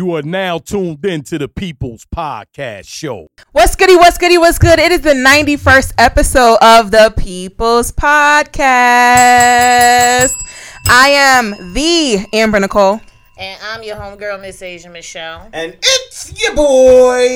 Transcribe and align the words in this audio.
You 0.00 0.16
are 0.16 0.22
now 0.22 0.56
tuned 0.56 1.04
in 1.04 1.20
to 1.24 1.36
the 1.36 1.46
People's 1.46 2.06
Podcast 2.06 2.88
Show. 2.88 3.26
What's 3.52 3.76
goody, 3.76 3.96
what's 3.96 4.16
goody, 4.16 4.38
what's 4.38 4.58
good? 4.58 4.78
It 4.78 4.92
is 4.92 5.02
the 5.02 5.12
91st 5.12 5.92
episode 5.98 6.56
of 6.62 6.90
the 6.90 7.12
People's 7.18 7.92
Podcast. 7.92 8.32
I 10.88 11.10
am 11.10 11.74
the 11.74 12.24
Amber 12.32 12.60
Nicole. 12.60 13.02
And 13.36 13.60
I'm 13.62 13.82
your 13.82 13.96
homegirl, 13.96 14.40
Miss 14.40 14.62
Asia 14.62 14.88
Michelle. 14.88 15.50
And 15.52 15.76
it's 15.82 16.32
your 16.40 16.56
boy 16.56 17.28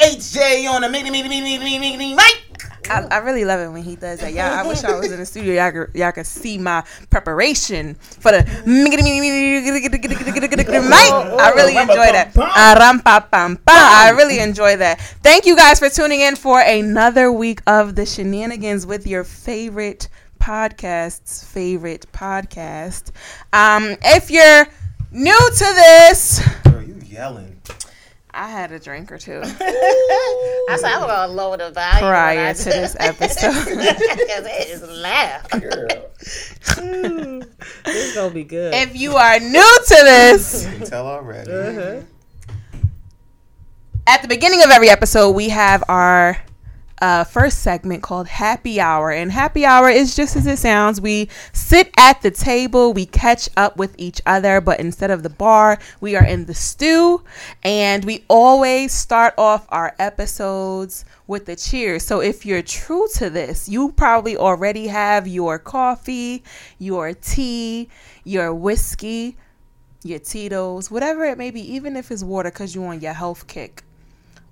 HJ 0.00 0.70
on 0.70 0.80
the 0.80 0.88
mini 0.88 1.10
mini 1.10 1.28
mini 1.28 1.58
mini 1.58 1.78
mini 1.78 1.98
mini 1.98 2.14
mic. 2.14 2.51
I, 2.90 3.06
I 3.10 3.18
really 3.18 3.44
love 3.44 3.60
it 3.60 3.68
when 3.70 3.82
he 3.82 3.96
does 3.96 4.20
that. 4.20 4.32
Y'all, 4.32 4.44
I 4.52 4.66
wish 4.66 4.84
I 4.84 4.98
was 4.98 5.10
in 5.10 5.18
the 5.18 5.26
studio. 5.26 5.54
Y'all 5.54 5.72
could, 5.72 5.94
y'all 5.94 6.12
could 6.12 6.26
see 6.26 6.58
my 6.58 6.84
preparation 7.10 7.94
for 7.94 8.32
the 8.32 8.44
mic. 10.82 11.40
I 11.40 11.50
really 11.54 11.76
enjoy 11.76 12.12
that. 12.12 12.32
I 13.68 14.10
really 14.16 14.38
enjoy 14.40 14.76
that. 14.76 15.00
Thank 15.22 15.46
you 15.46 15.56
guys 15.56 15.78
for 15.78 15.88
tuning 15.88 16.20
in 16.20 16.36
for 16.36 16.60
another 16.60 17.30
week 17.32 17.60
of 17.66 17.94
the 17.94 18.06
shenanigans 18.06 18.86
with 18.86 19.06
your 19.06 19.24
favorite 19.24 20.08
podcast's 20.40 21.44
favorite 21.44 22.06
podcast. 22.12 23.12
Um, 23.52 23.96
if 24.02 24.30
you're 24.30 24.66
new 25.12 25.38
to 25.38 25.58
this, 25.58 26.40
Girl, 26.64 26.82
you 26.82 27.00
yelling. 27.06 27.51
I 28.34 28.48
had 28.48 28.72
a 28.72 28.78
drink 28.78 29.12
or 29.12 29.18
two 29.18 29.40
I 29.44 30.76
said 30.76 30.84
I'm 30.92 31.00
gonna 31.06 31.32
lower 31.32 31.56
the 31.58 31.70
volume 31.70 31.98
prior 31.98 32.36
when 32.46 32.54
to 32.54 32.64
this 32.64 32.96
episode. 33.00 33.52
because 33.66 34.46
it 34.46 34.68
is 34.68 34.82
loud. 34.82 35.50
Girl, 35.60 35.88
This 37.84 38.14
gonna 38.14 38.32
be 38.32 38.44
good. 38.44 38.72
if 38.74 38.96
you 38.96 39.16
are 39.16 39.38
new 39.38 39.78
to 39.88 39.94
this, 40.02 40.64
you 40.64 40.78
can 40.78 40.86
tell 40.86 41.06
already. 41.06 41.50
Uh-huh. 41.52 42.00
at 44.06 44.22
the 44.22 44.28
beginning 44.28 44.62
of 44.62 44.70
every 44.70 44.88
episode, 44.88 45.30
we 45.32 45.48
have 45.50 45.84
our 45.88 46.38
uh, 47.02 47.24
first 47.24 47.58
segment 47.58 48.00
called 48.00 48.28
Happy 48.28 48.80
Hour. 48.80 49.10
And 49.10 49.32
Happy 49.32 49.66
Hour 49.66 49.90
is 49.90 50.14
just 50.14 50.36
as 50.36 50.46
it 50.46 50.58
sounds. 50.58 51.00
We 51.00 51.28
sit 51.52 51.90
at 51.98 52.22
the 52.22 52.30
table, 52.30 52.92
we 52.92 53.06
catch 53.06 53.48
up 53.56 53.76
with 53.76 53.96
each 53.98 54.22
other, 54.24 54.60
but 54.60 54.78
instead 54.78 55.10
of 55.10 55.24
the 55.24 55.28
bar, 55.28 55.80
we 56.00 56.14
are 56.14 56.24
in 56.24 56.46
the 56.46 56.54
stew. 56.54 57.24
And 57.64 58.04
we 58.04 58.24
always 58.28 58.92
start 58.92 59.34
off 59.36 59.66
our 59.70 59.96
episodes 59.98 61.04
with 61.26 61.46
the 61.46 61.56
cheers. 61.56 62.04
So 62.04 62.20
if 62.20 62.46
you're 62.46 62.62
true 62.62 63.08
to 63.16 63.28
this, 63.28 63.68
you 63.68 63.90
probably 63.90 64.36
already 64.36 64.86
have 64.86 65.26
your 65.26 65.58
coffee, 65.58 66.44
your 66.78 67.14
tea, 67.14 67.88
your 68.22 68.54
whiskey, 68.54 69.36
your 70.04 70.20
Tito's, 70.20 70.88
whatever 70.88 71.24
it 71.24 71.36
may 71.36 71.50
be, 71.50 71.74
even 71.74 71.96
if 71.96 72.12
it's 72.12 72.22
water 72.22 72.50
because 72.50 72.76
you're 72.76 72.86
on 72.86 73.00
your 73.00 73.12
health 73.12 73.48
kick 73.48 73.82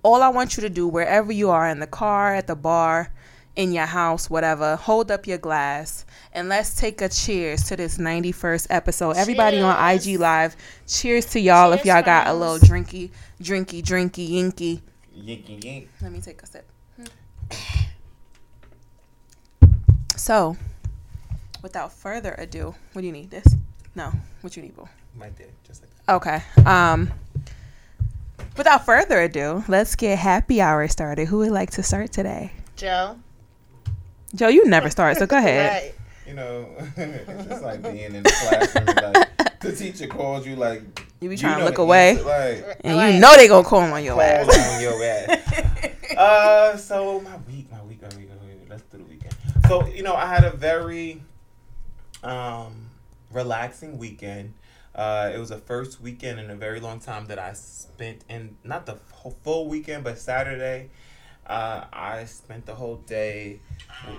all 0.02 0.22
I 0.22 0.28
want 0.28 0.56
you 0.56 0.62
to 0.62 0.70
do, 0.70 0.88
wherever 0.88 1.32
you 1.32 1.50
are 1.50 1.68
in 1.68 1.80
the 1.80 1.86
car, 1.86 2.34
at 2.34 2.46
the 2.46 2.56
bar, 2.56 3.12
in 3.56 3.72
your 3.72 3.86
house, 3.86 4.30
whatever, 4.30 4.76
hold 4.76 5.10
up 5.10 5.26
your 5.26 5.38
glass 5.38 6.04
and 6.32 6.48
let's 6.48 6.74
take 6.74 7.00
a 7.00 7.08
cheers 7.08 7.64
to 7.64 7.76
this 7.76 7.98
91st 7.98 8.68
episode. 8.70 9.16
Everybody 9.16 9.60
on 9.60 9.94
IG 9.94 10.18
Live, 10.18 10.56
cheers 10.86 11.26
to 11.26 11.40
y'all 11.40 11.72
if 11.72 11.84
y'all 11.84 12.02
got 12.02 12.28
a 12.28 12.34
little 12.34 12.58
drinky, 12.58 13.10
drinky, 13.42 13.82
drinky, 13.82 14.30
yinky. 14.30 14.80
Yinky 15.16 15.60
yink. 15.60 15.88
Let 16.00 16.12
me 16.12 16.20
take 16.20 16.40
a 16.42 16.46
sip. 16.46 16.66
So, 20.16 20.56
without 21.62 21.92
further 21.92 22.34
ado, 22.38 22.74
what 22.92 23.02
do 23.02 23.06
you 23.06 23.12
need? 23.12 23.30
This? 23.30 23.56
No. 23.94 24.12
What 24.42 24.56
you 24.56 24.62
need, 24.62 24.76
boo? 24.76 24.88
Right 25.18 25.36
there, 25.36 25.48
just 25.66 25.82
like 25.82 25.90
that. 26.06 26.14
Okay. 26.14 26.42
Um 26.70 27.10
without 28.56 28.84
further 28.84 29.20
ado, 29.22 29.64
let's 29.68 29.94
get 29.96 30.18
happy 30.18 30.60
hour 30.60 30.86
started. 30.88 31.28
Who 31.28 31.38
would 31.38 31.50
like 31.52 31.70
to 31.72 31.82
start 31.82 32.12
today? 32.12 32.52
Joe. 32.76 33.18
Joe, 34.34 34.48
you 34.48 34.66
never 34.66 34.90
start, 34.90 35.16
so 35.16 35.26
go 35.26 35.36
ahead. 35.44 35.82
Right. 35.82 35.94
You 36.26 36.34
know, 36.34 36.68
it's 36.96 37.48
just 37.48 37.62
like 37.62 37.82
being 37.82 38.14
in 38.14 38.22
the 38.22 38.30
classroom. 38.30 38.86
Like 38.86 39.58
the 39.60 39.72
teacher 39.74 40.06
calls 40.06 40.46
you, 40.46 40.54
like 40.56 40.82
You 41.20 41.28
be 41.28 41.36
trying 41.36 41.54
to 41.54 41.60
know 41.60 41.64
look 41.66 41.78
away. 41.78 42.10
answer, 42.10 42.24
like 42.24 42.78
And 42.84 42.96
Right. 42.96 43.14
you 43.14 43.20
know 43.20 43.34
they 43.36 43.48
gonna 43.48 43.66
call 43.66 43.80
on 43.80 44.04
your 44.04 44.14
calls 44.14 44.48
ass. 44.56 44.74
on 44.76 44.80
your 44.82 45.04
ass. 45.04 45.90
uh, 46.16 46.76
so 46.76 47.20
my 47.20 47.36
week, 47.48 47.70
my 47.72 47.82
week, 47.82 48.00
my 48.02 48.08
week, 48.16 48.28
my 48.28 48.46
week. 48.46 48.66
Let's 48.68 48.82
do 48.82 48.98
the 48.98 49.04
weekend. 49.04 49.34
So 49.66 49.86
you 49.88 50.04
know, 50.04 50.14
I 50.14 50.26
had 50.26 50.44
a 50.44 50.52
very 50.52 51.20
um 52.22 52.86
relaxing 53.32 53.98
weekend. 53.98 54.54
Uh, 54.94 55.30
it 55.34 55.38
was 55.38 55.50
the 55.50 55.58
first 55.58 56.00
weekend 56.00 56.40
in 56.40 56.50
a 56.50 56.56
very 56.56 56.80
long 56.80 56.98
time 57.00 57.26
that 57.26 57.38
I 57.38 57.52
spent 57.52 58.24
in 58.28 58.56
not 58.64 58.86
the 58.86 58.96
whole 59.12 59.36
full 59.44 59.68
weekend, 59.68 60.04
but 60.04 60.18
Saturday. 60.18 60.90
Uh, 61.46 61.84
I 61.92 62.24
spent 62.26 62.66
the 62.66 62.74
whole 62.74 62.96
day 62.96 63.60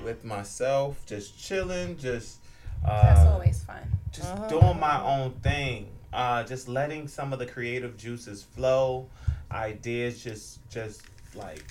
with 0.04 0.24
myself, 0.26 1.06
just 1.06 1.38
chilling, 1.40 1.98
just 1.98 2.40
uh, 2.86 3.02
That's 3.04 3.28
always 3.28 3.64
fun. 3.64 3.84
just 4.12 4.50
doing 4.50 4.80
my 4.80 5.02
own 5.04 5.31
thing 5.42 5.88
uh 6.14 6.44
just 6.44 6.68
letting 6.68 7.08
some 7.08 7.31
of 7.31 7.40
the 7.40 7.46
creative 7.46 7.96
juices 7.96 8.44
flow 8.44 9.08
ideas 9.50 10.22
just 10.22 10.60
just 10.70 11.04
like 11.36 11.64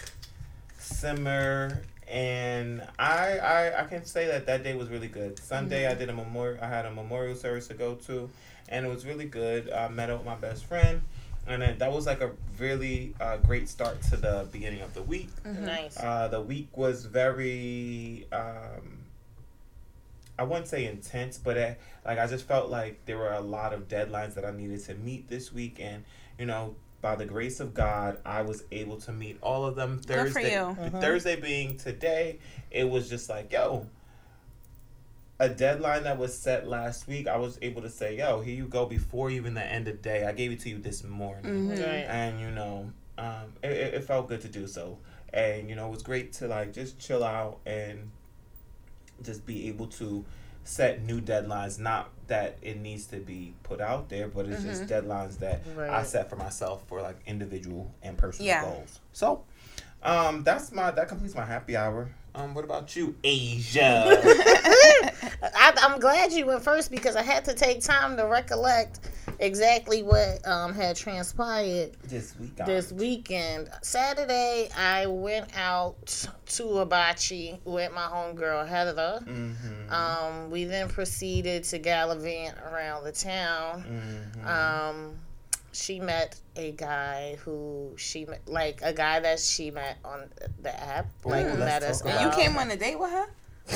simmer 0.78 1.83
and 2.10 2.82
I, 2.98 3.38
I 3.38 3.82
i 3.82 3.84
can 3.84 4.04
say 4.04 4.26
that 4.26 4.47
that 4.47 4.65
day 4.65 4.75
was 4.75 4.88
really 4.88 5.09
good. 5.09 5.38
Sunday 5.38 5.87
i 5.87 5.94
did 5.94 6.09
a 6.09 6.12
memorial 6.12 6.59
i 6.62 6.66
had 6.66 6.84
a 6.84 6.91
memorial 6.91 7.37
service 7.37 7.69
to 7.69 7.75
go 7.75 7.94
to 8.06 8.28
and 8.69 8.87
it 8.87 8.88
was 8.88 9.04
really 9.06 9.26
good. 9.26 9.71
I 9.71 9.88
met 9.88 10.10
up 10.10 10.19
with 10.19 10.26
my 10.26 10.37
best 10.37 10.65
friend 10.65 11.03
and 11.47 11.62
then 11.62 11.78
that 11.78 11.93
was 11.93 12.06
like 12.06 12.21
a 12.21 12.31
really 12.59 13.15
uh, 13.21 13.38
great 13.38 13.69
start 13.69 14.00
to 14.03 14.16
the 14.16 14.47
beginning 14.53 14.82
of 14.82 14.94
the 14.94 15.03
week. 15.03 15.31
Nice. 15.44 15.98
uh, 15.98 16.28
the 16.28 16.41
week 16.41 16.76
was 16.76 17.06
very, 17.06 18.27
um, 18.31 18.98
I 20.38 20.44
wouldn't 20.44 20.69
say 20.69 20.87
intense, 20.87 21.38
but 21.38 21.59
uh 21.59 21.75
like 22.04 22.19
I 22.19 22.27
just 22.27 22.47
felt 22.47 22.71
like 22.71 23.04
there 23.06 23.19
were 23.19 23.32
a 23.32 23.41
lot 23.41 23.72
of 23.72 23.88
deadlines 23.88 24.34
that 24.34 24.44
I 24.44 24.53
needed 24.53 24.82
to 24.84 24.94
meet 24.94 25.28
this 25.28 25.53
week, 25.53 25.78
and 25.81 26.04
you 26.38 26.47
know, 26.47 26.77
by 27.00 27.15
the 27.16 27.25
grace 27.27 27.61
of 27.61 27.72
God, 27.75 28.19
I 28.25 28.43
was 28.43 28.65
able 28.71 28.97
to 29.03 29.12
meet 29.12 29.38
all 29.43 29.65
of 29.65 29.75
them. 29.77 30.00
Good 30.06 30.33
for 30.33 30.41
Thursday, 30.41 30.55
you. 30.55 30.91
Thursday 31.00 31.37
being 31.41 31.77
today, 31.77 32.38
it 32.71 32.88
was 32.88 33.09
just 33.09 33.28
like 33.28 33.53
yo. 33.53 33.87
A 35.39 35.49
deadline 35.49 36.03
that 36.03 36.19
was 36.19 36.37
set 36.37 36.69
last 36.69 37.09
week, 37.09 37.27
I 37.27 37.39
was 37.39 37.59
able 37.62 37.81
to 37.81 37.89
say, 37.89 38.19
"Yo, 38.19 38.41
here 38.43 38.55
you 38.55 38.66
go." 38.66 38.84
Before 38.84 39.31
even 39.31 39.55
the 39.55 39.65
end 39.65 39.89
of 39.89 39.97
the 39.97 40.03
day, 40.03 40.27
I 40.27 40.33
gave 40.33 40.53
it 40.53 40.60
to 40.60 40.69
you 40.69 40.77
this 40.78 41.03
morning 41.03 41.44
Mm-hmm. 41.44 41.71
Right. 41.71 41.81
and 41.81 42.39
you 42.41 42.50
know 42.50 42.91
um, 43.16 43.55
it, 43.62 43.71
it 43.72 43.94
it 43.94 44.05
felt 44.05 44.28
good 44.28 44.43
to 44.43 44.49
do 44.49 44.66
so 44.66 44.99
and 45.33 45.69
you 45.69 45.77
know 45.77 45.87
it 45.87 45.91
was 45.91 46.03
great 46.03 46.34
to 46.34 46.47
like 46.49 46.75
just 46.75 46.99
chill 46.99 47.25
out 47.25 47.59
and 47.65 48.10
just 49.22 49.47
be 49.47 49.69
able 49.69 49.87
to 49.87 50.25
set 50.70 51.03
new 51.03 51.20
deadlines 51.20 51.81
not 51.81 52.10
that 52.28 52.56
it 52.62 52.78
needs 52.78 53.06
to 53.06 53.16
be 53.16 53.53
put 53.64 53.81
out 53.81 54.08
there 54.08 54.28
but 54.28 54.47
it's 54.47 54.62
just 54.62 54.86
deadlines 54.86 55.38
that 55.41 55.62
i 55.91 56.03
set 56.04 56.31
for 56.31 56.36
myself 56.36 56.84
for 56.86 57.03
like 57.03 57.16
individual 57.26 57.92
and 58.04 58.16
personal 58.16 58.47
Yeah. 58.47 58.62
goals. 58.62 59.00
So 59.12 59.42
um 60.03 60.44
that's 60.44 60.70
my 60.70 60.92
that 60.92 61.09
completes 61.09 61.34
my 61.34 61.44
happy 61.44 61.76
hour 61.76 62.09
um 62.34 62.54
what 62.54 62.64
about 62.64 62.94
you 62.96 63.14
asia 63.24 64.20
I, 65.42 65.72
I'm 65.82 66.00
glad 66.00 66.32
you 66.32 66.46
went 66.46 66.62
first 66.62 66.91
because 66.91 67.16
I 67.16 67.22
had 67.22 67.44
to 67.46 67.54
take 67.54 67.82
time 67.82 68.16
to 68.16 68.26
recollect 68.26 69.00
exactly 69.38 70.02
what 70.02 70.46
um, 70.46 70.74
had 70.74 70.96
transpired 70.96 71.92
this 72.04 72.38
week 72.38 72.56
this 72.56 72.92
weekend. 72.92 73.70
Saturday, 73.82 74.68
I 74.76 75.06
went 75.06 75.56
out 75.56 76.06
to 76.46 76.62
Abachi 76.62 77.58
with 77.64 77.92
my 77.92 78.02
homegirl 78.02 78.68
Heather. 78.68 79.20
mm-hmm. 79.24 79.92
Um, 79.92 80.50
we 80.50 80.64
then 80.64 80.88
proceeded 80.88 81.64
to 81.64 81.78
gallivant 81.78 82.56
around 82.58 83.04
the 83.04 83.12
town. 83.12 83.84
mm-hmm. 83.84 84.47
Um, 85.70 85.75
she 85.75 86.00
met 86.00 86.36
a 86.56 86.72
guy 86.72 87.36
who 87.45 87.92
she 87.97 88.24
met, 88.27 88.41
like 88.47 88.80
a 88.83 88.92
guy 88.92 89.21
that 89.21 89.39
she 89.41 89.71
met 89.71 89.98
on 90.04 90.28
the 90.62 90.78
app, 90.83 91.06
like 91.24 91.47
Ooh, 91.47 91.54
met 91.54 91.83
let's 91.83 91.84
us. 91.84 92.03
talk 92.03 92.21
You 92.22 92.30
came 92.30 92.56
on 92.59 92.71
a 92.71 92.77
date 92.77 92.98
with 92.98 93.10
her? 93.10 93.27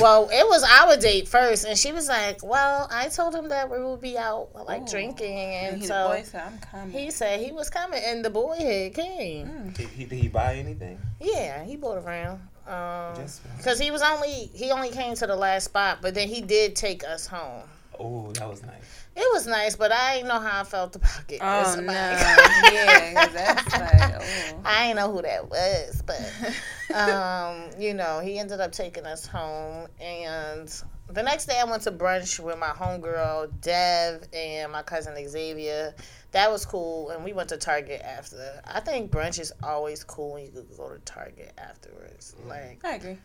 Well, 0.00 0.28
it 0.32 0.44
was 0.48 0.64
our 0.64 0.96
date 0.96 1.28
first, 1.28 1.64
and 1.64 1.78
she 1.78 1.92
was 1.92 2.08
like, 2.08 2.42
"Well, 2.42 2.88
I 2.90 3.08
told 3.10 3.32
him 3.32 3.48
that 3.50 3.70
we 3.70 3.78
would 3.80 4.00
be 4.00 4.19
out 4.19 4.48
like 4.66 4.82
Ooh. 4.82 4.86
drinking, 4.88 5.38
and 5.38 5.72
And 5.74 5.80
he, 5.82 5.86
so 5.86 6.08
the 6.08 6.16
boy 6.16 6.22
said, 6.24 6.42
I'm 6.44 6.58
coming. 6.58 6.90
he 6.90 7.10
said 7.12 7.38
he 7.40 7.52
was 7.52 7.70
coming, 7.70 8.02
and 8.04 8.24
the 8.24 8.30
boy 8.30 8.56
had 8.56 8.94
came. 8.94 9.70
did, 9.76 9.88
he, 9.90 10.04
did 10.04 10.19
he 10.19 10.28
buy 10.28 10.56
anything 10.56 10.98
Yeah, 11.20 11.62
he 11.64 11.76
bought 11.76 11.98
around. 12.04 12.40
Um, 12.66 13.14
Just- 13.22 13.42
because 13.56 13.78
he 13.78 13.90
was 13.92 14.02
only 14.02 14.50
he 14.52 14.72
only 14.72 14.90
came 14.90 15.14
to 15.14 15.26
the 15.28 15.36
last 15.36 15.64
spot, 15.64 15.98
but 16.02 16.14
then 16.14 16.26
he 16.28 16.40
did 16.40 16.74
take 16.74 17.04
us 17.04 17.26
home. 17.28 17.62
Oh 18.00 18.31
that 18.32 18.49
was 18.49 18.62
nice 18.62 19.06
It 19.17 19.29
was 19.32 19.46
nice, 19.46 19.76
but 19.76 19.93
I 19.93 20.17
didn't 20.17 20.29
know 20.29 20.41
how 20.41 20.61
I 20.61 20.64
felt 20.64 20.96
about 20.96 21.25
it. 21.31 21.38
oh, 21.41 21.75
no. 21.79 21.87
like- 21.87 22.73
yeah, 22.73 23.14
'cause 23.14 23.32
that's 23.35 23.73
like, 23.73 24.23
oh. 24.23 24.61
I 24.64 24.87
didn't 24.88 24.96
know 24.96 25.12
who 25.12 25.23
that 25.23 25.49
was, 25.49 26.02
but 26.02 26.32
um, 26.94 27.70
you 27.79 27.94
know, 27.94 28.20
he 28.20 28.38
ended 28.38 28.61
up 28.61 28.73
taking 28.73 29.06
us 29.06 29.26
home, 29.26 29.87
and 30.00 30.69
the 31.11 31.23
next 31.23 31.46
day 31.46 31.61
I 31.61 31.64
went 31.70 31.82
to 31.82 31.93
brunch 31.93 32.41
with 32.41 32.58
my 32.58 32.69
homegirl 32.70 33.52
Dev 33.61 34.23
and 34.32 34.73
my 34.73 34.82
cousin 34.82 35.14
Xavier. 35.29 35.94
That 36.32 36.50
was 36.50 36.64
cool, 36.67 37.11
and 37.11 37.23
we 37.25 37.32
went 37.32 37.50
to 37.50 37.56
Target 37.56 38.02
after. 38.02 38.61
I 38.64 38.81
think 38.81 39.12
brunch 39.12 39.38
is 39.38 39.52
always 39.62 40.02
cool 40.02 40.32
when 40.35 40.44
you 40.44 40.50
could 40.50 40.76
go 40.76 40.88
to 40.88 40.99
Target 41.00 41.52
afterwards. 41.58 42.35
Like 42.49 42.81
I 42.85 42.96
agree. 42.96 43.19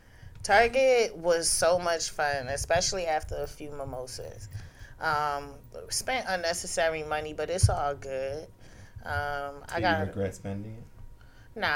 Target 0.43 1.15
was 1.15 1.49
so 1.49 1.77
much 1.79 2.09
fun, 2.09 2.47
especially 2.47 3.05
after 3.05 3.35
a 3.35 3.47
few 3.47 3.71
mimosas. 3.71 4.49
Um, 4.99 5.51
spent 5.89 6.25
unnecessary 6.27 7.03
money, 7.03 7.33
but 7.33 7.49
it's 7.49 7.69
all 7.69 7.95
good. 7.95 8.47
Um, 9.05 9.63
I 9.69 9.79
got 9.79 9.99
you 9.99 10.05
regret 10.05 10.35
spending 10.35 10.73
it? 10.73 11.59
Nah, 11.59 11.67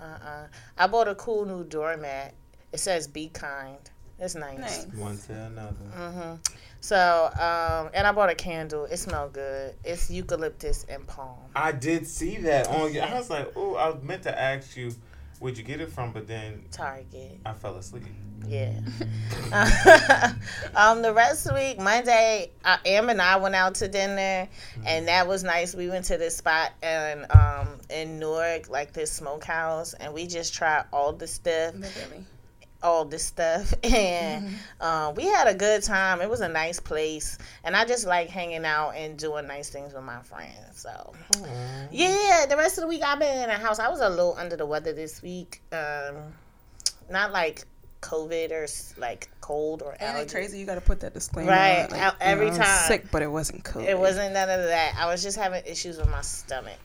uh 0.00 0.04
uh 0.24 0.46
I 0.78 0.86
bought 0.86 1.08
a 1.08 1.14
cool 1.14 1.44
new 1.46 1.64
doormat. 1.64 2.34
It 2.72 2.78
says 2.78 3.06
be 3.06 3.28
kind. 3.28 3.78
It's 4.18 4.34
nice. 4.34 4.58
Nice. 4.58 4.86
One 4.94 5.18
to 5.18 5.32
another. 5.34 5.74
hmm 5.92 6.34
So, 6.80 7.30
um, 7.34 7.90
and 7.92 8.06
I 8.06 8.12
bought 8.12 8.30
a 8.30 8.34
candle. 8.34 8.86
It 8.86 8.96
smelled 8.96 9.34
good. 9.34 9.74
It's 9.84 10.10
eucalyptus 10.10 10.86
and 10.88 11.06
palm. 11.06 11.36
I 11.54 11.72
did 11.72 12.06
see 12.06 12.38
that 12.38 12.66
on 12.68 12.94
you. 12.94 13.00
I 13.00 13.12
was 13.14 13.28
like, 13.28 13.52
oh, 13.56 13.74
I 13.74 13.90
was 13.90 14.02
meant 14.02 14.22
to 14.22 14.38
ask 14.38 14.74
you, 14.76 14.92
where'd 15.38 15.56
you 15.58 15.64
get 15.64 15.80
it 15.80 15.90
from? 15.90 16.12
But 16.12 16.26
then 16.26 16.64
Target. 16.70 17.38
I 17.44 17.52
fell 17.52 17.76
asleep. 17.76 18.04
Yeah. 18.46 18.78
um, 20.76 21.02
the 21.02 21.12
rest 21.12 21.46
of 21.46 21.54
the 21.54 21.60
week, 21.60 21.78
Monday, 21.78 22.50
uh, 22.64 22.76
Am 22.84 23.08
and 23.08 23.20
I 23.20 23.36
went 23.36 23.54
out 23.54 23.76
to 23.76 23.88
dinner, 23.88 24.48
and 24.86 25.08
that 25.08 25.26
was 25.26 25.42
nice. 25.42 25.74
We 25.74 25.88
went 25.88 26.04
to 26.06 26.16
this 26.16 26.36
spot 26.36 26.72
in 26.82 27.26
um 27.30 27.68
in 27.90 28.18
Newark, 28.18 28.68
like 28.68 28.92
this 28.92 29.10
smokehouse, 29.10 29.94
and 29.94 30.14
we 30.14 30.26
just 30.26 30.54
tried 30.54 30.84
all 30.92 31.12
the 31.12 31.26
stuff. 31.26 31.74
Literally. 31.74 32.24
All 32.82 33.04
this 33.04 33.24
stuff. 33.24 33.74
And 33.86 34.48
um, 34.80 35.14
we 35.14 35.24
had 35.24 35.46
a 35.46 35.54
good 35.54 35.82
time. 35.82 36.20
It 36.20 36.28
was 36.28 36.40
a 36.40 36.48
nice 36.48 36.80
place. 36.80 37.38
And 37.64 37.76
i 37.76 37.84
just 37.84 38.06
like 38.06 38.28
hanging 38.28 38.64
out 38.64 38.90
and 38.90 39.16
doing 39.16 39.46
nice 39.46 39.70
things 39.70 39.94
with 39.94 40.02
my 40.02 40.20
friends 40.22 40.56
so. 40.72 41.14
Yeah 41.90 42.46
the 42.48 42.56
rest 42.56 42.76
of 42.78 42.82
the 42.82 42.88
week 42.88 43.02
i've 43.02 43.18
been 43.18 43.42
in 43.42 43.48
the 43.48 43.54
house. 43.54 43.78
I 43.78 43.88
was 43.88 44.00
a 44.00 44.08
little 44.08 44.34
under 44.36 44.56
the 44.56 44.66
weather 44.66 44.92
this 44.92 45.22
week. 45.22 45.62
Um, 45.72 46.16
not 47.10 47.32
like 47.32 47.64
covid 48.02 48.50
or 48.50 48.66
like 49.00 49.30
cold 49.40 49.82
or 49.82 49.96
allergies 50.00 50.30
crazy. 50.32 50.58
You 50.58 50.66
got 50.66 50.74
to 50.74 50.80
put 50.80 51.00
that 51.00 51.14
disclaimer. 51.14 51.50
Right, 51.50 51.90
out 51.92 52.16
every 52.20 52.46
you 52.46 52.52
know, 52.52 52.58
time. 52.58 52.88
Sick, 52.88 53.10
but 53.10 53.22
it 53.22 53.30
wasn't 53.30 53.64
COVID. 53.64 53.88
it 53.88 53.98
wasn't 53.98 54.34
none 54.34 54.50
of 54.50 54.66
that. 54.66 54.94
I 54.98 55.06
was 55.06 55.22
just 55.22 55.38
having 55.38 55.62
issues 55.64 55.96
with 55.96 56.10
my 56.10 56.20
stomach. 56.22 56.78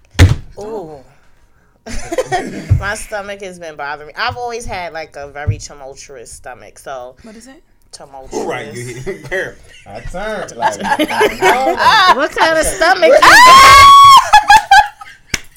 Ooh 0.60 1.04
my 2.80 2.96
stomach 2.96 3.42
has 3.42 3.60
been 3.60 3.76
bothering 3.76 4.08
me. 4.08 4.14
I've 4.16 4.38
always 4.38 4.66
had 4.66 4.94
like 4.94 5.16
a 5.16 5.30
very 5.30 5.58
tumultuous 5.58 6.32
stomach 6.32 6.78
so 6.80 7.16
What 7.24 7.36
is 7.36 7.48
it? 7.48 7.64
Tumultuous. 7.92 8.46
Right, 8.46 8.68
tumultuous 8.68 8.74
you 8.74 8.96
hit 8.96 9.08
it 9.08 9.30
there. 9.30 9.58
I 9.86 10.00
turned 10.00 10.56
like, 10.56 10.80
what 12.16 12.32
kind 12.32 12.58
of 12.58 12.66
stomach 12.66 13.12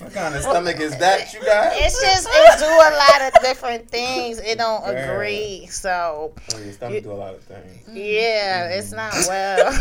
what 0.04 0.12
kind 0.14 0.34
of 0.34 0.42
stomach 0.42 0.78
is 0.80 0.96
that 0.98 1.32
you 1.32 1.40
got? 1.40 1.72
It's 1.74 2.00
just 2.00 2.28
it 2.30 2.58
do 2.58 2.66
a 2.66 2.92
lot 2.96 3.22
of 3.34 3.42
different 3.42 3.88
things. 3.88 4.38
It 4.38 4.58
don't 4.58 4.82
Yeah. 4.84 5.12
agree. 5.12 5.66
So 5.66 6.32
Oh, 6.54 6.58
your 6.58 6.72
stomach 6.72 7.02
do 7.02 7.12
a 7.12 7.14
lot 7.14 7.34
of 7.34 7.42
things. 7.42 7.88
yeah, 7.92 8.68
it's 8.68 8.92
not 8.92 9.12
well. 9.26 9.72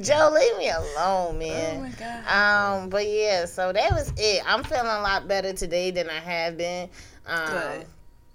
Joe, 0.00 0.30
leave 0.34 0.56
me 0.58 0.70
alone, 0.70 0.86
Oh 0.98 1.32
man. 1.32 1.82
my 1.82 1.88
god. 1.90 2.82
Um, 2.82 2.88
but 2.90 3.06
yeah, 3.08 3.44
so 3.46 3.72
that 3.72 3.90
was 3.92 4.12
it. 4.16 4.42
I'm 4.46 4.62
feeling 4.64 4.86
a 4.86 5.00
lot 5.00 5.28
better 5.28 5.52
today 5.52 5.90
than 5.90 6.08
I 6.08 6.20
have 6.20 6.56
been. 6.56 6.88
Um, 7.26 7.46
Good. 7.46 7.86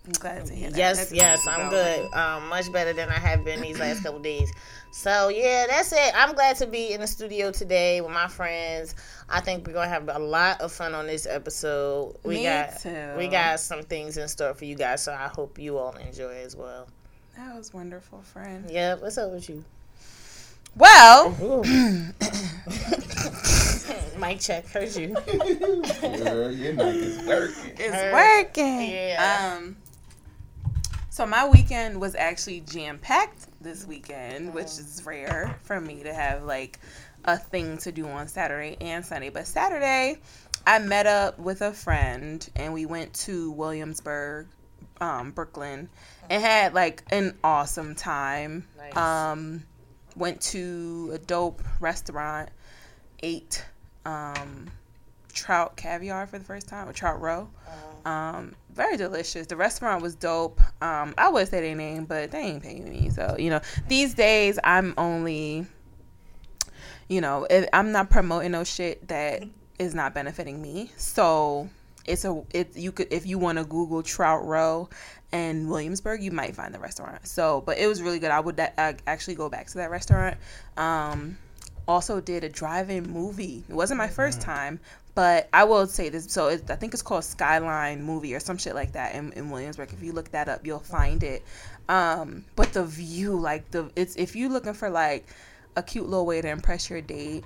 I'm 0.07 0.11
glad 0.19 0.45
to 0.45 0.53
hear 0.53 0.69
that. 0.69 0.77
Yes, 0.77 0.97
That's 0.97 1.11
yes. 1.13 1.47
I'm 1.47 1.61
Well, 1.61 1.69
good. 1.71 2.13
Um, 2.13 2.47
much 2.49 2.71
better 2.71 2.93
than 2.93 3.09
I 3.09 3.17
have 3.19 3.43
been 3.43 3.61
these 3.61 3.79
last 3.79 4.03
couple 4.03 4.19
days. 4.19 4.51
So 4.97 5.27
yeah, 5.27 5.65
that's 5.67 5.91
it. 5.91 6.13
I'm 6.15 6.33
glad 6.35 6.55
to 6.55 6.67
be 6.67 6.93
in 6.93 7.01
the 7.01 7.07
studio 7.07 7.51
today 7.51 7.99
with 7.99 8.11
my 8.11 8.29
friends. 8.29 8.95
I 9.29 9.41
think 9.41 9.67
we're 9.67 9.73
gonna 9.73 9.89
have 9.89 10.07
a 10.07 10.17
lot 10.17 10.61
of 10.61 10.71
fun 10.71 10.95
on 10.95 11.05
this 11.05 11.25
episode. 11.27 12.15
We 12.23 12.35
Me 12.35 12.43
got 12.45 12.79
too. 12.79 13.11
we 13.17 13.27
got 13.27 13.59
some 13.59 13.83
things 13.83 14.15
in 14.15 14.25
store 14.29 14.53
for 14.53 14.63
you 14.63 14.73
guys, 14.75 15.03
so 15.03 15.11
I 15.11 15.27
hope 15.27 15.59
you 15.59 15.77
all 15.77 15.91
enjoy 15.97 16.35
as 16.37 16.55
well. 16.55 16.87
That 17.35 17.53
was 17.57 17.73
wonderful, 17.73 18.21
friend. 18.21 18.71
Yeah, 18.71 18.95
what's 18.95 19.17
up 19.17 19.31
with 19.33 19.49
you? 19.49 19.65
Well, 20.77 21.31
Mic 24.17 24.39
check, 24.39 24.65
heard 24.67 24.95
you. 24.95 25.09
Girl, 26.01 26.51
your 26.53 26.71
neck 26.73 26.95
is 26.95 27.17
working. 27.27 27.71
it's 27.77 27.93
Her- 27.93 28.13
working. 28.13 28.91
yeah. 28.91 29.55
Um. 29.57 29.75
So 31.09 31.25
my 31.25 31.49
weekend 31.49 31.99
was 31.99 32.15
actually 32.15 32.61
jam 32.61 32.97
packed 32.97 33.47
this 33.65 33.85
weekend, 33.85 34.53
which 34.53 34.67
is 34.67 35.01
rare 35.03 35.59
for 35.63 35.81
me 35.81 36.03
to 36.03 36.13
have 36.13 36.43
like 36.43 36.79
a 37.25 37.35
thing 37.35 37.77
to 37.79 37.91
do 37.91 38.07
on 38.07 38.27
Saturday 38.27 38.77
and 38.79 39.03
Sunday. 39.03 39.29
But 39.29 39.47
Saturday, 39.47 40.19
I 40.65 40.79
met 40.79 41.07
up 41.07 41.37
with 41.39 41.61
a 41.61 41.73
friend 41.73 42.47
and 42.55 42.73
we 42.73 42.85
went 42.85 43.13
to 43.25 43.51
Williamsburg, 43.51 44.47
um, 45.01 45.31
Brooklyn, 45.31 45.89
and 46.29 46.41
had 46.41 46.73
like 46.73 47.03
an 47.11 47.37
awesome 47.43 47.95
time. 47.95 48.67
Nice. 48.77 48.95
Um, 48.95 49.63
went 50.15 50.39
to 50.41 51.11
a 51.13 51.17
dope 51.17 51.63
restaurant, 51.81 52.49
ate 53.23 53.65
um, 54.05 54.69
trout 55.33 55.75
caviar 55.75 56.27
for 56.27 56.37
the 56.37 56.45
first 56.45 56.69
time, 56.69 56.87
or 56.87 56.93
trout 56.93 57.19
roe. 57.19 57.49
Um, 58.05 58.55
very 58.75 58.97
delicious. 58.97 59.47
The 59.47 59.55
restaurant 59.55 60.01
was 60.01 60.15
dope. 60.15 60.61
Um, 60.81 61.13
I 61.17 61.29
would 61.29 61.47
say 61.47 61.61
their 61.61 61.75
name, 61.75 62.05
but 62.05 62.31
they 62.31 62.39
ain't 62.39 62.63
paying 62.63 62.89
me. 62.89 63.09
So 63.09 63.35
you 63.39 63.49
know, 63.49 63.61
these 63.87 64.13
days 64.13 64.59
I'm 64.63 64.93
only, 64.97 65.65
you 67.07 67.21
know, 67.21 67.47
if, 67.49 67.67
I'm 67.73 67.91
not 67.91 68.09
promoting 68.09 68.51
no 68.51 68.63
shit 68.63 69.07
that 69.07 69.43
is 69.79 69.95
not 69.95 70.13
benefiting 70.13 70.61
me. 70.61 70.91
So 70.97 71.69
it's 72.05 72.25
a 72.25 72.43
it 72.51 72.75
you 72.75 72.91
could 72.91 73.07
if 73.11 73.25
you 73.25 73.39
want 73.39 73.57
to 73.57 73.63
Google 73.63 74.03
Trout 74.03 74.45
Roe 74.45 74.89
and 75.31 75.69
Williamsburg, 75.69 76.21
you 76.21 76.31
might 76.31 76.55
find 76.55 76.73
the 76.73 76.79
restaurant. 76.79 77.27
So, 77.27 77.61
but 77.65 77.77
it 77.77 77.87
was 77.87 78.01
really 78.01 78.19
good. 78.19 78.31
I 78.31 78.39
would 78.39 78.57
that, 78.57 78.73
uh, 78.77 78.93
actually 79.07 79.35
go 79.35 79.49
back 79.49 79.67
to 79.67 79.77
that 79.77 79.89
restaurant. 79.89 80.37
Um, 80.77 81.37
also 81.87 82.19
did 82.19 82.43
a 82.43 82.49
drive-in 82.49 83.11
movie. 83.11 83.63
It 83.69 83.73
wasn't 83.73 83.97
my 83.97 84.07
first 84.07 84.41
time, 84.41 84.79
but 85.15 85.47
I 85.53 85.63
will 85.63 85.87
say 85.87 86.09
this. 86.09 86.25
So 86.25 86.47
it, 86.49 86.69
I 86.69 86.75
think 86.75 86.93
it's 86.93 87.01
called 87.01 87.23
Skyline 87.23 88.03
Movie 88.03 88.35
or 88.35 88.39
some 88.41 88.57
shit 88.57 88.75
like 88.75 88.91
that 88.91 89.15
in, 89.15 89.31
in 89.33 89.49
Williamsburg. 89.49 89.93
If 89.93 90.03
you 90.03 90.11
look 90.11 90.29
that 90.31 90.49
up, 90.49 90.65
you'll 90.65 90.79
find 90.79 91.23
it. 91.23 91.43
Um, 91.87 92.43
but 92.55 92.73
the 92.73 92.83
view, 92.83 93.39
like 93.39 93.71
the 93.71 93.89
it's 93.95 94.15
if 94.17 94.35
you're 94.35 94.49
looking 94.49 94.73
for 94.73 94.89
like 94.89 95.25
a 95.77 95.83
cute 95.83 96.07
little 96.07 96.25
way 96.25 96.41
to 96.41 96.49
impress 96.49 96.89
your 96.89 97.01
date, 97.01 97.45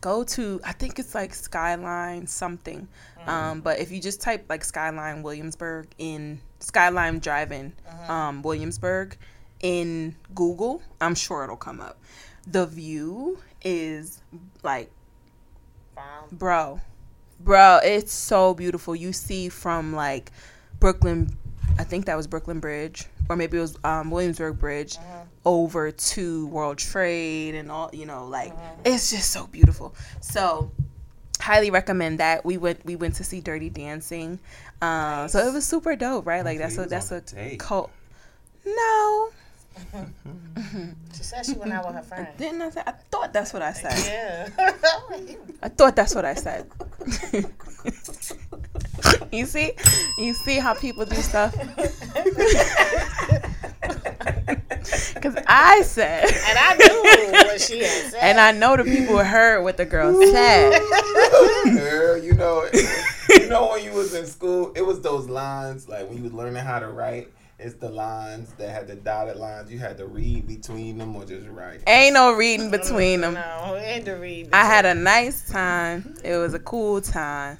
go 0.00 0.22
to 0.24 0.60
I 0.64 0.72
think 0.72 0.98
it's 0.98 1.14
like 1.14 1.34
Skyline 1.34 2.26
something. 2.26 2.86
Um, 3.26 3.60
but 3.60 3.80
if 3.80 3.90
you 3.90 4.00
just 4.00 4.20
type 4.20 4.44
like 4.48 4.62
Skyline 4.62 5.22
Williamsburg 5.22 5.88
in 5.98 6.40
Skyline 6.60 7.18
Drive-In 7.18 7.72
um, 8.08 8.42
Williamsburg 8.42 9.16
in 9.60 10.14
Google, 10.34 10.82
I'm 11.00 11.14
sure 11.14 11.42
it'll 11.42 11.56
come 11.56 11.80
up. 11.80 11.98
The 12.46 12.66
view 12.66 13.38
is 13.64 14.22
like 14.62 14.90
bro. 16.32 16.80
Bro 17.40 17.80
it's 17.84 18.12
so 18.12 18.54
beautiful. 18.54 18.94
You 18.96 19.12
see 19.12 19.48
from 19.48 19.94
like 19.94 20.32
brooklyn 20.78 21.34
i 21.78 21.84
think 21.84 22.04
that 22.04 22.14
was 22.14 22.26
brooklyn 22.26 22.60
bridge 22.60 23.06
or 23.30 23.36
maybe 23.36 23.56
it 23.56 23.60
was 23.62 23.78
um, 23.82 24.10
williamsburg 24.10 24.58
bridge 24.58 24.98
over 25.46 25.92
to 25.92 26.48
world 26.48 26.76
trade 26.76 27.54
and 27.54 27.70
all 27.70 27.88
you 27.92 28.04
know 28.04 28.26
like 28.26 28.52
it's 28.84 29.10
just 29.10 29.30
so 29.30 29.46
beautiful. 29.46 29.94
So 30.20 30.70
highly 31.40 31.70
recommend 31.70 32.18
that. 32.18 32.44
We 32.44 32.58
went 32.58 32.84
we 32.84 32.96
went 32.96 33.14
to 33.16 33.24
see 33.24 33.40
dirty 33.40 33.70
dancing. 33.70 34.40
Uh, 34.82 35.28
so 35.28 35.38
it 35.46 35.52
was 35.54 35.64
super 35.64 35.94
dope 35.94 36.26
right? 36.26 36.44
Like 36.44 36.58
that's 36.58 36.76
a 36.78 36.86
that's 36.86 37.12
a 37.12 37.56
cult. 37.58 37.90
No 38.66 39.30
She 41.14 41.22
said 41.22 41.46
she 41.46 41.52
went 41.54 41.72
out 41.72 41.86
with 41.86 41.96
her 41.96 42.02
friend. 42.02 42.26
didn't 42.38 42.62
I 42.62 42.70
say 42.70 42.82
I 42.86 42.92
thought 43.10 43.32
that's 43.32 43.52
what 43.52 43.62
I 43.62 43.72
said 43.72 43.92
Yeah. 44.06 44.48
I 45.62 45.68
thought 45.68 45.96
that's 45.96 46.14
what 46.14 46.24
I 46.24 46.34
said. 46.34 46.66
you 49.32 49.46
see? 49.46 49.72
You 50.18 50.34
see 50.34 50.58
how 50.58 50.74
people 50.74 51.04
do 51.04 51.16
stuff? 51.16 51.54
Because 55.14 55.36
I 55.48 55.82
said, 55.82 56.24
and 56.24 56.58
I 56.58 56.76
knew 56.76 57.32
what 57.32 57.60
she 57.60 57.80
had 57.80 58.10
said. 58.12 58.20
and 58.22 58.38
I 58.38 58.52
know 58.52 58.76
the 58.76 58.84
people 58.84 59.18
heard 59.18 59.62
what 59.64 59.76
the 59.76 59.84
girl 59.84 60.12
said. 60.30 60.80
Girl, 61.64 62.16
you 62.18 62.32
know, 62.34 62.68
you 63.30 63.48
know 63.48 63.70
when 63.70 63.82
you 63.82 63.92
was 63.92 64.14
in 64.14 64.26
school, 64.26 64.72
it 64.76 64.82
was 64.82 65.00
those 65.00 65.28
lines 65.28 65.88
like 65.88 66.06
when 66.08 66.16
you 66.18 66.22
was 66.22 66.32
learning 66.32 66.62
how 66.62 66.78
to 66.78 66.86
write. 66.88 67.32
It's 67.58 67.74
the 67.76 67.88
lines 67.88 68.52
that 68.58 68.68
had 68.68 68.86
the 68.86 68.96
dotted 68.96 69.36
lines. 69.36 69.70
You 69.72 69.78
had 69.78 69.96
to 69.98 70.06
read 70.06 70.46
between 70.46 70.98
them 70.98 71.16
or 71.16 71.24
just 71.24 71.48
write. 71.48 71.80
Ain't 71.86 72.12
no 72.12 72.34
reading 72.34 72.70
between 72.70 73.22
them. 73.22 73.32
No, 73.34 73.76
and 73.80 74.04
to 74.04 74.12
read. 74.12 74.50
I 74.52 74.66
had 74.66 74.84
a 74.84 74.94
nice 74.94 75.48
time. 75.48 76.16
It 76.22 76.36
was 76.36 76.52
a 76.52 76.58
cool 76.58 77.00
time. 77.00 77.58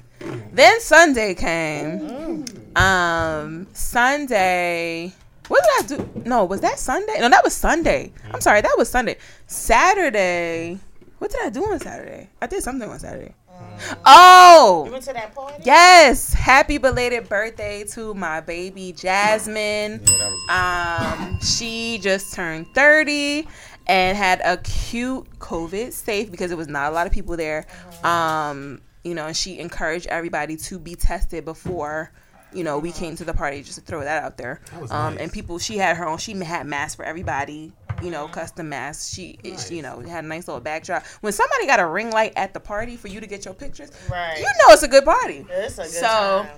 Then 0.52 0.80
Sunday 0.80 1.34
came. 1.34 2.44
Um, 2.76 3.66
Sunday, 3.72 5.12
What 5.48 5.62
did 5.64 5.84
I 5.84 5.96
do? 5.96 6.22
No, 6.28 6.44
was 6.44 6.60
that 6.60 6.78
Sunday? 6.78 7.14
No, 7.18 7.30
that 7.30 7.42
was 7.42 7.54
Sunday. 7.54 8.12
I'm 8.32 8.40
sorry, 8.42 8.60
that 8.60 8.74
was 8.76 8.90
Sunday. 8.90 9.16
Saturday. 9.46 10.78
What 11.18 11.30
did 11.30 11.40
I 11.42 11.48
do 11.48 11.64
on 11.64 11.80
Saturday? 11.80 12.28
I 12.42 12.46
did 12.46 12.62
something 12.62 12.86
on 12.88 12.98
Saturday. 12.98 13.34
You 13.78 13.97
Oh, 14.06 14.88
went 14.90 15.04
to 15.04 15.12
that 15.12 15.35
party? 15.35 15.62
yes! 15.64 16.33
Happy 16.33 16.78
belated 16.78 17.28
birthday 17.28 17.85
to 17.92 18.14
my 18.14 18.40
baby 18.40 18.92
Jasmine. 18.92 20.00
Yeah, 20.04 20.18
that 20.18 20.30
was 20.33 21.21
Um, 21.21 21.40
she 21.40 21.99
just 21.99 22.35
turned 22.35 22.66
30 22.75 23.47
and 23.87 24.16
had 24.16 24.40
a 24.45 24.56
cute 24.59 25.26
COVID 25.38 25.92
safe 25.92 26.30
because 26.30 26.50
it 26.50 26.56
was 26.56 26.68
not 26.68 26.90
a 26.90 26.95
lot 26.95 27.06
of 27.06 27.12
people 27.12 27.37
there. 27.37 27.66
Um, 28.02 28.80
you 29.04 29.14
know, 29.14 29.26
and 29.26 29.37
she 29.37 29.59
encouraged 29.59 30.06
everybody 30.09 30.56
to 30.56 30.78
be 30.78 30.95
tested 30.97 31.45
before, 31.45 32.11
you 32.52 32.64
know, 32.64 32.78
we 32.78 32.90
came 32.90 33.14
to 33.16 33.25
the 33.25 33.35
party 33.35 33.62
just 33.62 33.78
to 33.78 33.85
throw 33.85 34.00
that 34.02 34.25
out 34.25 34.37
there. 34.37 34.61
That 34.73 34.80
was 34.83 34.90
um, 34.90 35.14
nice. 35.14 35.23
and 35.23 35.33
people, 35.33 35.59
she 35.61 35.78
had 35.78 35.97
her 35.97 36.06
own, 36.09 36.18
she 36.18 36.33
had 36.35 36.66
masks 36.66 36.97
for 36.97 37.04
everybody, 37.04 37.73
you 38.02 38.10
know, 38.10 38.28
custom 38.28 38.68
masks. 38.68 39.12
She, 39.12 39.38
it- 39.42 39.70
you 39.70 39.82
know, 39.82 40.00
had 40.00 40.24
a 40.24 40.28
nice 40.28 40.46
little 40.48 40.60
backdrop. 40.60 41.04
When 41.20 41.32
somebody 41.32 41.66
got 41.66 41.80
a 41.80 41.86
ring 41.86 42.10
light 42.10 42.32
at 42.36 42.54
the 42.54 42.60
party 42.60 42.96
for 42.96 43.08
you 43.08 43.20
to 43.20 43.26
get 43.26 43.44
your 43.44 43.54
pictures, 43.54 43.90
Right. 44.10 44.38
you 44.38 44.44
know 44.44 44.72
it's 44.72 44.82
a 44.82 44.88
good 44.88 45.04
party. 45.04 45.46
It's 45.50 45.78
a 45.78 45.82
good 45.82 45.90
So, 45.90 46.06
time. 46.06 46.48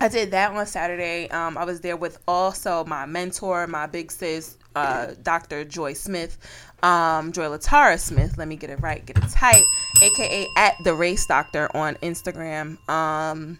I 0.00 0.06
did 0.08 0.30
that 0.30 0.52
on 0.52 0.64
Saturday. 0.66 1.28
Um, 1.30 1.58
I 1.58 1.64
was 1.64 1.80
there 1.80 1.96
with 1.96 2.18
also 2.28 2.84
my 2.84 3.04
mentor, 3.06 3.66
my 3.66 3.86
big 3.86 4.12
sis, 4.12 4.56
uh, 4.76 5.08
Dr. 5.24 5.64
Joy 5.64 5.92
Smith, 5.94 6.38
um, 6.84 7.32
Joy 7.32 7.46
Latara 7.46 7.98
Smith. 7.98 8.38
Let 8.38 8.46
me 8.46 8.54
get 8.54 8.70
it 8.70 8.80
right, 8.80 9.04
get 9.04 9.18
it 9.18 9.28
tight, 9.28 9.64
aka 10.00 10.46
at 10.56 10.74
the 10.84 10.94
Race 10.94 11.26
Doctor 11.26 11.68
on 11.76 11.96
Instagram. 11.96 12.78
Um, 12.88 13.58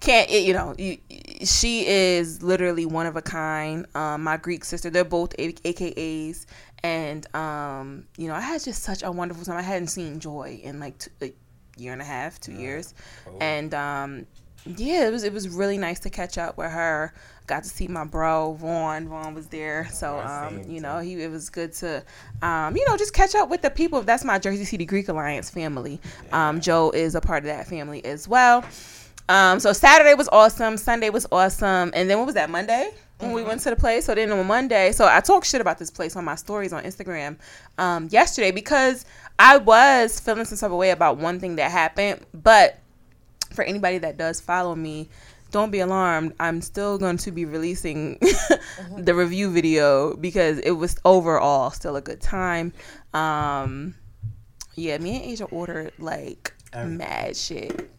can't 0.00 0.30
it, 0.30 0.44
you 0.44 0.52
know? 0.52 0.74
You, 0.76 0.98
she 1.44 1.86
is 1.86 2.42
literally 2.42 2.86
one 2.86 3.06
of 3.06 3.16
a 3.16 3.22
kind. 3.22 3.86
Um, 3.94 4.22
my 4.24 4.36
Greek 4.36 4.64
sister. 4.64 4.90
They're 4.90 5.04
both 5.04 5.34
A- 5.38 5.52
AKAs, 5.52 6.46
and 6.82 7.34
um, 7.34 8.04
you 8.16 8.28
know, 8.28 8.34
I 8.34 8.40
had 8.40 8.62
just 8.62 8.82
such 8.82 9.02
a 9.02 9.10
wonderful 9.10 9.44
time. 9.44 9.56
I 9.56 9.62
hadn't 9.62 9.88
seen 9.88 10.20
Joy 10.20 10.60
in 10.62 10.80
like 10.80 10.98
two, 10.98 11.10
a 11.22 11.32
year 11.76 11.92
and 11.92 12.02
a 12.02 12.04
half, 12.04 12.40
two 12.40 12.52
years, 12.52 12.94
and 13.40 13.72
um, 13.74 14.26
yeah, 14.66 15.06
it 15.08 15.10
was 15.10 15.24
it 15.24 15.32
was 15.32 15.48
really 15.48 15.78
nice 15.78 16.00
to 16.00 16.10
catch 16.10 16.38
up 16.38 16.56
with 16.56 16.70
her. 16.70 17.14
Got 17.46 17.64
to 17.64 17.68
see 17.68 17.88
my 17.88 18.04
bro 18.04 18.52
Vaughn. 18.52 19.08
Vaughn 19.08 19.34
was 19.34 19.48
there, 19.48 19.88
so 19.90 20.18
um, 20.20 20.62
you 20.68 20.80
know 20.80 20.98
he 20.98 21.20
it 21.22 21.30
was 21.30 21.50
good 21.50 21.72
to, 21.74 22.04
um, 22.42 22.76
you 22.76 22.84
know, 22.86 22.96
just 22.96 23.12
catch 23.12 23.34
up 23.34 23.48
with 23.48 23.62
the 23.62 23.70
people. 23.70 24.02
That's 24.02 24.24
my 24.24 24.38
Jersey 24.38 24.64
City 24.64 24.84
Greek 24.84 25.08
Alliance 25.08 25.50
family. 25.50 26.00
Um, 26.32 26.60
Joe 26.60 26.90
is 26.90 27.14
a 27.14 27.20
part 27.20 27.38
of 27.38 27.46
that 27.46 27.66
family 27.66 28.04
as 28.04 28.28
well. 28.28 28.64
Um, 29.30 29.60
so 29.60 29.72
Saturday 29.72 30.14
was 30.14 30.28
awesome. 30.32 30.76
Sunday 30.76 31.08
was 31.08 31.24
awesome, 31.30 31.92
and 31.94 32.10
then 32.10 32.18
what 32.18 32.26
was 32.26 32.34
that 32.34 32.50
Monday? 32.50 32.90
When 33.20 33.30
we 33.30 33.44
went 33.44 33.60
to 33.60 33.70
the 33.70 33.76
place, 33.76 34.06
so 34.06 34.14
then 34.14 34.32
on 34.32 34.44
Monday, 34.46 34.90
so 34.90 35.06
I 35.06 35.20
talked 35.20 35.46
shit 35.46 35.60
about 35.60 35.78
this 35.78 35.90
place 35.90 36.16
on 36.16 36.24
my 36.24 36.34
stories 36.34 36.72
on 36.72 36.82
Instagram 36.82 37.36
um, 37.78 38.08
yesterday 38.10 38.50
because 38.50 39.04
I 39.38 39.58
was 39.58 40.18
feeling 40.18 40.46
some 40.46 40.58
type 40.58 40.72
of 40.72 40.76
way 40.78 40.90
about 40.90 41.18
one 41.18 41.38
thing 41.38 41.56
that 41.56 41.70
happened, 41.70 42.26
but 42.34 42.78
for 43.52 43.62
anybody 43.62 43.98
that 43.98 44.16
does 44.16 44.40
follow 44.40 44.74
me, 44.74 45.08
don't 45.52 45.70
be 45.70 45.78
alarmed. 45.78 46.32
I'm 46.40 46.60
still 46.60 46.98
going 46.98 47.18
to 47.18 47.30
be 47.30 47.44
releasing 47.44 48.18
the 48.98 49.14
review 49.14 49.52
video 49.52 50.16
because 50.16 50.58
it 50.58 50.72
was 50.72 50.96
overall 51.04 51.70
still 51.70 51.94
a 51.94 52.00
good 52.00 52.20
time. 52.20 52.72
Um, 53.14 53.94
yeah, 54.74 54.98
me 54.98 55.16
and 55.16 55.24
Asia 55.26 55.44
ordered 55.44 55.92
like 56.00 56.52
Everything. 56.72 56.98
mad 56.98 57.36
shit. 57.36 57.90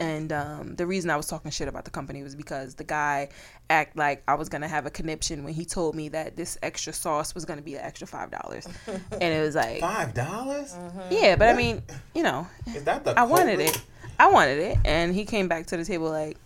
And 0.00 0.32
um, 0.32 0.74
the 0.76 0.86
reason 0.86 1.10
I 1.10 1.16
was 1.16 1.26
talking 1.26 1.50
shit 1.50 1.68
about 1.68 1.84
the 1.84 1.90
company 1.90 2.22
was 2.22 2.34
because 2.34 2.74
the 2.74 2.84
guy 2.84 3.28
act 3.70 3.96
like 3.96 4.22
I 4.26 4.34
was 4.34 4.48
gonna 4.48 4.68
have 4.68 4.86
a 4.86 4.90
conniption 4.90 5.44
when 5.44 5.54
he 5.54 5.64
told 5.64 5.94
me 5.94 6.08
that 6.10 6.36
this 6.36 6.58
extra 6.62 6.92
sauce 6.92 7.34
was 7.34 7.44
gonna 7.44 7.62
be 7.62 7.74
an 7.76 7.82
extra 7.84 8.06
five 8.06 8.30
dollars, 8.30 8.66
and 8.86 9.22
it 9.22 9.40
was 9.40 9.54
like, 9.54 9.80
five 9.80 10.14
dollars. 10.14 10.74
yeah, 11.10 11.36
but 11.36 11.48
I 11.48 11.54
mean, 11.54 11.82
you 12.14 12.22
know, 12.22 12.46
Is 12.74 12.84
that 12.84 13.04
the? 13.04 13.18
I 13.18 13.22
wanted 13.22 13.60
it. 13.60 13.80
I 14.18 14.30
wanted 14.30 14.58
it, 14.58 14.78
and 14.84 15.14
he 15.14 15.24
came 15.24 15.48
back 15.48 15.66
to 15.66 15.76
the 15.76 15.84
table 15.84 16.10
like, 16.10 16.36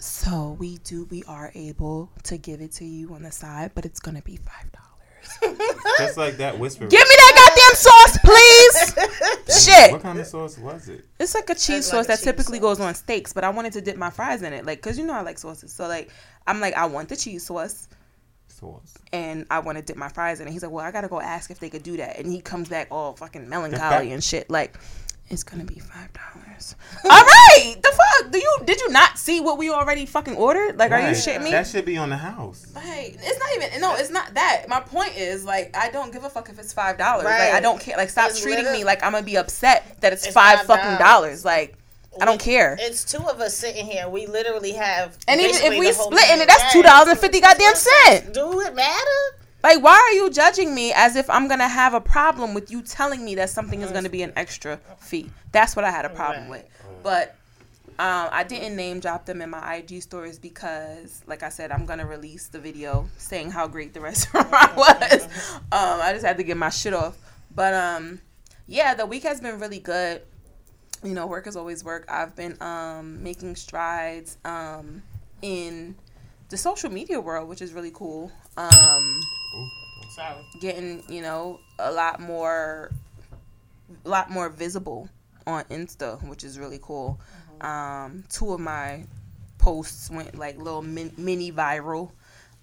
so 0.00 0.56
we 0.58 0.78
do, 0.78 1.06
we 1.10 1.22
are 1.24 1.50
able 1.54 2.10
to 2.24 2.36
give 2.36 2.60
it 2.60 2.72
to 2.72 2.84
you 2.84 3.14
on 3.14 3.22
the 3.22 3.32
side, 3.32 3.72
but 3.74 3.84
it's 3.84 4.00
gonna 4.00 4.22
be 4.22 4.36
five 4.36 4.70
dollars. 4.72 4.85
Just 5.98 6.16
like 6.16 6.36
that 6.38 6.58
whisper. 6.58 6.86
Give 6.86 7.00
me 7.00 7.14
that 7.16 7.54
goddamn 7.56 7.74
sauce, 7.76 8.18
please. 8.24 9.64
Shit, 9.66 9.92
What 9.92 10.02
kind 10.02 10.18
of 10.18 10.26
sauce 10.26 10.58
was 10.58 10.88
it? 10.88 11.04
it's 11.18 11.34
like 11.34 11.48
a 11.50 11.54
cheese 11.54 11.68
like 11.68 11.82
sauce 11.84 12.04
a 12.04 12.08
that 12.08 12.16
cheese 12.18 12.24
typically 12.24 12.58
sauce. 12.58 12.78
goes 12.78 12.80
on 12.80 12.94
steaks, 12.94 13.32
but 13.32 13.44
I 13.44 13.50
wanted 13.50 13.72
to 13.74 13.80
dip 13.80 13.96
my 13.96 14.10
fries 14.10 14.42
in 14.42 14.52
it, 14.52 14.66
like, 14.66 14.80
cause 14.82 14.98
you 14.98 15.06
know 15.06 15.14
I 15.14 15.22
like 15.22 15.38
sauces. 15.38 15.72
So 15.72 15.86
like, 15.88 16.10
I'm 16.46 16.60
like, 16.60 16.74
I 16.74 16.86
want 16.86 17.08
the 17.08 17.16
cheese 17.16 17.44
sauce. 17.46 17.88
Sauce. 18.48 18.94
and 19.12 19.46
I 19.50 19.58
want 19.58 19.76
to 19.76 19.82
dip 19.82 19.98
my 19.98 20.08
fries 20.08 20.40
in 20.40 20.48
it. 20.48 20.50
He's 20.50 20.62
like, 20.62 20.72
well, 20.72 20.84
I 20.84 20.90
gotta 20.90 21.08
go 21.08 21.20
ask 21.20 21.50
if 21.50 21.58
they 21.58 21.68
could 21.68 21.82
do 21.82 21.98
that. 21.98 22.18
And 22.18 22.26
he 22.32 22.40
comes 22.40 22.70
back 22.70 22.88
all 22.90 23.14
fucking 23.14 23.48
melancholy 23.50 24.12
and 24.14 24.24
shit. 24.24 24.48
Like, 24.48 24.78
it's 25.28 25.42
gonna 25.42 25.64
be 25.64 25.78
five 25.80 26.08
dollars. 26.12 26.76
all 27.04 27.10
right, 27.10 27.74
the 27.82 27.88
fuck? 28.22 28.30
Do 28.32 28.38
you 28.38 28.56
did 28.64 28.80
you 28.80 28.88
not 28.90 29.18
see 29.18 29.40
what 29.40 29.58
we 29.58 29.70
already 29.70 30.06
fucking 30.06 30.36
ordered? 30.36 30.76
Like, 30.78 30.92
are 30.92 31.00
you 31.00 31.06
Right. 31.08 31.16
shitting 31.16 31.42
me? 31.42 31.50
That 31.50 31.66
should 31.66 31.84
be 31.84 31.96
on 31.96 32.10
the 32.10 32.16
house. 32.16 32.66
Like, 32.74 33.16
it's 33.20 33.38
not 33.38 33.48
even. 33.56 33.80
No, 33.80 33.94
it's 33.96 34.10
not 34.10 34.34
that. 34.34 34.66
My 34.68 34.80
point 34.80 35.16
is, 35.16 35.44
like, 35.44 35.76
I 35.76 35.90
don't 35.90 36.12
give 36.12 36.24
a 36.24 36.30
fuck 36.30 36.48
if 36.48 36.58
it's 36.58 36.72
five 36.72 36.96
dollars. 36.98 37.24
Like, 37.24 37.38
Right. 37.40 37.54
I 37.54 37.60
don't 37.60 37.80
care. 37.80 37.96
Like, 37.96 38.10
stop 38.10 38.30
It's 38.30 38.40
treating 38.40 38.58
literally- 38.64 38.78
me 38.80 38.84
like 38.84 39.02
I'm 39.04 39.12
gonna 39.12 39.24
be 39.24 39.36
upset 39.36 39.84
that 40.00 40.12
it's, 40.12 40.24
It's 40.26 40.34
five 40.34 40.60
$5. 40.60 40.66
fucking 40.66 40.98
dollars. 40.98 41.44
Like, 41.44 41.76
I 42.20 42.24
don't 42.24 42.40
care. 42.40 42.76
It's 42.80 43.04
two 43.04 43.22
of 43.28 43.40
us 43.40 43.54
sitting 43.54 43.84
here. 43.84 44.08
We 44.08 44.26
literally 44.26 44.72
have. 44.72 45.18
And 45.28 45.40
even 45.40 45.54
if 45.56 45.78
we 45.78 45.92
split 45.92 46.30
in 46.30 46.40
it, 46.40 46.46
that's 46.48 46.72
two 46.72 46.82
dollars 46.82 47.08
and 47.08 47.18
fifty 47.18 47.40
goddamn 47.40 47.74
cent. 47.74 48.32
Do 48.32 48.60
it 48.60 48.74
matter? 48.74 49.20
Like, 49.66 49.82
why 49.82 49.94
are 49.94 50.14
you 50.14 50.30
judging 50.30 50.76
me 50.76 50.92
as 50.92 51.16
if 51.16 51.28
I'm 51.28 51.48
gonna 51.48 51.66
have 51.66 51.92
a 51.92 52.00
problem 52.00 52.54
with 52.54 52.70
you 52.70 52.82
telling 52.82 53.24
me 53.24 53.34
that 53.34 53.50
something 53.50 53.82
is 53.82 53.90
gonna 53.90 54.08
be 54.08 54.22
an 54.22 54.32
extra 54.36 54.78
fee? 55.00 55.28
That's 55.50 55.74
what 55.74 55.84
I 55.84 55.90
had 55.90 56.04
a 56.04 56.08
problem 56.08 56.48
with. 56.48 56.64
But 57.02 57.34
um, 57.98 58.28
I 58.30 58.44
didn't 58.44 58.76
name 58.76 59.00
drop 59.00 59.26
them 59.26 59.42
in 59.42 59.50
my 59.50 59.74
IG 59.74 60.02
stories 60.02 60.38
because, 60.38 61.20
like 61.26 61.42
I 61.42 61.48
said, 61.48 61.72
I'm 61.72 61.84
gonna 61.84 62.06
release 62.06 62.46
the 62.46 62.60
video 62.60 63.08
saying 63.16 63.50
how 63.50 63.66
great 63.66 63.92
the 63.92 64.00
restaurant 64.10 64.48
was. 64.76 65.28
Um, 65.72 65.98
I 66.00 66.12
just 66.12 66.24
had 66.24 66.36
to 66.36 66.44
get 66.44 66.56
my 66.56 66.70
shit 66.70 66.94
off. 66.94 67.18
But 67.52 67.74
um, 67.74 68.20
yeah, 68.68 68.94
the 68.94 69.04
week 69.04 69.24
has 69.24 69.40
been 69.40 69.58
really 69.58 69.80
good. 69.80 70.22
You 71.02 71.12
know, 71.12 71.26
work 71.26 71.48
is 71.48 71.56
always 71.56 71.82
work. 71.82 72.04
I've 72.08 72.36
been 72.36 72.56
um, 72.62 73.20
making 73.20 73.56
strides 73.56 74.38
um, 74.44 75.02
in 75.42 75.96
the 76.50 76.56
social 76.56 76.88
media 76.88 77.20
world, 77.20 77.48
which 77.48 77.60
is 77.60 77.72
really 77.72 77.90
cool. 77.92 78.30
Um, 78.56 79.05
Sorry. 80.16 80.42
getting 80.60 81.02
you 81.08 81.20
know 81.22 81.60
a 81.78 81.92
lot 81.92 82.20
more 82.20 82.90
a 84.04 84.08
lot 84.08 84.30
more 84.30 84.48
visible 84.48 85.08
on 85.46 85.62
insta 85.64 86.20
which 86.28 86.42
is 86.42 86.58
really 86.58 86.78
cool 86.82 87.20
um 87.60 88.24
two 88.30 88.52
of 88.52 88.60
my 88.60 89.04
posts 89.58 90.10
went 90.10 90.36
like 90.38 90.56
little 90.58 90.82
min- 90.82 91.14
mini 91.18 91.52
viral 91.52 92.10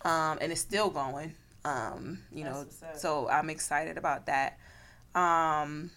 um 0.04 0.38
and 0.42 0.52
it's 0.52 0.62
still 0.62 0.90
going 0.90 1.34
um 1.64 2.20
you 2.34 2.44
know 2.44 2.64
That's 2.64 2.84
up. 2.84 2.98
so 2.98 3.30
i'm 3.30 3.50
excited 3.50 3.98
about 3.98 4.26
that 4.26 4.58
um 5.16 5.92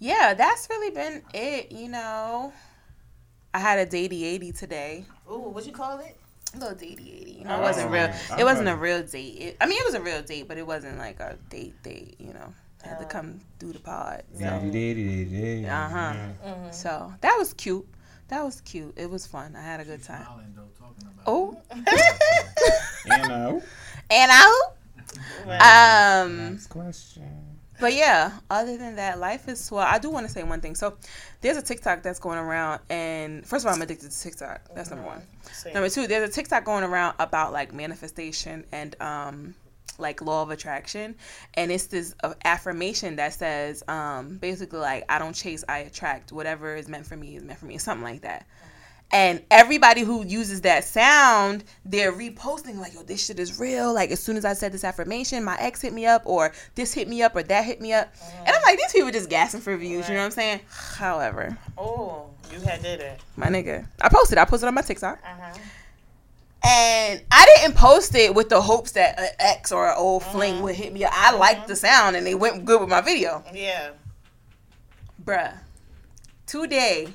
yeah 0.00 0.34
that's 0.34 0.68
really 0.70 0.90
been 0.94 1.22
it 1.34 1.70
you 1.72 1.88
know 1.88 2.52
i 3.54 3.58
had 3.58 3.78
a 3.78 3.86
datey 3.86 4.22
80 4.24 4.52
today 4.52 5.04
Ooh, 5.30 5.38
what 5.50 5.66
you 5.66 5.72
call 5.72 5.98
it? 6.00 6.17
A 6.54 6.58
little 6.58 6.74
datey 6.76 7.22
80 7.22 7.30
you 7.38 7.44
know 7.44 7.54
it 7.54 7.58
Oh, 7.58 7.62
wasn't 7.62 7.90
real 7.90 8.10
I 8.32 8.40
it 8.40 8.44
wasn't 8.44 8.68
a 8.68 8.72
heard. 8.72 8.80
real 8.80 9.02
date 9.02 9.36
it, 9.40 9.56
i 9.60 9.66
mean 9.66 9.78
it 9.80 9.84
was 9.84 9.94
a 9.94 10.00
real 10.00 10.22
date 10.22 10.48
but 10.48 10.56
it 10.58 10.66
wasn't 10.66 10.98
like 10.98 11.20
a 11.20 11.36
date 11.50 11.80
date 11.82 12.16
you 12.18 12.32
know 12.32 12.52
had 12.82 12.98
to 12.98 13.04
Oh. 13.04 13.08
come 13.08 13.40
through 13.58 13.72
the 13.72 13.80
pod 13.80 14.22
so, 14.38 14.44
Uh 14.44 14.48
uh-huh 14.48 16.14
Mm-hmm. 16.46 16.70
so 16.70 17.12
that 17.20 17.36
was 17.38 17.52
cute 17.54 17.86
that 18.28 18.42
was 18.44 18.60
cute 18.62 18.94
it 18.96 19.10
was 19.10 19.26
fun 19.26 19.54
i 19.56 19.62
had 19.62 19.80
a 19.80 19.84
good 19.84 20.02
time 20.02 20.24
Smiling 20.24 20.54
though, 20.56 20.68
talking 20.78 21.08
about 21.08 21.24
oh 21.26 21.60
You 23.06 23.18
know. 23.28 23.62
and 24.10 24.30
out 24.30 24.74
um 26.24 26.52
Next 26.52 26.66
question. 26.68 27.44
But 27.80 27.94
yeah, 27.94 28.32
other 28.50 28.76
than 28.76 28.96
that, 28.96 29.20
life 29.20 29.46
is 29.48 29.62
swell. 29.64 29.86
I 29.86 29.98
do 29.98 30.10
want 30.10 30.26
to 30.26 30.32
say 30.32 30.42
one 30.42 30.60
thing. 30.60 30.74
So 30.74 30.96
there's 31.40 31.56
a 31.56 31.62
TikTok 31.62 32.02
that's 32.02 32.18
going 32.18 32.38
around, 32.38 32.80
and 32.90 33.46
first 33.46 33.64
of 33.64 33.68
all, 33.68 33.74
I'm 33.74 33.82
addicted 33.82 34.10
to 34.10 34.20
TikTok. 34.20 34.62
That's 34.74 34.90
number 34.90 35.06
one. 35.06 35.22
Same. 35.52 35.74
Number 35.74 35.88
two, 35.88 36.06
there's 36.06 36.28
a 36.28 36.32
TikTok 36.32 36.64
going 36.64 36.84
around 36.84 37.14
about 37.18 37.52
like 37.52 37.72
manifestation 37.72 38.64
and 38.72 39.00
um 39.00 39.54
like 39.98 40.22
law 40.22 40.42
of 40.42 40.50
attraction, 40.50 41.16
and 41.54 41.72
it's 41.72 41.86
this 41.86 42.14
uh, 42.22 42.34
affirmation 42.44 43.16
that 43.16 43.34
says 43.34 43.82
um 43.88 44.38
basically 44.38 44.80
like 44.80 45.04
I 45.08 45.18
don't 45.18 45.34
chase, 45.34 45.64
I 45.68 45.78
attract. 45.78 46.32
Whatever 46.32 46.74
is 46.74 46.88
meant 46.88 47.06
for 47.06 47.16
me 47.16 47.36
is 47.36 47.42
meant 47.42 47.58
for 47.58 47.66
me, 47.66 47.78
something 47.78 48.04
like 48.04 48.22
that. 48.22 48.46
And 49.10 49.42
everybody 49.50 50.02
who 50.02 50.22
uses 50.26 50.60
that 50.62 50.84
sound, 50.84 51.64
they're 51.84 52.12
reposting 52.12 52.76
like, 52.76 52.92
yo, 52.92 53.02
this 53.02 53.24
shit 53.24 53.38
is 53.40 53.58
real. 53.58 53.94
Like, 53.94 54.10
as 54.10 54.20
soon 54.20 54.36
as 54.36 54.44
I 54.44 54.52
said 54.52 54.70
this 54.70 54.84
affirmation, 54.84 55.42
my 55.44 55.56
ex 55.58 55.80
hit 55.80 55.94
me 55.94 56.04
up, 56.04 56.22
or 56.26 56.52
this 56.74 56.92
hit 56.92 57.08
me 57.08 57.22
up, 57.22 57.34
or 57.34 57.42
that 57.42 57.64
hit 57.64 57.80
me 57.80 57.94
up. 57.94 58.12
And 58.44 58.54
I'm 58.54 58.60
like, 58.62 58.76
these 58.76 58.92
people 58.92 59.10
just 59.10 59.30
gassing 59.30 59.60
for 59.62 59.74
views, 59.78 60.08
you 60.08 60.14
know 60.14 60.20
what 60.20 60.26
I'm 60.26 60.30
saying? 60.32 60.60
However, 60.68 61.56
Oh, 61.78 62.26
you 62.52 62.60
had 62.60 62.82
did 62.82 63.00
it. 63.00 63.18
my 63.36 63.46
nigga, 63.46 63.86
I 64.02 64.10
posted, 64.10 64.36
I 64.36 64.44
posted 64.44 64.68
on 64.68 64.74
my 64.74 64.82
TikTok. 64.82 65.18
Uh 65.24 65.28
huh. 65.40 65.58
And 66.64 67.22
I 67.30 67.46
didn't 67.56 67.76
post 67.76 68.14
it 68.14 68.34
with 68.34 68.48
the 68.50 68.60
hopes 68.60 68.92
that 68.92 69.18
an 69.18 69.28
ex 69.38 69.72
or 69.72 69.88
an 69.88 69.94
old 69.96 70.22
fling 70.24 70.60
would 70.62 70.74
hit 70.74 70.92
me. 70.92 71.04
up. 71.04 71.12
I 71.14 71.34
liked 71.34 71.66
the 71.68 71.76
sound 71.76 72.14
and 72.16 72.26
they 72.26 72.34
went 72.34 72.64
good 72.66 72.80
with 72.80 72.90
my 72.90 73.00
video. 73.00 73.42
Yeah. 73.54 73.90
Bruh. 75.24 75.56
Today, 76.46 77.08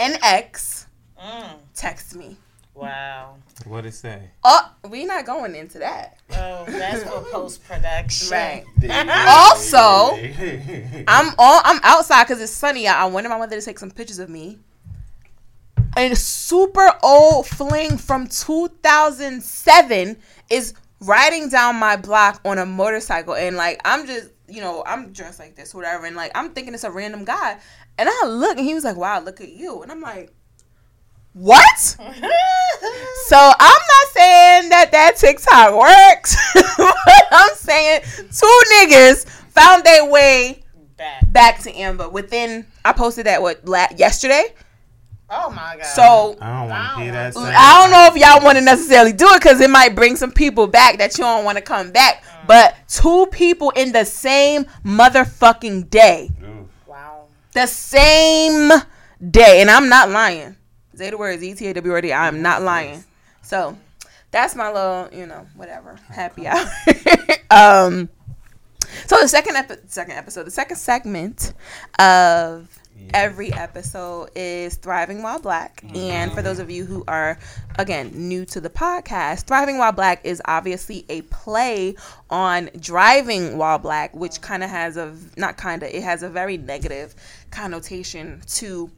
an 0.00 0.16
ex 0.22 0.86
Mm. 1.22 1.58
text 1.74 2.16
me. 2.16 2.36
Wow. 2.74 3.34
What 3.66 3.84
it 3.84 3.92
say? 3.92 4.30
Oh, 4.42 4.72
we 4.88 5.04
not 5.04 5.26
going 5.26 5.54
into 5.54 5.78
that. 5.80 6.16
Oh, 6.32 6.64
that's 6.66 7.02
for 7.02 7.20
post 7.30 7.62
production. 7.64 8.30
Right. 8.30 8.64
Also, 9.28 10.16
I'm 11.08 11.34
all 11.38 11.60
I'm 11.62 11.78
outside 11.82 12.24
because 12.24 12.40
it's 12.40 12.50
sunny 12.52 12.86
out. 12.86 12.96
I 12.96 13.04
wanted 13.04 13.28
my 13.28 13.36
mother 13.36 13.58
to 13.60 13.62
take 13.64 13.78
some 13.78 13.90
pictures 13.90 14.18
of 14.18 14.30
me. 14.30 14.58
And 15.96 16.16
super 16.16 16.90
old 17.02 17.46
fling 17.46 17.98
from 17.98 18.26
2007 18.28 20.16
is 20.48 20.74
riding 21.00 21.48
down 21.48 21.76
my 21.76 21.96
block 21.96 22.40
on 22.44 22.58
a 22.58 22.64
motorcycle, 22.66 23.34
and 23.34 23.56
like 23.56 23.80
I'm 23.84 24.06
just, 24.06 24.30
you 24.48 24.60
know, 24.60 24.82
I'm 24.86 25.12
dressed 25.12 25.38
like 25.38 25.56
this, 25.56 25.74
whatever, 25.74 26.06
and 26.06 26.16
like 26.16 26.30
I'm 26.34 26.50
thinking 26.50 26.74
it's 26.74 26.84
a 26.84 26.90
random 26.90 27.24
guy, 27.24 27.58
and 28.00 28.08
I 28.08 28.26
look, 28.26 28.56
and 28.56 28.66
he 28.66 28.74
was 28.74 28.84
like, 28.84 28.96
"Wow, 28.96 29.20
look 29.20 29.40
at 29.40 29.50
you," 29.50 29.82
and 29.82 29.92
I'm 29.92 30.00
like, 30.00 30.32
"What?" 31.34 31.96
So 33.26 33.36
I'm 33.36 33.52
not 33.60 34.06
saying 34.12 34.68
that 34.70 34.88
that 34.90 35.16
TikTok 35.16 35.78
works, 35.78 36.36
but 36.76 37.22
I'm 37.30 37.54
saying 37.54 38.00
two 38.32 38.62
niggas 38.74 39.28
found 39.28 39.84
their 39.84 40.10
way 40.10 40.64
Back. 40.96 41.32
back 41.32 41.58
to 41.60 41.72
Amber 41.72 42.08
within. 42.08 42.66
I 42.84 42.92
posted 42.92 43.26
that 43.26 43.40
what 43.40 43.64
la- 43.68 43.86
yesterday. 43.96 44.46
Oh 45.28 45.48
my 45.50 45.76
god. 45.76 45.86
So 45.86 46.36
I 46.40 46.60
don't 46.60 46.70
want 46.70 46.98
to 46.98 47.02
hear 47.04 47.12
that. 47.12 47.36
I. 47.36 47.54
I 47.54 47.82
don't 47.82 47.92
know 47.92 48.06
if 48.12 48.16
y'all 48.20 48.44
want 48.44 48.58
to 48.58 48.64
necessarily 48.64 49.12
do 49.12 49.28
it 49.28 49.40
because 49.40 49.60
it 49.60 49.70
might 49.70 49.94
bring 49.94 50.16
some 50.16 50.32
people 50.32 50.66
back 50.66 50.98
that 50.98 51.16
you 51.16 51.22
don't 51.22 51.44
want 51.44 51.56
to 51.56 51.62
come 51.62 51.92
back. 51.92 52.24
Mm. 52.24 52.46
But 52.48 52.74
two 52.88 53.28
people 53.30 53.70
in 53.70 53.92
the 53.92 54.04
same 54.04 54.64
motherfucking 54.84 55.88
day, 55.88 56.30
Ooh. 56.42 56.59
The 57.52 57.66
same 57.66 58.70
day, 59.30 59.60
and 59.60 59.70
I'm 59.70 59.88
not 59.88 60.10
lying. 60.10 60.56
The 60.94 61.16
words 61.16 61.42
E 61.42 61.54
T 61.54 61.66
A 61.68 61.74
W 61.74 61.92
R 61.92 62.00
D. 62.00 62.12
I'm 62.12 62.42
not 62.42 62.62
lying. 62.62 63.04
So 63.42 63.76
that's 64.30 64.54
my 64.54 64.70
little, 64.70 65.08
you 65.12 65.26
know, 65.26 65.46
whatever 65.56 65.98
happy 66.08 66.46
hour. 66.46 66.64
um, 67.50 68.08
so 69.06 69.20
the 69.20 69.28
second 69.28 69.56
epi- 69.56 69.80
second 69.86 70.16
episode, 70.16 70.44
the 70.44 70.50
second 70.50 70.76
segment 70.76 71.54
of 71.98 72.79
every 73.12 73.52
episode 73.52 74.30
is 74.34 74.76
Thriving 74.76 75.22
While 75.22 75.40
Black. 75.40 75.82
And 75.94 76.32
for 76.32 76.42
those 76.42 76.58
of 76.58 76.70
you 76.70 76.84
who 76.84 77.04
are 77.08 77.38
again 77.78 78.10
new 78.14 78.44
to 78.46 78.60
the 78.60 78.70
podcast, 78.70 79.44
Thriving 79.44 79.78
While 79.78 79.92
Black 79.92 80.24
is 80.24 80.40
obviously 80.44 81.04
a 81.08 81.22
play 81.22 81.94
on 82.28 82.70
driving 82.78 83.58
while 83.58 83.78
black, 83.78 84.14
which 84.14 84.40
kind 84.40 84.62
of 84.62 84.70
has 84.70 84.96
a 84.96 85.14
not 85.36 85.56
kind 85.56 85.82
of 85.82 85.90
it 85.90 86.02
has 86.02 86.22
a 86.22 86.28
very 86.28 86.56
negative 86.56 87.14
connotation 87.50 88.40
to 88.46 88.90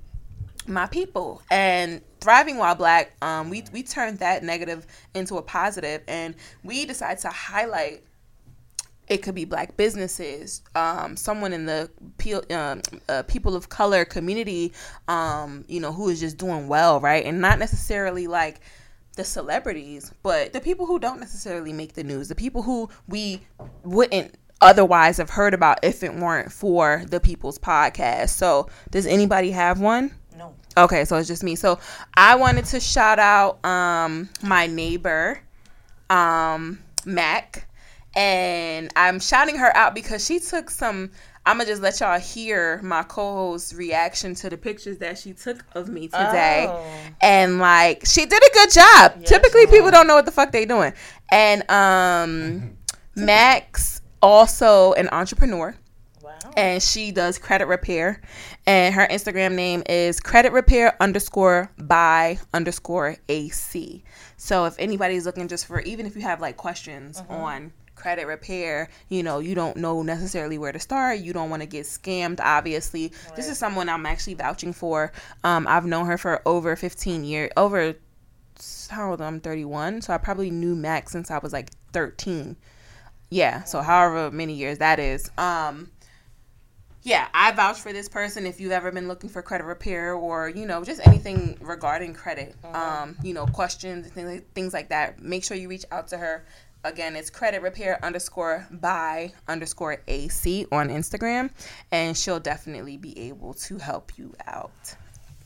my 0.67 0.87
people 0.87 1.43
and 1.51 2.01
thriving 2.21 2.57
while 2.57 2.77
black 2.77 3.17
um 3.21 3.51
we 3.51 3.65
we 3.73 3.83
turned 3.83 4.21
that 4.21 4.45
negative 4.45 4.87
into 5.13 5.37
a 5.37 5.43
positive 5.43 6.01
and 6.07 6.37
we 6.63 6.87
decided 6.87 7.19
to 7.19 7.29
highlight 7.29 8.05
it 9.09 9.19
could 9.19 9.35
be 9.35 9.45
black 9.45 9.77
businesses 9.77 10.63
um 10.75 11.17
someone 11.17 11.53
in 11.53 11.67
the 11.67 11.91
pe- 12.19 12.55
um, 12.55 12.81
uh, 13.09 13.23
people 13.25 13.55
of 13.57 13.69
color 13.69 14.05
community 14.05 14.73
um 15.09 15.65
you 15.69 15.81
know 15.81 15.93
who 15.93 16.09
is 16.09 16.21
just 16.21 16.37
doing 16.39 16.69
well 16.69 17.01
right 17.01 17.25
and 17.25 17.41
not 17.41 17.59
necessarily 17.59 18.27
like 18.27 18.61
the 19.17 19.25
celebrities 19.25 20.13
but 20.23 20.53
the 20.53 20.61
people 20.61 20.87
who 20.87 20.99
don't 20.99 21.21
necessarily 21.21 21.73
make 21.73 21.93
the 21.95 22.05
news 22.05 22.29
the 22.29 22.35
people 22.35 22.63
who 22.63 22.89
we 23.09 23.41
wouldn't 23.83 24.35
otherwise 24.61 25.17
have 25.19 25.29
heard 25.31 25.53
about 25.53 25.79
if 25.83 26.03
it 26.03 26.15
weren't 26.15 26.51
for 26.53 27.03
the 27.09 27.21
people's 27.21 27.59
podcast 27.59 28.31
so 28.31 28.69
does 28.91 29.07
anybody 29.07 29.51
have 29.51 29.81
one 29.81 30.11
No. 30.39 30.55
Okay, 30.77 31.05
so 31.05 31.17
it's 31.19 31.29
just 31.29 31.43
me. 31.45 31.57
So 31.57 31.79
I 32.15 32.37
wanted 32.37 32.65
to 32.67 32.81
shout 32.81 33.19
out 33.19 33.63
um 33.67 34.31
my 34.43 34.67
neighbor, 34.67 35.39
um, 36.09 36.79
Mac. 37.05 37.69
And 38.15 38.93
I'm 38.97 39.21
shouting 39.21 39.57
her 39.57 39.75
out 39.77 39.95
because 39.95 40.25
she 40.25 40.39
took 40.39 40.71
some 40.71 41.11
I'ma 41.45 41.65
just 41.65 41.83
let 41.83 41.99
y'all 41.99 42.21
hear 42.21 42.81
my 42.83 43.03
co-host's 43.03 43.75
reaction 43.75 44.35
to 44.37 44.49
the 44.51 44.57
pictures 44.57 44.99
that 44.99 45.19
she 45.19 45.33
took 45.33 45.65
of 45.75 45.89
me 45.89 46.07
today. 46.07 46.67
Oh. 46.69 46.85
And 47.21 47.59
like 47.59 48.05
she 48.07 48.27
did 48.27 48.43
a 48.43 48.53
good 48.55 48.71
job. 48.71 49.13
Yes, 49.19 49.29
Typically 49.29 49.67
people 49.67 49.91
don't 49.91 50.07
know 50.07 50.15
what 50.15 50.25
the 50.27 50.31
fuck 50.31 50.53
they 50.53 50.65
doing. 50.65 50.93
And 51.33 51.69
um 51.71 52.77
Max 53.17 54.01
also 54.23 54.93
an 54.93 55.09
entrepreneur 55.11 55.75
Wow. 56.23 56.39
and 56.57 56.81
she 56.81 57.11
does 57.11 57.37
credit 57.37 57.67
repair 57.67 58.23
and 58.65 58.95
her 58.95 59.09
instagram 59.11 59.55
name 59.57 59.83
is 59.89 60.21
credit 60.21 60.53
repair 60.53 60.97
underscore 61.03 61.69
by 61.79 62.39
underscore 62.55 63.17
ac 63.29 64.05
so 64.37 64.65
if 64.67 64.77
anybody's 64.79 65.27
looking 65.27 65.49
just 65.49 65.67
for 65.67 65.81
even 65.81 66.07
if 66.07 66.15
you 66.15 66.23
have 66.23 66.41
like 66.41 66.57
questions 66.57 67.21
on 67.29 67.73
credit 68.03 68.27
repair 68.27 68.89
you 69.09 69.23
know 69.23 69.39
you 69.39 69.55
don't 69.55 69.77
know 69.77 70.03
necessarily 70.03 70.59
where 70.59 70.73
to 70.73 70.81
start. 70.81 71.21
You 71.21 71.33
don't 71.33 71.51
want 71.51 71.63
to 71.63 71.69
get 71.69 71.87
scammed 71.87 72.41
obviously. 72.41 73.13
This 73.37 73.49
is 73.49 73.59
someone 73.59 73.89
i'm 73.89 74.07
actually 74.07 74.35
vouching 74.35 74.73
for. 74.73 75.13
Um, 75.45 75.69
i've 75.69 75.87
known 75.87 76.07
her 76.07 76.19
for 76.19 76.43
over 76.45 76.75
15 76.75 77.23
years 77.25 77.51
over 77.57 77.95
how 78.91 79.11
old 79.11 79.21
i'm 79.21 79.41
31 79.41 80.03
so 80.03 80.13
i 80.13 80.19
probably 80.19 80.51
knew 80.51 80.75
max 80.77 81.13
since 81.13 81.31
i 81.31 81.39
was 81.39 81.53
like 81.53 81.71
13 81.93 82.57
yeah 83.31 83.63
so 83.65 83.81
however 83.81 84.31
many 84.31 84.53
years 84.55 84.79
that 84.79 84.99
is. 84.99 85.31
Um 85.39 85.91
yeah 87.05 87.27
i 87.35 87.51
vouch 87.53 87.81
for 87.81 87.93
this 87.93 88.09
person 88.09 88.47
if 88.47 88.61
you've 88.61 88.73
ever 88.73 88.93
been 88.93 89.09
looking 89.09 89.31
for 89.31 89.43
credit 89.43 89.65
repair 89.65 90.15
or 90.15 90.49
you 90.49 90.67
know 90.67 90.85
just 90.85 91.01
anything 91.07 91.57
regarding 91.61 92.15
credit. 92.15 92.57
Um 92.75 93.17
you 93.23 93.33
know 93.33 93.47
questions 93.47 94.07
and 94.07 94.15
things 94.15 94.29
like, 94.29 94.53
things 94.55 94.73
like 94.73 94.89
that. 94.89 95.23
Make 95.23 95.45
sure 95.45 95.57
you 95.57 95.69
reach 95.69 95.85
out 95.93 96.09
to 96.09 96.19
her 96.19 96.45
again 96.85 97.15
it's 97.15 97.31
credit 97.31 97.63
repair 97.63 97.99
underscore 98.05 98.67
by 98.71 99.33
underscore 99.49 100.03
ac 100.09 100.67
on 100.73 100.89
instagram 100.89 101.51
and 101.93 102.17
she'll 102.17 102.41
definitely 102.41 102.97
be 102.97 103.17
able 103.19 103.55
to 103.55 103.79
help 103.79 104.19
you 104.19 104.35
out. 104.47 104.97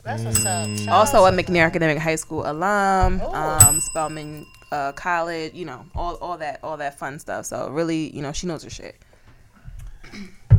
That's 0.03 0.23
what's 0.23 0.45
up. 0.45 0.69
Shout 0.77 0.89
also 0.89 1.25
a 1.25 1.31
to 1.31 1.37
mcnair 1.37 1.65
academic 1.65 1.97
high 1.97 2.15
school 2.15 2.49
alum 2.49 3.21
um 3.21 3.79
spelman 3.79 4.45
uh, 4.71 4.91
college 4.93 5.53
you 5.53 5.65
know 5.65 5.85
all, 5.95 6.15
all 6.15 6.37
that 6.37 6.59
all 6.63 6.77
that 6.77 6.97
fun 6.97 7.19
stuff. 7.19 7.45
So 7.45 7.69
really 7.69 8.15
you 8.15 8.21
know 8.21 8.31
she 8.31 8.47
knows 8.47 8.63
her 8.63 8.69
shit. 8.69 8.95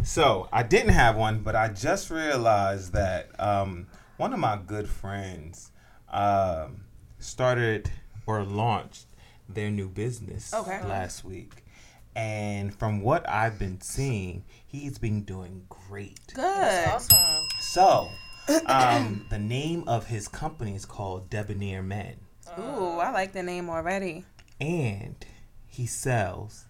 So 0.02 0.48
I 0.52 0.62
didn't 0.62 0.92
have 0.92 1.16
one, 1.16 1.40
but 1.40 1.56
I 1.56 1.68
just 1.68 2.10
realized 2.10 2.92
that 2.92 3.28
um, 3.38 3.88
one 4.16 4.32
of 4.32 4.38
my 4.38 4.58
good 4.64 4.88
friends 4.88 5.70
um, 6.10 6.84
started 7.18 7.90
or 8.26 8.44
launched 8.44 9.07
their 9.48 9.70
new 9.70 9.88
business 9.88 10.52
Okay. 10.52 10.80
last 10.84 11.24
week. 11.24 11.64
And 12.14 12.74
from 12.74 13.00
what 13.00 13.28
I've 13.28 13.58
been 13.58 13.80
seeing, 13.80 14.44
he's 14.66 14.98
been 14.98 15.22
doing 15.22 15.64
great. 15.68 16.18
good 16.34 16.44
That's 16.44 17.12
awesome. 17.12 17.46
So, 17.60 18.08
um, 18.66 19.26
the 19.30 19.38
name 19.38 19.84
of 19.86 20.06
his 20.06 20.26
company 20.28 20.74
is 20.74 20.84
called 20.84 21.30
Debonair 21.30 21.82
Men. 21.82 22.16
Ooh, 22.58 22.98
I 22.98 23.12
like 23.12 23.32
the 23.32 23.42
name 23.42 23.68
already. 23.70 24.24
And 24.60 25.14
he 25.66 25.86
sells 25.86 26.64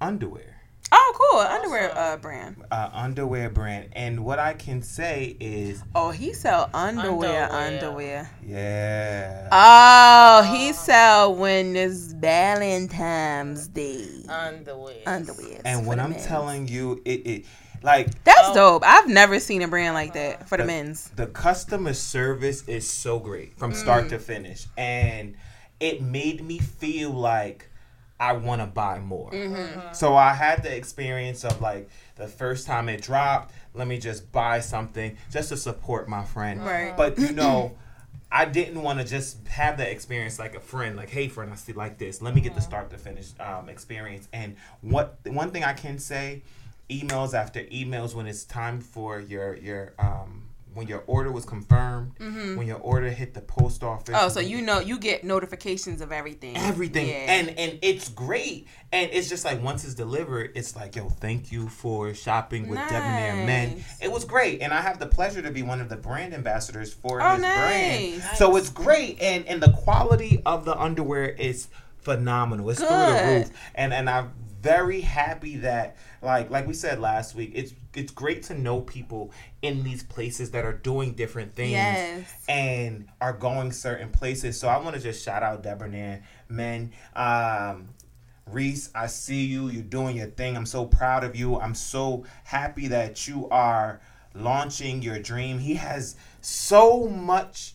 underwear. 0.00 0.59
Oh, 0.92 1.12
cool. 1.30 1.40
Underwear 1.40 1.96
uh, 1.96 2.16
brand. 2.16 2.56
uh, 2.70 2.90
underwear 2.92 3.48
brand. 3.48 3.90
And 3.92 4.24
what 4.24 4.38
I 4.40 4.54
can 4.54 4.82
say 4.82 5.36
is, 5.38 5.82
Oh, 5.94 6.10
he 6.10 6.32
sell 6.32 6.68
underwear, 6.74 7.44
Underwear. 7.44 7.52
underwear. 7.52 8.30
yeah. 8.44 9.48
Oh, 9.52 10.42
he 10.52 10.72
sell 10.72 11.34
when 11.36 11.76
it's 11.76 12.12
Valentine's 12.12 13.68
Day. 13.68 14.24
Underwear. 14.28 14.96
Underwear. 15.06 15.60
and 15.64 15.82
for 15.82 15.88
when 15.88 16.00
I'm 16.00 16.10
men's. 16.10 16.26
telling 16.26 16.68
you, 16.68 17.00
it, 17.04 17.26
it 17.26 17.44
like 17.82 18.24
That's 18.24 18.48
Oh. 18.48 18.54
dope. 18.54 18.82
I've 18.84 19.08
never 19.08 19.38
seen 19.40 19.62
a 19.62 19.68
brand 19.68 19.94
like 19.94 20.12
that 20.14 20.48
for 20.48 20.56
the 20.56 20.64
The- 20.64 20.66
men's. 20.66 21.08
the 21.16 21.26
customer 21.26 21.94
service 21.94 22.62
is 22.66 22.88
so 22.88 23.18
great 23.18 23.56
from 23.58 23.72
start 23.74 24.06
Mm. 24.06 24.10
to 24.10 24.18
finish, 24.18 24.66
and 24.76 25.34
it 25.78 26.02
made 26.02 26.42
me 26.44 26.58
feel 26.58 27.10
like 27.10 27.69
I 28.20 28.34
want 28.34 28.60
to 28.60 28.66
buy 28.66 28.98
more. 28.98 29.30
Mm-hmm. 29.30 29.94
So 29.94 30.14
I 30.14 30.34
had 30.34 30.62
the 30.62 30.76
experience 30.76 31.42
of 31.42 31.60
like 31.62 31.88
the 32.16 32.28
first 32.28 32.66
time 32.66 32.90
it 32.90 33.00
dropped, 33.00 33.54
let 33.72 33.88
me 33.88 33.98
just 33.98 34.30
buy 34.30 34.60
something 34.60 35.16
just 35.32 35.48
to 35.48 35.56
support 35.56 36.06
my 36.06 36.24
friend. 36.24 36.62
Right. 36.62 36.94
But 36.94 37.18
you 37.18 37.32
know, 37.32 37.76
I 38.32 38.44
didn't 38.44 38.82
want 38.82 39.00
to 39.00 39.06
just 39.06 39.48
have 39.48 39.78
that 39.78 39.88
experience 39.88 40.38
like 40.38 40.54
a 40.54 40.60
friend, 40.60 40.96
like, 40.96 41.08
hey 41.08 41.28
friend, 41.28 41.50
I 41.50 41.56
see 41.56 41.72
like 41.72 41.98
this. 41.98 42.20
Let 42.20 42.34
me 42.34 42.42
get 42.42 42.54
the 42.54 42.60
start 42.60 42.90
to 42.90 42.98
finish 42.98 43.30
um, 43.40 43.70
experience. 43.70 44.28
And 44.34 44.56
what 44.82 45.18
one 45.24 45.50
thing 45.50 45.64
I 45.64 45.72
can 45.72 45.98
say, 45.98 46.42
emails 46.90 47.32
after 47.32 47.62
emails 47.64 48.14
when 48.14 48.26
it's 48.26 48.44
time 48.44 48.80
for 48.80 49.18
your 49.18 49.56
your 49.56 49.94
um 49.98 50.49
when 50.74 50.86
your 50.86 51.02
order 51.06 51.32
was 51.32 51.44
confirmed, 51.44 52.12
when 52.18 52.66
your 52.66 52.78
order 52.78 53.10
hit 53.10 53.34
the 53.34 53.40
post 53.40 53.82
office. 53.82 54.14
Mm-hmm. 54.14 54.24
Oh, 54.24 54.28
so 54.28 54.40
you 54.40 54.62
know 54.62 54.78
you 54.80 54.98
get 54.98 55.24
notifications 55.24 56.00
of 56.00 56.12
everything. 56.12 56.56
everything 56.56 57.08
Yeah. 57.08 57.14
and 57.28 57.48
and 57.58 57.78
it's 57.82 58.08
great 58.08 58.66
and 58.92 59.10
it's 59.12 59.28
just 59.28 59.44
like 59.44 59.62
once 59.62 59.84
it's 59.84 59.94
delivered 59.94 60.52
it's 60.54 60.74
like 60.76 60.96
yo 60.96 61.08
thank 61.08 61.50
you 61.52 61.68
for 61.68 62.14
shopping 62.14 62.68
with 62.68 62.78
debonair 62.88 63.46
men 63.46 63.84
it 64.00 64.10
was 64.10 64.24
great 64.24 64.60
and 64.62 64.72
i 64.72 64.80
have 64.80 64.98
the 64.98 65.06
pleasure 65.06 65.40
to 65.42 65.50
be 65.50 65.62
one 65.62 65.80
of 65.80 65.88
the 65.88 65.96
brand 65.96 66.34
ambassadors 66.34 66.92
for 66.92 67.20
Oh, 67.22 67.30
his 67.32 67.40
brand 67.40 68.18
nice. 68.18 68.38
so 68.38 68.56
it's 68.56 68.70
great 68.70 69.20
and 69.20 69.46
and 69.46 69.62
the 69.62 69.72
quality 69.72 70.42
of 70.44 70.64
the 70.64 70.76
underwear 70.78 71.28
is 71.28 71.68
phenomenal 71.98 72.68
it's 72.70 72.80
through 72.80 72.88
the 72.88 73.22
roof 73.40 73.50
and 73.74 73.92
and 73.92 74.08
i'm 74.10 74.32
very 74.62 75.00
happy 75.00 75.56
that 75.58 75.96
like 76.22 76.50
like 76.50 76.66
we 76.66 76.74
said 76.74 76.98
last 77.00 77.34
week 77.34 77.52
it's 77.54 77.72
it's 77.94 78.12
great 78.12 78.42
to 78.44 78.54
know 78.54 78.80
people 78.80 79.32
in 79.62 79.82
these 79.82 80.02
places 80.02 80.52
that 80.52 80.64
are 80.64 80.72
doing 80.72 81.12
different 81.12 81.54
things 81.54 81.72
Yes. 81.72 82.28
and 82.48 83.08
are 83.20 83.32
going 83.32 83.72
certain 83.72 84.10
places. 84.10 84.58
So 84.60 84.68
I 84.68 84.78
want 84.78 84.94
to 84.96 85.02
just 85.02 85.24
shout 85.24 85.42
out 85.42 85.62
Debonair 85.62 86.22
men. 86.48 86.92
Um, 87.16 87.88
Reese, 88.46 88.90
I 88.94 89.06
see 89.06 89.44
you. 89.44 89.68
You're 89.68 89.82
doing 89.82 90.16
your 90.16 90.26
thing. 90.28 90.56
I'm 90.56 90.66
so 90.66 90.84
proud 90.86 91.24
of 91.24 91.34
you. 91.36 91.58
I'm 91.60 91.74
so 91.74 92.24
happy 92.44 92.88
that 92.88 93.26
you 93.28 93.48
are 93.50 94.00
launching 94.34 95.02
your 95.02 95.18
dream. 95.18 95.58
He 95.58 95.74
has 95.74 96.16
so 96.40 97.06
much 97.08 97.74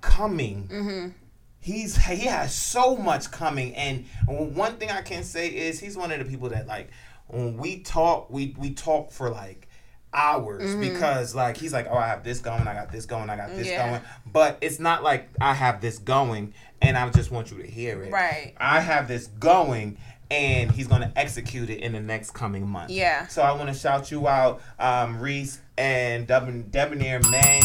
coming. 0.00 1.14
He's 1.60 1.96
he 1.96 2.26
has 2.26 2.54
so 2.54 2.96
much 2.96 3.30
coming, 3.32 3.74
and 3.74 4.06
one 4.26 4.76
thing 4.76 4.90
I 4.90 5.02
can 5.02 5.24
say 5.24 5.48
is 5.48 5.80
he's 5.80 5.96
one 5.96 6.12
of 6.12 6.18
the 6.20 6.24
people 6.24 6.48
that 6.50 6.66
like 6.66 6.90
when 7.28 7.56
we 7.56 7.80
talk, 7.80 8.30
we 8.30 8.54
we 8.58 8.74
talk 8.74 9.10
for 9.12 9.30
like 9.30 9.68
hours 10.12 10.74
because 10.76 11.34
like 11.34 11.56
he's 11.56 11.72
like, 11.72 11.86
oh, 11.90 11.96
I 11.96 12.08
have 12.08 12.24
this 12.24 12.40
going, 12.40 12.66
I 12.66 12.74
got 12.74 12.90
this 12.90 13.06
going, 13.06 13.28
I 13.30 13.36
got 13.36 13.50
this 13.50 13.66
Yeah. 13.66 13.88
going, 13.90 14.02
but 14.26 14.58
it's 14.60 14.78
not 14.80 15.02
like 15.02 15.28
I 15.40 15.54
have 15.54 15.80
this 15.80 15.98
going, 15.98 16.54
and 16.80 16.96
I 16.96 17.08
just 17.10 17.30
want 17.30 17.50
you 17.50 17.58
to 17.62 17.66
hear 17.66 18.02
it. 18.02 18.10
Right. 18.12 18.54
I 18.58 18.80
have 18.80 19.08
this 19.08 19.26
going. 19.26 19.98
And 20.30 20.70
he's 20.70 20.86
gonna 20.88 21.10
execute 21.16 21.70
it 21.70 21.80
in 21.80 21.92
the 21.94 22.00
next 22.00 22.32
coming 22.32 22.68
month. 22.68 22.90
Yeah. 22.90 23.28
So 23.28 23.40
I 23.40 23.52
want 23.52 23.68
to 23.68 23.74
shout 23.74 24.10
you 24.10 24.28
out, 24.28 24.60
um, 24.78 25.18
Reese 25.20 25.58
and 25.78 26.28
Debon- 26.28 26.70
Debonair 26.70 27.18
Men, 27.30 27.62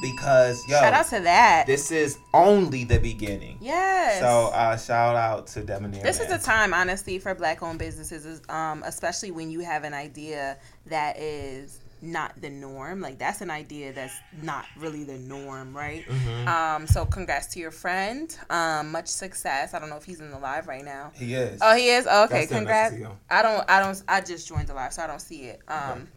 because 0.00 0.62
yo, 0.68 0.78
Shout 0.78 0.94
out 0.94 1.06
to 1.08 1.20
that. 1.20 1.66
this 1.66 1.90
is 1.90 2.18
only 2.34 2.84
the 2.84 2.98
beginning. 2.98 3.58
yes. 3.60 4.20
So 4.20 4.50
uh, 4.54 4.76
shout 4.76 5.16
out 5.16 5.46
to 5.48 5.62
Debonair. 5.62 6.02
this 6.02 6.20
is 6.20 6.28
Man. 6.28 6.38
a 6.38 6.42
time, 6.42 6.74
honestly, 6.74 7.18
for 7.18 7.34
black-owned 7.34 7.78
businesses, 7.78 8.42
um, 8.48 8.82
especially 8.84 9.30
when 9.30 9.50
you 9.50 9.60
have 9.60 9.84
an 9.84 9.94
idea 9.94 10.58
that 10.86 11.18
is 11.18 11.80
not 12.02 12.40
the 12.40 12.48
norm. 12.48 13.00
Like 13.02 13.18
that's 13.18 13.42
an 13.42 13.50
idea 13.50 13.92
that's 13.92 14.14
not 14.42 14.64
really 14.78 15.04
the 15.04 15.18
norm, 15.18 15.76
right? 15.76 16.06
Mm-hmm. 16.06 16.48
Um, 16.48 16.86
so 16.86 17.04
congrats 17.04 17.48
to 17.48 17.60
your 17.60 17.70
friend. 17.70 18.34
Um, 18.48 18.90
much 18.90 19.06
success. 19.08 19.74
I 19.74 19.78
don't 19.78 19.90
know 19.90 19.96
if 19.96 20.04
he's 20.04 20.20
in 20.20 20.30
the 20.30 20.38
live 20.38 20.66
right 20.66 20.84
now. 20.84 21.12
He 21.14 21.34
is. 21.34 21.58
Oh, 21.62 21.76
he 21.76 21.88
is. 21.90 22.06
Okay, 22.06 22.46
That's 22.46 22.52
congrats. 22.52 22.94
I 23.30 23.42
don't. 23.42 23.68
I 23.70 23.80
don't. 23.80 24.02
I 24.08 24.20
just 24.22 24.48
joined 24.48 24.68
the 24.68 24.74
live, 24.74 24.92
so 24.94 25.02
I 25.02 25.06
don't 25.06 25.20
see 25.20 25.42
it. 25.44 25.60
Um, 25.68 26.08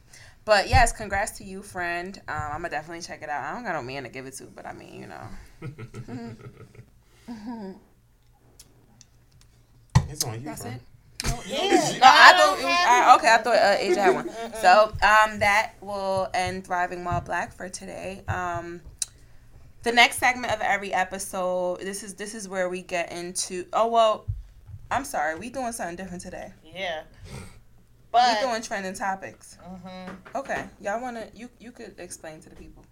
but 0.45 0.67
yes, 0.69 0.91
congrats 0.91 1.38
to 1.39 1.43
you, 1.43 1.62
friend. 1.62 2.19
Um, 2.27 2.36
I'm 2.36 2.51
gonna 2.58 2.69
definitely 2.69 3.01
check 3.01 3.21
it 3.21 3.29
out. 3.29 3.43
I 3.43 3.53
don't 3.56 3.63
got 3.63 3.73
no 3.73 3.82
man 3.82 4.03
to 4.03 4.10
give 4.10 4.25
it 4.25 4.34
to, 4.36 4.45
but 4.45 4.65
I 4.65 4.73
mean, 4.73 4.99
you 5.01 5.08
know, 5.08 5.27
it's 10.10 10.23
on 10.23 10.34
you, 10.36 10.45
that's 10.45 10.62
bro. 10.63 10.71
it. 10.71 10.82
Yeah, 11.47 11.60
No, 11.60 12.03
I 12.03 12.34
thought 12.34 12.58
it 12.60 12.63
was. 12.63 12.73
have 12.73 13.08
I, 13.08 13.15
okay, 13.15 13.34
I 13.34 13.38
thought 13.38 13.56
uh, 13.56 13.75
Asia 13.79 14.01
had 14.01 14.15
one. 14.15 14.29
So 14.62 14.89
um, 15.01 15.39
that 15.39 15.73
will 15.82 16.29
end 16.34 16.65
thriving 16.65 17.06
while 17.06 17.21
black 17.21 17.53
for 17.53 17.69
today. 17.69 18.23
Um, 18.27 18.82
the 19.84 19.91
next 19.93 20.17
segment 20.17 20.51
of 20.53 20.60
every 20.62 20.93
episode. 20.93 21.79
This 21.79 22.03
is 22.03 22.15
this 22.15 22.34
is 22.36 22.49
where 22.49 22.67
we 22.69 22.82
get 22.82 23.12
into. 23.12 23.65
Oh 23.71 23.88
well, 23.88 24.25
I'm 24.91 25.06
sorry. 25.06 25.36
We 25.39 25.49
doing 25.49 25.71
something 25.71 25.95
different 25.95 26.23
today. 26.23 26.51
Yeah. 26.75 27.03
But 28.13 28.41
doing 28.41 28.62
trending 28.62 28.93
topics. 28.93 29.58
Mhm. 29.62 30.15
Okay, 30.36 30.65
y'all 30.80 31.02
wanna 31.02 31.28
you 31.34 31.49
you 31.60 31.71
could 31.71 31.95
explain 31.99 32.39
to 32.41 32.49
the 32.49 32.56
people. 32.56 32.86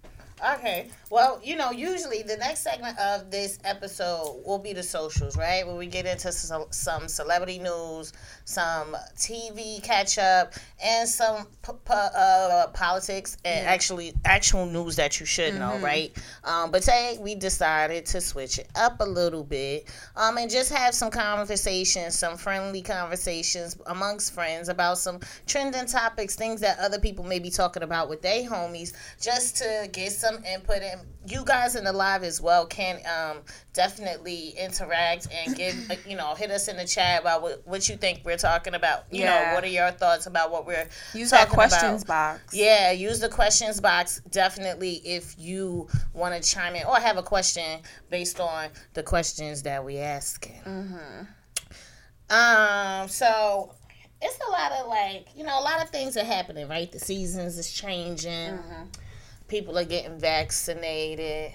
Okay. 0.44 0.90
Well, 1.12 1.40
you 1.44 1.56
know, 1.56 1.70
usually 1.70 2.24
the 2.24 2.38
next 2.38 2.62
segment 2.62 2.98
of 2.98 3.30
this 3.30 3.60
episode 3.64 4.42
will 4.44 4.58
be 4.58 4.74
the 4.74 4.82
socials, 4.82 5.38
right? 5.38 5.66
Where 5.68 5.76
we 5.76 5.86
get 5.86 6.08
into 6.08 6.32
some 6.32 7.08
celebrity 7.08 7.60
news, 7.60 8.12
some 8.52 8.96
TV 9.16 9.82
catch 9.82 10.18
up, 10.18 10.54
and 10.84 11.08
some 11.08 11.46
p- 11.66 11.72
p- 11.86 11.94
uh, 11.94 12.68
politics 12.74 13.38
and 13.46 13.66
actually 13.68 14.14
actual 14.26 14.66
news 14.66 14.96
that 14.98 15.20
you 15.20 15.26
should 15.26 15.56
know, 15.56 15.78
right? 15.80 16.12
Um, 16.44 16.72
but 16.72 16.82
today 16.82 17.18
we 17.20 17.36
decided 17.36 18.06
to 18.08 18.22
switch 18.22 18.60
it 18.60 18.68
up 18.76 19.00
a 19.00 19.06
little 19.06 19.44
bit 19.44 19.88
um, 20.16 20.38
and 20.38 20.50
just 20.50 20.72
have 20.72 20.94
some 20.94 21.12
conversations, 21.12 22.18
some 22.18 22.36
friendly 22.38 22.82
conversations 22.82 23.78
amongst 23.86 24.34
friends 24.34 24.70
about 24.70 24.98
some 24.98 25.20
trending 25.46 25.86
topics, 25.86 26.36
things 26.36 26.62
that 26.62 26.80
other 26.80 27.00
people 27.00 27.24
may 27.24 27.40
be 27.40 27.50
talking 27.50 27.84
about 27.84 28.10
with 28.10 28.22
their 28.22 28.44
homies, 28.44 28.94
just 29.22 29.58
to 29.58 29.90
get 29.92 30.12
some 30.12 30.44
input. 30.44 30.82
And 30.82 31.02
you 31.28 31.44
guys 31.46 31.76
in 31.76 31.84
the 31.84 31.94
live 31.94 32.24
as 32.24 32.42
well 32.42 32.66
can 32.66 33.00
um, 33.06 33.38
definitely 33.74 34.50
interact 34.60 35.28
and 35.32 35.56
give, 35.56 35.76
you 36.08 36.16
know, 36.18 36.34
hit 36.36 36.50
us 36.52 36.68
in 36.68 36.78
the 36.78 36.86
chat 36.86 37.22
about 37.22 37.42
what, 37.42 37.66
what 37.68 37.88
you 37.88 37.96
think 37.96 38.22
we're 38.26 38.38
talking 38.38 38.74
about. 38.74 39.06
You 39.12 39.22
Yeah. 39.22 39.50
know, 39.50 39.54
what 39.56 39.64
are 39.64 39.68
your 39.68 39.92
thoughts 39.92 40.26
about 40.26 40.52
what 40.52 40.66
we're 40.66 40.88
Use 41.14 41.30
that 41.32 41.50
questions 41.50 42.04
about. 42.04 42.40
box. 42.42 42.54
Yeah, 42.56 42.92
use 42.92 43.20
the 43.20 43.30
questions 43.30 43.80
box 43.80 44.22
definitely 44.32 44.96
if 45.06 45.36
you 45.38 45.88
want 46.14 46.42
to 46.42 46.50
chime 46.50 46.76
in 46.76 46.86
or 46.86 46.96
have 46.98 47.18
a 47.18 47.24
question 47.24 47.82
based 48.10 48.40
on 48.40 48.70
the 48.94 49.04
questions 49.04 49.62
that 49.64 49.84
we 49.86 49.98
asking. 50.00 50.62
Um, 52.30 53.08
so 53.10 53.74
it's 54.22 54.40
a 54.48 54.52
lot 54.52 54.72
of 54.72 54.88
like 54.88 55.28
you 55.36 55.44
know 55.44 55.60
a 55.60 55.64
lot 55.64 55.82
of 55.84 55.90
things 55.90 56.16
are 56.18 56.24
happening, 56.24 56.68
right? 56.68 56.92
The 56.92 57.00
seasons 57.00 57.58
is 57.58 57.72
changing. 57.72 58.60
People 59.52 59.78
are 59.78 59.84
getting 59.84 60.18
vaccinated. 60.18 61.52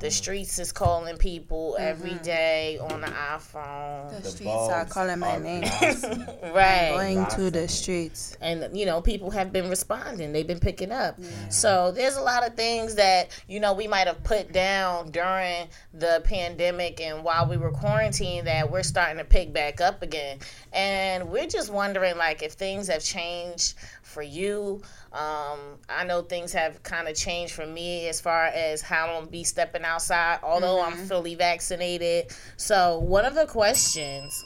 The 0.00 0.10
streets 0.10 0.58
is 0.58 0.72
calling 0.72 1.18
people 1.18 1.74
mm-hmm. 1.74 1.84
every 1.84 2.14
day 2.14 2.78
on 2.78 3.02
the 3.02 3.06
iPhone. 3.06 4.22
The 4.22 4.30
streets 4.30 4.50
are 4.50 4.86
calling 4.86 5.18
my 5.18 5.36
name. 5.36 5.64
Right. 6.54 6.90
Going 6.92 7.26
to 7.36 7.50
the 7.50 7.68
streets. 7.68 8.36
and 8.40 8.76
you 8.76 8.86
know 8.86 9.00
people 9.00 9.30
have 9.30 9.52
been 9.52 9.68
responding 9.68 10.32
they've 10.32 10.46
been 10.46 10.60
picking 10.60 10.92
up 10.92 11.18
so 11.48 11.90
there's 11.90 12.16
a 12.16 12.20
lot 12.20 12.46
of 12.46 12.54
things 12.54 12.94
that 12.94 13.30
you 13.48 13.58
know 13.58 13.72
we 13.72 13.88
might 13.88 14.06
have 14.06 14.22
put 14.22 14.52
down 14.52 15.10
during 15.10 15.68
the 15.92 16.22
pandemic 16.24 17.00
and 17.00 17.24
while 17.24 17.48
we 17.48 17.56
were 17.56 17.72
quarantined 17.72 18.46
that 18.46 18.70
we're 18.70 18.82
starting 18.82 19.18
to 19.18 19.24
pick 19.24 19.52
back 19.52 19.80
up 19.80 20.02
again 20.02 20.38
and 20.72 21.28
we're 21.28 21.46
just 21.46 21.72
wondering 21.72 22.16
like 22.16 22.42
if 22.42 22.52
things 22.52 22.88
have 22.88 23.02
changed 23.02 23.74
for 24.02 24.22
you 24.22 24.80
um, 25.14 25.78
i 25.88 26.04
know 26.04 26.22
things 26.22 26.52
have 26.52 26.82
kind 26.82 27.06
of 27.08 27.14
changed 27.14 27.54
for 27.54 27.66
me 27.66 28.08
as 28.08 28.20
far 28.20 28.46
as 28.46 28.82
how 28.82 29.06
i'm 29.06 29.14
gonna 29.20 29.26
be 29.30 29.44
stepping 29.44 29.84
outside 29.84 30.40
although 30.42 30.82
i'm 30.82 30.96
fully 30.96 31.34
vaccinated. 31.34 32.26
So 32.56 32.98
one 32.98 33.24
of 33.24 33.34
the 33.34 33.46
questions 33.46 34.44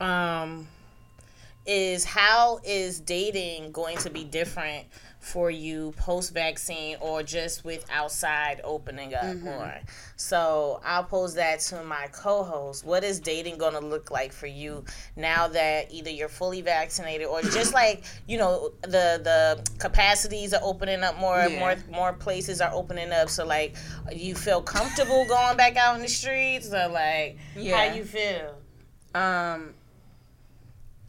um 0.00 0.66
is 1.66 2.04
how 2.04 2.60
is 2.64 2.98
dating 2.98 3.70
going 3.72 3.98
to 3.98 4.08
be 4.08 4.24
different 4.24 4.86
for 5.28 5.50
you 5.50 5.92
post 5.96 6.32
vaccine 6.34 6.96
or 7.00 7.22
just 7.22 7.64
with 7.64 7.84
outside 7.92 8.60
opening 8.64 9.14
up 9.14 9.36
more? 9.36 9.74
So 10.16 10.80
I'll 10.84 11.04
pose 11.04 11.34
that 11.34 11.60
to 11.60 11.82
my 11.84 12.08
co 12.12 12.42
host. 12.42 12.84
What 12.84 13.04
is 13.04 13.20
dating 13.20 13.58
going 13.58 13.74
to 13.74 13.80
look 13.80 14.10
like 14.10 14.32
for 14.32 14.46
you 14.46 14.84
now 15.16 15.48
that 15.48 15.92
either 15.92 16.10
you're 16.10 16.28
fully 16.28 16.60
vaccinated 16.62 17.26
or 17.26 17.42
just 17.42 17.74
like, 17.82 18.04
you 18.26 18.38
know, 18.38 18.70
the 18.82 19.20
the 19.22 19.66
capacities 19.78 20.52
are 20.54 20.60
opening 20.62 21.02
up 21.02 21.18
more, 21.18 21.36
Yeah. 21.48 21.58
more 21.58 21.76
more 21.90 22.12
places 22.12 22.60
are 22.60 22.72
opening 22.72 23.12
up. 23.12 23.28
So 23.28 23.44
like 23.46 23.76
you 24.12 24.34
feel 24.34 24.62
comfortable 24.62 25.26
going 25.26 25.56
back 25.56 25.76
out 25.76 25.96
in 25.96 26.02
the 26.02 26.08
streets 26.08 26.72
or 26.72 26.88
like 26.88 27.36
Yeah. 27.56 27.76
how 27.88 27.94
you 27.94 28.04
feel? 28.04 28.54
Um, 29.14 29.74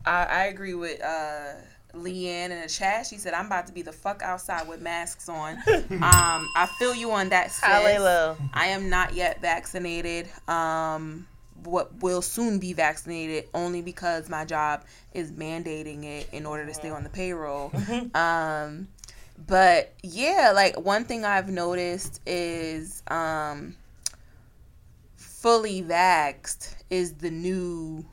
I, 0.05 0.23
I 0.25 0.43
agree 0.45 0.73
with 0.73 1.01
uh, 1.03 1.53
Leanne 1.93 2.51
in 2.51 2.61
the 2.61 2.69
chat. 2.69 3.07
She 3.07 3.17
said, 3.17 3.33
"I'm 3.33 3.47
about 3.47 3.67
to 3.67 3.73
be 3.73 3.81
the 3.81 3.91
fuck 3.91 4.21
outside 4.21 4.67
with 4.67 4.81
masks 4.81 5.29
on." 5.29 5.55
um, 5.67 6.49
I 6.55 6.69
feel 6.77 6.93
you 6.95 7.11
on 7.11 7.29
that. 7.29 7.51
Sis. 7.51 7.63
Hallelujah. 7.63 8.37
I 8.53 8.67
am 8.67 8.89
not 8.89 9.13
yet 9.13 9.41
vaccinated. 9.41 10.29
Um, 10.47 11.27
what 11.63 11.93
will 12.01 12.21
soon 12.21 12.59
be 12.59 12.73
vaccinated 12.73 13.49
only 13.53 13.81
because 13.81 14.29
my 14.29 14.45
job 14.45 14.85
is 15.13 15.31
mandating 15.31 16.05
it 16.05 16.29
in 16.31 16.45
order 16.45 16.65
to 16.65 16.73
stay 16.73 16.89
on 16.89 17.03
the 17.03 17.09
payroll. 17.09 17.71
um, 18.15 18.87
but 19.47 19.93
yeah, 20.03 20.51
like 20.53 20.79
one 20.79 21.05
thing 21.05 21.25
I've 21.25 21.49
noticed 21.49 22.21
is 22.25 23.03
um, 23.07 23.75
fully 25.15 25.81
vaxxed 25.81 26.75
is 26.89 27.13
the 27.13 27.31
new 27.31 28.05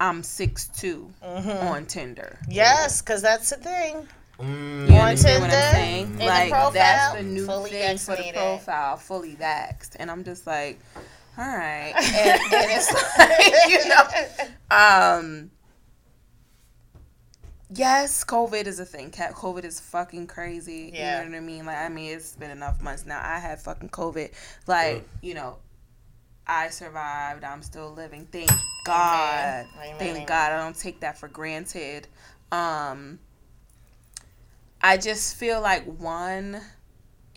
I'm 0.00 0.22
six 0.22 0.68
two 0.68 1.10
on 1.22 1.86
Tinder. 1.86 2.38
Yes, 2.48 3.02
because 3.02 3.22
that's 3.22 3.50
the 3.50 3.56
thing. 3.56 4.06
Mm. 4.38 4.88
You 4.88 4.94
On 4.94 5.08
understand 5.08 5.42
what 5.42 5.50
I'm 5.50 5.56
Tinder, 5.56 5.76
saying? 5.76 6.04
in 6.06 6.16
the 6.18 6.24
Like 6.26 6.50
profile, 6.50 6.70
that's 6.70 7.14
the 7.16 7.22
new 7.24 7.44
fully 7.46 7.70
thing 7.70 7.98
for 7.98 8.14
the 8.16 8.32
profile, 8.32 8.96
fully 8.96 9.34
vaxxed, 9.34 9.96
and 9.98 10.10
I'm 10.10 10.22
just 10.22 10.46
like, 10.46 10.78
all 11.36 11.44
right, 11.44 11.92
and, 11.96 12.40
and 12.40 12.70
it's 12.70 12.92
like 13.18 13.68
you 13.68 13.88
know, 13.88 14.76
um, 14.76 15.50
yes, 17.74 18.24
COVID 18.24 18.66
is 18.66 18.78
a 18.78 18.84
thing. 18.84 19.10
Cat 19.10 19.34
COVID 19.34 19.64
is 19.64 19.80
fucking 19.80 20.28
crazy. 20.28 20.90
Yeah. 20.94 21.18
You 21.18 21.24
know 21.24 21.30
what 21.32 21.36
I 21.38 21.40
mean? 21.40 21.66
Like, 21.66 21.78
I 21.78 21.88
mean, 21.88 22.16
it's 22.16 22.36
been 22.36 22.50
enough 22.50 22.80
months 22.80 23.06
now. 23.06 23.20
I 23.22 23.38
had 23.40 23.60
fucking 23.60 23.88
COVID. 23.90 24.30
Like, 24.68 24.96
Ugh. 24.98 25.04
you 25.22 25.34
know, 25.34 25.56
I 26.48 26.70
survived. 26.70 27.44
I'm 27.44 27.62
still 27.62 27.92
living. 27.92 28.26
Thank 28.32 28.50
God. 28.84 29.66
Amen, 29.76 29.94
Thank 29.98 30.10
amen. 30.16 30.26
God. 30.26 30.52
I 30.52 30.58
don't 30.62 30.76
take 30.78 31.00
that 31.00 31.18
for 31.18 31.28
granted. 31.28 32.08
Um, 32.50 33.18
I 34.80 34.96
just 34.96 35.36
feel 35.36 35.60
like 35.60 35.84
one, 35.84 36.60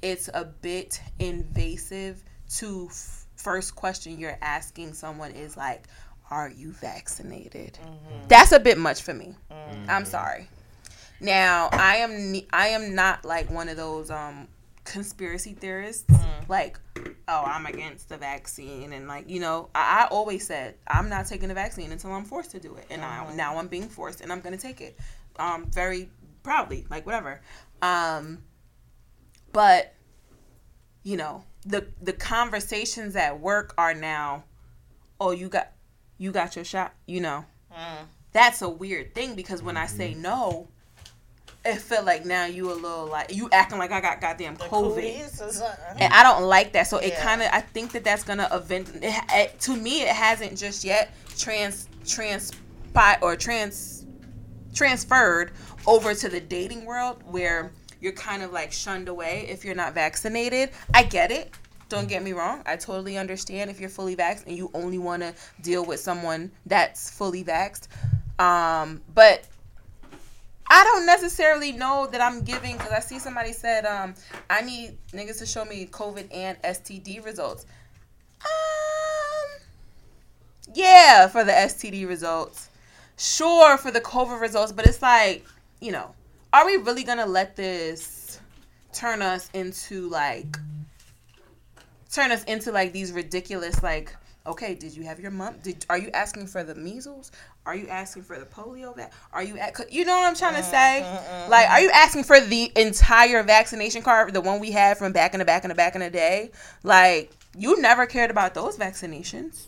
it's 0.01 0.29
a 0.33 0.45
bit 0.45 1.01
invasive 1.19 2.23
to 2.57 2.87
f- 2.89 3.25
first 3.35 3.75
question 3.75 4.17
you're 4.19 4.37
asking 4.41 4.93
someone 4.93 5.31
is 5.31 5.57
like, 5.57 5.87
"Are 6.29 6.49
you 6.49 6.71
vaccinated?" 6.71 7.77
That's 8.27 8.51
a 8.51 8.59
bit 8.59 8.77
much 8.77 9.01
for 9.01 9.13
me. 9.13 9.35
I'm 9.89 10.05
sorry. 10.05 10.47
Now 11.19 11.69
I 11.71 11.97
am 11.97 12.35
I 12.51 12.69
am 12.69 12.95
not 12.95 13.25
like 13.25 13.49
one 13.51 13.69
of 13.69 13.77
those 13.77 14.09
um 14.09 14.47
conspiracy 14.83 15.53
theorists 15.53 16.11
like 16.47 16.79
oh 17.27 17.43
I'm 17.45 17.65
against 17.65 18.09
the 18.09 18.17
vaccine 18.17 18.93
and 18.93 19.07
like 19.07 19.29
you 19.29 19.39
know 19.39 19.69
I, 19.75 20.03
I 20.03 20.07
always 20.07 20.45
said 20.45 20.75
I'm 20.87 21.07
not 21.07 21.27
taking 21.27 21.49
the 21.49 21.53
vaccine 21.53 21.91
until 21.91 22.11
I'm 22.11 22.25
forced 22.25 22.51
to 22.51 22.59
do 22.59 22.75
it 22.75 22.85
and 22.89 23.03
I, 23.03 23.33
now 23.35 23.57
I'm 23.57 23.67
being 23.67 23.87
forced 23.87 24.21
and 24.21 24.31
I'm 24.31 24.41
gonna 24.41 24.57
take 24.57 24.81
it 24.81 24.97
um 25.37 25.69
very 25.69 26.09
proudly 26.43 26.85
like 26.89 27.05
whatever. 27.05 27.41
Um 27.81 28.43
but 29.53 29.93
you 31.03 31.17
know 31.17 31.43
the 31.65 31.87
the 32.01 32.13
conversations 32.13 33.15
at 33.15 33.39
work 33.39 33.73
are 33.77 33.93
now 33.93 34.43
oh 35.19 35.31
you 35.31 35.47
got 35.47 35.71
you 36.17 36.31
got 36.31 36.55
your 36.55 36.65
shot 36.65 36.93
you 37.05 37.21
know? 37.21 37.45
Mm. 37.71 38.07
that's 38.33 38.61
a 38.61 38.69
weird 38.69 39.15
thing 39.15 39.35
because 39.35 39.63
when 39.63 39.77
I 39.77 39.85
say 39.85 40.13
no, 40.13 40.67
it 41.63 41.75
felt 41.77 42.05
like 42.05 42.25
now 42.25 42.45
you 42.45 42.71
a 42.71 42.73
little 42.73 43.05
like 43.05 43.33
you 43.33 43.47
acting 43.51 43.77
like 43.77 43.91
I 43.91 44.01
got 44.01 44.19
goddamn 44.19 44.57
COVID, 44.57 45.41
or 45.41 45.77
and 45.99 46.13
I 46.13 46.23
don't 46.23 46.43
like 46.43 46.73
that. 46.73 46.87
So 46.87 46.97
it 46.97 47.09
Yeah. 47.09 47.23
kind 47.23 47.41
of 47.41 47.49
I 47.51 47.61
think 47.61 47.91
that 47.91 48.03
that's 48.03 48.23
gonna 48.23 48.49
event. 48.51 48.89
It, 49.01 49.23
it, 49.33 49.59
to 49.61 49.75
me, 49.75 50.01
it 50.01 50.09
hasn't 50.09 50.57
just 50.57 50.83
yet 50.83 51.13
trans 51.37 51.87
transpire 52.07 53.19
or 53.21 53.35
trans 53.35 54.05
transferred 54.73 55.51
over 55.85 56.13
to 56.13 56.29
the 56.29 56.39
dating 56.39 56.85
world 56.85 57.21
where 57.25 57.71
you're 57.99 58.11
kind 58.13 58.41
of 58.41 58.51
like 58.51 58.71
shunned 58.71 59.07
away 59.07 59.45
if 59.49 59.63
you're 59.63 59.75
not 59.75 59.93
vaccinated. 59.93 60.71
I 60.93 61.03
get 61.03 61.31
it. 61.31 61.53
Don't 61.89 62.07
get 62.07 62.23
me 62.23 62.31
wrong. 62.31 62.63
I 62.65 62.77
totally 62.77 63.17
understand 63.17 63.69
if 63.69 63.79
you're 63.79 63.89
fully 63.89 64.15
vaxxed 64.15 64.47
and 64.47 64.55
you 64.55 64.71
only 64.73 64.97
want 64.97 65.21
to 65.23 65.33
deal 65.61 65.85
with 65.85 65.99
someone 65.99 66.51
that's 66.65 67.11
fully 67.11 67.43
vaxxed. 67.43 67.87
Um, 68.39 69.01
but 69.13 69.43
I 70.73 70.85
don't 70.85 71.05
necessarily 71.05 71.73
know 71.73 72.07
that 72.13 72.21
I'm 72.21 72.43
giving 72.43 72.77
because 72.77 72.93
I 72.93 73.01
see 73.01 73.19
somebody 73.19 73.51
said, 73.51 73.85
um, 73.85 74.15
I 74.49 74.61
need 74.61 74.97
niggas 75.11 75.39
to 75.39 75.45
show 75.45 75.65
me 75.65 75.85
COVID 75.85 76.29
and 76.33 76.57
STD 76.61 77.25
results. 77.25 77.65
Um, 78.39 79.63
yeah, 80.73 81.27
for 81.27 81.43
the 81.43 81.51
STD 81.51 82.07
results. 82.07 82.69
Sure, 83.17 83.77
for 83.77 83.91
the 83.91 83.99
COVID 83.99 84.39
results, 84.39 84.71
but 84.71 84.87
it's 84.87 85.01
like, 85.01 85.45
you 85.81 85.91
know, 85.91 86.15
are 86.53 86.65
we 86.65 86.77
really 86.77 87.03
gonna 87.03 87.25
let 87.25 87.57
this 87.57 88.39
turn 88.93 89.21
us 89.21 89.49
into 89.53 90.07
like, 90.07 90.57
turn 92.13 92.31
us 92.31 92.45
into 92.45 92.71
like 92.71 92.93
these 92.93 93.11
ridiculous 93.11 93.83
like, 93.83 94.15
okay, 94.47 94.73
did 94.73 94.95
you 94.95 95.03
have 95.03 95.19
your 95.19 95.31
mom? 95.31 95.55
Did 95.63 95.85
are 95.89 95.97
you 95.97 96.11
asking 96.11 96.47
for 96.47 96.63
the 96.63 96.75
measles? 96.75 97.33
Are 97.65 97.75
you 97.75 97.87
asking 97.89 98.23
for 98.23 98.39
the 98.39 98.45
polio? 98.45 98.95
vac? 98.95 99.13
Are 99.31 99.43
you 99.43 99.57
at? 99.57 99.93
You 99.93 100.03
know 100.03 100.17
what 100.17 100.25
I'm 100.25 100.35
trying 100.35 100.55
to 100.55 100.63
say? 100.63 101.01
Like, 101.47 101.69
are 101.69 101.79
you 101.79 101.91
asking 101.91 102.23
for 102.23 102.39
the 102.39 102.71
entire 102.75 103.43
vaccination 103.43 104.01
card, 104.01 104.33
the 104.33 104.41
one 104.41 104.59
we 104.59 104.71
had 104.71 104.97
from 104.97 105.11
back 105.11 105.33
in 105.33 105.39
the 105.39 105.45
back 105.45 105.63
in 105.63 105.69
the 105.69 105.75
back 105.75 105.93
in 105.93 106.01
the 106.01 106.09
day? 106.09 106.51
Like, 106.83 107.31
you 107.55 107.79
never 107.79 108.05
cared 108.07 108.31
about 108.31 108.55
those 108.55 108.77
vaccinations. 108.77 109.67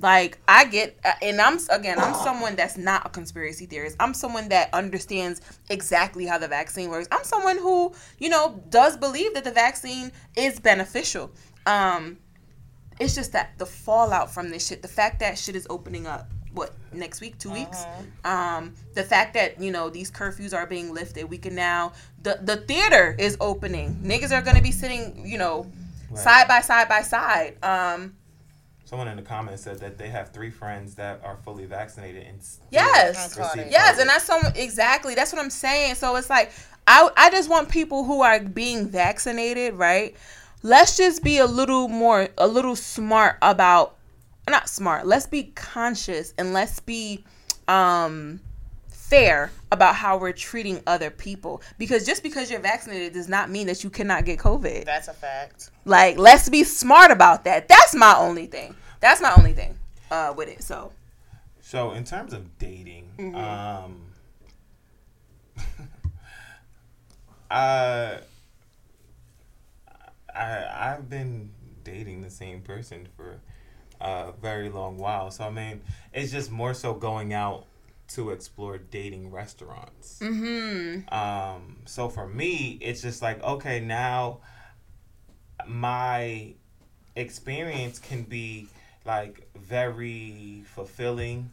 Like 0.00 0.38
I 0.48 0.64
get, 0.64 0.98
uh, 1.04 1.12
and 1.22 1.40
I'm 1.40 1.58
again, 1.70 1.98
I'm 1.98 2.14
someone 2.14 2.56
that's 2.56 2.76
not 2.76 3.06
a 3.06 3.08
conspiracy 3.08 3.66
theorist. 3.66 3.96
I'm 4.00 4.12
someone 4.12 4.48
that 4.48 4.68
understands 4.74 5.40
exactly 5.70 6.26
how 6.26 6.36
the 6.36 6.48
vaccine 6.48 6.90
works. 6.90 7.08
I'm 7.12 7.24
someone 7.24 7.58
who, 7.58 7.94
you 8.18 8.28
know, 8.28 8.62
does 8.70 8.96
believe 8.96 9.34
that 9.34 9.44
the 9.44 9.52
vaccine 9.52 10.10
is 10.36 10.58
beneficial. 10.58 11.30
Um, 11.64 12.18
it's 13.00 13.14
just 13.14 13.32
that 13.32 13.56
the 13.58 13.66
fallout 13.66 14.32
from 14.32 14.50
this 14.50 14.66
shit, 14.66 14.82
the 14.82 14.88
fact 14.88 15.20
that 15.20 15.38
shit 15.38 15.56
is 15.56 15.66
opening 15.70 16.06
up, 16.06 16.30
what 16.54 16.72
next 16.92 17.20
week, 17.20 17.36
2 17.38 17.50
weeks, 17.50 17.84
um, 18.24 18.74
the 18.94 19.02
fact 19.02 19.34
that 19.34 19.60
you 19.60 19.70
know 19.72 19.90
these 19.90 20.10
curfews 20.10 20.54
are 20.54 20.66
being 20.66 20.94
lifted, 20.94 21.28
we 21.28 21.36
can 21.38 21.54
now 21.54 21.92
the 22.22 22.38
the 22.42 22.56
theater 22.58 23.14
is 23.18 23.36
opening. 23.40 23.96
Niggas 24.02 24.32
are 24.32 24.40
gonna 24.42 24.62
be 24.62 24.72
sitting, 24.72 25.26
you 25.26 25.36
know, 25.38 25.66
Right. 26.10 26.18
side 26.22 26.48
by 26.48 26.60
side 26.60 26.88
by 26.88 27.02
side. 27.02 27.56
Um, 27.62 28.14
Someone 28.86 29.08
in 29.08 29.16
the 29.16 29.22
comments 29.22 29.62
said 29.62 29.80
that 29.80 29.96
they 29.98 30.08
have 30.10 30.30
three 30.30 30.50
friends 30.50 30.94
that 30.96 31.20
are 31.24 31.38
fully 31.44 31.64
vaccinated 31.64 32.22
and 32.26 32.38
Yes. 32.70 33.34
Yes, 33.36 33.36
COVID. 33.38 34.00
and 34.00 34.08
that's 34.10 34.24
some 34.24 34.42
exactly 34.54 35.14
that's 35.14 35.32
what 35.32 35.42
I'm 35.42 35.50
saying. 35.50 35.96
So 35.96 36.14
it's 36.16 36.30
like 36.30 36.52
I 36.86 37.08
I 37.16 37.30
just 37.30 37.48
want 37.48 37.68
people 37.68 38.04
who 38.04 38.22
are 38.22 38.38
being 38.38 38.86
vaccinated, 38.88 39.74
right? 39.74 40.14
Let's 40.62 40.96
just 40.96 41.22
be 41.24 41.38
a 41.38 41.46
little 41.46 41.88
more 41.88 42.28
a 42.38 42.46
little 42.46 42.76
smart 42.76 43.38
about 43.42 43.96
not 44.48 44.68
smart. 44.68 45.06
Let's 45.06 45.26
be 45.26 45.44
conscious 45.54 46.34
and 46.38 46.52
let's 46.52 46.80
be 46.80 47.24
um 47.68 48.40
fair 48.88 49.50
about 49.70 49.94
how 49.94 50.16
we're 50.16 50.32
treating 50.32 50.82
other 50.86 51.10
people 51.10 51.62
because 51.78 52.04
just 52.06 52.22
because 52.22 52.50
you're 52.50 52.60
vaccinated 52.60 53.12
does 53.12 53.28
not 53.28 53.50
mean 53.50 53.66
that 53.66 53.84
you 53.84 53.90
cannot 53.90 54.24
get 54.24 54.38
covid. 54.38 54.84
That's 54.84 55.08
a 55.08 55.14
fact. 55.14 55.70
Like 55.84 56.18
let's 56.18 56.48
be 56.48 56.64
smart 56.64 57.10
about 57.10 57.44
that. 57.44 57.68
That's 57.68 57.94
my 57.94 58.14
only 58.16 58.46
thing. 58.46 58.74
That's 59.00 59.20
my 59.20 59.32
only 59.36 59.52
thing 59.52 59.78
uh 60.10 60.34
with 60.36 60.48
it. 60.48 60.62
So 60.62 60.92
So 61.60 61.92
in 61.92 62.04
terms 62.04 62.32
of 62.32 62.58
dating, 62.58 63.10
Mm-hmm. 63.18 63.36
um, 63.36 64.00
uh, 67.50 68.18
I 70.34 70.92
I've 70.94 71.08
been 71.08 71.50
dating 71.84 72.22
the 72.22 72.30
same 72.30 72.60
person 72.62 73.08
for 73.16 73.40
a 74.00 74.32
very 74.40 74.68
long 74.68 74.98
while. 74.98 75.30
So 75.30 75.44
I 75.44 75.50
mean, 75.50 75.80
it's 76.12 76.32
just 76.32 76.50
more 76.50 76.74
so 76.74 76.94
going 76.94 77.32
out 77.32 77.66
to 78.08 78.30
explore 78.30 78.78
dating 78.78 79.30
restaurants. 79.30 80.20
mhm. 80.20 81.10
Um, 81.12 81.78
so 81.86 82.08
for 82.08 82.26
me, 82.28 82.78
it's 82.80 83.02
just 83.02 83.22
like 83.22 83.42
okay, 83.42 83.80
now 83.80 84.40
my 85.66 86.54
experience 87.16 87.98
can 87.98 88.22
be 88.22 88.68
like 89.04 89.48
very 89.56 90.62
fulfilling 90.74 91.50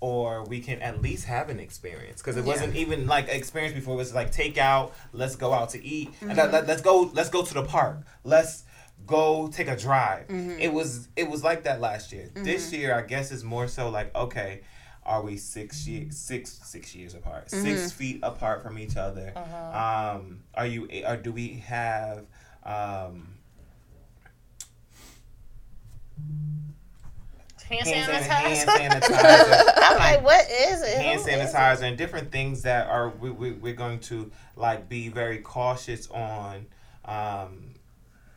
or 0.00 0.44
we 0.44 0.60
can 0.60 0.80
at 0.82 1.00
least 1.00 1.24
have 1.24 1.48
an 1.48 1.58
experience 1.60 2.20
because 2.20 2.36
it 2.36 2.44
Yeah. 2.44 2.52
wasn't 2.52 2.76
even 2.76 3.06
like 3.06 3.28
experience 3.28 3.74
before 3.74 3.94
it 3.94 3.98
was 3.98 4.14
like 4.14 4.30
take 4.30 4.58
out 4.58 4.92
let's 5.12 5.36
go 5.36 5.52
out 5.52 5.70
to 5.70 5.84
eat 5.84 6.10
and 6.20 6.36
let, 6.36 6.52
let, 6.52 6.68
us 6.68 6.80
go 6.80 7.10
let's 7.14 7.30
go 7.30 7.42
to 7.42 7.54
the 7.54 7.62
park 7.62 7.98
let's 8.24 8.64
go 9.06 9.48
take 9.48 9.68
a 9.68 9.76
drive. 9.76 10.26
It 10.30 10.72
was 10.72 11.08
it 11.16 11.28
was 11.30 11.44
like 11.44 11.64
that 11.64 11.80
last 11.80 12.12
year. 12.12 12.30
This 12.34 12.72
year 12.72 12.94
i 12.94 13.02
guess 13.02 13.30
is 13.30 13.44
more 13.44 13.68
so 13.68 13.88
like 13.90 14.14
okay 14.14 14.62
are 15.04 15.22
we 15.22 15.36
six 15.36 15.86
years 15.86 16.16
six 16.16 16.58
six 16.64 16.94
years 16.94 17.14
apart? 17.14 17.50
Six 17.50 17.92
feet 17.92 18.20
apart 18.22 18.62
from 18.62 18.78
each 18.78 18.96
other. 18.96 19.32
Um 19.72 20.40
are 20.54 20.66
you 20.66 20.88
or 21.06 21.16
do 21.16 21.32
we 21.32 21.62
have 21.66 22.24
um 22.64 23.32
Hand 27.68 27.84
sanitizer. 27.84 28.22
hand 28.22 29.02
sanitizer. 29.02 29.72
I'm 29.76 29.98
like, 29.98 30.24
what 30.24 30.46
is 30.48 30.82
it? 30.82 30.98
hand 30.98 31.20
Who 31.20 31.26
is 31.26 31.26
it? 31.26 31.52
sanitizer 31.52 31.82
and 31.82 31.98
different 31.98 32.30
things 32.30 32.62
that 32.62 32.86
are 32.86 33.08
we, 33.08 33.30
we, 33.30 33.52
we're 33.52 33.74
going 33.74 33.98
to 34.00 34.30
like 34.54 34.88
be 34.88 35.08
very 35.08 35.38
cautious 35.38 36.08
on 36.10 36.66
um 37.04 37.74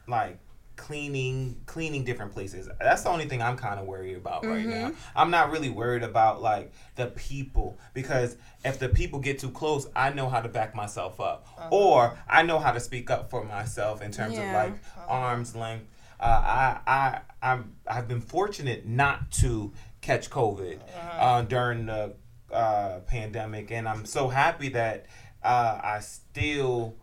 like 0.08 0.40
cleaning 0.80 1.60
cleaning 1.66 2.04
different 2.06 2.32
places. 2.32 2.70
That's 2.80 3.04
the 3.04 3.10
only 3.10 3.26
thing 3.26 3.42
i'm 3.42 3.58
kind 3.58 3.80
of 3.80 3.86
worried 3.86 4.16
about 4.16 4.46
right 4.46 4.66
now. 4.66 4.94
I'm 5.16 5.30
not 5.30 5.52
really 5.52 5.70
worried 5.70 6.04
about 6.04 6.42
like 6.42 6.72
the 6.96 7.08
people 7.08 7.78
because 7.94 8.38
if 8.64 8.80
the 8.80 8.88
people 8.90 9.20
get 9.20 9.40
too 9.40 9.52
close 9.52 9.88
i 9.96 10.10
know 10.12 10.30
how 10.30 10.42
to 10.42 10.48
back 10.50 10.74
myself 10.74 11.20
up. 11.20 11.46
Or 11.70 12.18
i 12.28 12.42
know 12.44 12.60
how 12.60 12.72
to 12.72 12.80
speak 12.80 13.12
up 13.12 13.30
for 13.30 13.44
myself 13.44 14.02
in 14.02 14.12
terms 14.12 14.38
Yeah. 14.38 14.48
of 14.48 14.54
like 14.72 14.82
arm's 15.08 15.56
length. 15.56 15.86
Uh, 16.22 16.24
I, 16.26 16.80
I, 16.98 17.20
I'm, 17.52 17.76
I've 17.88 18.08
been 18.10 18.20
fortunate 18.22 18.86
not 18.86 19.32
to 19.44 19.72
catch 20.02 20.30
COVID 20.30 20.80
uh, 21.18 21.42
during 21.44 21.86
the 21.86 22.14
uh, 22.52 23.00
pandemic, 23.08 23.72
and 23.72 23.88
I'm 23.88 24.06
so 24.06 24.28
happy 24.28 24.68
that 24.70 25.06
uh, 25.44 25.80
I 25.82 26.00
still 26.02 26.96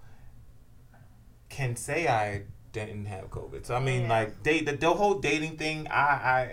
can 1.48 1.76
say 1.76 2.08
I 2.08 2.42
didn't 2.84 3.06
have 3.06 3.30
COVID. 3.30 3.64
So 3.64 3.74
I 3.74 3.80
mean, 3.80 4.02
Yeah. 4.02 4.08
like 4.08 4.42
date 4.42 4.66
the, 4.66 4.72
the 4.76 4.92
whole 4.92 5.14
dating 5.14 5.56
thing. 5.56 5.88
I, 5.88 6.02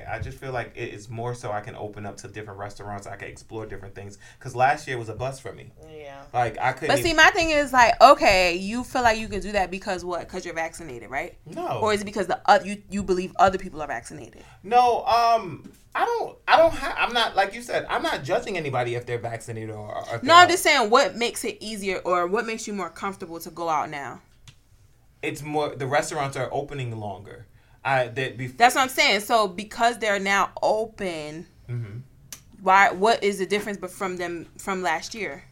I 0.08 0.16
I 0.16 0.20
just 0.20 0.38
feel 0.38 0.54
like 0.54 0.72
it 0.76 0.94
is 0.94 1.10
more 1.10 1.36
so 1.36 1.52
I 1.52 1.60
can 1.60 1.76
open 1.76 2.06
up 2.06 2.16
to 2.18 2.30
different 2.30 2.60
restaurants. 2.60 3.06
I 3.08 3.18
can 3.18 3.28
explore 3.28 3.66
different 3.66 3.94
things. 3.96 4.18
Cause 4.40 4.56
last 4.56 4.88
year 4.88 4.98
was 4.98 5.10
a 5.10 5.16
bust 5.16 5.42
for 5.42 5.52
me. 5.52 5.72
Yeah. 5.92 6.22
Like 6.34 6.58
I 6.60 6.72
couldn't. 6.72 6.96
But 6.96 7.04
see, 7.04 7.14
my 7.14 7.30
thing 7.32 7.50
is 7.50 7.74
like, 7.74 8.00
okay, 8.02 8.56
you 8.56 8.84
feel 8.86 9.02
like 9.02 9.18
you 9.20 9.28
can 9.28 9.42
do 9.42 9.52
that 9.52 9.70
because 9.70 10.06
what? 10.06 10.22
Because 10.22 10.46
you're 10.46 10.54
vaccinated, 10.56 11.10
right? 11.10 11.36
no. 11.46 11.80
Or 11.80 11.94
is 11.94 12.02
it 12.02 12.06
because 12.06 12.28
the 12.28 12.40
uh, 12.50 12.60
you 12.64 12.82
you 12.90 13.04
believe 13.04 13.34
other 13.38 13.58
people 13.58 13.82
are 13.82 13.88
vaccinated? 13.88 14.44
No, 14.64 15.04
um, 15.06 15.70
I 15.96 16.06
don't. 16.06 16.38
I 16.48 16.58
don't 16.58 16.74
have. 16.74 16.96
I'm 16.98 17.14
not 17.14 17.36
like 17.36 17.54
you 17.54 17.62
said. 17.62 17.86
I'm 17.90 18.02
not 18.02 18.24
judging 18.24 18.58
anybody 18.58 18.96
if 18.96 19.06
they're 19.06 19.20
vaccinated 19.20 19.72
or. 19.72 19.94
or 19.96 20.02
if 20.16 20.24
No, 20.24 20.34
they're 20.34 20.36
I'm 20.36 20.42
not. 20.44 20.50
just 20.50 20.64
saying, 20.64 20.90
what 20.90 21.16
makes 21.16 21.44
it 21.44 21.58
easier 21.60 21.98
or 22.00 22.26
what 22.28 22.46
makes 22.48 22.66
you 22.68 22.74
more 22.74 22.90
comfortable 22.90 23.40
to 23.42 23.50
go 23.52 23.70
out 23.70 23.90
now? 23.90 24.22
It's 25.24 25.42
more. 25.42 25.76
The 25.76 25.88
restaurants 25.88 26.38
are 26.38 26.50
opening 26.52 26.96
longer. 27.00 27.48
I 27.84 28.08
that 28.08 28.38
before. 28.38 28.58
That's 28.58 28.76
what 28.76 28.82
I'm 28.82 28.90
saying. 28.90 29.22
So 29.22 29.48
because 29.48 29.98
they're 29.98 30.20
now 30.20 30.52
open, 30.62 31.48
hmm 31.68 32.00
why? 32.62 32.92
What 32.92 33.24
is 33.24 33.40
the 33.40 33.46
difference 33.46 33.78
but 33.78 33.92
from 33.92 34.18
them 34.18 34.48
from 34.58 34.82
last 34.84 35.16
year? 35.16 35.44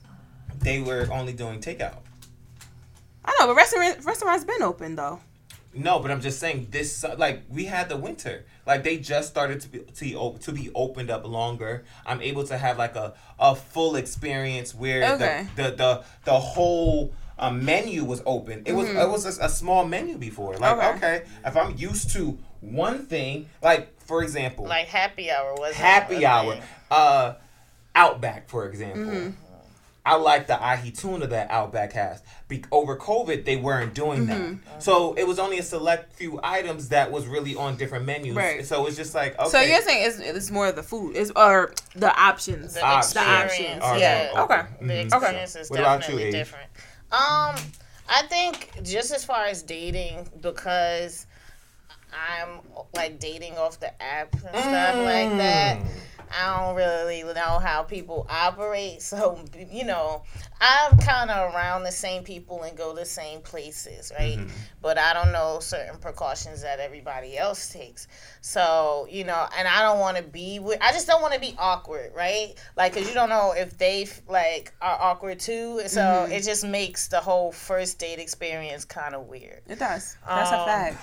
They 0.60 0.80
were 0.82 1.08
only 1.12 1.34
doing 1.34 1.60
takeout. 1.60 1.98
I 3.26 3.36
know, 3.40 3.48
but 3.48 3.56
restaurant 3.56 4.04
restaurants 4.06 4.44
been 4.46 4.62
open 4.62 4.96
though. 4.96 5.20
No, 5.74 6.00
but 6.00 6.12
I'm 6.12 6.20
just 6.20 6.40
saying 6.40 6.68
this. 6.70 7.04
Like 7.18 7.44
we 7.50 7.66
had 7.66 7.88
the 7.88 7.96
winter. 7.98 8.46
Like 8.68 8.84
they 8.84 8.98
just 8.98 9.30
started 9.30 9.62
to 9.62 9.70
be 9.70 9.80
to 9.80 10.38
to 10.40 10.52
be 10.52 10.70
opened 10.76 11.10
up 11.10 11.26
longer. 11.26 11.86
I'm 12.06 12.22
able 12.22 12.44
to 12.46 12.58
have 12.58 12.78
like 12.78 12.96
a 12.96 13.14
a 13.40 13.56
full 13.56 13.96
experience 13.96 14.76
where 14.76 15.14
Okay. 15.14 15.48
the, 15.56 15.64
the 15.64 15.70
the 15.76 16.04
the 16.26 16.40
whole. 16.40 17.14
Um, 17.42 17.66
menu 17.66 18.04
was 18.06 18.22
open. 18.26 18.62
It 18.66 18.74
was 18.74 18.88
it 18.90 19.10
was 19.10 19.26
a, 19.40 19.46
a 19.46 19.50
small 19.50 19.86
menu 19.86 20.18
before. 20.18 20.56
Like 20.58 20.78
Mm-hmm. 20.78 20.98
Okay. 20.98 21.16
okay, 21.18 21.26
if 21.46 21.58
I'm 21.58 21.76
used 21.78 22.12
to 22.12 22.38
one 22.62 23.06
thing, 23.08 23.50
like 23.64 24.00
for 24.02 24.22
example, 24.24 24.66
Like 24.66 24.88
happy 24.88 25.32
hour 25.32 25.56
was 25.56 25.74
happy 25.74 26.26
hour, 26.26 26.60
uh, 26.92 27.34
Outback, 27.96 28.48
for 28.50 28.68
example. 28.68 29.02
Mm-hmm. 29.12 29.30
I 30.04 30.16
like 30.16 30.48
the 30.48 30.60
ahi 30.60 30.90
tuna 30.92 31.28
that 31.28 31.52
Outback 31.52 31.94
has. 31.94 32.24
Be- 32.48 32.64
over 32.72 32.96
COVID, 32.98 33.46
they 33.46 33.56
weren't 33.56 33.94
doing 33.94 34.26
Mm-hmm. 34.28 34.56
that, 34.66 34.82
so 34.84 35.14
it 35.14 35.28
was 35.28 35.38
only 35.40 35.60
a 35.60 35.64
select 35.64 36.14
few 36.14 36.40
items 36.44 36.90
that 36.90 37.12
was 37.12 37.28
really 37.28 37.56
on 37.56 37.76
different 37.78 38.06
menus. 38.06 38.36
Right. 38.36 38.66
So 38.66 38.86
it's 38.88 38.98
just 38.98 39.14
like 39.16 39.38
okay. 39.40 39.50
So 39.50 39.62
you're 39.62 39.82
saying 39.82 40.08
it's, 40.08 40.20
it's 40.20 40.52
more 40.52 40.68
of 40.68 40.76
the 40.76 40.84
food, 40.84 41.16
is 41.16 41.32
or 41.36 41.74
the 41.96 42.12
options. 42.20 42.74
The 42.76 42.84
Options 42.86 43.16
yeah. 44.00 44.32
Okay. 44.38 44.62
The 44.80 44.86
Mhm. 44.94 45.06
experience 45.06 45.56
is 45.56 45.70
What 45.70 45.78
definitely 45.78 46.32
different. 46.32 46.68
Um, 47.12 47.56
I 48.10 48.24
think 48.30 48.84
just 48.84 49.12
as 49.12 49.26
far 49.26 49.45
as 49.45 49.63
dating, 49.63 50.30
because 50.41 51.28
I'm 52.13 52.60
like 52.95 53.19
dating 53.19 53.58
off 53.58 53.80
the 53.80 53.91
app 54.02 54.34
and 54.34 54.41
stuff 54.41 54.95
like 54.95 55.38
that. 55.38 55.80
I 56.34 56.65
don't 56.65 56.76
really 56.76 57.24
know 57.24 57.60
how 57.60 57.84
people 57.84 58.26
operate, 58.30 59.02
so 59.02 59.39
you 59.70 59.86
know, 59.86 60.24
I'm 60.60 60.98
kind 60.98 61.30
of 61.30 61.54
around 61.54 61.84
the 61.84 61.91
same 61.91 62.24
people 62.24 62.63
and 62.63 62.78
go 62.78 62.94
the 62.96 63.06
same 63.06 63.41
places, 63.41 64.12
right? 64.17 64.38
Mm-hmm. 64.38 64.50
But 64.82 64.98
I 64.98 65.13
don't 65.13 65.32
know 65.32 65.60
certain 65.60 65.98
precautions 66.00 66.62
that 66.63 66.80
everybody 66.80 67.38
else 67.38 67.72
takes. 67.72 68.08
So 68.41 69.08
you 69.10 69.24
know, 69.24 69.48
and 69.58 69.67
I 69.67 69.82
don't 69.82 70.00
want 70.00 70.17
to 70.17 70.24
be 70.24 70.60
with. 70.60 70.78
I 70.82 70.91
just 70.91 71.08
don't 71.08 71.22
want 71.22 71.34
to 71.34 71.39
be 71.39 71.56
awkward, 71.58 72.12
right? 72.15 72.54
Like, 72.78 72.94
cause 72.94 73.08
you 73.08 73.13
don't 73.13 73.30
know 73.30 73.54
if 73.56 73.78
they 73.78 74.08
like 74.28 74.74
are 74.82 74.98
awkward 75.02 75.39
too. 75.39 75.82
So 75.88 76.02
Mm-hmm. 76.02 76.32
it 76.32 76.44
just 76.44 76.65
makes 76.65 77.08
the 77.08 77.20
whole 77.20 77.52
first 77.52 78.00
date 78.00 78.20
experience 78.20 78.86
kind 78.86 79.13
of 79.15 79.28
weird 79.28 79.62
It 79.67 79.80
does. 79.80 80.17
That's 80.28 80.52
a 80.52 80.60
Um, 80.60 80.65
fact. 80.65 80.98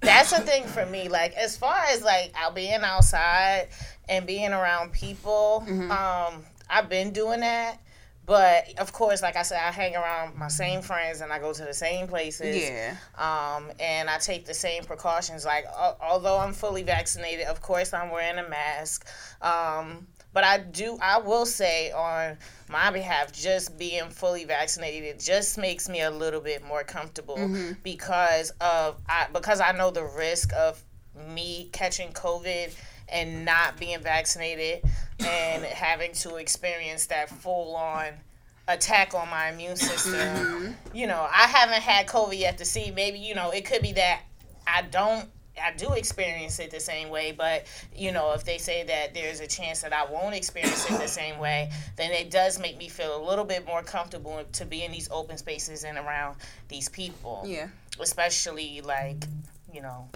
That's 0.00 0.30
the 0.30 0.40
thing 0.40 0.64
for 0.64 0.84
me. 0.86 1.08
Like 1.08 1.34
as 1.34 1.56
far 1.56 1.76
as 1.90 2.02
like 2.02 2.32
out 2.36 2.54
being 2.54 2.80
outside 2.82 3.68
and 4.08 4.26
being 4.26 4.52
around 4.52 4.92
people, 4.92 5.64
Mm-hmm. 5.68 5.90
um, 5.90 6.42
I've 6.68 6.88
been 6.88 7.12
doing 7.12 7.40
that. 7.40 7.78
But 8.26 8.78
of 8.78 8.92
course, 8.92 9.22
like 9.22 9.34
I 9.34 9.42
said, 9.42 9.58
I 9.58 9.72
hang 9.72 9.96
around 9.96 10.36
my 10.36 10.46
same 10.46 10.82
friends 10.82 11.20
and 11.20 11.32
I 11.32 11.40
go 11.40 11.52
to 11.52 11.64
the 11.64 11.74
same 11.74 12.06
places. 12.06 12.56
Yeah. 12.56 12.94
Um, 13.18 13.72
and 13.80 14.08
I 14.08 14.18
take 14.18 14.46
the 14.46 14.54
same 14.54 14.84
precautions. 14.84 15.44
Like 15.44 15.64
al- 15.66 15.98
although 16.00 16.38
I'm 16.38 16.52
fully 16.52 16.84
vaccinated, 16.84 17.46
of 17.46 17.60
course 17.60 17.92
I'm 17.92 18.10
wearing 18.12 18.38
a 18.38 18.48
mask. 18.48 19.08
Um, 19.42 20.06
but 20.32 20.44
I 20.44 20.58
do, 20.58 20.98
I 21.02 21.18
will 21.18 21.46
say 21.46 21.90
on 21.92 22.36
my 22.68 22.90
behalf, 22.90 23.32
just 23.32 23.78
being 23.78 24.08
fully 24.10 24.44
vaccinated 24.44 25.04
it 25.04 25.20
just 25.20 25.58
makes 25.58 25.88
me 25.88 26.02
a 26.02 26.10
little 26.10 26.40
bit 26.40 26.64
more 26.64 26.84
comfortable 26.84 27.36
mm-hmm. 27.36 27.72
because 27.82 28.50
of 28.60 28.96
I 29.08 29.26
because 29.32 29.60
I 29.60 29.72
know 29.72 29.90
the 29.90 30.04
risk 30.04 30.52
of 30.54 30.82
me 31.28 31.68
catching 31.72 32.12
COVID 32.12 32.74
and 33.08 33.44
not 33.44 33.76
being 33.78 34.00
vaccinated 34.00 34.82
and 35.18 35.64
having 35.64 36.12
to 36.12 36.36
experience 36.36 37.06
that 37.06 37.28
full 37.28 37.74
on 37.74 38.12
attack 38.68 39.14
on 39.14 39.28
my 39.28 39.50
immune 39.50 39.76
system. 39.76 40.14
Mm-hmm. 40.14 40.96
You 40.96 41.06
know, 41.08 41.26
I 41.28 41.46
haven't 41.46 41.82
had 41.82 42.06
COVID 42.06 42.38
yet 42.38 42.58
to 42.58 42.64
see. 42.64 42.90
Maybe, 42.90 43.18
you 43.18 43.34
know, 43.34 43.50
it 43.50 43.64
could 43.64 43.82
be 43.82 43.92
that 43.94 44.22
I 44.66 44.82
don't 44.82 45.28
I 45.62 45.72
do 45.72 45.92
experience 45.92 46.58
it 46.58 46.70
the 46.70 46.80
same 46.80 47.08
way, 47.10 47.32
but 47.32 47.66
you 47.94 48.12
know, 48.12 48.32
if 48.32 48.44
they 48.44 48.58
say 48.58 48.84
that 48.84 49.14
there's 49.14 49.40
a 49.40 49.46
chance 49.46 49.82
that 49.82 49.92
I 49.92 50.04
won't 50.10 50.34
experience 50.34 50.88
it 50.90 50.98
the 50.98 51.08
same 51.22 51.38
way, 51.38 51.70
then 51.96 52.10
it 52.12 52.30
does 52.30 52.58
make 52.58 52.76
me 52.78 52.88
feel 52.88 53.16
a 53.16 53.24
little 53.26 53.44
bit 53.44 53.66
more 53.66 53.82
comfortable 53.82 54.42
to 54.52 54.64
be 54.64 54.84
in 54.84 54.92
these 54.92 55.08
open 55.10 55.36
spaces 55.38 55.84
and 55.84 55.98
around 55.98 56.36
these 56.68 56.88
people 56.88 57.42
Yeah. 57.46 57.68
especially 57.98 58.80
like 58.80 59.24
you 59.72 59.80
know 59.82 60.08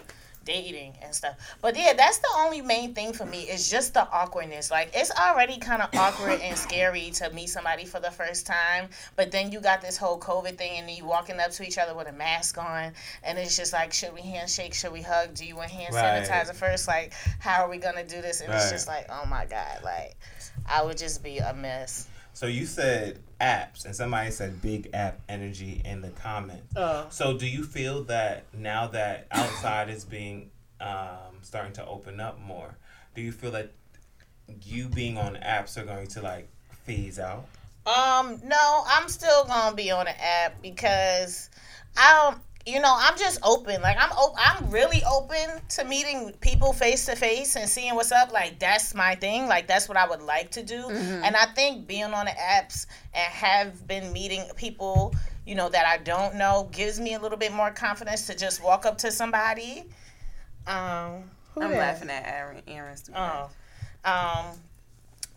dating 0.45 0.95
and 1.03 1.15
stuff. 1.15 1.37
But 1.61 1.77
yeah 1.77 1.93
that's 1.95 2.19
the 2.19 2.29
only 2.39 2.61
main 2.61 2.95
thing 2.95 3.13
for 3.13 3.25
me. 3.27 3.43
Is 3.43 3.71
just 3.71 3.95
the 3.95 4.09
awkwardness. 4.11 4.71
Like 4.71 4.91
it's 4.95 5.11
already 5.11 5.59
kind 5.59 5.83
of 5.83 5.89
awkward 5.97 6.41
and 6.41 6.57
scary 6.59 7.11
to 7.13 7.31
meet 7.31 7.49
somebody 7.49 7.85
for 7.85 8.01
the 8.01 8.11
first 8.11 8.47
time 8.47 8.89
but 9.17 9.31
then 9.31 9.53
you 9.53 9.61
got 9.61 9.81
this 9.81 9.97
whole 9.97 10.19
covid 10.19 10.57
thing 10.57 10.79
and 10.81 10.91
you 10.91 11.05
walking 11.05 11.39
up 11.41 11.51
to 11.53 11.67
each 11.67 11.79
other 11.79 11.95
with 11.95 12.09
a 12.09 12.13
mask 12.13 12.59
on 12.59 12.93
and 13.23 13.39
it's 13.39 13.57
just 13.57 13.73
like 13.73 13.93
should 13.93 14.13
we 14.15 14.21
handshake? 14.21 14.75
Should 14.75 14.93
we 14.93 15.03
hug? 15.03 15.35
Do 15.35 15.45
you 15.45 15.57
want 15.57 15.71
hand 15.71 15.95
Right. 15.95 16.23
sanitizer 16.25 16.55
first? 16.55 16.89
Like 16.89 17.13
how 17.39 17.65
are 17.65 17.71
we 17.71 17.79
gonna 17.79 18.05
do 18.05 18.21
this? 18.21 18.41
And 18.41 18.53
it's 18.53 18.71
just 18.71 18.89
like 18.89 19.07
oh 19.11 19.27
my 19.27 19.45
god 19.47 19.81
like 19.83 20.17
i 20.67 20.83
would 20.83 20.97
just 20.97 21.23
be 21.23 21.39
a 21.39 21.53
mess 21.55 22.09
So 22.35 22.47
you 22.47 22.67
said 22.67 23.21
apps, 23.41 23.85
and 23.85 23.95
somebody 23.95 24.31
said 24.33 24.61
big 24.61 24.91
app 24.93 25.21
energy 25.29 25.81
in 25.85 26.01
the 26.01 26.11
comments. 26.11 26.75
Oh. 26.77 27.07
So 27.11 27.39
do 27.39 27.47
you 27.47 27.63
feel 27.63 28.03
that 28.05 28.45
now 28.53 28.89
that 28.89 29.29
outside 29.31 29.89
is 29.89 30.05
being 30.05 30.51
um, 30.81 31.39
starting 31.43 31.73
to 31.75 31.87
open 31.87 32.19
up 32.19 32.41
more, 32.41 32.77
do 33.15 33.23
you 33.23 33.31
feel 33.31 33.53
that 33.53 33.71
you 34.63 34.89
being 34.89 35.17
on 35.17 35.37
apps 35.37 35.77
are 35.77 35.85
going 35.85 36.09
to 36.09 36.23
like 36.23 36.49
phase 36.85 37.21
out? 37.21 37.47
Um, 37.87 38.41
no, 38.45 38.83
I'm 38.87 39.09
still 39.09 39.45
gonna 39.45 39.77
be 39.77 39.91
on 39.91 40.07
the 40.07 40.23
app 40.23 40.61
because 40.61 41.51
I 41.97 42.31
don't. 42.31 42.43
You 42.67 42.81
know, 42.81 42.95
I'm 42.99 43.17
just 43.19 43.39
open. 43.43 43.83
Like 43.83 43.97
I'm, 44.01 44.11
op- 44.13 44.37
I'm 44.39 44.71
really 44.71 45.03
open 45.11 45.61
to 45.71 45.85
meeting 45.85 46.33
people 46.41 46.73
face 46.73 47.05
to 47.07 47.15
face 47.15 47.57
and 47.57 47.69
seeing 47.69 47.95
what's 47.95 48.11
up. 48.11 48.33
Like 48.33 48.59
that's 48.59 48.95
my 48.95 49.15
thing. 49.17 49.47
Like 49.49 49.67
that's 49.67 49.87
what 49.89 49.99
I 49.99 50.09
would 50.09 50.23
like 50.23 50.51
to 50.53 50.63
do. 50.63 50.89
And 50.89 51.37
I 51.37 51.45
think 51.55 51.87
being 51.87 52.05
on 52.05 52.25
the 52.25 52.33
apps 52.33 52.87
and 53.13 53.33
have 53.33 53.87
been 53.87 54.13
meeting 54.15 54.45
people, 54.57 55.15
you 55.47 55.55
know, 55.55 55.69
that 55.69 55.87
I 55.87 55.99
don't 55.99 56.37
know, 56.37 56.69
gives 56.73 56.99
me 56.99 57.15
a 57.15 57.21
little 57.21 57.37
bit 57.37 57.53
more 57.53 57.71
confidence 57.71 58.27
to 58.29 58.35
just 58.35 58.65
walk 58.65 58.87
up 58.87 58.97
to 58.99 59.13
somebody. 59.13 59.85
Um, 60.67 61.25
who 61.55 61.63
I'm 61.63 61.71
that? 61.71 61.79
laughing 61.79 62.09
at 62.09 62.27
Aaron. 62.27 62.63
Aaron's. 62.67 63.11
Oh, 63.15 63.51
um, 64.07 64.47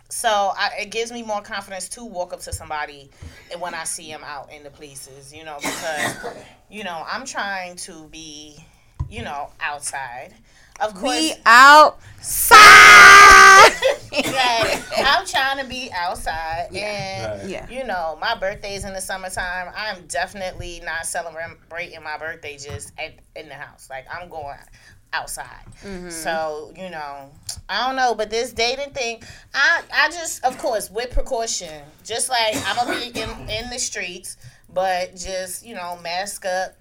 so 0.09 0.53
I, 0.57 0.69
it 0.81 0.91
gives 0.91 1.11
me 1.11 1.23
more 1.23 1.41
confidence 1.41 1.89
to 1.89 2.05
walk 2.05 2.33
up 2.33 2.39
to 2.41 2.53
somebody 2.53 3.09
and 3.51 3.59
when 3.61 3.73
I 3.73 3.83
see 3.83 4.11
them 4.11 4.21
out 4.23 4.51
in 4.51 4.63
the 4.63 4.69
places, 4.69 5.33
you 5.33 5.43
know, 5.43 5.57
because 5.57 6.35
you 6.69 6.83
know 6.83 7.03
I'm 7.09 7.25
trying 7.25 7.75
to 7.77 8.07
be, 8.09 8.57
you 9.09 9.23
know, 9.23 9.49
outside. 9.59 10.33
Of 10.79 10.93
course, 10.93 11.17
We 11.17 11.33
outside. 11.45 11.97
Right. 14.17 14.81
I'm 14.97 15.25
trying 15.25 15.63
to 15.63 15.69
be 15.69 15.89
outside, 15.93 16.69
and 16.73 17.41
Right. 17.41 17.49
Yeah. 17.49 17.69
you 17.69 17.83
know, 17.83 18.17
my 18.19 18.35
birthday's 18.35 18.83
in 18.83 18.93
the 18.93 19.01
summertime. 19.01 19.71
I'm 19.75 20.05
definitely 20.07 20.81
not 20.83 21.05
celebrating 21.05 22.01
my 22.03 22.17
birthday 22.17 22.57
just 22.57 22.93
at, 22.97 23.13
in 23.35 23.47
the 23.47 23.55
house. 23.55 23.89
Like 23.89 24.05
I'm 24.11 24.29
going 24.29 24.57
outside. 25.13 25.63
So 26.09 26.73
you 26.75 26.89
know, 26.89 27.29
I 27.69 27.87
don't 27.87 27.95
know, 27.95 28.15
but 28.15 28.29
this 28.29 28.53
dating 28.53 28.93
thing, 28.93 29.21
I 29.53 29.81
I 29.93 30.09
just, 30.09 30.43
of 30.43 30.57
course, 30.57 30.89
with 30.89 31.11
precaution, 31.11 31.83
just 32.03 32.29
like 32.29 32.55
I'm 32.65 32.75
gonna 32.75 32.99
be 32.99 33.19
in 33.19 33.29
in 33.49 33.69
the 33.69 33.79
streets, 33.79 34.37
but 34.73 35.15
just 35.15 35.65
you 35.65 35.75
know, 35.75 35.97
mask 36.01 36.45
up, 36.45 36.75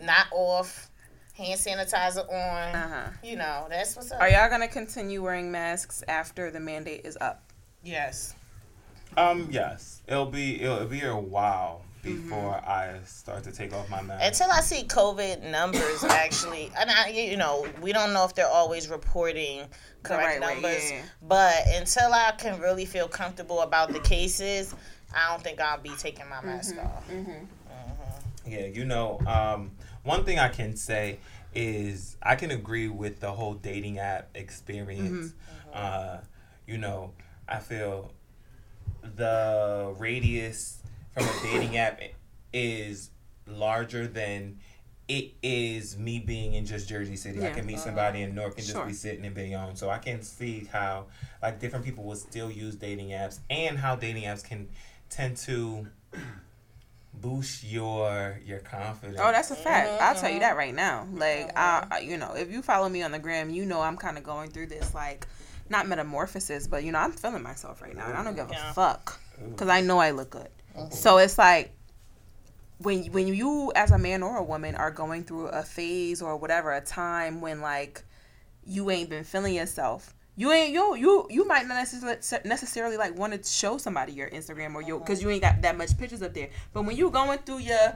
not 0.00 0.26
off, 0.32 0.90
hand 1.34 1.58
sanitizer 1.60 2.28
on. 2.28 2.74
Uh-huh. 2.74 3.10
You 3.22 3.36
know, 3.36 3.66
that's 3.68 3.96
what's 3.96 4.12
up. 4.12 4.20
Are 4.20 4.28
y'all 4.28 4.48
gonna 4.48 4.68
continue 4.68 5.22
wearing 5.22 5.50
masks 5.50 6.02
after 6.08 6.50
the 6.50 6.60
mandate 6.60 7.02
is 7.04 7.16
up? 7.20 7.42
Yes. 7.82 8.34
Um, 9.16 9.48
yes, 9.50 10.02
it'll 10.06 10.26
be 10.26 10.60
it'll, 10.60 10.76
it'll 10.76 10.88
be 10.88 11.02
a 11.02 11.16
while 11.16 11.82
before 12.06 12.54
Mm-hmm. 12.54 12.70
I 12.70 13.00
start 13.04 13.44
to 13.44 13.52
take 13.52 13.72
off 13.74 13.88
my 13.90 14.00
mask. 14.02 14.24
Until 14.24 14.50
I 14.50 14.60
see 14.60 14.84
COVID 14.84 15.42
numbers 15.50 16.04
actually, 16.08 16.70
and 16.78 16.90
I, 16.90 17.08
you 17.10 17.36
know, 17.36 17.66
we 17.82 17.92
don't 17.92 18.12
know 18.12 18.24
if 18.24 18.34
they're 18.34 18.46
always 18.48 18.88
reporting 18.88 19.66
correct 20.02 20.40
right 20.40 20.40
way, 20.40 20.54
numbers, 20.54 20.90
yeah. 20.90 21.02
but 21.22 21.54
until 21.74 22.12
I 22.12 22.32
can 22.38 22.60
really 22.60 22.84
feel 22.86 23.08
comfortable 23.08 23.60
about 23.60 23.92
the 23.92 24.00
cases, 24.00 24.74
I 25.14 25.30
don't 25.32 25.42
think 25.42 25.60
I'll 25.60 25.78
be 25.80 25.92
taking 25.98 26.28
my 26.28 26.40
mask 26.42 26.76
Mm-hmm. 26.76 26.86
off. 26.86 27.04
Yeah, 28.46 28.66
you 28.66 28.84
know, 28.84 29.18
um, 29.26 29.72
one 30.04 30.24
thing 30.24 30.38
I 30.38 30.48
can 30.48 30.76
say 30.76 31.18
is 31.54 32.16
I 32.22 32.36
can 32.36 32.50
agree 32.52 32.88
with 32.88 33.18
the 33.20 33.32
whole 33.32 33.54
dating 33.54 33.98
app 33.98 34.28
experience. 34.36 35.32
Uh, 35.74 36.18
you 36.66 36.78
know, 36.78 37.12
I 37.48 37.58
feel 37.58 38.12
the 39.02 39.94
radius 39.98 40.78
from 41.16 41.24
a 41.26 41.42
dating 41.42 41.76
app 41.76 42.00
is 42.52 43.10
larger 43.46 44.06
than 44.06 44.58
it 45.08 45.32
is 45.42 45.96
me 45.96 46.18
being 46.18 46.54
in 46.54 46.66
just 46.66 46.88
Jersey 46.88 47.16
City. 47.16 47.44
I 47.46 47.50
can 47.50 47.64
meet 47.64 47.76
uh-huh. 47.76 47.84
somebody 47.84 48.22
in 48.22 48.34
North 48.34 48.56
and 48.58 48.66
just 48.66 48.86
be 48.86 48.92
sitting 48.92 49.24
in 49.24 49.34
Bayonne. 49.34 49.76
So 49.76 49.88
I 49.88 49.98
can 49.98 50.22
see 50.22 50.68
how 50.72 51.06
like 51.42 51.60
different 51.60 51.84
people 51.84 52.04
will 52.04 52.16
still 52.16 52.50
use 52.50 52.74
dating 52.74 53.10
apps 53.10 53.38
and 53.48 53.78
how 53.78 53.94
dating 53.94 54.24
apps 54.24 54.44
can 54.44 54.68
tend 55.08 55.36
to 55.38 55.86
boost 57.14 57.64
your 57.64 58.40
your 58.44 58.58
confidence. 58.58 59.20
Oh, 59.22 59.30
that's 59.30 59.50
a 59.52 59.54
fact. 59.54 59.90
Mm-hmm. 59.90 60.04
I'll 60.04 60.14
tell 60.16 60.30
you 60.30 60.40
that 60.40 60.56
right 60.56 60.74
now. 60.74 61.02
Mm-hmm. 61.02 61.18
Like, 61.18 61.56
I, 61.56 61.86
I- 61.90 61.98
you 62.00 62.16
know, 62.16 62.34
if 62.34 62.50
you 62.50 62.60
follow 62.60 62.88
me 62.88 63.02
on 63.02 63.12
the 63.12 63.20
gram, 63.20 63.48
you 63.48 63.64
know 63.64 63.80
I'm 63.80 63.96
kind 63.96 64.18
of 64.18 64.24
going 64.24 64.50
through 64.50 64.66
this 64.66 64.92
like, 64.92 65.26
not 65.68 65.86
metamorphosis, 65.86 66.66
but 66.66 66.82
you 66.82 66.90
know 66.90 66.98
I'm 66.98 67.12
feeling 67.12 67.42
myself 67.42 67.80
right 67.80 67.96
now, 67.96 68.06
and 68.06 68.16
I 68.16 68.24
don't 68.24 68.34
give 68.34 68.48
Yeah. 68.50 68.70
a 68.70 68.74
fuck 68.74 69.20
because 69.50 69.68
I 69.68 69.82
know 69.82 69.98
I 69.98 70.10
look 70.10 70.30
good. 70.30 70.48
So 70.90 71.18
it's 71.18 71.38
like 71.38 71.72
when 72.78 73.04
when 73.12 73.26
you 73.28 73.72
as 73.74 73.90
a 73.90 73.98
man 73.98 74.22
or 74.22 74.36
a 74.36 74.42
woman 74.42 74.74
are 74.74 74.90
going 74.90 75.24
through 75.24 75.46
a 75.48 75.62
phase 75.62 76.20
or 76.22 76.36
whatever, 76.36 76.72
a 76.72 76.80
time 76.80 77.40
when 77.40 77.60
like 77.60 78.02
you 78.64 78.90
ain't 78.90 79.08
been 79.10 79.24
feeling 79.24 79.54
yourself. 79.54 80.12
You 80.38 80.52
ain't 80.52 80.74
you 80.74 80.94
you 80.96 81.26
you 81.30 81.46
might 81.46 81.66
not 81.66 81.76
necessarily 81.76 82.18
necessarily 82.44 82.96
like 82.98 83.16
want 83.16 83.32
to 83.32 83.48
show 83.48 83.78
somebody 83.78 84.12
your 84.12 84.28
Instagram 84.28 84.74
or 84.74 84.82
your 84.82 84.98
because 84.98 85.22
you 85.22 85.30
ain't 85.30 85.40
got 85.40 85.62
that 85.62 85.78
much 85.78 85.96
pictures 85.96 86.20
up 86.20 86.34
there. 86.34 86.50
But 86.74 86.82
when 86.84 86.96
you 86.96 87.10
going 87.10 87.38
through 87.38 87.60
your 87.60 87.94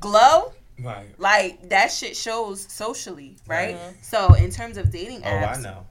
glow, 0.00 0.54
right. 0.82 1.08
like 1.18 1.68
that 1.68 1.88
shit 1.92 2.16
shows 2.16 2.62
socially, 2.72 3.36
right? 3.46 3.76
Mhm. 3.76 3.94
So 4.02 4.32
in 4.34 4.50
terms 4.50 4.78
of 4.78 4.90
dating 4.90 5.20
apps, 5.20 5.42
Oh, 5.42 5.58
I 5.58 5.60
know. 5.60 5.86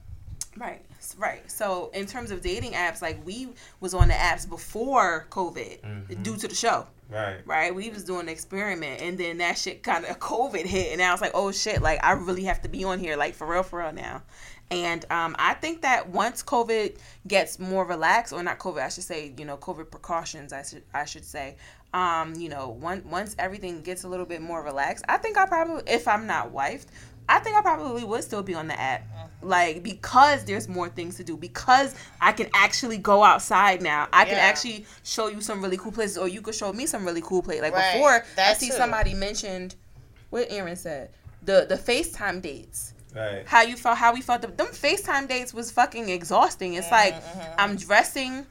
right, 0.56 0.84
right. 1.18 1.48
So 1.50 1.90
in 1.94 2.06
terms 2.06 2.30
of 2.30 2.40
dating 2.40 2.72
apps, 2.72 3.02
like 3.02 3.24
we 3.26 3.48
was 3.80 3.94
on 3.94 4.08
the 4.08 4.14
apps 4.14 4.48
before 4.48 5.26
COVID 5.30 5.80
Mhm. 5.80 6.22
due 6.22 6.36
to 6.36 6.48
the 6.48 6.54
show, 6.54 6.86
Right. 7.10 7.40
right? 7.46 7.74
We 7.74 7.90
was 7.90 8.04
doing 8.04 8.26
the 8.26 8.32
experiment, 8.32 9.00
and 9.00 9.18
then 9.18 9.38
that 9.38 9.58
shit 9.58 9.82
kind 9.82 10.04
of 10.04 10.18
COVID 10.20 10.64
hit, 10.64 10.92
and 10.92 11.02
I 11.02 11.12
was 11.12 11.20
like, 11.20 11.32
oh 11.34 11.52
shit, 11.52 11.82
like 11.82 12.02
I 12.04 12.12
really 12.12 12.44
have 12.44 12.62
to 12.62 12.68
be 12.68 12.84
on 12.84 12.98
here, 12.98 13.16
like 13.16 13.34
for 13.34 13.46
real, 13.46 13.62
for 13.62 13.80
real 13.80 13.92
now. 13.92 14.22
And 14.70 15.04
um, 15.12 15.36
I 15.38 15.52
think 15.54 15.82
that 15.82 16.08
once 16.08 16.42
COVID 16.42 16.96
gets 17.26 17.58
more 17.58 17.84
relaxed, 17.84 18.32
or 18.32 18.42
not 18.42 18.58
COVID, 18.58 18.82
I 18.82 18.88
should 18.88 19.04
say, 19.04 19.34
you 19.36 19.44
know, 19.44 19.58
COVID 19.58 19.90
precautions, 19.90 20.52
I 20.52 20.62
should 20.62 20.82
I 20.94 21.04
should 21.04 21.26
say, 21.26 21.56
um, 21.92 22.32
you 22.36 22.48
know, 22.48 22.70
one, 22.70 23.02
once 23.04 23.36
everything 23.38 23.82
gets 23.82 24.04
a 24.04 24.08
little 24.08 24.24
bit 24.24 24.40
more 24.40 24.62
relaxed, 24.62 25.04
I 25.10 25.18
think 25.18 25.36
I 25.36 25.44
probably, 25.44 25.82
if 25.86 26.08
I'm 26.08 26.26
not 26.26 26.54
wifed, 26.54 26.86
I 27.32 27.38
think 27.38 27.56
I 27.56 27.62
probably 27.62 28.04
would 28.04 28.22
still 28.24 28.42
be 28.42 28.54
on 28.54 28.68
the 28.68 28.78
app, 28.78 29.02
like 29.40 29.82
because 29.82 30.44
there's 30.44 30.68
more 30.68 30.88
things 30.88 31.16
to 31.16 31.24
do, 31.24 31.36
because 31.36 31.94
I 32.20 32.32
can 32.32 32.48
actually 32.54 32.98
go 32.98 33.22
outside 33.24 33.80
now. 33.80 34.06
I 34.12 34.24
can 34.26 34.36
Yeah. 34.36 34.44
actually 34.50 34.84
show 35.02 35.28
you 35.28 35.40
some 35.40 35.62
really 35.62 35.78
cool 35.78 35.92
places, 35.92 36.18
or 36.18 36.28
you 36.28 36.42
could 36.42 36.54
show 36.54 36.72
me 36.72 36.84
some 36.86 37.04
really 37.06 37.22
cool 37.22 37.42
place. 37.42 37.62
Like 37.62 37.72
Right. 37.74 37.92
before, 37.92 38.24
I 38.38 38.52
see 38.52 38.68
too. 38.68 38.76
somebody 38.76 39.14
mentioned 39.14 39.74
what 40.30 40.46
Aaron 40.50 40.76
said 40.76 41.10
the 41.42 41.66
the 41.68 41.76
FaceTime 41.76 42.40
dates 42.42 42.92
Right. 43.14 43.42
how 43.46 43.62
you 43.62 43.76
felt 43.76 43.98
how 43.98 44.12
we 44.14 44.20
felt 44.22 44.42
them 44.42 44.52
FaceTime 44.72 45.26
dates 45.28 45.52
was 45.52 45.70
fucking 45.70 46.08
exhausting. 46.08 46.74
It's 46.74 46.90
like 46.90 47.14
Mm-hmm, 47.14 47.54
I'm 47.58 47.76
dressing 47.76 48.46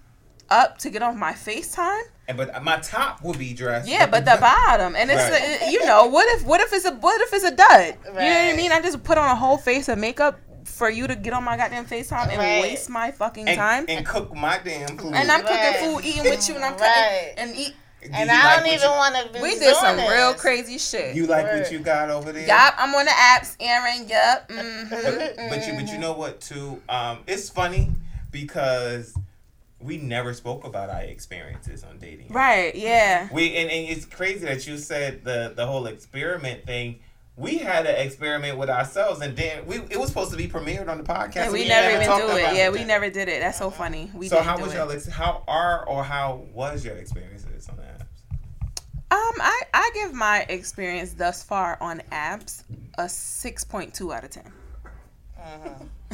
up 0.52 0.78
to 0.80 0.90
get 0.90 1.02
on 1.02 1.18
my 1.18 1.32
FaceTime. 1.34 2.02
And 2.28 2.38
but 2.38 2.64
my 2.64 2.78
top 2.78 3.24
will 3.24 3.34
be 3.34 3.54
dressed. 3.54 3.90
Yeah, 3.90 4.06
but 4.06 4.26
the 4.26 4.38
bottom 4.40 4.96
and 4.96 5.10
it's 5.10 5.30
Right. 5.30 5.62
uh, 5.64 5.70
you 5.70 5.84
know 5.86 6.06
what 6.06 6.28
if 6.40 6.46
what 6.46 6.62
if 6.62 6.72
it's 6.72 6.86
a 6.86 6.92
what 6.96 7.20
if 7.22 7.34
it's 7.34 7.44
a 7.44 7.56
dud? 7.56 7.98
You 8.06 8.12
know 8.12 8.46
what 8.46 8.54
I 8.54 8.54
mean? 8.56 8.72
I 8.72 8.82
just 8.82 9.04
put 9.04 9.18
on 9.18 9.30
a 9.30 9.36
whole 9.36 9.58
face 9.58 9.90
of 9.90 9.98
makeup 9.98 10.40
for 10.66 10.90
you 10.90 11.08
to 11.08 11.16
get 11.16 11.34
on 11.34 11.44
my 11.44 11.58
goddamn 11.58 11.86
FaceTime 11.86 12.30
and 12.30 12.38
Right. 12.38 12.60
waste 12.60 12.90
my 12.90 13.12
fucking 13.12 13.48
and, 13.48 13.58
time. 13.58 13.86
and 13.90 14.06
cook 14.06 14.34
my 14.36 14.60
damn 14.64 14.98
food. 14.98 15.16
And 15.16 15.32
I'm 15.32 15.42
Right. 15.42 15.48
cooking 15.48 15.74
food, 15.74 16.06
eating 16.06 16.30
with 16.30 16.48
you, 16.48 16.56
and 16.56 16.64
I'm 16.64 16.78
Right. 16.78 17.34
cooking 17.36 17.50
and 17.50 17.56
eat. 17.58 17.76
Do 18.02 18.08
And 18.14 18.32
I 18.32 18.44
like 18.56 18.64
don't 18.64 18.74
even 18.74 18.90
want 18.92 19.16
to. 19.16 19.42
We 19.42 19.60
did 19.60 19.76
some 19.76 19.98
real 19.98 20.34
crazy 20.34 20.78
shit. 20.80 21.16
You 21.16 21.28
like 21.28 21.52
what 21.52 21.72
you 21.72 21.80
got 21.80 22.10
over 22.10 22.32
there? 22.32 22.48
Yup, 22.48 22.74
I'm 22.78 22.94
on 22.96 23.06
the 23.06 23.12
apps, 23.12 23.56
Aaron. 23.60 24.08
Yup. 24.08 24.52
hmm 24.52 24.90
But, 24.90 25.50
but 25.50 25.68
you 25.68 25.74
but 25.74 25.92
you 25.92 25.98
know 26.00 26.14
what 26.14 26.40
too? 26.42 26.82
Um, 26.90 27.20
it's 27.28 27.50
funny 27.50 27.92
because 28.32 29.14
we 29.84 29.98
never 29.98 30.34
spoke 30.34 30.64
about 30.64 30.90
our 30.90 31.02
experiences 31.02 31.84
on 31.84 31.98
dating. 31.98 32.28
Right. 32.30 32.76
Yeah. 32.76 33.28
We 33.32 33.56
and, 33.56 33.70
and 33.70 33.90
it's 33.90 34.06
crazy 34.06 34.46
that 34.46 34.66
you 34.68 34.78
said 34.78 35.24
the 35.24 35.54
the 35.56 35.66
whole 35.66 35.86
experiment 35.88 36.66
thing. 36.66 37.00
We 37.38 37.58
had 37.58 37.86
an 37.88 37.96
experiment 37.96 38.58
with 38.58 38.70
ourselves, 38.70 39.22
and 39.22 39.36
then 39.36 39.66
we 39.66 39.78
it 39.78 39.98
was 39.98 40.10
supposed 40.10 40.32
to 40.32 40.38
be 40.38 40.48
premiered 40.48 40.90
on 40.90 40.98
the 40.98 41.04
podcast. 41.04 41.36
Yeah, 41.36 41.44
and 41.46 41.54
we 41.54 41.68
never 41.68 42.02
even 42.02 42.18
do 42.18 42.36
it. 42.38 42.56
Yeah, 42.56 42.70
we 42.70 42.84
never 42.84 43.10
did 43.10 43.30
it. 43.30 43.40
That's 43.40 43.58
so 43.58 43.72
funny. 43.72 44.12
We 44.14 44.28
so 44.28 44.42
how 44.42 44.60
was 44.60 44.74
it. 44.74 44.78
ex- 44.78 45.08
How 45.08 45.44
are 45.48 45.88
or 45.88 46.04
how 46.04 46.46
was 46.54 46.86
your 46.86 46.96
experiences 46.98 47.70
on 47.70 47.78
apps? 47.78 48.02
Um, 49.12 49.42
I, 49.42 49.62
I 49.74 49.92
give 49.94 50.14
my 50.14 50.46
experience 50.48 51.14
thus 51.14 51.44
far 51.44 51.78
on 51.82 52.02
apps 52.12 52.64
a 52.98 53.04
6.2 53.04 54.16
out 54.16 54.24
of 54.24 54.30
10. 54.30 54.44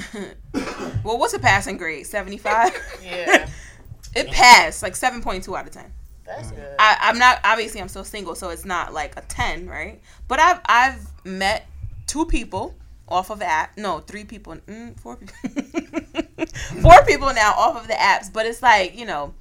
well, 1.04 1.18
what's 1.18 1.34
a 1.34 1.40
passing 1.40 1.78
grade? 1.78 2.06
75? 2.06 2.72
Yeah, 3.04 3.50
it 4.16 4.28
passed, 4.32 4.84
like 4.84 4.94
7.2 4.94 5.58
out 5.58 5.66
of 5.66 5.72
10. 5.72 5.92
that's 6.26 6.52
good. 6.52 6.76
I, 6.80 6.98
I'm 7.02 7.18
not, 7.18 7.40
obviously, 7.44 7.82
I'm 7.82 7.88
still 7.88 8.04
single, 8.04 8.36
so 8.36 8.50
it's 8.50 8.66
not 8.66 8.94
like 8.94 9.18
a 9.18 9.22
10, 9.22 9.68
right? 9.68 10.02
But 10.28 10.40
I've, 10.40 10.62
I've 10.66 11.26
met 11.26 11.68
two 12.06 12.26
people 12.26 12.76
off 13.08 13.30
of 13.30 13.40
the 13.40 13.46
app. 13.46 13.78
No, 13.78 14.00
three 14.00 14.24
people. 14.24 14.56
Mm, 14.68 15.00
four 15.00 15.18
people. 15.18 15.64
four 16.82 17.04
people 17.06 17.34
now 17.34 17.54
off 17.54 17.82
of 17.82 17.88
the 17.88 17.94
apps, 17.94 18.32
but 18.32 18.46
it's 18.46 18.62
like, 18.62 18.98
you 18.98 19.06
know, 19.06 19.34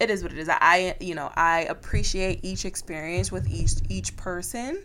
it 0.00 0.10
is 0.10 0.22
what 0.22 0.32
it 0.32 0.38
is. 0.38 0.48
I, 0.50 0.96
you 1.00 1.14
know, 1.14 1.30
I 1.34 1.60
appreciate 1.62 2.40
each 2.42 2.64
experience 2.64 3.30
with 3.30 3.48
each 3.48 3.72
each 3.88 4.16
person, 4.16 4.84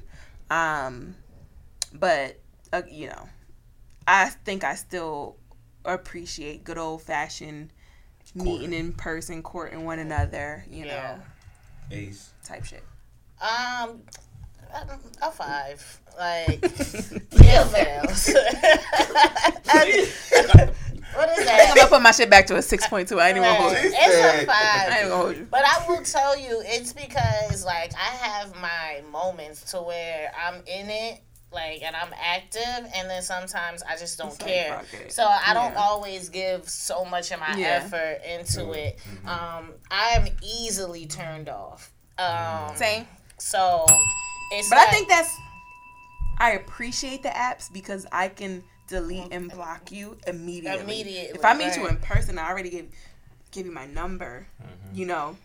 um, 0.50 1.16
but 1.94 2.40
uh, 2.74 2.84
you 2.90 3.08
know, 3.08 3.30
I 4.08 4.30
think 4.30 4.64
I 4.64 4.76
still 4.76 5.36
appreciate 5.86 6.64
good 6.64 6.78
old 6.78 7.02
fashioned 7.02 7.72
meeting 8.34 8.74
in 8.74 8.94
person, 8.94 9.44
courting 9.44 9.86
one 9.86 10.00
another. 10.00 10.66
You 10.72 10.86
Yeah. 10.86 11.18
know, 11.18 11.22
Ace. 11.92 12.32
type 12.44 12.66
shit. 12.66 12.84
Um, 13.42 14.02
a 15.22 15.32
five. 15.32 16.02
Like, 16.18 16.62
yeah, 17.32 17.64
fails. 17.66 18.34
what 21.14 21.30
is 21.30 21.46
that? 21.46 21.68
I'm 21.70 21.76
gonna 21.78 21.88
put 21.90 22.02
my 22.02 22.12
shit 22.12 22.30
back 22.30 22.48
to 22.48 22.56
a 22.58 22.62
six 22.62 22.88
point 22.88 23.08
two. 23.08 23.20
I 23.20 23.30
ain't 23.30 23.38
even 23.38 23.48
gonna 23.48 23.62
hold 23.62 23.74
Right. 23.74 23.84
you. 23.84 23.92
It's 23.94 24.48
a 24.48 24.52
I 24.52 25.00
ain't 25.02 25.10
gonna 25.10 25.24
hold 25.24 25.38
you. 25.38 25.48
But 25.52 25.62
I 25.66 25.86
will 25.88 26.04
tell 26.04 26.38
you, 26.38 26.62
it's 26.66 26.94
because 26.94 27.66
like 27.66 27.94
I 27.96 28.16
have 28.26 28.56
my 28.56 29.02
moments 29.12 29.72
to 29.72 29.82
where 29.82 30.32
I'm 30.40 30.56
in 30.66 30.90
it, 30.90 31.22
like, 31.52 31.82
and 31.82 31.96
I'm 31.96 32.14
active, 32.22 32.92
and 32.96 33.10
then 33.10 33.22
sometimes 33.22 33.82
I 33.84 33.96
just 33.98 34.18
don't 34.18 34.28
It's 34.34 34.42
like, 34.42 34.50
care. 34.52 34.80
fuck. 34.84 35.12
So 35.12 35.26
I 35.26 35.54
don't 35.54 35.74
Yeah. 35.74 35.80
always 35.82 36.30
give 36.30 36.68
so 36.70 37.06
much 37.06 37.32
of 37.32 37.40
my 37.40 37.56
Yeah. 37.56 37.82
effort 37.84 38.22
into 38.26 38.72
it. 38.74 39.00
Mm-hmm. 39.00 39.28
Um, 39.30 39.74
I 39.90 40.10
am 40.10 40.28
easily 40.44 41.06
turned 41.06 41.48
off. 41.50 41.92
Um, 42.18 42.76
Same. 42.76 43.08
so 43.38 43.86
it's. 44.52 44.70
But 44.70 44.78
like, 44.78 44.88
I 44.88 44.92
think 44.92 45.08
that's 45.10 45.34
I 46.40 46.52
appreciate 46.52 47.24
the 47.24 47.30
apps 47.30 47.72
because 47.72 48.06
I 48.12 48.28
can 48.30 48.64
delete 48.88 49.32
and 49.34 49.50
block 49.52 49.92
you 49.92 50.18
immediately. 50.28 50.84
Immediately, 50.84 51.38
If 51.40 51.46
I 51.46 51.54
meet 51.56 51.76
you 51.76 51.88
in 51.88 51.98
person, 51.98 52.38
I 52.38 52.50
already 52.50 52.70
give 52.70 52.88
give 53.52 53.66
you 53.66 53.72
my 53.72 53.86
number. 53.88 54.48
You 54.94 55.06
know, 55.06 55.38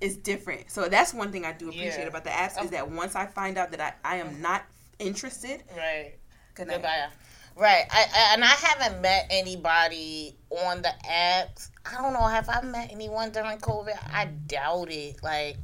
it's 0.00 0.16
different. 0.16 0.70
So 0.70 0.88
that's 0.88 1.12
one 1.14 1.32
thing 1.32 1.44
I 1.44 1.52
do 1.52 1.68
appreciate 1.68 1.98
Yeah. 2.00 2.06
about 2.08 2.24
the 2.24 2.30
apps 2.30 2.54
Oh. 2.58 2.64
is 2.64 2.70
that 2.70 2.90
once 2.90 3.14
I 3.14 3.26
find 3.26 3.58
out 3.58 3.70
that 3.72 3.80
I, 3.80 4.14
I 4.14 4.16
am 4.16 4.40
not 4.40 4.64
interested, 4.98 5.62
right. 5.76 6.14
good 6.54 6.68
night. 6.68 6.74
Goodbye. 6.74 7.08
Right. 7.56 7.84
I, 7.90 8.04
I 8.14 8.34
and 8.34 8.44
I 8.44 8.48
haven't 8.48 9.00
met 9.00 9.28
anybody 9.30 10.36
on 10.50 10.82
the 10.82 10.92
apps. 11.08 11.70
I 11.86 12.02
don't 12.02 12.12
know. 12.12 12.26
Have 12.26 12.50
I 12.50 12.60
met 12.60 12.90
anyone 12.92 13.30
during 13.30 13.56
COVID? 13.58 13.96
I 14.12 14.26
doubt 14.26 14.90
it. 14.90 15.22
Like, 15.22 15.56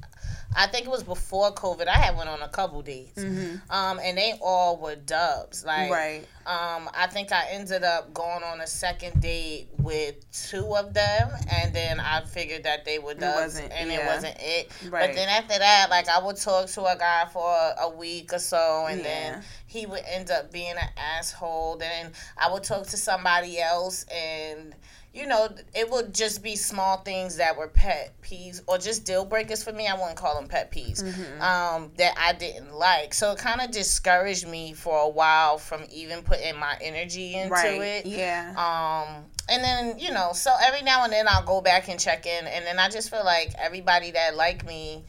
I 0.57 0.66
think 0.66 0.86
it 0.86 0.90
was 0.90 1.03
before 1.03 1.53
COVID. 1.55 1.86
I 1.88 1.92
had 1.98 2.16
went 2.16 2.28
on 2.28 2.42
a 2.42 2.48
couple 2.48 2.82
dates, 2.82 3.22
um, 3.70 4.00
and 4.03 4.16
they 4.18 4.34
all 4.42 4.76
were 4.76 4.96
dubs. 4.96 5.64
Like, 5.64 5.90
Mm-hmm. 5.90 5.92
Right. 5.92 6.26
um, 6.46 6.90
I 6.94 7.07
think 7.07 7.32
I 7.32 7.46
ended 7.50 7.82
up 7.84 8.12
going 8.12 8.42
on 8.42 8.61
a 8.61 8.66
second 8.66 9.20
date 9.20 9.68
with 9.78 10.16
two 10.50 10.76
of 10.76 10.92
them, 10.94 11.30
and 11.50 11.74
then 11.74 12.00
I 12.00 12.20
figured 12.22 12.64
that 12.64 12.84
they 12.84 12.98
were 12.98 13.14
dubs, 13.14 13.55
wasn't- 13.55 13.72
and 13.72 13.90
it 13.90 14.05
wasn't 14.07 14.36
it. 14.40 14.70
Right. 14.90 15.07
But 15.09 15.14
then 15.16 15.28
after 15.28 15.59
that, 15.59 15.86
like 15.90 16.09
I 16.09 16.22
would 16.24 16.36
talk 16.36 16.66
to 16.68 16.84
a 16.84 16.96
guy 16.98 17.26
for 17.32 17.46
a, 17.48 17.74
a 17.82 17.88
week 17.90 18.32
or 18.32 18.38
so, 18.38 18.86
and 18.88 18.98
Yeah. 19.00 19.05
then 19.32 19.42
he 19.66 19.86
would 19.86 20.03
end 20.07 20.30
up 20.30 20.53
being 20.53 20.72
an 20.72 20.88
asshole. 20.96 21.76
Then 21.78 22.12
I 22.36 22.53
would 22.53 22.62
talk 22.64 22.86
to 22.88 22.96
somebody 22.96 23.59
else, 23.61 24.05
and 24.05 24.74
you 25.15 25.27
know, 25.27 25.49
it 25.75 25.91
would 25.91 26.15
just 26.15 26.43
be 26.43 26.57
small 26.57 26.97
things 26.99 27.37
that 27.37 27.57
were 27.59 27.69
pet 27.69 28.15
peeves 28.23 28.63
or 28.67 28.79
just 28.79 29.05
deal 29.05 29.25
breakers 29.27 29.63
for 29.63 29.71
me. 29.73 29.87
I 29.87 29.95
wouldn't 29.95 30.17
call 30.17 30.37
them 30.41 30.49
pet 30.49 30.73
peeves 30.73 31.03
Mm-hmm. 31.03 31.43
um, 31.43 31.91
that 31.99 32.15
I 32.19 32.33
didn't 32.33 32.73
like. 32.73 33.13
So 33.13 33.33
it 33.33 33.39
kind 33.39 33.61
of 33.61 33.71
discouraged 33.71 34.49
me 34.49 34.73
for 34.73 34.99
a 35.01 35.09
while 35.09 35.59
from 35.59 35.83
even 35.93 36.23
putting 36.23 36.57
my 36.59 36.77
energy 36.81 37.35
into 37.35 37.53
Right. 37.53 37.81
it. 37.83 38.07
Yeah. 38.07 38.51
Um, 38.57 39.25
and 39.51 39.63
then 39.63 39.99
you 39.99 40.13
know, 40.13 40.31
so 40.33 40.51
every 40.65 40.81
now 40.83 41.05
and 41.05 41.13
then 41.13 41.27
I'll 41.29 41.45
go 41.45 41.61
back 41.61 41.89
and 41.89 42.01
check 42.01 42.25
in, 42.27 42.47
and 42.47 42.65
then 42.65 42.79
I 42.79 42.89
just 42.89 43.11
feel 43.11 43.25
like 43.25 43.53
everybody 43.59 44.13
that 44.13 44.35
like 44.37 44.67
me 44.67 45.05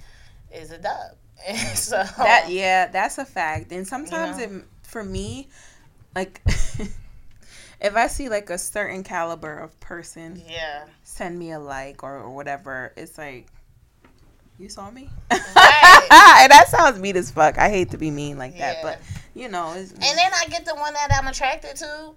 is 0.54 0.72
a 0.72 0.80
dub. 0.80 1.18
so 1.76 2.04
That 2.18 2.50
yeah, 2.50 2.88
that's 2.88 3.18
a 3.20 3.26
fact. 3.26 3.72
And 3.72 3.88
sometimes 3.88 4.38
Yeah. 4.40 4.46
it 4.48 4.64
for 4.84 5.04
me, 5.04 5.48
like 6.16 6.42
if 7.84 7.96
I 7.96 8.08
see 8.08 8.30
like 8.30 8.50
a 8.50 8.58
certain 8.58 9.04
caliber 9.04 9.58
of 9.60 9.78
person 9.80 10.42
yeah, 10.48 10.86
send 11.04 11.38
me 11.38 11.52
a 11.52 11.60
like 11.60 12.02
or, 12.04 12.18
or 12.18 12.30
whatever, 12.34 12.94
it's 12.98 13.18
like 13.18 13.48
you 14.58 14.70
saw 14.70 14.90
me. 14.90 15.10
right. 15.32 15.40
and 16.44 16.52
that 16.52 16.66
sounds 16.70 17.00
mean 17.00 17.18
as 17.18 17.30
fuck. 17.32 17.58
I 17.58 17.70
hate 17.70 17.92
to 17.92 17.98
be 17.98 18.10
mean 18.12 18.38
like 18.38 18.58
that, 18.58 18.78
Yeah. 18.78 18.82
but 18.84 19.00
you 19.36 19.50
know, 19.50 19.74
it's 19.76 19.92
and 19.92 20.02
then 20.02 20.32
I 20.34 20.46
get 20.50 20.66
the 20.66 20.76
one 20.76 20.94
that 20.94 21.10
I'm 21.20 21.28
attracted 21.28 21.76
to, 21.78 21.86
and, 21.86 22.16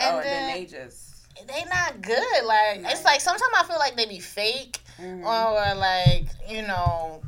oh, 0.00 0.16
and 0.18 0.24
then, 0.24 0.24
then 0.24 0.54
they 0.54 0.64
just 0.66 1.26
they 1.46 1.64
not 1.68 2.00
good. 2.00 2.44
Like 2.44 2.80
it's 2.84 3.04
like 3.04 3.20
sometimes 3.20 3.52
I 3.56 3.64
feel 3.64 3.78
like 3.78 3.96
they 3.96 4.06
be 4.06 4.20
fake, 4.20 4.80
Mm-hmm. 5.00 5.24
or 5.26 5.74
like 5.78 6.26
you 6.48 6.62
know. 6.62 7.20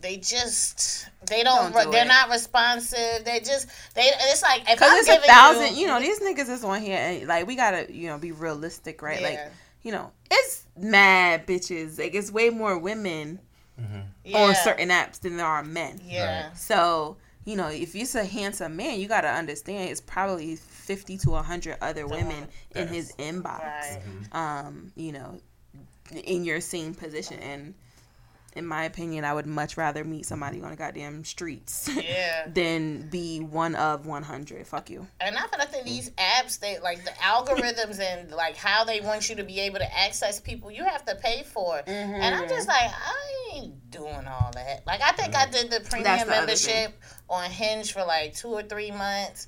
They 0.00 0.16
just 0.18 1.08
they 1.28 1.42
don't, 1.42 1.72
Don't 1.72 1.84
do 1.86 1.90
they're 1.90 2.04
it. 2.04 2.08
not 2.08 2.30
responsive. 2.30 3.24
They 3.24 3.40
just 3.40 3.68
they 3.94 4.02
it's 4.02 4.42
like 4.42 4.62
if 4.68 4.82
I'm 4.82 4.98
it's 4.98 5.08
a 5.08 5.18
thousand, 5.20 5.74
you, 5.76 5.82
you 5.82 5.86
know, 5.86 6.00
these 6.00 6.20
niggas 6.20 6.48
is 6.48 6.64
on 6.64 6.80
here, 6.80 6.98
and 6.98 7.26
like 7.28 7.46
we 7.46 7.56
gotta, 7.56 7.92
you 7.92 8.08
know, 8.08 8.18
be 8.18 8.32
realistic, 8.32 9.02
right? 9.02 9.22
Like, 9.22 9.34
Yeah. 9.34 9.48
you 9.82 9.92
know, 9.92 10.10
it's 10.30 10.66
mad 10.76 11.46
bitches. 11.46 11.98
Like, 11.98 12.14
it's 12.14 12.30
way 12.30 12.50
more 12.50 12.78
women 12.78 13.40
yeah, 14.24 14.36
on 14.38 14.54
certain 14.54 14.88
apps 14.88 15.20
than 15.20 15.36
there 15.36 15.46
are 15.46 15.62
men. 15.62 16.00
yeah, 16.04 16.52
So, 16.52 17.16
you 17.44 17.56
know, 17.56 17.68
if 17.68 17.94
you're 17.94 18.06
a 18.20 18.24
handsome 18.26 18.76
man, 18.76 18.98
you 19.00 19.06
got 19.08 19.20
to 19.22 19.28
understand 19.28 19.90
it's 19.90 20.00
probably 20.00 20.56
50 20.56 21.16
to 21.18 21.30
100 21.30 21.76
other 21.80 22.06
women 22.06 22.48
in 22.74 22.88
his 22.88 23.12
inbox, 23.18 23.60
right. 23.60 24.00
um, 24.32 24.92
you 24.96 25.12
know, 25.12 25.40
in 26.24 26.44
your 26.44 26.60
same 26.60 26.92
position. 26.94 27.38
And 27.38 27.74
in 28.54 28.66
my 28.66 28.84
opinion, 28.84 29.24
I 29.24 29.34
would 29.34 29.46
much 29.46 29.76
rather 29.76 30.04
meet 30.04 30.26
somebody 30.26 30.62
on 30.62 30.70
the 30.70 30.76
goddamn 30.76 31.24
streets 31.24 31.88
Yeah. 31.94 32.48
than 32.54 33.08
be 33.08 33.40
one 33.40 33.74
of 33.76 34.06
100. 34.06 34.66
Fuck 34.66 34.90
you. 34.90 35.06
And 35.20 35.36
I 35.36 35.42
feel 35.42 35.58
like 35.58 35.84
these 35.84 36.10
apps, 36.10 36.58
they 36.58 36.78
like 36.78 37.04
the 37.04 37.10
algorithms 37.10 38.00
and 38.00 38.30
like 38.30 38.56
how 38.56 38.84
they 38.84 39.00
want 39.00 39.28
you 39.28 39.36
to 39.36 39.44
be 39.44 39.60
able 39.60 39.78
to 39.78 39.98
access 39.98 40.40
people, 40.40 40.70
you 40.70 40.84
have 40.84 41.04
to 41.04 41.14
pay 41.16 41.42
for 41.44 41.78
it. 41.78 41.84
And 41.88 42.34
I'm 42.34 42.48
just 42.48 42.68
like, 42.68 42.90
I 42.90 43.54
ain't 43.54 43.90
doing 43.90 44.26
all 44.26 44.50
that. 44.54 44.86
Like 44.86 45.00
I 45.02 45.12
think 45.12 45.34
I 45.36 45.46
did 45.48 45.70
the 45.70 45.80
premium 45.88 46.18
the 46.20 46.26
membership 46.26 46.92
on 47.28 47.50
Hinge 47.50 47.92
for 47.92 48.04
like 48.04 48.34
two 48.34 48.48
or 48.48 48.62
three 48.62 48.90
months. 48.90 49.46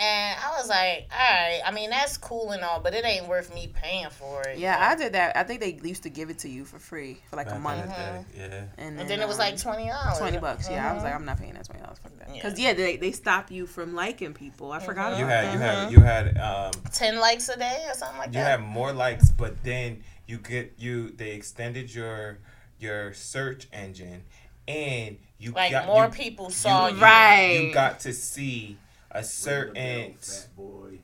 And 0.00 0.38
I 0.42 0.56
was 0.58 0.68
like, 0.70 1.06
all 1.12 1.18
right, 1.18 1.60
I 1.66 1.70
mean, 1.70 1.90
that's 1.90 2.16
cool 2.16 2.52
and 2.52 2.62
all, 2.64 2.80
but 2.80 2.94
it 2.94 3.04
ain't 3.04 3.28
worth 3.28 3.54
me 3.54 3.70
paying 3.74 4.08
for 4.08 4.42
it. 4.48 4.58
Yeah, 4.58 4.78
I 4.80 4.96
did 4.96 5.12
that. 5.12 5.36
I 5.36 5.42
think 5.44 5.60
they 5.60 5.78
used 5.86 6.02
to 6.04 6.08
give 6.08 6.30
it 6.30 6.38
to 6.40 6.48
you 6.48 6.64
for 6.64 6.78
free 6.78 7.20
for 7.28 7.36
like 7.36 7.46
a 7.48 7.50
Back 7.50 7.56
in 7.58 7.62
month. 7.62 7.82
the 7.82 7.88
day, 7.94 8.24
Yeah. 8.38 8.62
And, 8.78 8.98
And 9.00 9.08
then 9.10 9.20
it 9.20 9.28
was 9.28 9.38
like 9.38 9.56
$20. 9.56 9.90
um, 9.92 10.16
Twenty 10.18 10.38
bucks, 10.38 10.68
yeah. 10.70 10.90
I 10.90 10.94
was 10.94 11.02
like, 11.04 11.14
I'm 11.14 11.26
not 11.26 11.38
paying 11.38 11.52
that 11.54 11.66
twenty 11.66 11.82
dollars. 11.82 11.98
Fuck 12.02 12.18
that. 12.20 12.32
Because 12.32 12.58
yeah, 12.58 12.72
they, 12.72 12.96
they 12.96 13.12
stop 13.12 13.50
you 13.50 13.66
from 13.66 13.94
liking 13.94 14.32
people. 14.32 14.72
I 14.72 14.78
forgot 14.80 15.18
You 15.18 15.24
about 15.24 15.44
had 15.44 15.52
you 15.52 15.58
that. 15.58 15.78
had 15.84 15.92
you 15.92 16.00
had 16.00 16.38
um 16.38 16.72
10 16.92 17.20
likes 17.20 17.48
a 17.50 17.58
day 17.58 17.84
or 17.86 17.94
something 17.94 18.18
like 18.18 18.28
you 18.28 18.32
that. 18.34 18.38
You 18.38 18.44
had 18.44 18.60
more 18.62 18.92
likes, 18.94 19.30
but 19.30 19.62
then 19.62 20.02
you 20.26 20.38
get 20.38 20.72
you 20.78 21.10
they 21.10 21.32
extended 21.32 21.94
your 21.94 22.38
your 22.78 23.12
search 23.12 23.68
engine, 23.72 24.22
and 24.66 25.18
you 25.38 25.52
like 25.52 25.70
got 25.72 25.86
more 25.86 26.04
you, 26.06 26.10
people 26.10 26.48
saw 26.50 26.88
you. 26.88 26.96
Right. 26.96 27.66
you 27.68 27.74
got 27.74 28.00
to 28.00 28.12
see 28.14 28.78
a 29.12 29.22
certain 29.22 30.14
boy. 30.56 30.98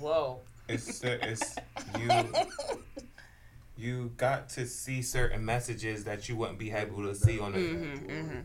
Whoa. 0.00 0.40
it's 0.68 1.02
it's 1.04 1.56
you 1.98 2.10
you 3.76 4.10
got 4.16 4.48
to 4.50 4.66
see 4.66 5.02
certain 5.02 5.44
messages 5.44 6.04
that 6.04 6.28
you 6.28 6.36
wouldn't 6.36 6.58
be 6.58 6.70
able 6.72 7.02
to 7.04 7.14
see 7.14 7.38
on 7.38 7.54
a 7.54 7.58
Mm-hmm, 7.58 8.40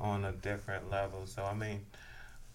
on 0.00 0.24
a 0.24 0.32
different 0.32 0.90
level. 0.90 1.26
So 1.26 1.44
I 1.44 1.54
mean, 1.54 1.80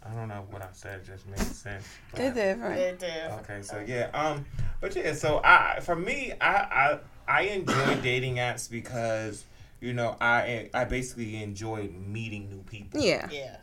I 0.06 0.14
don't 0.14 0.28
know 0.28 0.46
what 0.50 0.62
I 0.62 0.68
said 0.74 1.06
just 1.06 1.28
made 1.28 1.40
sense. 1.40 1.86
They're 2.14 2.34
different. 2.34 2.80
It 2.80 3.00
did. 3.00 3.32
Okay, 3.32 3.62
so 3.62 3.84
yeah, 3.86 4.10
um, 4.14 4.46
but 4.82 4.96
yeah, 4.96 5.14
so 5.14 5.42
I 5.44 5.80
for 5.82 5.96
me, 5.96 6.34
I 6.40 6.54
I 6.54 7.00
I 7.28 7.42
enjoy 7.44 7.96
dating 8.04 8.36
apps 8.36 8.70
because 8.70 9.46
you 9.82 9.94
know 9.94 10.16
I 10.22 10.70
I 10.74 10.86
basically 10.86 11.42
enjoy 11.42 11.90
meeting 12.08 12.50
new 12.50 12.64
people 12.64 13.00
Yeah. 13.02 13.30
Yeah. 13.32 13.58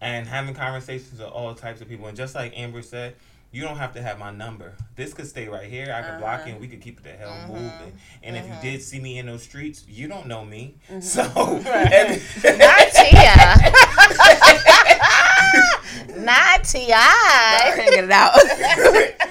And 0.00 0.26
having 0.26 0.54
conversations 0.54 1.20
with 1.20 1.28
all 1.28 1.54
types 1.54 1.80
of 1.80 1.88
people. 1.88 2.06
And 2.06 2.16
just 2.16 2.34
like 2.34 2.52
Amber 2.56 2.82
said, 2.82 3.14
you 3.52 3.62
don't 3.62 3.78
have 3.78 3.94
to 3.94 4.02
have 4.02 4.18
my 4.18 4.30
number. 4.30 4.74
This 4.94 5.12
could 5.12 5.26
stay 5.26 5.48
right 5.48 5.68
here. 5.68 5.92
I 5.92 6.02
could 6.08 6.20
block 6.20 6.40
uh-huh. 6.40 6.50
it. 6.50 6.60
We 6.60 6.68
could 6.68 6.80
keep 6.80 6.98
it 6.98 7.04
the 7.04 7.10
hell 7.10 7.30
mm-hmm. 7.30 7.52
moving. 7.54 7.92
And 8.22 8.36
if 8.36 8.44
you 8.44 8.52
mm-hmm. 8.52 8.62
did 8.62 8.82
see 8.82 9.00
me 9.00 9.18
in 9.18 9.26
those 9.26 9.42
streets, 9.42 9.84
you 9.88 10.06
don't 10.06 10.26
know 10.26 10.44
me. 10.44 10.76
Mm-hmm. 10.88 11.00
So 11.00 11.22
every- 11.66 12.22
Not 12.58 12.92
Tia. 12.92 13.56
Not 16.24 16.64
Tia. 16.64 17.06
Get 17.76 18.04
it 18.04 18.10
out. 18.10 19.26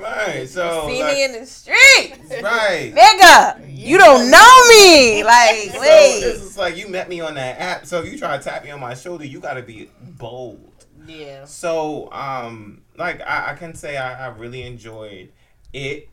Right. 0.00 0.48
So 0.48 0.86
See 0.88 1.02
like- 1.02 1.14
me 1.14 1.24
in 1.24 1.32
the 1.32 1.46
street, 1.46 2.14
right. 2.42 2.92
nigga. 2.94 3.66
You 3.76 3.98
don't 3.98 4.30
know 4.30 4.68
me. 4.68 5.24
Like, 5.24 5.70
So 5.72 5.80
wait. 5.80 6.20
it's 6.22 6.40
just 6.40 6.58
like 6.58 6.76
you 6.76 6.88
met 6.88 7.08
me 7.08 7.20
on 7.20 7.34
that 7.34 7.58
app. 7.60 7.86
So 7.86 8.02
if 8.02 8.12
you 8.12 8.18
try 8.18 8.36
to 8.36 8.42
tap 8.42 8.62
me 8.64 8.70
on 8.70 8.80
my 8.80 8.94
shoulder, 8.94 9.24
you 9.24 9.40
got 9.40 9.54
to 9.54 9.62
be 9.62 9.88
bold. 10.00 10.86
Yeah. 11.06 11.44
So 11.46 12.12
um, 12.12 12.82
like 12.96 13.20
I, 13.22 13.52
I 13.52 13.54
can 13.54 13.74
say 13.74 13.96
I, 13.96 14.26
I 14.26 14.28
really 14.36 14.62
enjoyed 14.62 15.32
it. 15.72 16.08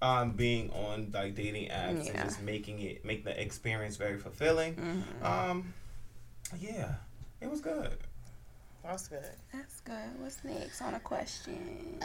Um, 0.00 0.32
being 0.32 0.68
on 0.72 1.12
like 1.14 1.36
dating 1.36 1.68
apps 1.68 2.06
Yeah. 2.06 2.12
and 2.20 2.28
just 2.28 2.42
making 2.42 2.80
it 2.80 3.04
make 3.04 3.22
the 3.24 3.40
experience 3.40 3.96
very 3.96 4.18
fulfilling. 4.18 4.74
Mm-hmm. 4.74 5.24
Um, 5.24 5.72
yeah, 6.58 6.94
it 7.40 7.48
was 7.48 7.60
good. 7.60 7.96
That's 8.84 9.06
good. 9.08 9.24
That's 9.52 9.80
good. 9.82 9.94
What's 10.20 10.42
next 10.44 10.82
on 10.82 10.94
a 10.94 11.00
question? 11.00 11.98
Uh, 12.02 12.04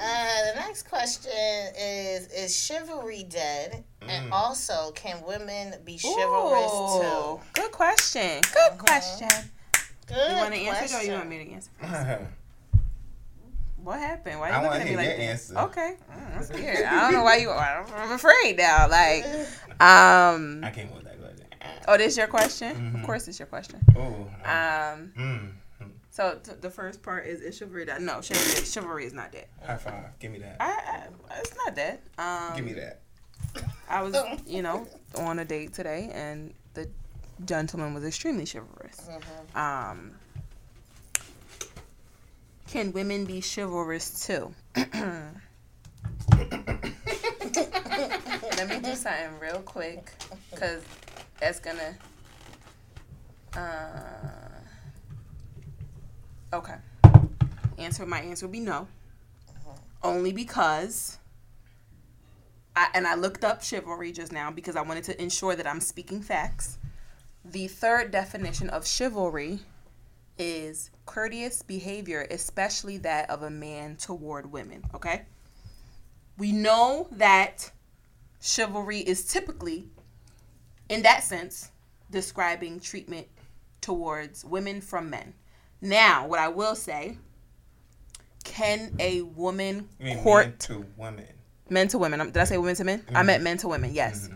the 0.53 0.59
next 0.59 0.83
question 0.87 1.31
is 1.77 2.27
Is 2.27 2.55
chivalry 2.55 3.25
dead? 3.27 3.83
And 4.07 4.31
also, 4.31 4.91
can 4.91 5.23
women 5.25 5.73
be 5.83 5.97
chivalrous 5.97 6.71
Ooh, 6.71 7.01
too? 7.01 7.39
Good 7.61 7.71
question. 7.71 8.41
Good 8.53 8.77
question. 8.77 9.27
Good 10.07 10.29
You 10.31 10.35
want 10.37 10.53
to 10.53 10.59
answer 10.59 10.83
it 10.83 10.85
or 10.85 10.93
question. 10.93 11.11
you 11.11 11.17
want 11.17 11.29
me 11.29 11.45
to 11.45 11.51
answer? 11.51 11.71
I 11.81 12.17
What 13.83 13.99
happened? 13.99 14.39
Why 14.39 14.51
are 14.51 14.61
you 14.63 14.67
I 14.67 14.73
looking 14.73 14.81
at 14.81 14.87
me 14.89 14.95
like 14.97 15.05
your 15.07 15.17
that? 15.17 15.23
answer. 15.23 15.57
Okay, 15.59 15.95
Mm, 16.11 16.37
I'm 16.37 16.43
scared. 16.43 16.85
I 16.85 17.01
don't 17.01 17.13
know 17.13 17.23
why 17.23 17.37
you. 17.37 17.49
I'm 17.51 18.11
afraid 18.11 18.57
now. 18.57 18.87
Like, 18.89 19.23
um. 19.79 20.61
I 20.63 20.71
came 20.73 20.93
with 20.93 21.03
that 21.05 21.17
question. 21.19 21.45
Oh, 21.87 21.97
this 21.97 22.17
your 22.17 22.27
question? 22.27 22.75
Mhm. 22.75 22.99
Of 22.99 23.05
course, 23.05 23.27
it's 23.27 23.39
your 23.39 23.47
question. 23.47 23.79
Oh, 23.95 24.27
Um. 24.43 25.13
mm. 25.17 25.51
So 26.17 26.39
t- 26.43 26.53
the 26.59 26.71
first 26.71 27.03
part 27.03 27.27
is 27.27 27.41
is 27.41 27.55
chivalry 27.55 27.85
dead? 27.85 28.01
No, 28.01 28.21
chivalry, 28.21 28.65
chivalry 28.65 29.05
is 29.05 29.13
not 29.13 29.31
dead. 29.31 29.45
high 29.63 29.77
five. 29.77 30.17
Give 30.17 30.31
me 30.31 30.39
that. 30.39 30.57
I, 30.59 30.65
I 30.65 31.39
it's 31.39 31.55
not 31.63 31.75
dead. 31.75 31.99
Um, 32.17 32.55
Give 32.55 32.65
me 32.65 32.73
that. 32.73 33.01
I 33.87 34.01
was, 34.01 34.17
you 34.47 34.63
know, 34.63 34.87
on 35.15 35.37
a 35.37 35.45
date 35.45 35.73
today, 35.73 36.09
and 36.11 36.55
the 36.73 36.89
gentleman 37.45 37.93
was 37.93 38.03
extremely 38.03 38.47
chivalrous. 38.51 39.07
Um, 39.53 40.13
can 42.67 42.91
women 42.93 43.25
be 43.25 43.39
chivalrous 43.39 44.25
too? 44.25 44.55
Let 44.75 45.35
me 48.69 48.79
do 48.79 48.95
something 48.95 49.39
real 49.39 49.61
quick, 49.63 50.11
cause 50.55 50.81
that's 51.39 51.59
gonna. 51.59 51.95
Uh, 53.55 54.46
okay. 56.53 56.75
Answer. 57.77 58.05
My 58.05 58.21
answer 58.21 58.45
would 58.45 58.51
be 58.51 58.59
no. 58.59 58.87
Mm-hmm. 59.49 59.71
Only 60.03 60.31
because. 60.31 61.17
I, 62.75 62.89
and 62.93 63.07
I 63.07 63.15
looked 63.15 63.43
up 63.43 63.63
chivalry 63.63 64.11
just 64.11 64.31
now 64.31 64.51
because 64.51 64.75
I 64.75 64.81
wanted 64.81 65.03
to 65.05 65.21
ensure 65.21 65.55
that 65.55 65.65
I'm 65.65 65.79
speaking 65.79 66.21
facts. 66.21 66.77
The 67.43 67.67
third 67.67 68.11
definition 68.11 68.69
of 68.69 68.85
chivalry 68.85 69.61
is 70.37 70.91
courteous 71.05 71.61
behavior, 71.61 72.27
especially 72.29 72.97
that 72.99 73.29
of 73.29 73.41
a 73.41 73.49
man 73.49 73.95
toward 73.95 74.51
women. 74.51 74.83
Okay? 74.93 75.23
We 76.37 76.51
know 76.51 77.07
that 77.13 77.71
chivalry 78.39 78.99
is 78.99 79.25
typically, 79.25 79.87
in 80.89 81.01
that 81.01 81.23
sense, 81.23 81.71
describing 82.11 82.79
treatment 82.79 83.27
towards 83.81 84.45
women 84.45 84.81
from 84.81 85.09
men. 85.09 85.33
Now, 85.81 86.27
what 86.27 86.39
I 86.39 86.47
will 86.47 86.75
say, 86.75 87.17
can 88.43 88.95
a 88.99 89.21
woman 89.21 89.87
court 90.23 90.45
men 90.47 90.57
to 90.59 90.85
women? 90.97 91.27
men 91.69 91.87
to 91.89 91.97
women? 91.97 92.19
Did 92.19 92.37
I 92.37 92.43
say 92.45 92.57
women 92.57 92.75
to 92.75 92.83
men? 92.83 93.03
I 93.09 93.11
mm-hmm. 93.11 93.27
meant 93.27 93.43
men 93.43 93.57
to 93.59 93.67
women. 93.67 93.93
Yes. 93.93 94.27
Mm-hmm. 94.27 94.35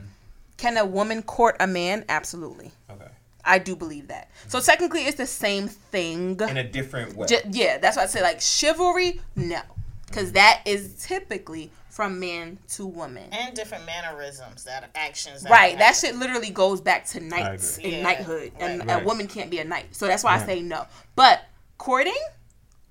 Can 0.57 0.77
a 0.77 0.85
woman 0.85 1.23
court 1.23 1.55
a 1.59 1.67
man? 1.67 2.05
Absolutely. 2.09 2.71
Okay. 2.89 3.07
I 3.43 3.57
do 3.57 3.75
believe 3.75 4.09
that. 4.09 4.29
So 4.47 4.59
mm-hmm. 4.59 4.65
technically, 4.65 5.01
it's 5.05 5.17
the 5.17 5.25
same 5.25 5.67
thing. 5.67 6.39
In 6.41 6.57
a 6.57 6.63
different 6.63 7.15
way. 7.15 7.27
Ju- 7.27 7.41
yeah, 7.51 7.77
that's 7.79 7.97
why 7.97 8.03
I 8.03 8.07
say 8.07 8.21
like 8.21 8.41
chivalry. 8.41 9.21
No, 9.35 9.61
because 10.07 10.33
that 10.33 10.61
is 10.65 11.03
typically 11.03 11.71
from 11.91 12.19
man 12.19 12.57
to 12.69 12.85
woman. 12.87 13.25
And 13.33 13.53
different 13.53 13.85
mannerisms, 13.85 14.63
that 14.63 14.89
actions. 14.95 15.43
That 15.43 15.51
Right, 15.51 15.77
that 15.77 15.95
shit 15.95 16.15
literally 16.15 16.49
goes 16.49 16.79
back 16.81 17.05
to 17.07 17.19
knights 17.19 17.77
and 17.77 17.85
Yeah, 17.91 18.01
knighthood, 18.01 18.53
and 18.59 18.87
right. 18.87 19.01
a 19.01 19.05
woman 19.05 19.27
can't 19.27 19.51
be 19.51 19.59
a 19.59 19.63
knight. 19.65 19.93
So 19.93 20.07
that's 20.07 20.23
why 20.23 20.35
I 20.35 20.45
say 20.45 20.61
no. 20.61 20.87
But 21.15 21.43
courting, 21.77 22.17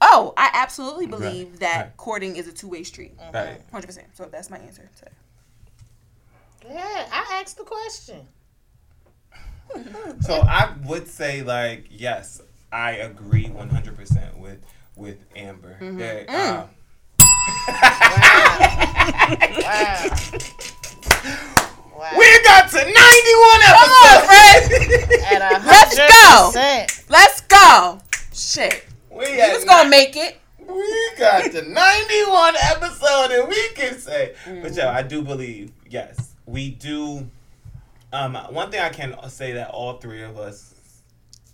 oh, 0.02 0.34
I 0.36 0.50
absolutely 0.52 1.06
believe 1.06 1.48
Right, 1.52 1.60
that 1.60 1.76
right. 1.80 1.96
courting 1.96 2.36
is 2.36 2.46
a 2.46 2.52
two 2.52 2.68
way 2.68 2.82
street, 2.84 3.14
Right. 3.32 3.60
hundred 3.72 3.86
percent. 3.86 4.06
So 4.14 4.26
that's 4.26 4.50
my 4.50 4.58
answer. 4.58 4.88
To 4.98 5.04
that. 5.04 5.12
Yeah, 6.70 7.08
I 7.10 7.40
asked 7.42 7.56
the 7.56 7.64
question. 7.64 8.26
So 10.20 10.34
I 10.42 10.74
would 10.84 11.06
say 11.08 11.42
like 11.42 11.86
yes, 11.90 12.42
I 12.72 12.92
agree 12.92 13.48
one 13.48 13.70
hundred 13.70 13.96
percent 13.96 14.36
with 14.36 14.58
with 14.94 15.18
Amber. 15.34 15.78
Mm-hmm. 15.80 15.98
That, 15.98 16.28
Mm. 16.28 16.68
Wow. 18.90 20.06
wow. 21.98 22.10
we 22.18 22.42
got 22.44 22.70
to 22.70 22.78
ninety 22.78 23.34
one 23.48 23.62
episodes. 23.70 24.26
At 25.30 25.42
a 25.42 25.66
Let's 25.66 25.96
go. 25.96 26.50
Let's 27.08 27.40
go. 27.42 28.00
Shit, 28.32 28.86
we 29.10 29.40
at 29.40 29.66
gonna 29.66 29.88
make 29.88 30.16
it. 30.16 30.38
we 30.66 31.10
got 31.18 31.50
to 31.50 31.62
91 31.62 32.54
episode 32.62 33.30
and 33.32 33.48
we 33.48 33.68
can 33.74 33.98
say 33.98 34.34
Mm. 34.46 34.62
but 34.62 34.74
yo 34.76 34.88
i 34.88 35.02
do 35.02 35.20
believe 35.22 35.72
yes 35.90 36.34
we 36.46 36.70
do 36.70 37.26
um 38.12 38.34
one 38.50 38.70
thing 38.70 38.80
i 38.80 38.88
can 38.88 39.16
say 39.28 39.52
that 39.54 39.70
all 39.70 39.94
three 39.94 40.22
of 40.22 40.38
us 40.38 40.72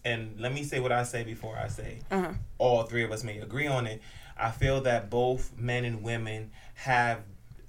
and 0.05 0.39
let 0.39 0.53
me 0.53 0.63
say 0.65 0.81
what 0.81 0.93
i 0.93 1.03
say 1.03 1.25
before 1.25 1.57
i 1.57 1.67
say 1.67 1.99
Uh-huh. 2.11 2.33
all 2.59 2.83
three 2.83 3.05
of 3.05 3.11
us 3.11 3.25
may 3.25 3.39
agree 3.39 3.67
on 3.67 3.87
it 3.87 4.03
i 4.39 4.51
feel 4.51 4.81
that 4.83 5.11
both 5.11 5.53
men 5.57 5.85
and 5.85 6.03
women 6.03 6.51
have 6.75 7.21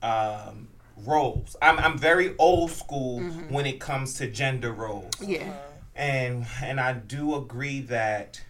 um 0.02 0.68
roles. 1.06 1.56
I'm, 1.62 1.78
I'm 1.80 1.98
very 1.98 2.36
old 2.38 2.72
school 2.72 3.20
when 3.50 3.66
it 3.66 3.80
comes 3.80 4.16
to 4.16 4.28
gender 4.28 4.72
roles. 4.72 5.14
Yeah. 5.22 5.54
and 5.96 6.46
and 6.62 6.80
I 6.80 6.94
do 6.94 7.36
agree 7.36 7.82
that 7.82 8.44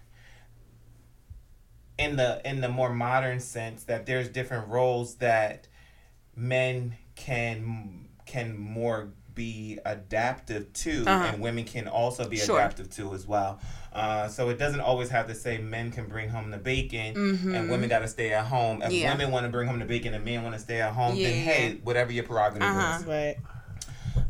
in 1.97 2.15
the 2.15 2.41
in 2.47 2.61
the 2.61 2.69
more 2.69 2.93
modern 2.93 3.39
sense 3.39 3.83
that 3.85 4.05
there's 4.05 4.29
different 4.29 4.67
roles 4.69 5.15
that 5.15 5.67
men 6.35 6.95
can 7.15 8.07
can 8.25 8.57
more 8.57 9.09
be 9.37 9.79
adaptive 9.85 10.73
to 10.73 11.03
Uh-huh. 11.07 11.23
and 11.27 11.41
women 11.41 11.63
can 11.63 11.87
also 11.87 12.27
be 12.27 12.37
Sure. 12.37 12.59
adaptive 12.59 12.89
to 12.97 13.13
as 13.13 13.25
well 13.25 13.59
uh, 13.93 14.27
so 14.27 14.49
it 14.49 14.57
doesn't 14.59 14.81
always 14.81 15.09
have 15.09 15.27
to 15.27 15.35
say 15.35 15.57
men 15.59 15.91
can 15.91 16.05
bring 16.07 16.27
home 16.29 16.51
the 16.51 16.57
bacon 16.57 17.15
Mm-hmm. 17.15 17.55
and 17.55 17.69
women 17.69 17.87
got 17.87 17.99
to 17.99 18.07
stay 18.07 18.33
at 18.33 18.45
home 18.45 18.81
if 18.81 18.91
Yeah. 18.91 19.11
women 19.11 19.31
want 19.31 19.45
to 19.45 19.49
bring 19.51 19.67
home 19.69 19.79
the 19.79 19.85
bacon 19.85 20.13
and 20.13 20.25
men 20.25 20.43
want 20.43 20.55
to 20.55 20.61
stay 20.61 20.81
at 20.81 20.91
home 20.93 21.15
Yeah, 21.15 21.23
then 21.29 21.37
hey 21.49 21.79
whatever 21.83 22.11
your 22.11 22.25
prerogative 22.25 22.67
Uh-huh. 22.67 22.97
is 22.99 23.05
Right. 23.05 23.37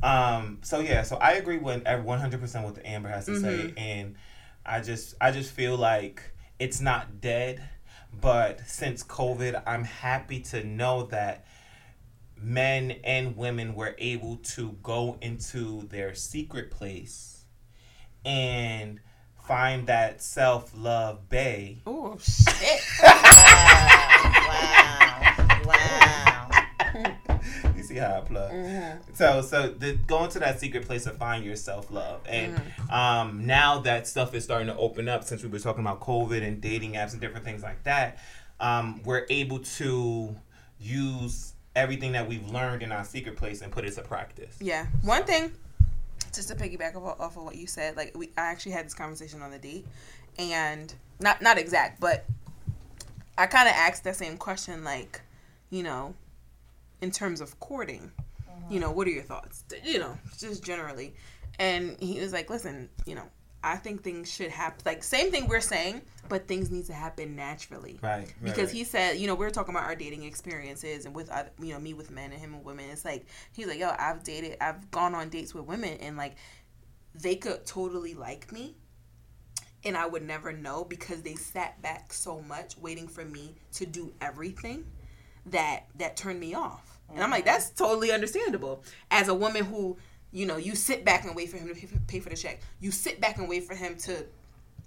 um, 0.03 0.59
so 0.61 0.79
yeah, 0.79 1.03
so 1.03 1.15
I 1.17 1.33
agree 1.33 1.57
with 1.57 1.83
one 2.03 2.19
hundred 2.19 2.41
percent 2.41 2.65
what 2.65 2.77
Amber 2.85 3.09
has 3.09 3.25
to 3.25 3.39
say, 3.39 3.57
Mm-hmm. 3.69 3.79
and 3.79 4.15
I 4.65 4.81
just 4.81 5.15
I 5.19 5.31
just 5.31 5.51
feel 5.51 5.75
like 5.77 6.21
it's 6.59 6.81
not 6.81 7.21
dead, 7.21 7.63
but 8.19 8.61
since 8.67 9.03
COVID, 9.03 9.63
I'm 9.65 9.83
happy 9.85 10.39
to 10.51 10.63
know 10.63 11.03
that 11.07 11.45
men 12.41 12.91
and 13.03 13.35
women 13.37 13.73
were 13.75 13.95
able 13.97 14.37
to 14.37 14.71
go 14.83 15.17
into 15.21 15.87
their 15.87 16.13
secret 16.13 16.71
place 16.71 17.45
and 18.25 18.99
find 19.47 19.87
that 19.87 20.21
self 20.21 20.71
love 20.75 21.29
bay. 21.29 21.79
Oh 21.85 22.17
shit. 22.21 22.81
Wow. 23.01 24.43
Wow. 24.47 25.61
Wow! 25.65 26.49
you 27.75 27.83
see 27.83 27.95
how 27.95 28.17
I 28.17 28.21
plug. 28.21 28.51
Mm-hmm. 28.51 29.13
So 29.13 29.41
so 29.41 29.69
the 29.69 29.93
going 29.93 30.29
to 30.31 30.39
that 30.39 30.59
secret 30.59 30.85
place 30.85 31.03
to 31.05 31.11
find 31.11 31.43
your 31.43 31.55
self 31.55 31.91
love. 31.91 32.21
And 32.27 32.55
Mm-hmm. 32.55 32.91
um 32.91 33.45
now 33.45 33.79
that 33.79 34.07
stuff 34.07 34.33
is 34.33 34.43
starting 34.43 34.67
to 34.67 34.75
open 34.77 35.09
up 35.09 35.23
since 35.23 35.43
we 35.43 35.49
were 35.49 35.59
talking 35.59 35.81
about 35.81 35.99
COVID 36.01 36.41
and 36.45 36.61
dating 36.61 36.93
apps 36.93 37.11
and 37.13 37.21
different 37.21 37.45
things 37.45 37.63
like 37.63 37.83
that, 37.83 38.19
um, 38.59 39.01
we're 39.03 39.25
able 39.29 39.59
to 39.59 40.35
use 40.79 41.53
everything 41.77 42.11
that 42.11 42.27
we've 42.27 42.45
learned 42.49 42.81
in 42.81 42.91
our 42.91 43.05
secret 43.05 43.37
place 43.37 43.61
and 43.61 43.71
put 43.71 43.85
it 43.85 43.93
to 43.93 44.01
practice. 44.01 44.57
Yeah. 44.59 44.87
One 45.03 45.23
thing, 45.23 45.51
just 46.33 46.49
to 46.49 46.55
piggyback 46.55 46.95
off, 46.95 47.19
off 47.19 47.37
of 47.37 47.43
what 47.43 47.55
you 47.55 47.67
said, 47.67 47.95
like 47.95 48.17
we, 48.17 48.31
I 48.37 48.47
actually 48.47 48.73
had 48.73 48.85
this 48.85 48.93
conversation 48.93 49.41
on 49.41 49.51
the 49.51 49.59
date, 49.59 49.85
and 50.39 50.93
not 51.19 51.41
not 51.41 51.57
exact, 51.57 52.01
but 52.01 52.25
I 53.37 53.45
kind 53.45 53.69
of 53.69 53.75
asked 53.75 54.03
that 54.05 54.15
same 54.15 54.37
question, 54.37 54.83
like, 54.83 55.21
you 55.69 55.83
know, 55.83 56.15
in 57.01 57.11
terms 57.11 57.39
of 57.39 57.59
courting, 57.59 58.11
you 58.47 58.49
uh-huh. 58.49 58.79
know, 58.79 58.91
what 58.91 59.07
are 59.07 59.11
your 59.11 59.23
thoughts? 59.23 59.63
You 59.83 59.99
know, 59.99 60.17
just 60.37 60.63
generally, 60.63 61.13
and 61.59 61.95
he 61.99 62.19
was 62.19 62.33
like, 62.33 62.49
listen, 62.49 62.89
you 63.05 63.15
know. 63.15 63.29
I 63.67 63.75
think 63.75 64.03
things 64.03 64.31
should 64.31 64.49
happen. 64.49 64.81
Like 64.85 65.03
same 65.03 65.29
thing 65.31 65.47
we're 65.47 65.59
saying, 65.61 66.01
but 66.29 66.47
things 66.47 66.71
need 66.71 66.85
to 66.85 66.93
happen 66.93 67.35
naturally. 67.35 67.99
Right. 68.01 68.19
right, 68.19 68.33
because 68.41 68.69
right. 68.69 68.77
he 68.77 68.83
said, 68.83 69.17
you 69.17 69.27
know, 69.27 69.35
we 69.35 69.45
were 69.45 69.51
talking 69.51 69.75
about 69.75 69.85
our 69.85 69.95
dating 69.95 70.23
experiences 70.23 71.05
and 71.05 71.13
with 71.13 71.29
other, 71.29 71.49
you 71.61 71.73
know, 71.73 71.79
me 71.79 71.93
with 71.93 72.09
men 72.09 72.31
and 72.31 72.39
him 72.39 72.53
with 72.53 72.63
women. 72.63 72.85
It's 72.89 73.03
like 73.03 73.25
he's 73.53 73.67
like, 73.67 73.79
yo, 73.79 73.93
I've 73.97 74.23
dated, 74.23 74.57
I've 74.61 74.89
gone 74.91 75.13
on 75.15 75.29
dates 75.29 75.53
with 75.53 75.65
women, 75.65 75.97
and 75.99 76.15
like 76.15 76.35
they 77.13 77.35
could 77.35 77.65
totally 77.65 78.13
like 78.13 78.51
me, 78.51 78.75
and 79.83 79.97
I 79.97 80.05
would 80.05 80.23
never 80.23 80.51
know 80.51 80.83
because 80.83 81.21
they 81.21 81.35
sat 81.35 81.81
back 81.81 82.13
so 82.13 82.41
much 82.41 82.77
waiting 82.77 83.07
for 83.07 83.25
me 83.25 83.55
to 83.73 83.85
do 83.85 84.13
everything 84.21 84.85
that 85.47 85.87
that 85.97 86.15
turned 86.15 86.39
me 86.39 86.53
off. 86.53 86.99
And 87.13 87.23
I'm 87.23 87.31
like, 87.31 87.45
mm-hmm. 87.45 87.53
that's 87.53 87.69
totally 87.69 88.11
understandable. 88.11 88.83
As 89.09 89.29
a 89.29 89.33
woman 89.33 89.63
who, 89.65 89.97
you 90.31 90.45
know, 90.45 90.57
you 90.57 90.75
sit 90.75 91.05
back 91.05 91.25
and 91.25 91.35
wait 91.35 91.49
for 91.49 91.57
him 91.57 91.67
to 91.67 91.75
pay 92.07 92.19
for, 92.19 92.29
the 92.29 92.35
check. 92.35 92.61
You 92.79 92.91
sit 92.91 93.21
back 93.21 93.37
and 93.37 93.47
wait 93.47 93.63
for 93.63 93.75
him 93.75 93.97
to, 93.99 94.25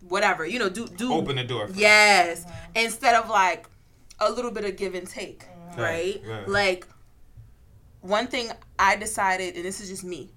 whatever, 0.09 0.47
you 0.47 0.59
know, 0.59 0.69
do 0.69 0.87
do 0.87 1.13
Open 1.13 1.37
the 1.37 1.45
door. 1.45 1.69
For 1.69 1.79
Yes. 1.79 2.45
Uh-huh. 2.45 2.55
Instead 2.77 3.15
of 3.15 3.29
like 3.29 3.67
a 4.19 4.31
little 4.31 4.51
bit 4.51 4.65
of 4.65 4.77
give 4.77 4.95
and 4.95 5.09
take, 5.09 5.45
uh-huh. 5.45 5.83
right? 5.83 6.23
Right, 6.25 6.39
right. 6.39 6.49
Like 6.49 6.87
one 8.01 8.27
thing 8.27 8.51
I 8.79 8.97
decided, 8.97 9.57
and 9.57 9.65
this 9.65 9.81
is 9.81 9.89
just 9.89 10.05
me. 10.05 10.31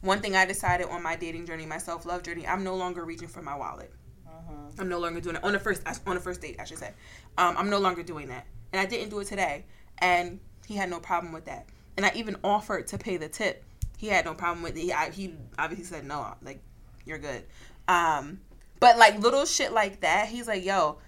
One 0.00 0.20
thing 0.20 0.34
I 0.34 0.44
decided 0.46 0.88
on 0.88 1.02
my 1.02 1.14
dating 1.14 1.46
journey, 1.46 1.64
my 1.64 1.78
self 1.78 2.04
love 2.04 2.22
journey, 2.22 2.46
I'm 2.46 2.64
no 2.64 2.74
longer 2.74 3.04
reaching 3.04 3.28
for 3.28 3.42
my 3.42 3.54
wallet. 3.56 3.92
Uh-huh. 4.26 4.52
I'm 4.78 4.88
no 4.88 4.98
longer 4.98 5.20
doing 5.20 5.36
it 5.36 5.44
on 5.44 5.52
the 5.52 5.58
first 5.58 5.82
on 6.06 6.14
the 6.14 6.20
first 6.20 6.40
date, 6.40 6.56
I 6.58 6.64
should 6.64 6.78
say. 6.78 6.92
Um, 7.38 7.56
I'm 7.56 7.70
no 7.70 7.78
longer 7.78 8.02
doing 8.02 8.28
that, 8.28 8.46
and 8.72 8.80
I 8.80 8.86
didn't 8.86 9.10
do 9.10 9.20
it 9.20 9.26
today, 9.26 9.64
and 9.98 10.40
he 10.66 10.74
had 10.74 10.90
no 10.90 10.98
problem 11.00 11.32
with 11.32 11.44
that. 11.44 11.66
And 11.96 12.06
I 12.06 12.12
even 12.14 12.36
offered 12.42 12.86
to 12.88 12.98
pay 12.98 13.16
the 13.16 13.28
tip. 13.28 13.64
He 14.02 14.08
had 14.08 14.24
no 14.24 14.34
problem 14.34 14.64
with 14.64 14.76
it. 14.76 14.80
He, 14.80 14.92
I, 14.92 15.10
he 15.10 15.32
obviously 15.56 15.84
said 15.84 16.04
no, 16.04 16.34
like 16.42 16.60
you're 17.06 17.18
good. 17.18 17.44
Um, 17.86 18.40
but 18.80 18.98
like 18.98 19.20
little 19.20 19.46
shit 19.46 19.70
like 19.70 20.00
that, 20.00 20.26
he's 20.26 20.48
like, 20.48 20.64
yo, 20.64 20.98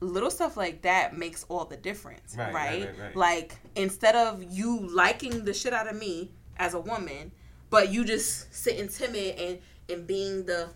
little 0.00 0.30
stuff 0.30 0.54
like 0.54 0.82
that 0.82 1.16
makes 1.16 1.46
all 1.48 1.64
the 1.64 1.78
difference, 1.78 2.36
Right, 2.36 2.52
right? 2.52 2.70
right, 2.80 2.80
right, 2.88 2.98
right. 3.00 3.16
Like 3.16 3.56
instead 3.74 4.16
of 4.16 4.44
you 4.50 4.86
liking 4.86 5.46
the 5.46 5.54
shit 5.54 5.72
out 5.72 5.88
of 5.88 5.96
me 5.98 6.30
as 6.58 6.74
a 6.74 6.80
woman, 6.80 7.32
but 7.70 7.90
you 7.90 8.04
just 8.04 8.54
sitting 8.54 8.86
timid 8.86 9.38
and 9.38 9.58
and 9.88 10.06
being 10.06 10.44
the 10.44 10.68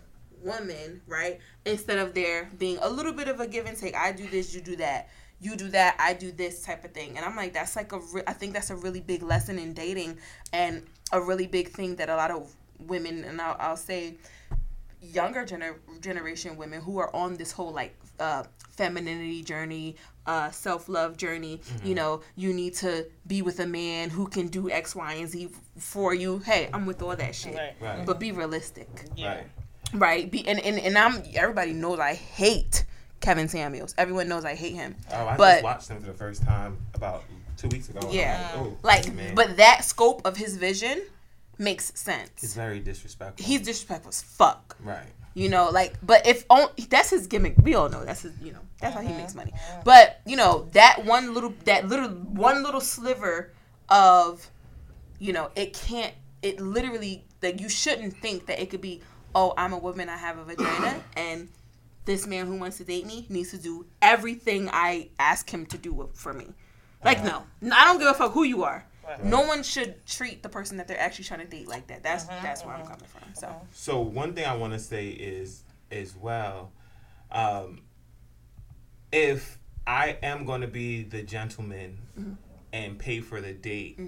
woman, 0.42 1.02
right? 1.06 1.40
Instead 1.66 1.98
of 1.98 2.14
there 2.14 2.50
being 2.56 2.78
a 2.80 2.88
little 2.88 3.12
bit 3.12 3.28
of 3.28 3.38
a 3.40 3.46
give 3.46 3.66
and 3.66 3.76
take. 3.76 3.94
I 3.94 4.12
do 4.12 4.26
this, 4.26 4.54
you 4.54 4.62
do 4.62 4.76
that. 4.76 5.10
You 5.40 5.54
do 5.56 5.68
that, 5.70 5.96
I 5.98 6.14
do 6.14 6.32
this 6.32 6.62
type 6.62 6.84
of 6.84 6.92
thing. 6.92 7.16
And 7.16 7.24
I'm 7.24 7.36
like, 7.36 7.52
that's 7.52 7.76
like 7.76 7.92
a, 7.92 7.98
re- 8.12 8.22
I 8.26 8.32
think 8.32 8.52
that's 8.54 8.70
a 8.70 8.76
really 8.76 9.00
big 9.00 9.22
lesson 9.22 9.58
in 9.58 9.74
dating 9.74 10.18
and 10.52 10.82
a 11.12 11.20
really 11.20 11.46
big 11.46 11.68
thing 11.68 11.96
that 11.96 12.08
a 12.08 12.16
lot 12.16 12.30
of 12.30 12.50
women, 12.78 13.22
and 13.24 13.40
I'll, 13.40 13.56
I'll 13.60 13.76
say 13.76 14.14
younger 15.02 15.44
gener- 15.44 15.76
generation 16.00 16.56
women 16.56 16.80
who 16.80 16.98
are 16.98 17.14
on 17.14 17.36
this 17.36 17.52
whole 17.52 17.72
like 17.72 17.94
uh, 18.18 18.44
femininity 18.70 19.42
journey, 19.42 19.96
uh, 20.26 20.50
self 20.50 20.88
love 20.88 21.16
journey. 21.16 21.60
You 21.84 21.94
know, 21.94 22.22
you 22.34 22.52
need 22.52 22.74
to 22.76 23.06
be 23.26 23.42
with 23.42 23.60
a 23.60 23.66
man 23.66 24.10
who 24.10 24.26
can 24.26 24.48
do 24.48 24.70
X, 24.70 24.96
Y, 24.96 25.12
and 25.14 25.28
Z 25.28 25.50
for 25.78 26.14
you. 26.14 26.38
Hey, 26.38 26.70
I'm 26.72 26.86
with 26.86 27.02
all 27.02 27.14
that 27.14 27.34
shit, 27.34 27.54
Right. 27.54 27.74
Right. 27.80 28.06
but 28.06 28.18
be 28.18 28.32
realistic. 28.32 28.88
Yeah. 29.16 29.34
Right. 29.34 29.46
right? 29.94 30.30
Be, 30.30 30.46
and, 30.48 30.58
and 30.60 30.78
and 30.78 30.96
I'm 30.98 31.22
everybody 31.34 31.72
knows 31.74 31.98
I 32.00 32.14
hate 32.14 32.84
Kevin 33.20 33.48
Samuels. 33.48 33.94
Everyone 33.98 34.28
knows 34.28 34.44
I 34.44 34.54
hate 34.54 34.74
him. 34.74 34.94
Oh, 35.12 35.26
I 35.26 35.36
But- 35.36 35.52
just 35.52 35.64
watched 35.64 35.88
him 35.88 36.00
for 36.00 36.06
the 36.06 36.14
first 36.14 36.42
time 36.42 36.78
about 36.94 37.24
two 37.56 37.68
weeks 37.68 37.88
ago. 37.88 38.08
Yeah. 38.10 38.50
like, 38.54 38.60
oh, 38.60 38.76
Like, 38.82 39.14
man. 39.14 39.34
but 39.34 39.56
that 39.56 39.84
scope 39.84 40.26
of 40.26 40.36
his 40.36 40.56
vision 40.56 41.02
makes 41.58 41.86
sense. 41.94 42.30
it's 42.34 42.40
sense. 42.42 42.54
very 42.54 42.80
disrespectful. 42.80 43.44
He's 43.44 43.60
disrespectful 43.60 44.10
as 44.10 44.22
fuck. 44.22 44.76
right. 44.82 45.06
You 45.34 45.50
know, 45.50 45.68
like, 45.68 45.98
but 46.02 46.26
if 46.26 46.46
on, 46.48 46.68
that's 46.88 47.10
his 47.10 47.26
gimmick. 47.26 47.56
We 47.58 47.74
all 47.74 47.90
know 47.90 48.02
that's 48.06 48.22
his. 48.22 48.32
You 48.40 48.52
know, 48.52 48.60
that's 48.80 48.94
how 48.94 49.02
he 49.02 49.12
makes 49.12 49.32
uh-huh. 49.32 49.40
money. 49.40 49.52
Uh-huh. 49.52 49.82
But 49.84 50.22
you 50.24 50.34
know, 50.34 50.66
that 50.72 51.04
one 51.04 51.34
little, 51.34 51.52
that 51.66 51.86
little, 51.86 52.08
one 52.08 52.62
little 52.62 52.80
sliver 52.80 53.52
of, 53.90 54.50
you 55.18 55.34
know, 55.34 55.50
it 55.54 55.74
can't. 55.74 56.14
It 56.40 56.58
literally 56.58 57.22
like 57.42 57.60
you 57.60 57.68
shouldn't 57.68 58.16
think 58.16 58.46
that 58.46 58.62
it 58.62 58.70
could 58.70 58.80
be. 58.80 59.02
Oh, 59.34 59.52
I'm 59.58 59.74
a 59.74 59.78
woman. 59.78 60.08
I 60.08 60.16
have 60.16 60.38
a 60.38 60.44
vagina, 60.44 61.02
and 61.18 61.48
this 62.06 62.26
man 62.26 62.46
who 62.46 62.56
wants 62.56 62.78
to 62.78 62.84
date 62.84 63.04
me 63.06 63.26
needs 63.28 63.50
to 63.50 63.58
do 63.58 63.84
everything 64.00 64.70
I 64.72 65.10
ask 65.18 65.50
him 65.50 65.66
to 65.66 65.76
do 65.78 66.08
for 66.14 66.32
me. 66.32 66.46
Like, 67.04 67.22
no, 67.22 67.44
I 67.72 67.84
don't 67.84 67.98
give 67.98 68.08
a 68.08 68.14
fuck 68.14 68.32
who 68.32 68.42
you 68.44 68.64
are. 68.64 68.86
No 69.22 69.42
one 69.42 69.62
should 69.62 70.04
treat 70.06 70.42
the 70.42 70.48
person 70.48 70.78
that 70.78 70.88
they're 70.88 70.98
actually 70.98 71.26
trying 71.26 71.40
to 71.40 71.46
date 71.46 71.68
like 71.68 71.86
that. 71.88 72.02
That's 72.02 72.24
that's 72.24 72.64
where 72.64 72.74
I'm 72.74 72.82
coming 72.84 73.04
from. 73.06 73.22
So. 73.34 73.54
So 73.72 74.00
one 74.00 74.32
thing 74.34 74.46
I 74.46 74.56
want 74.56 74.72
to 74.72 74.78
say 74.80 75.08
is 75.10 75.62
as 75.92 76.16
well, 76.16 76.72
um, 77.30 77.82
if 79.12 79.58
I 79.86 80.18
am 80.22 80.44
going 80.44 80.62
to 80.62 80.66
be 80.68 81.02
the 81.02 81.22
gentleman 81.22 81.98
Mm-hmm. 82.18 82.32
and 82.72 82.98
pay 82.98 83.20
for 83.20 83.40
the 83.42 83.52
date, 83.52 84.00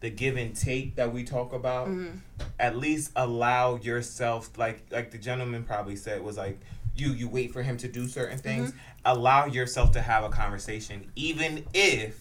the 0.00 0.08
give 0.08 0.36
and 0.36 0.54
take 0.54 0.94
that 0.96 1.12
we 1.12 1.24
talk 1.24 1.52
about, 1.52 1.88
Mm-hmm. 1.88 2.18
at 2.60 2.76
least 2.76 3.10
allow 3.16 3.76
yourself, 3.76 4.56
like 4.56 4.86
like 4.90 5.10
the 5.10 5.18
gentleman 5.18 5.64
probably 5.64 5.96
said, 5.96 6.22
was 6.22 6.36
like 6.36 6.60
you 6.96 7.08
you 7.12 7.28
wait 7.28 7.52
for 7.52 7.62
him 7.62 7.76
to 7.78 7.88
do 7.88 8.06
certain 8.08 8.38
things. 8.38 8.70
Mm-hmm. 8.70 8.78
Allow 9.04 9.46
yourself 9.46 9.92
to 9.92 10.00
have 10.00 10.24
a 10.24 10.28
conversation, 10.28 11.10
even 11.16 11.64
if 11.74 12.18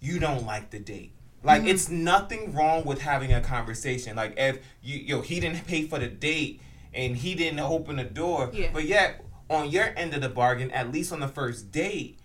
you 0.00 0.18
don't 0.18 0.46
like 0.46 0.70
the 0.70 0.78
date. 0.78 1.14
Like 1.42 1.64
it's 1.64 1.88
nothing 1.88 2.52
wrong 2.52 2.84
with 2.84 3.00
having 3.00 3.32
a 3.32 3.40
conversation. 3.40 4.14
Like 4.16 4.34
if 4.36 4.58
you 4.82 4.98
yo 4.98 5.20
he 5.22 5.40
didn't 5.40 5.66
pay 5.66 5.86
for 5.86 5.98
the 5.98 6.08
date 6.08 6.60
and 6.92 7.16
he 7.16 7.34
didn't 7.34 7.60
open 7.60 7.96
the 7.96 8.04
door, 8.04 8.50
Yeah. 8.52 8.70
but 8.72 8.84
yet 8.84 9.24
on 9.48 9.70
your 9.70 9.86
end 9.96 10.12
of 10.14 10.20
the 10.20 10.28
bargain, 10.28 10.70
at 10.72 10.92
least 10.92 11.12
on 11.12 11.20
the 11.20 11.28
first 11.28 11.72
date, 11.72 12.18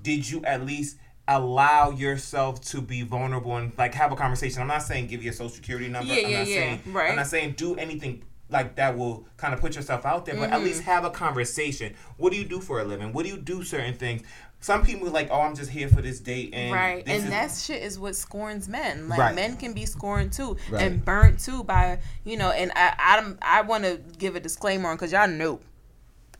did 0.00 0.28
you 0.30 0.42
at 0.44 0.64
least 0.64 0.96
allow 1.28 1.90
yourself 1.90 2.60
to 2.62 2.80
be 2.80 3.02
vulnerable 3.02 3.56
and 3.56 3.72
like 3.76 3.92
have 3.94 4.10
a 4.10 4.16
conversation? 4.16 4.62
I'm 4.62 4.68
not 4.68 4.82
saying 4.82 5.08
give 5.08 5.22
your 5.22 5.34
social 5.34 5.50
security 5.50 5.88
number. 5.88 6.14
Yeah, 6.14 6.24
I'm 6.24 6.30
yeah, 6.30 6.38
not 6.38 6.48
yeah. 6.48 6.54
saying 6.54 6.80
Right. 6.86 7.10
I'm 7.10 7.16
not 7.16 7.26
saying 7.26 7.54
do 7.58 7.74
anything 7.76 8.22
like 8.48 8.76
that 8.76 8.96
will 8.96 9.26
kind 9.36 9.52
of 9.54 9.60
put 9.60 9.74
yourself 9.76 10.06
out 10.06 10.24
there, 10.26 10.36
but 10.36 10.44
at 10.50 10.56
Mm-hmm. 10.56 10.64
least 10.64 10.82
have 10.82 11.04
a 11.04 11.10
conversation. 11.10 11.94
What 12.16 12.32
do 12.32 12.38
you 12.38 12.44
do 12.44 12.60
for 12.60 12.80
a 12.80 12.84
living? 12.84 13.12
What 13.12 13.24
do 13.24 13.30
you 13.30 13.36
do 13.38 13.64
certain 13.64 13.94
things? 13.94 14.22
Some 14.60 14.84
people 14.84 15.06
are 15.06 15.10
like, 15.10 15.28
oh, 15.30 15.40
I'm 15.42 15.54
just 15.54 15.70
here 15.70 15.88
for 15.88 16.00
this 16.00 16.18
date, 16.18 16.50
and 16.54 16.72
right 16.72 17.04
and 17.06 17.24
is- 17.24 17.28
that 17.30 17.52
shit 17.52 17.82
is 17.82 17.98
what 17.98 18.16
scorns 18.16 18.68
men 18.68 19.08
like 19.08 19.18
Right. 19.18 19.34
men 19.34 19.56
can 19.56 19.72
be 19.74 19.84
scorned 19.84 20.32
too 20.32 20.56
Right. 20.70 20.82
and 20.82 21.04
burnt 21.04 21.40
too 21.40 21.62
by 21.64 21.98
you 22.24 22.36
know 22.36 22.50
and 22.50 22.72
i 22.74 22.94
i, 23.42 23.58
I 23.58 23.62
want 23.62 23.84
to 23.84 24.00
give 24.18 24.34
a 24.34 24.40
disclaimer 24.40 24.88
on 24.88 24.96
because 24.96 25.12
y'all 25.12 25.28
know 25.28 25.60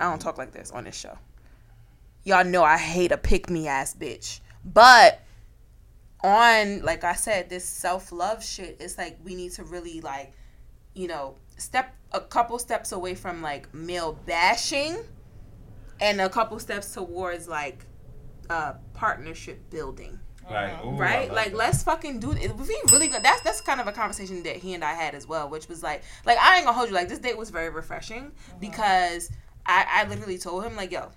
i 0.01 0.05
don't 0.05 0.19
talk 0.21 0.39
like 0.39 0.53
this 0.53 0.71
on 0.71 0.85
this 0.85 0.97
show 0.97 1.17
y'all 2.25 2.45
know 2.45 2.65
i 2.65 2.79
hate 2.79 3.13
a 3.13 3.19
pick 3.19 3.51
me 3.51 3.69
ass 3.69 3.95
bitch 3.95 4.41
but 4.65 5.21
on 6.25 6.81
like 6.83 7.05
i 7.05 7.13
said 7.15 7.49
this 7.51 7.65
self-love 7.65 8.43
shit 8.43 8.77
it's 8.81 8.97
like 8.99 9.19
we 9.25 9.35
need 9.35 9.53
to 9.53 9.63
really 9.63 10.01
like 10.01 10.33
you 10.95 11.07
know 11.07 11.35
step 11.57 11.95
a 12.13 12.21
couple 12.21 12.59
steps 12.59 12.93
away 12.93 13.15
from 13.15 13.43
like 13.43 13.73
male 13.75 14.19
bashing 14.27 14.97
and 16.01 16.21
a 16.21 16.29
couple 16.29 16.59
steps 16.59 16.93
towards 16.93 17.49
like 17.49 17.85
uh 18.51 18.75
partnership 18.95 19.71
building 19.71 20.19
Right. 20.49 20.79
Ooh, 20.85 20.91
right? 20.91 21.33
Like, 21.33 21.51
that. 21.51 21.57
let's 21.57 21.83
fucking 21.83 22.21
do 22.21 22.33
it. 22.33 22.55
We 22.57 22.81
really 22.93 23.09
gonna, 23.09 23.23
that's 23.23 23.41
that's 23.41 23.61
kind 23.61 23.81
of 23.81 23.89
a 23.89 23.93
conversation 23.93 24.43
that 24.45 24.57
he 24.57 24.75
and 24.75 24.85
I 24.85 24.93
had 24.93 25.15
as 25.15 25.27
well, 25.27 25.49
which 25.49 25.69
was 25.69 25.83
like, 25.83 26.03
like 26.25 26.39
I 26.39 26.57
ain't 26.57 26.65
gonna 26.65 26.77
hold 26.77 26.89
you. 26.89 26.95
Like, 26.95 27.09
this 27.09 27.19
date 27.19 27.37
was 27.37 27.51
very 27.51 27.69
refreshing 27.69 28.33
because 28.61 29.31
I, 29.67 29.87
I 29.91 30.09
literally 30.09 30.39
told 30.39 30.65
him 30.65 30.77
like, 30.77 30.93
yo, 30.93 31.11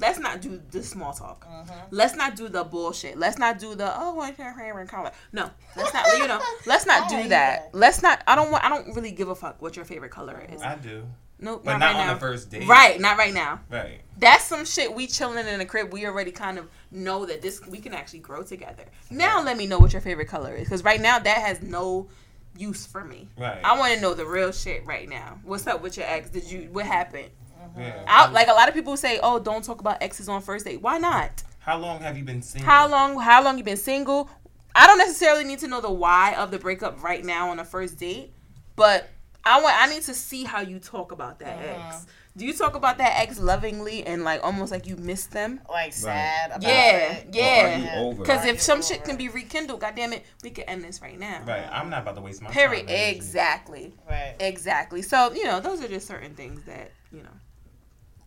let's 0.00 0.18
not 0.18 0.40
do 0.40 0.60
the 0.70 0.82
small 0.82 1.12
talk. 1.12 1.46
Mm-hmm. 1.46 1.72
Let's 1.90 2.16
not 2.16 2.36
do 2.36 2.48
the 2.48 2.64
bullshit. 2.64 3.18
Let's 3.18 3.38
not 3.38 3.58
do 3.58 3.74
the 3.74 3.92
oh, 3.96 4.14
what's 4.14 4.38
your 4.38 4.52
favorite 4.54 4.88
color? 4.88 5.10
No, 5.32 5.50
let's 5.76 5.92
not. 5.94 6.06
You 6.16 6.26
know, 6.26 6.40
let's 6.66 6.86
not 6.86 7.08
do 7.10 7.16
that. 7.28 7.28
that. 7.28 7.70
Let's 7.72 8.02
not. 8.02 8.22
I 8.26 8.34
don't 8.34 8.50
want. 8.50 8.64
I 8.64 8.68
don't 8.68 8.94
really 8.94 9.12
give 9.12 9.28
a 9.28 9.34
fuck 9.34 9.60
what 9.60 9.76
your 9.76 9.84
favorite 9.84 10.10
color 10.10 10.34
mm-hmm. 10.34 10.54
is. 10.54 10.62
I 10.62 10.76
do. 10.76 11.04
Nope, 11.42 11.62
But 11.64 11.72
not, 11.72 11.80
not 11.80 11.86
right 11.86 12.00
on 12.00 12.06
now. 12.08 12.14
the 12.14 12.20
first 12.20 12.50
date. 12.50 12.68
Right, 12.68 13.00
not 13.00 13.16
right 13.16 13.32
now 13.32 13.60
Right. 13.70 14.02
that's 14.18 14.44
some 14.44 14.66
shit 14.66 14.94
we 14.94 15.06
chilling 15.06 15.46
in 15.46 15.58
the 15.58 15.64
crib. 15.64 15.90
We 15.90 16.04
already 16.06 16.32
kind 16.32 16.58
of 16.58 16.68
know 16.90 17.24
that 17.24 17.40
this 17.40 17.66
we 17.66 17.78
can 17.78 17.94
actually 17.94 18.18
grow 18.18 18.42
together. 18.42 18.84
Now 19.10 19.42
let 19.42 19.56
me 19.56 19.66
know 19.66 19.78
what 19.78 19.92
your 19.94 20.02
favorite 20.02 20.28
color 20.28 20.54
is, 20.54 20.64
because 20.64 20.84
right 20.84 21.00
now 21.00 21.18
that 21.18 21.38
has 21.38 21.62
no 21.62 22.08
use 22.56 22.84
for 22.84 23.04
me. 23.04 23.28
Right. 23.38 23.58
I 23.64 23.78
want 23.78 23.94
to 23.94 24.00
know 24.00 24.12
the 24.12 24.26
real 24.26 24.52
shit 24.52 24.84
right 24.84 25.08
now. 25.08 25.40
What's 25.42 25.66
up 25.66 25.80
with 25.82 25.96
your 25.96 26.06
ex? 26.06 26.28
Did 26.30 26.50
you 26.50 26.68
what 26.72 26.84
happened? 26.84 27.30
Yeah. 27.78 28.04
Out 28.06 28.32
like 28.32 28.48
a 28.48 28.52
lot 28.52 28.68
of 28.68 28.74
people 28.74 28.96
say, 28.96 29.18
oh, 29.22 29.38
don't 29.38 29.64
talk 29.64 29.80
about 29.80 30.02
exes 30.02 30.28
on 30.28 30.42
first 30.42 30.64
date. 30.64 30.80
Why 30.80 30.98
not? 30.98 31.42
How 31.60 31.78
long 31.78 32.00
have 32.00 32.16
you 32.16 32.24
been 32.24 32.42
single? 32.42 32.70
How 32.70 32.88
long? 32.88 33.18
How 33.20 33.42
long 33.42 33.58
you 33.58 33.64
been 33.64 33.76
single? 33.76 34.30
I 34.74 34.86
don't 34.86 34.98
necessarily 34.98 35.44
need 35.44 35.58
to 35.60 35.68
know 35.68 35.80
the 35.80 35.90
why 35.90 36.34
of 36.34 36.50
the 36.50 36.58
breakup 36.58 37.02
right 37.02 37.24
now 37.24 37.50
on 37.50 37.58
a 37.58 37.64
first 37.64 37.98
date, 37.98 38.32
but 38.76 39.08
I 39.44 39.60
want 39.60 39.74
I 39.76 39.92
need 39.92 40.02
to 40.04 40.14
see 40.14 40.44
how 40.44 40.60
you 40.60 40.78
talk 40.78 41.12
about 41.12 41.38
that 41.40 41.58
mm-hmm. 41.58 41.88
ex. 41.88 42.06
Do 42.36 42.46
you 42.46 42.54
talk 42.54 42.76
about 42.76 42.98
that 42.98 43.18
ex 43.20 43.40
lovingly 43.40 44.06
and 44.06 44.22
like 44.22 44.42
almost 44.44 44.70
like 44.70 44.86
you 44.86 44.96
miss 44.96 45.26
them? 45.26 45.60
Like 45.68 45.92
sad 45.92 46.50
about 46.50 46.62
Yeah, 46.62 47.12
it. 47.14 47.26
yeah. 47.32 47.64
Or 47.64 47.68
are 47.68 47.78
you 47.78 48.08
over? 48.08 48.22
Because 48.22 48.46
if 48.46 48.60
some 48.60 48.82
shit 48.82 49.04
can 49.04 49.16
be 49.16 49.28
rekindled, 49.28 49.80
goddamn 49.80 50.12
it, 50.12 50.24
we 50.44 50.50
could 50.50 50.64
end 50.68 50.84
this 50.84 51.02
right 51.02 51.18
now. 51.18 51.42
Right. 51.44 51.66
I'm 51.70 51.90
not 51.90 52.02
about 52.02 52.14
to 52.14 52.22
waste 52.22 52.40
my 52.40 52.50
Period. 52.50 52.86
time. 52.86 52.96
energy. 52.96 53.16
Exactly. 53.16 53.94
Right. 54.08 54.36
Exactly. 54.38 55.02
So 55.02 55.32
you 55.32 55.44
know, 55.44 55.60
those 55.60 55.82
are 55.82 55.88
just 55.88 56.06
certain 56.06 56.34
things 56.34 56.62
that 56.64 56.92
you 57.12 57.22
know. 57.22 57.30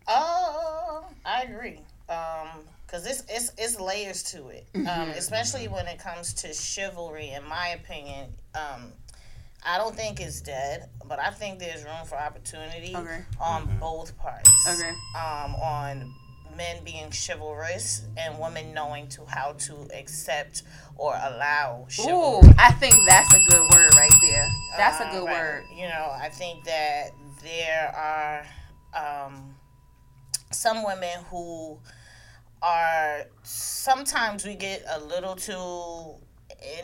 Oh, 0.08 1.06
I 1.24 1.42
agree. 1.42 1.80
Um, 2.08 2.48
cause 2.86 3.06
it's 3.06 3.22
it's 3.28 3.52
it's 3.56 3.80
layers 3.80 4.22
to 4.24 4.48
it. 4.48 4.66
Um, 4.74 4.82
Mm-hmm. 4.84 5.10
especially 5.18 5.68
when 5.68 5.86
it 5.86 5.98
comes 5.98 6.34
to 6.34 6.52
chivalry. 6.52 7.30
In 7.30 7.46
my 7.48 7.68
opinion, 7.68 8.28
um, 8.54 8.92
I 9.66 9.78
don't 9.78 9.96
think 9.96 10.20
it's 10.20 10.40
dead, 10.42 10.90
but 11.08 11.18
I 11.18 11.30
think 11.30 11.58
there's 11.58 11.84
room 11.84 12.04
for 12.06 12.16
opportunity 12.16 12.94
Okay. 12.94 13.22
on 13.40 13.68
both 13.80 14.16
parts. 14.18 14.50
Okay. 14.68 14.90
Um, 15.16 15.54
on 15.56 16.14
men 16.56 16.84
being 16.84 17.10
chivalrous 17.10 18.02
and 18.16 18.38
women 18.38 18.72
knowing 18.74 19.08
to 19.08 19.24
how 19.26 19.52
to 19.58 19.88
accept 19.92 20.62
or 20.96 21.12
allow 21.14 21.84
Ooh. 22.00 22.40
I 22.58 22.70
think 22.72 22.94
that's 23.08 23.34
a 23.34 23.40
good 23.48 23.62
word 23.72 23.92
right 23.96 24.12
there. 24.20 24.48
That's 24.76 25.00
a 25.00 25.06
Uh, 25.06 25.10
good 25.12 25.24
right. 25.26 25.32
word. 25.34 25.64
You 25.74 25.88
know, 25.88 26.12
I 26.14 26.28
think 26.28 26.62
that 26.64 27.10
there 27.42 27.88
are 27.96 28.46
um, 28.94 29.52
some 30.50 30.84
women 30.84 31.24
who 31.30 31.78
are 32.62 33.22
sometimes 33.42 34.44
we 34.44 34.54
get 34.54 34.84
a 34.88 35.00
little 35.00 35.36
too 35.36 36.20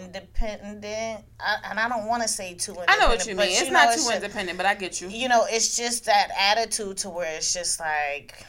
independent, 0.04 1.24
I, 1.40 1.56
and 1.70 1.80
I 1.80 1.88
don't 1.88 2.06
want 2.06 2.22
to 2.22 2.28
say 2.28 2.54
too 2.54 2.72
I 2.72 2.80
independent. 2.82 3.00
know 3.00 3.08
what 3.08 3.26
you 3.26 3.34
mean. 3.36 3.46
It's 3.50 3.66
know, 3.66 3.72
not 3.72 3.90
too 3.94 4.00
just- 4.00 4.14
independent, 4.14 4.56
but 4.58 4.66
I 4.66 4.74
get 4.74 5.00
you. 5.00 5.08
You 5.08 5.28
know, 5.28 5.46
it's 5.48 5.76
just 5.76 6.04
that 6.06 6.28
attitude 6.38 6.98
to 6.98 7.10
where 7.10 7.34
it's 7.36 7.52
just 7.54 7.80
like 7.80 8.44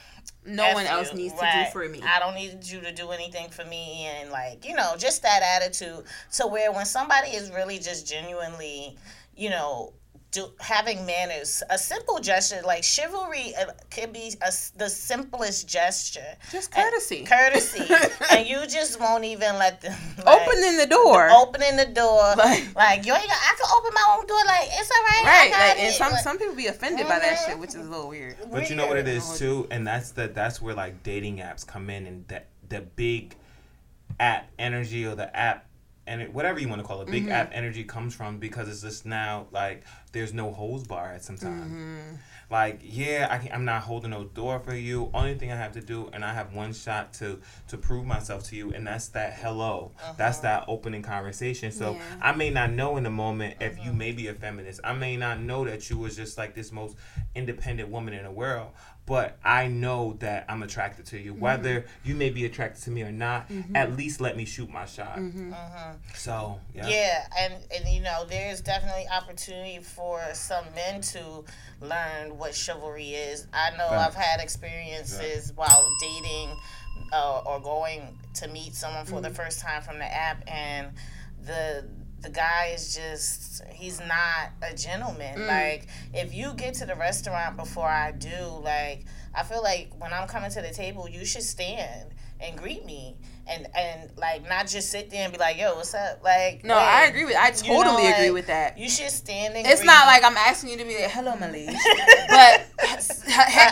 No 0.45 0.63
F 0.65 0.73
one 0.73 0.85
else 0.87 1.11
you, 1.11 1.19
needs 1.19 1.33
to 1.35 1.39
do 1.65 1.71
for 1.71 1.87
me. 1.87 2.01
I 2.05 2.19
don't 2.19 2.35
need 2.35 2.63
you 2.65 2.81
to 2.81 2.91
do 2.93 3.11
anything 3.11 3.49
for 3.49 3.63
me, 3.65 4.05
and 4.19 4.29
like 4.31 4.65
you 4.65 4.75
know, 4.75 4.95
just 4.97 5.21
that 5.23 5.41
attitude 5.61 6.03
to 6.33 6.47
where 6.47 6.71
when 6.71 6.85
somebody 6.85 7.29
is 7.29 7.49
really 7.51 7.79
just 7.79 8.07
genuinely, 8.07 8.97
you 9.35 9.49
know. 9.49 9.93
Do, 10.31 10.47
having 10.61 11.05
manners, 11.05 11.61
a 11.69 11.77
simple 11.77 12.19
gesture 12.19 12.61
like 12.63 12.85
chivalry 12.85 13.53
uh, 13.59 13.65
could 13.89 14.13
be 14.13 14.33
a 14.41 14.45
s 14.47 14.71
the 14.77 14.87
simplest 14.89 15.67
gesture, 15.67 16.37
Just 16.53 16.71
courtesy. 16.71 17.25
courtesy, 17.25 17.83
and 18.31 18.47
you 18.47 18.65
just 18.65 18.97
won't 18.97 19.25
even 19.25 19.57
let 19.57 19.81
them 19.81 19.93
like, 20.25 20.47
Opening 20.47 20.77
the 20.77 20.87
door. 20.87 21.29
opening 21.31 21.75
the 21.75 21.87
door. 21.87 22.23
Like- 22.37 22.63
Like, 22.75 23.05
you 23.05 23.13
ain't, 23.13 23.27
got- 23.27 23.43
I 23.49 23.53
can 23.59 23.69
open 23.77 23.91
my 23.93 24.05
own 24.15 24.25
door. 24.25 24.37
Like 24.45 24.67
it's 24.71 24.89
all 24.95 25.03
right. 25.03 25.23
I 25.25 25.27
Right, 25.27 25.51
got 25.51 25.59
like, 25.59 25.77
it. 25.77 25.81
and 25.87 25.93
some 25.95 26.11
Like, 26.13 26.23
some 26.23 26.37
people 26.37 26.55
be 26.55 26.67
offended 26.67 27.07
by 27.09 27.19
that 27.19 27.35
shit, 27.45 27.59
which 27.59 27.71
is 27.75 27.85
a 27.87 27.89
little 27.89 28.07
weird. 28.07 28.37
But 28.49 28.69
you 28.69 28.77
know 28.77 28.87
what 28.87 28.97
it 28.97 29.09
is 29.09 29.37
too, 29.37 29.67
and 29.69 29.85
that's 29.85 30.11
the 30.11 30.27
that's 30.29 30.61
where 30.61 30.73
like 30.75 31.03
dating 31.03 31.37
apps 31.39 31.67
come 31.67 31.89
in, 31.89 32.07
and 32.07 32.25
that 32.29 32.47
the 32.69 32.79
big 32.79 33.35
app 34.17 34.47
energy 34.57 35.05
or 35.05 35.15
the 35.15 35.35
app 35.35 35.65
and 36.11 36.21
it, 36.21 36.33
whatever 36.33 36.59
you 36.59 36.67
want 36.67 36.81
to 36.81 36.87
call 36.87 37.01
it, 37.01 37.09
big 37.09 37.23
mm-hmm. 37.23 37.31
app 37.31 37.51
energy 37.53 37.85
comes 37.85 38.13
from 38.13 38.37
because 38.37 38.67
it's 38.67 38.81
just 38.81 39.05
now 39.05 39.47
like 39.51 39.83
there's 40.11 40.33
no 40.33 40.51
hose 40.51 40.85
bar 40.85 41.13
at 41.13 41.23
some 41.23 41.37
time. 41.37 41.69
Mm-hmm. 41.71 42.15
like 42.51 42.81
yeah 42.83 43.29
I 43.31 43.37
can, 43.37 43.53
i'm 43.53 43.63
not 43.63 43.83
holding 43.83 44.11
no 44.11 44.25
door 44.25 44.59
for 44.59 44.75
you. 44.75 45.09
Only 45.13 45.35
thing 45.35 45.53
i 45.53 45.55
have 45.55 45.71
to 45.73 45.81
do 45.81 46.09
and 46.11 46.25
i 46.25 46.33
have 46.33 46.53
one 46.53 46.73
shot 46.73 47.13
to 47.13 47.39
to 47.69 47.77
prove 47.77 48.05
myself 48.05 48.43
to 48.49 48.57
you 48.57 48.73
and 48.73 48.85
that's 48.85 49.07
that 49.09 49.35
hello. 49.35 49.91
That's 50.17 50.39
uh-huh. 50.39 50.59
that 50.59 50.65
opening 50.67 51.01
conversation. 51.01 51.71
So 51.71 51.93
Yeah. 51.93 52.01
i 52.21 52.33
may 52.33 52.49
not 52.49 52.71
know 52.71 52.97
in 52.97 53.03
the 53.03 53.09
moment 53.09 53.55
if 53.61 53.77
you 53.77 53.91
uh-huh. 53.91 53.93
may 53.93 54.11
be 54.11 54.27
a 54.27 54.33
feminist. 54.33 54.81
I 54.83 54.91
may 54.91 55.15
not 55.15 55.39
know 55.39 55.63
that 55.63 55.89
you 55.89 55.97
was 55.97 56.17
just 56.17 56.37
like 56.37 56.55
this 56.55 56.73
most 56.73 56.97
independent 57.35 57.87
woman 57.87 58.13
in 58.13 58.25
the 58.25 58.31
world 58.31 58.71
but 59.05 59.37
I 59.43 59.67
know 59.67 60.15
that 60.19 60.45
I'm 60.47 60.63
attracted 60.63 61.05
to 61.07 61.19
you. 61.19 61.33
Whether 61.33 61.81
mm-hmm. 61.81 62.09
you 62.09 62.15
may 62.15 62.29
be 62.29 62.45
attracted 62.45 62.83
to 62.83 62.91
me 62.91 63.01
or 63.01 63.11
not, 63.11 63.49
mm-hmm. 63.49 63.75
at 63.75 63.97
least 63.97 64.21
let 64.21 64.37
me 64.37 64.45
shoot 64.45 64.69
my 64.69 64.85
shot. 64.85 65.17
Mm-hmm. 65.17 65.53
So 66.13 66.59
yeah. 66.73 66.87
Yeah, 66.87 67.27
and 67.39 67.53
and 67.75 67.89
you 67.89 68.01
know, 68.01 68.25
there's 68.29 68.61
definitely 68.61 69.07
opportunity 69.11 69.79
for 69.79 70.21
some 70.33 70.65
men 70.75 71.01
to 71.01 71.43
learn 71.81 72.37
what 72.37 72.55
chivalry 72.55 73.09
is. 73.09 73.47
I 73.53 73.71
know 73.77 73.89
Right. 73.91 74.07
I've 74.07 74.15
had 74.15 74.39
experiences 74.39 75.51
while 75.55 75.89
dating 75.99 76.55
uh, 77.11 77.41
or 77.45 77.59
going 77.59 78.17
to 78.35 78.47
meet 78.47 78.73
someone 78.75 79.05
for 79.05 79.21
the 79.21 79.29
first 79.29 79.59
time 79.59 79.81
from 79.81 79.97
the 79.97 80.05
app, 80.05 80.43
and 80.47 80.91
the 81.43 81.85
the 82.21 82.29
guy 82.29 82.71
is 82.73 82.95
just 82.95 83.63
he's 83.71 83.99
not 83.99 84.51
a 84.61 84.75
gentleman. 84.75 85.39
Mm. 85.39 85.47
Like 85.47 85.87
if 86.13 86.33
you 86.33 86.53
get 86.55 86.75
to 86.75 86.85
the 86.85 86.95
restaurant 86.95 87.57
before 87.57 87.87
I 87.87 88.11
do, 88.11 88.59
like 88.63 89.05
I 89.33 89.43
feel 89.43 89.63
like 89.63 89.91
when 89.97 90.13
I'm 90.13 90.27
coming 90.27 90.51
to 90.51 90.61
the 90.61 90.71
table, 90.71 91.09
you 91.09 91.25
should 91.25 91.43
stand 91.43 92.11
and 92.39 92.57
greet 92.57 92.85
me. 92.85 93.15
And, 93.47 93.67
and 93.75 94.11
like 94.17 94.47
not 94.47 94.67
just 94.67 94.91
sit 94.91 95.09
there 95.09 95.23
and 95.23 95.33
be 95.33 95.39
like, 95.39 95.57
yo, 95.57 95.75
what's 95.75 95.93
up? 95.93 96.23
Like 96.23 96.63
No, 96.63 96.75
wait, 96.75 96.83
I 96.83 97.05
agree 97.07 97.25
with. 97.25 97.35
I 97.35 97.47
you 97.47 97.53
totally 97.53 98.03
know, 98.03 98.13
agree 98.13 98.25
like, 98.27 98.33
with 98.33 98.47
that. 98.47 98.77
You 98.77 98.87
should 98.89 99.09
stand 99.09 99.55
and 99.55 99.67
It's 99.67 99.83
not 99.83 100.05
like 100.05 100.23
I'm 100.23 100.37
asking 100.37 100.69
you 100.69 100.77
to 100.77 100.85
be 100.85 100.95
like, 101.01 101.11
"Hello, 101.11 101.35
my 101.35 101.47
but 101.47 102.67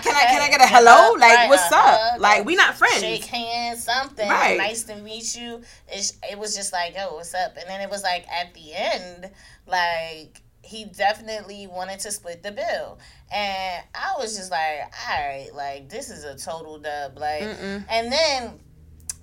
can 0.04 0.16
I 0.16 0.26
can 0.28 0.42
I 0.42 0.50
get 0.50 0.62
a 0.62 0.68
hello? 0.68 1.14
Like, 1.14 1.36
Right, 1.38 1.50
what's 1.50 1.72
up? 1.72 2.00
hug, 2.00 2.20
Like, 2.22 2.46
we 2.46 2.56
not 2.56 2.76
friends. 2.76 3.00
shake 3.00 3.26
hands, 3.26 3.84
something. 3.84 4.28
Right. 4.28 4.58
Nice 4.58 4.84
to 4.84 4.96
meet 4.96 5.36
you. 5.36 5.62
It, 5.88 6.12
it 6.32 6.38
was 6.40 6.56
just 6.56 6.74
like, 6.74 6.96
yo, 6.96 7.16
what's 7.16 7.34
up? 7.34 7.56
And 7.58 7.70
then 7.70 7.82
it 7.82 7.90
was 7.90 8.04
like 8.04 8.28
at 8.28 8.54
the 8.54 8.74
end, 8.74 9.30
like 9.68 10.42
he 10.62 10.86
definitely 10.86 11.68
wanted 11.68 12.00
to 12.02 12.12
split 12.12 12.44
the 12.44 12.52
bill, 12.52 13.00
and 13.34 13.84
I 13.96 14.14
was 14.20 14.36
just 14.38 14.52
like, 14.52 14.82
all 15.10 15.28
right, 15.28 15.50
like 15.54 15.90
this 15.90 16.10
is 16.10 16.24
a 16.26 16.36
total 16.38 16.80
dub, 16.80 17.18
like, 17.18 17.44
and 17.44 18.12
then. 18.12 18.60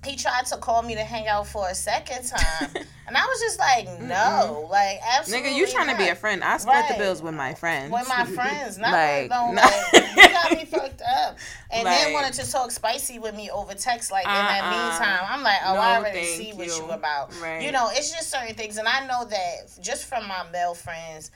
He 0.05 0.15
tried 0.15 0.45
to 0.47 0.57
call 0.57 0.83
me 0.83 0.95
to 0.95 1.03
hang 1.03 1.27
out 1.27 1.47
for 1.47 1.67
a 1.67 1.75
second 1.75 2.23
time, 2.29 2.69
and 3.07 3.17
I 3.17 3.25
was 3.25 3.39
just 3.41 3.59
like, 3.59 3.99
"No, 3.99 4.67
like 4.71 4.99
absolutely." 5.17 5.49
Nigga, 5.51 5.55
you 5.55 5.67
trying 5.67 5.89
to 5.89 5.97
be 5.97 6.07
a 6.09 6.15
friend? 6.15 6.43
I 6.43 6.57
split 6.57 6.85
the 6.89 6.93
bills 6.95 7.21
with 7.21 7.33
my 7.33 7.53
friends. 7.55 7.91
with 7.91 8.07
my 8.07 8.23
friends, 8.25 8.77
not 8.79 8.91
Like, 8.91 9.29
no, 9.29 9.51
no. 9.51 9.61
like, 9.61 10.15
you 10.15 10.29
got 10.29 10.51
me 10.51 10.65
fucked 10.71 11.01
up. 11.01 11.37
And 11.71 11.83
Like- 11.83 11.97
then 12.03 12.13
wanted 12.13 12.33
to 12.33 12.49
talk 12.49 12.71
spicy 12.71 13.19
with 13.19 13.35
me 13.35 13.49
over 13.49 13.73
text. 13.73 14.11
Like 14.11 14.25
in 14.25 14.31
that 14.31 14.63
Uh-uh. 14.63 14.71
meantime, 14.71 15.27
I'm 15.29 15.43
like, 15.43 15.57
oh, 15.65 15.73
No, 15.73 15.79
I 15.81 15.97
already 15.97 16.23
see 16.23 16.53
what 16.53 16.67
you. 16.67 16.73
you 16.75 16.89
about. 16.91 17.33
Right. 17.41 17.61
You 17.63 17.71
know, 17.71 17.89
it's 17.91 18.11
just 18.11 18.29
certain 18.29 18.55
things, 18.55 18.77
and 18.77 18.87
I 18.87 19.05
know 19.07 19.25
that 19.25 19.77
just 19.81 20.05
from 20.05 20.27
my 20.27 20.45
male 20.53 20.73
friends, 20.75 21.31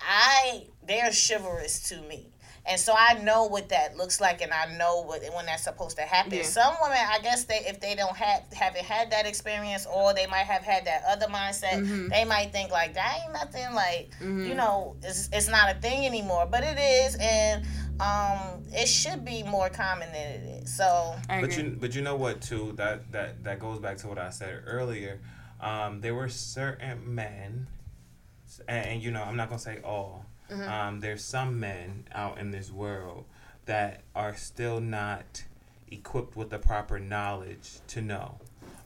I 0.00 0.64
they're 0.86 1.10
chivalrous 1.12 1.88
to 1.90 1.96
me. 2.02 2.28
And 2.66 2.80
so 2.80 2.94
I 2.96 3.22
know 3.22 3.44
what 3.44 3.68
that 3.68 3.96
looks 3.96 4.22
like, 4.22 4.40
and 4.40 4.50
I 4.52 4.74
know 4.78 5.02
what 5.02 5.20
when 5.34 5.44
that's 5.46 5.64
supposed 5.64 5.96
to 5.98 6.02
happen. 6.02 6.32
Yeah. 6.32 6.42
Some 6.44 6.74
women, 6.82 6.96
I 6.98 7.18
guess, 7.20 7.44
they 7.44 7.56
if 7.66 7.78
they 7.78 7.94
don't 7.94 8.16
have 8.16 8.42
haven't 8.54 8.84
had 8.86 9.10
that 9.12 9.26
experience, 9.26 9.86
or 9.86 10.14
they 10.14 10.26
might 10.26 10.46
have 10.46 10.62
had 10.62 10.86
that 10.86 11.02
other 11.08 11.26
mindset, 11.26 11.74
Mm-hmm. 11.74 12.08
they 12.08 12.24
might 12.24 12.52
think 12.52 12.70
like 12.70 12.94
that 12.94 13.18
ain't 13.22 13.32
nothing. 13.34 13.74
Like 13.74 14.12
you 14.22 14.54
know, 14.54 14.96
it's 15.02 15.28
it's 15.32 15.48
not 15.48 15.76
a 15.76 15.78
thing 15.80 16.06
anymore, 16.06 16.46
but 16.50 16.64
it 16.64 16.78
is, 16.78 17.16
and 17.20 17.64
um, 18.00 18.62
it 18.72 18.88
should 18.88 19.24
be 19.26 19.42
more 19.42 19.68
common 19.68 20.10
than 20.12 20.26
it 20.32 20.62
is. 20.62 20.74
So 20.74 21.14
But 21.28 21.56
you 21.58 21.76
but 21.78 21.94
you 21.94 22.00
know 22.00 22.16
what 22.16 22.40
too 22.40 22.72
that 22.76 23.12
that 23.12 23.44
that 23.44 23.58
goes 23.58 23.78
back 23.78 23.98
to 23.98 24.08
what 24.08 24.18
I 24.18 24.30
said 24.30 24.62
earlier. 24.66 25.20
Um, 25.60 26.00
there 26.00 26.14
were 26.14 26.28
certain 26.30 27.14
men, 27.14 27.66
and, 28.68 28.86
and 28.86 29.02
you 29.02 29.10
know 29.10 29.22
I'm 29.22 29.36
not 29.36 29.48
gonna 29.50 29.58
say 29.60 29.80
all. 29.84 30.24
Mm-hmm. 30.50 30.62
Um, 30.70 31.00
there's 31.00 31.24
some 31.24 31.58
men 31.58 32.04
out 32.12 32.38
in 32.38 32.50
this 32.50 32.70
world 32.70 33.24
that 33.66 34.02
are 34.14 34.34
still 34.36 34.80
not 34.80 35.44
equipped 35.90 36.36
with 36.36 36.50
the 36.50 36.58
proper 36.58 36.98
knowledge 36.98 37.78
to 37.88 38.02
know. 38.02 38.36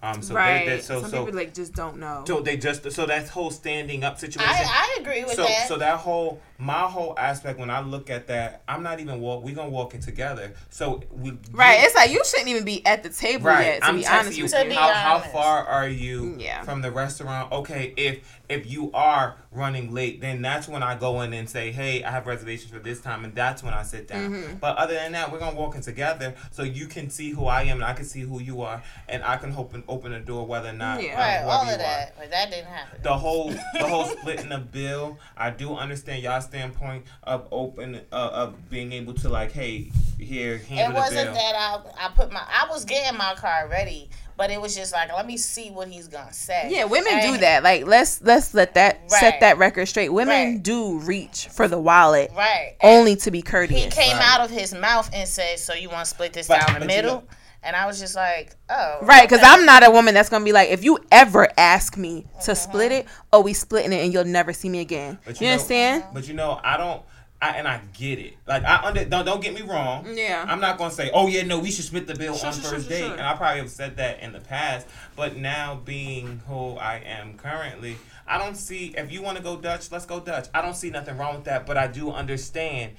Um, 0.01 0.23
so 0.23 0.33
right. 0.37 0.65
they, 0.65 0.77
they, 0.77 0.81
so 0.81 1.01
Some 1.01 1.11
so 1.11 1.25
people 1.25 1.37
like 1.41 1.53
just 1.53 1.75
don't 1.75 1.99
know. 1.99 2.23
so 2.25 2.41
they 2.41 2.57
just 2.57 2.89
so 2.93 3.05
that 3.07 3.29
whole 3.31 3.51
standing 3.51 4.05
up 4.05 4.17
situation 4.21 4.49
I, 4.49 4.95
I 4.97 5.01
agree 5.01 5.25
with 5.25 5.33
so 5.35 5.43
that. 5.43 5.67
so 5.67 5.77
that 5.79 5.99
whole 5.99 6.41
my 6.57 6.83
whole 6.83 7.19
aspect 7.19 7.59
when 7.59 7.69
I 7.69 7.81
look 7.81 8.09
at 8.09 8.29
that, 8.29 8.63
I'm 8.69 8.85
not 8.85 9.01
even 9.01 9.21
walk. 9.21 9.43
We 9.43 9.51
gonna 9.55 9.71
walk 9.71 9.97
it 9.97 10.03
together. 10.03 10.53
So 10.71 11.03
we 11.11 11.31
right. 11.51 11.81
we- 11.81 11.85
It's 11.87 11.97
like 11.97 12.13
you 12.13 12.23
shouldn't 12.25 12.49
even 12.49 12.65
be 12.65 12.87
at 12.87 13.03
the 13.03 13.09
table 13.09 13.47
right. 13.47 13.67
yet. 13.67 13.81
To 13.81 13.87
I'm 13.89 13.97
be 13.97 14.07
honest 14.07 14.37
you. 14.39 14.45
with 14.45 14.53
To 14.53 14.63
you. 14.63 14.69
be 14.69 14.75
how 14.77 14.93
how 14.93 15.19
far 15.19 15.65
are 15.67 15.89
you 15.89 16.37
Yeah. 16.39 16.63
from 16.63 16.81
the 16.81 16.93
restaurant? 16.93 17.51
Okay, 17.51 17.93
if 17.97 18.38
if 18.49 18.71
you 18.71 18.91
are 18.93 19.37
running 19.51 19.93
late, 19.93 20.21
then 20.21 20.41
that's 20.43 20.69
when 20.69 20.83
I 20.83 20.97
go 20.97 21.21
in 21.23 21.33
and 21.33 21.49
say, 21.49 21.71
hey, 21.73 22.03
I 22.05 22.11
have 22.11 22.27
reservations 22.27 22.71
for 22.73 22.79
this 22.79 23.01
time, 23.01 23.25
and 23.25 23.35
that's 23.35 23.63
when 23.63 23.75
I 23.75 23.83
sit 23.83 24.09
down. 24.09 24.31
Mm-hmm. 24.31 24.55
But 24.57 24.77
other 24.77 24.95
than 24.95 25.13
that, 25.13 25.31
we're 25.33 25.39
gonna 25.39 25.57
walk 25.57 25.75
in 25.75 25.83
together, 25.83 26.35
so 26.51 26.63
you 26.63 26.87
can 26.87 27.11
see 27.11 27.31
who 27.31 27.47
I 27.47 27.63
am, 27.65 27.77
and 27.79 27.85
I 27.85 27.93
can 27.95 28.05
see 28.05 28.21
who 28.21 28.41
you 28.41 28.63
are, 28.63 28.83
and 29.09 29.23
I 29.25 29.37
can 29.37 29.55
open 29.55 29.85
open 29.89 30.13
the 30.13 30.21
door 30.21 30.47
whether 30.47 30.69
or 30.71 30.73
not 30.73 31.03
Yeah. 31.03 31.13
um, 31.13 31.19
right, 31.19 31.33
whoever 31.39 31.51
all 31.51 31.65
you 31.65 31.71
of 31.73 31.75
are 31.77 31.79
that, 31.79 32.15
but 32.19 32.31
that 32.31 32.51
didn't 32.51 32.67
happen. 32.69 33.03
the 33.03 33.17
whole 33.17 33.51
the 33.75 33.87
whole 33.87 34.05
splitting 34.05 34.49
the 34.49 34.59
bill. 34.59 35.19
I 35.37 35.51
do 35.51 35.75
understand 35.75 36.23
y'all 36.23 36.41
standpoint 36.41 37.05
of 37.25 37.49
open 37.51 38.01
uh, 38.13 38.31
of 38.33 38.71
being 38.71 38.93
able 38.93 39.15
to 39.15 39.29
like, 39.29 39.53
hey, 39.53 39.91
here 40.19 40.55
It 40.57 40.63
handle 40.65 40.95
the 40.95 41.01
wasn't 41.01 41.27
bill. 41.27 41.35
that 41.35 41.55
I 41.99 42.07
I 42.07 42.11
put 42.15 42.33
my 42.33 42.43
I 42.47 42.67
was 42.71 42.85
getting 42.85 43.17
my 43.19 43.35
car 43.35 43.69
ready, 43.71 44.11
but 44.39 44.51
it 44.51 44.59
was 44.59 44.75
just 44.75 44.93
like 44.95 45.13
let 45.13 45.27
me 45.27 45.37
see 45.37 45.71
what 45.71 45.89
he's 45.89 46.09
gonna 46.09 46.33
say. 46.33 46.69
Yeah, 46.71 46.85
women 46.85 47.21
do 47.21 47.37
that. 47.39 47.63
Like 47.63 47.87
let's 47.87 48.23
let's 48.23 48.55
let 48.55 48.73
that 48.75 49.11
set 49.11 49.41
that 49.41 49.59
record 49.59 49.87
straight. 49.87 50.09
Women 50.09 50.53
Right. 50.55 50.63
do 50.63 50.99
reach 51.01 51.49
for 51.49 51.69
the 51.69 51.79
wallet 51.79 52.31
Right. 52.35 52.77
only 52.83 53.17
to 53.17 53.31
be 53.31 53.43
courteous 53.43 53.85
he 53.85 53.91
came 53.91 54.17
Right. 54.17 54.27
out 54.27 54.41
of 54.41 54.51
his 54.51 54.73
mouth 54.73 55.11
and 55.13 55.29
said, 55.29 55.59
"So 55.59 55.75
you 55.75 55.91
want 55.91 56.05
to 56.07 56.11
split 56.11 56.33
this 56.33 56.47
But- 56.49 56.61
down 56.67 56.75
the 56.75 56.81
but 56.87 56.91
you 56.91 56.97
middle?" 56.97 57.15
know- 57.17 57.25
and 57.65 57.75
I 57.75 57.87
was 57.87 57.99
just 57.99 58.15
like, 58.15 58.55
"Oh, 58.71 58.99
Right, 59.03 59.29
because 59.29 59.43
okay. 59.43 59.51
I'm 59.53 59.67
not 59.67 59.85
a 59.87 59.91
woman 59.91 60.15
that's 60.15 60.29
gonna 60.29 60.45
be 60.45 60.53
like, 60.53 60.69
if 60.71 60.85
you 60.85 61.01
ever 61.11 61.49
ask 61.59 61.97
me 61.97 62.23
to 62.45 62.53
Uh-huh. 62.53 62.55
split 62.55 62.93
it, 62.93 63.07
oh, 63.33 63.41
we 63.41 63.53
splitting 63.53 63.93
it 63.93 64.05
and 64.05 64.13
you'll 64.13 64.25
never 64.25 64.53
see 64.53 64.69
me 64.69 64.79
again. 64.81 65.19
But 65.27 65.41
you, 65.41 65.49
know- 65.49 65.55
understand? 65.55 66.05
But 66.15 66.29
you 66.29 66.35
know, 66.35 66.61
I 66.63 66.77
don't. 66.77 67.03
I, 67.41 67.51
and 67.51 67.69
I 67.69 67.81
get 67.97 68.19
it. 68.19 68.35
Like 68.47 68.65
I 68.65 68.83
under 68.85 69.05
don't 69.05 69.25
don't 69.25 69.41
get 69.41 69.55
me 69.55 69.63
wrong. 69.63 70.07
Yeah. 70.13 70.45
I'm 70.49 70.61
not 70.61 70.77
gonna 70.77 70.91
say, 70.91 71.11
oh 71.15 71.29
yeah, 71.29 71.45
no, 71.45 71.61
we 71.61 71.71
should 71.71 71.85
split 71.85 72.07
the 72.09 72.15
bill 72.17 72.37
Sure, 72.37 72.49
on 72.49 72.53
sure, 72.55 72.63
first 72.73 72.89
sure, 72.89 72.99
date. 72.99 73.05
sure. 73.05 73.13
And 73.13 73.21
I 73.23 73.35
probably 73.37 73.61
have 73.61 73.71
said 73.71 73.97
that 73.99 74.21
in 74.21 74.33
the 74.33 74.41
past. 74.41 74.87
But 75.15 75.37
now 75.37 75.81
being 75.85 76.41
who 76.49 76.73
I 76.77 76.97
am 77.07 77.35
currently, 77.39 77.97
I 78.27 78.39
don't 78.39 78.57
see 78.57 78.93
if 78.97 79.13
you 79.13 79.23
want 79.23 79.37
to 79.37 79.43
go 79.43 79.57
Dutch, 79.57 79.93
let's 79.93 80.05
go 80.05 80.19
Dutch. 80.19 80.49
I 80.53 80.63
don't 80.63 80.75
see 80.75 80.91
nothing 80.91 81.17
wrong 81.17 81.37
with 81.37 81.45
that. 81.45 81.65
But 81.65 81.77
I 81.77 81.87
do 81.87 82.11
understand 82.11 82.93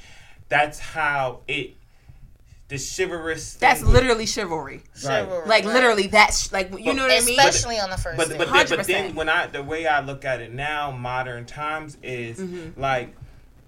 that's 0.47 0.79
how 0.79 1.41
it. 1.47 1.75
The 2.69 2.77
chivalrous. 2.77 3.53
thing 3.55 3.67
That's 3.67 3.81
would- 3.81 3.89
literally 3.91 4.27
chivalry. 4.27 4.83
Chivalry, 4.95 5.47
Like 5.47 5.65
right. 5.65 5.73
literally, 5.73 6.05
that's 6.07 6.53
like 6.53 6.69
you 6.79 6.93
know 6.93 7.01
what 7.01 7.11
I 7.11 7.25
mean. 7.25 7.39
especially 7.39 7.79
on 7.79 7.89
the 7.89 7.97
first 7.97 8.15
but 8.15 8.29
date. 8.29 8.37
but 8.37 8.47
then, 8.53 8.67
but 8.69 8.79
100%. 8.79 8.85
then 8.85 9.15
when 9.15 9.27
I 9.27 9.47
the 9.47 9.63
way 9.63 9.87
I 9.87 10.01
look 10.01 10.23
at 10.23 10.39
it 10.39 10.53
now, 10.53 10.91
modern 10.91 11.45
times 11.47 11.97
is 12.03 12.37
Mm-hmm. 12.37 12.79
like 12.79 13.15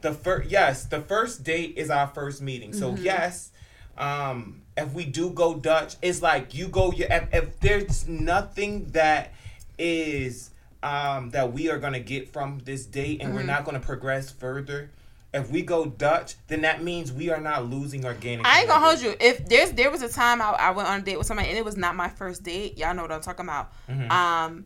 the 0.01 0.13
first. 0.13 0.49
Yes, 0.49 0.85
the 0.85 1.01
first 1.01 1.43
date 1.43 1.73
is 1.77 1.89
our 1.89 2.07
first 2.07 2.41
meeting. 2.41 2.73
So 2.73 2.91
Mm-hmm. 2.91 3.03
yes, 3.03 3.51
um, 3.97 4.61
if 4.77 4.93
we 4.93 5.05
do 5.05 5.29
go 5.29 5.55
Dutch, 5.55 5.95
it's 6.01 6.21
like 6.21 6.53
you 6.53 6.67
go. 6.67 6.91
If, 6.95 7.27
if 7.33 7.59
there's 7.59 8.07
nothing 8.07 8.85
that 8.91 9.33
is 9.77 10.49
um 10.83 11.29
that 11.31 11.53
we 11.53 11.69
are 11.69 11.77
gonna 11.77 11.99
get 11.99 12.29
from 12.29 12.59
this 12.65 12.85
date, 12.85 13.19
and 13.21 13.29
Mm-hmm. 13.29 13.37
we're 13.37 13.43
not 13.43 13.65
gonna 13.65 13.79
progress 13.79 14.29
further. 14.31 14.89
If 15.33 15.49
we 15.49 15.61
go 15.61 15.85
Dutch, 15.85 16.35
then 16.47 16.61
that 16.61 16.83
means 16.83 17.11
we 17.13 17.29
are 17.29 17.39
not 17.39 17.69
losing 17.69 18.05
or 18.05 18.13
gaining. 18.13 18.45
I 18.45 18.59
ain't 18.59 18.67
gonna 18.67 18.85
hold 18.85 19.01
you. 19.01 19.15
If 19.19 19.47
there's 19.47 19.71
there 19.71 19.89
was 19.89 20.01
a 20.01 20.09
time 20.09 20.41
I, 20.41 20.49
I 20.51 20.71
went 20.71 20.89
on 20.89 20.99
a 20.99 21.03
date 21.03 21.17
with 21.17 21.27
somebody 21.27 21.47
and 21.49 21.57
it 21.57 21.63
was 21.63 21.77
not 21.77 21.95
my 21.95 22.09
first 22.09 22.43
date. 22.43 22.77
Y'all 22.77 22.93
know 22.93 23.03
what 23.03 23.11
I'm 23.13 23.21
talking 23.21 23.45
about. 23.45 23.71
Mm-hmm. 23.89 24.11
Um, 24.11 24.65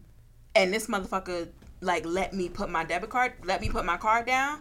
and 0.56 0.74
this 0.74 0.88
motherfucker 0.88 1.50
like 1.82 2.04
let 2.06 2.34
me 2.34 2.50
put 2.50 2.70
my 2.72 2.84
debit 2.84 3.10
card, 3.12 3.34
let 3.44 3.62
me 3.62 3.70
put 3.70 3.86
my 3.86 3.98
card 3.98 4.26
down. 4.26 4.60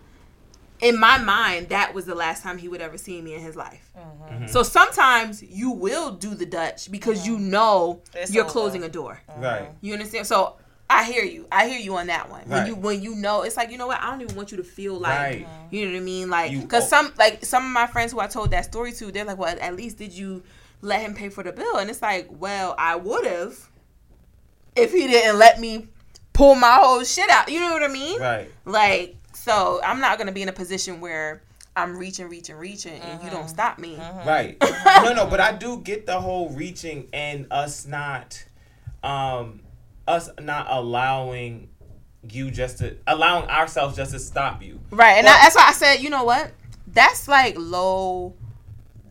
In 0.85 1.01
my 1.01 1.18
mind, 1.18 1.70
that 1.70 1.95
was 1.95 2.05
the 2.05 2.14
last 2.14 2.43
time 2.43 2.59
he 2.59 2.68
would 2.68 2.82
ever 2.82 2.99
see 2.99 3.22
me 3.22 3.35
in 3.35 3.41
his 3.41 3.57
life. 3.57 3.91
Mm-hmm. 3.97 4.35
mm-hmm. 4.35 4.47
So 4.47 4.62
sometimes 4.62 5.43
you 5.43 5.70
will 5.70 6.12
do 6.12 6.35
the 6.35 6.47
Dutch 6.47 6.91
because 6.91 7.22
mm-hmm. 7.22 7.32
you 7.32 7.39
know 7.39 8.03
It's 8.14 8.32
you're 8.32 8.45
over. 8.45 8.53
closing 8.53 8.82
a 8.85 8.89
door. 8.89 9.20
Mm-hmm. 9.30 9.43
Right. 9.43 9.68
You 9.80 9.95
understand? 9.95 10.26
So 10.26 10.57
I 10.89 11.05
hear 11.05 11.24
you. 11.24 11.47
I 11.51 11.68
hear 11.68 11.78
you 11.78 11.97
on 11.97 12.09
that 12.09 12.30
one. 12.30 12.43
When 12.47 12.66
you 12.66 12.74
when 12.74 13.03
you 13.03 13.14
know, 13.14 13.43
it's 13.43 13.57
like 13.57 13.70
you 13.70 13.78
know 13.78 13.87
what? 13.87 14.01
I 14.01 14.11
don't 14.11 14.20
even 14.20 14.37
want 14.37 14.51
you 14.51 14.59
to 14.59 14.64
feel 14.64 14.99
like 14.99 15.18
Right. 15.18 15.47
you 15.70 15.87
know 15.87 15.93
what 15.93 15.99
I 15.99 16.01
mean. 16.01 16.28
Like 16.28 16.53
because 16.53 16.89
some 16.89 17.12
like 17.18 17.45
some 17.45 17.64
of 17.64 17.72
my 17.72 17.87
friends 17.87 18.12
who 18.12 18.20
I 18.20 18.26
told 18.26 18.51
that 18.51 18.66
story 18.66 18.93
to, 18.93 19.11
they're 19.11 19.24
like, 19.24 19.39
well, 19.39 19.57
at 19.59 19.76
least 19.76 19.99
did 19.99 20.12
you 20.12 20.43
let 20.82 21.01
him 21.01 21.14
pay 21.14 21.30
for 21.30 21.43
the 21.43 21.53
bill? 21.53 21.78
And 21.78 21.89
it's 21.89 22.03
like, 22.03 22.28
well, 22.30 22.74
I 22.78 22.97
would 22.97 23.24
have 23.24 23.70
if 24.76 24.93
he 24.93 25.07
didn't 25.07 25.39
let 25.39 25.59
me 25.59 25.89
pull 26.35 26.55
my 26.55 26.78
whole 26.80 27.03
shit 27.05 27.30
out. 27.30 27.51
You 27.51 27.61
know 27.61 27.72
what 27.72 27.82
I 27.82 27.89
mean? 27.89 28.20
Right. 28.20 28.51
Like 28.66 29.16
so, 29.45 29.80
I'm 29.84 30.01
not 30.01 30.18
gonna 30.18 30.32
be 30.32 30.42
in 30.42 30.49
a 30.49 30.53
position 30.53 31.01
where 31.01 31.42
I'm 31.76 31.97
reaching, 31.97 32.28
reaching, 32.28 32.57
reaching, 32.57 32.92
and 33.01 33.20
you 33.22 33.28
Mm-hmm. 33.28 33.36
don't 33.36 33.49
stop 33.49 33.78
me. 33.78 33.97
Right. 34.24 34.57
no, 35.03 35.12
no, 35.12 35.26
but 35.26 35.40
I 35.40 35.53
do 35.53 35.78
get 35.80 36.07
the 36.07 36.20
whole 36.20 36.51
reaching 36.51 37.09
and 37.12 37.47
us 37.51 37.84
not, 37.86 38.45
um, 39.03 39.61
us 40.07 40.30
not 40.40 40.66
allowing 40.70 41.68
you 42.30 42.51
just 42.51 42.78
to 42.78 42.97
allowing 43.07 43.49
ourselves 43.51 43.97
just 43.97 44.12
to 44.12 44.18
stop 44.18 44.62
you. 44.62 44.80
Right, 44.90 45.14
and 45.18 45.24
Well- 45.26 45.36
I, 45.38 45.42
that's 45.45 45.57
why 45.57 45.66
I 45.68 45.72
said, 45.72 45.97
you 45.97 46.11
know 46.11 46.24
what? 46.24 46.53
That's 46.86 47.26
like 47.28 47.57
low 47.59 48.34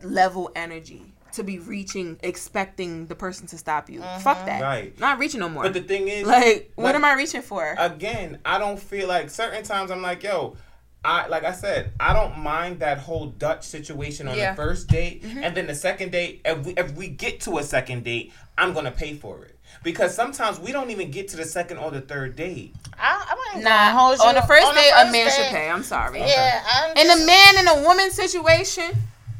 level 0.02 0.50
energy 0.56 1.13
to 1.34 1.44
be 1.44 1.58
reaching, 1.58 2.18
expecting 2.22 3.06
the 3.06 3.14
person 3.14 3.46
to 3.48 3.58
stop 3.58 3.90
you. 3.90 4.00
Mm-hmm. 4.00 4.20
Fuck 4.20 4.46
that. 4.46 4.62
Right. 4.62 4.98
Not 4.98 5.18
reaching 5.18 5.40
no 5.40 5.48
more. 5.48 5.64
But 5.64 5.74
the 5.74 5.82
thing 5.82 6.08
is, 6.08 6.26
like, 6.26 6.72
what 6.74 6.84
like, 6.84 6.94
am 6.94 7.04
I 7.04 7.14
reaching 7.14 7.42
for? 7.42 7.74
again, 7.78 8.38
I 8.44 8.58
don't 8.58 8.78
feel 8.78 9.08
like 9.08 9.30
certain 9.30 9.62
times 9.62 9.90
I'm 9.90 10.02
like, 10.02 10.22
yo, 10.22 10.56
I 11.04 11.26
like 11.26 11.44
I 11.44 11.52
said, 11.52 11.92
I 12.00 12.12
don't 12.14 12.38
mind 12.38 12.80
that 12.80 12.98
whole 12.98 13.26
Dutch 13.26 13.64
situation 13.64 14.26
on 14.26 14.36
Yeah. 14.36 14.52
the 14.52 14.56
first 14.56 14.88
date, 14.88 15.22
mm-hmm. 15.22 15.44
and 15.44 15.54
then 15.54 15.66
the 15.66 15.74
second 15.74 16.12
date. 16.12 16.40
If 16.44 16.64
we 16.64 16.72
if 16.72 16.94
we 16.94 17.08
get 17.08 17.40
to 17.42 17.58
a 17.58 17.62
second 17.62 18.04
date, 18.04 18.32
I'm 18.56 18.72
gonna 18.72 18.90
pay 18.90 19.14
for 19.14 19.44
it 19.44 19.58
because 19.82 20.14
sometimes 20.14 20.58
we 20.58 20.72
don't 20.72 20.90
even 20.90 21.10
get 21.10 21.28
to 21.28 21.36
the 21.36 21.44
second 21.44 21.78
or 21.78 21.90
the 21.90 22.00
third 22.00 22.36
date. 22.36 22.74
I, 22.98 23.26
I 23.28 23.54
might 23.54 23.64
nah, 23.64 23.98
hold 23.98 24.18
you 24.18 24.24
on 24.24 24.34
the 24.34 24.42
first 24.42 24.66
on 24.66 24.74
the 24.74 24.80
date, 24.80 24.90
a 24.94 25.00
first 25.02 25.12
man 25.12 25.30
should 25.30 25.46
pay. 25.54 25.68
I'm 25.68 25.82
sorry. 25.82 26.20
Yeah, 26.20 26.62
I'm 26.66 26.96
In 26.96 27.10
a 27.10 27.26
man 27.26 27.54
and 27.58 27.68
a 27.68 27.82
woman 27.86 28.10
situation, 28.10 28.92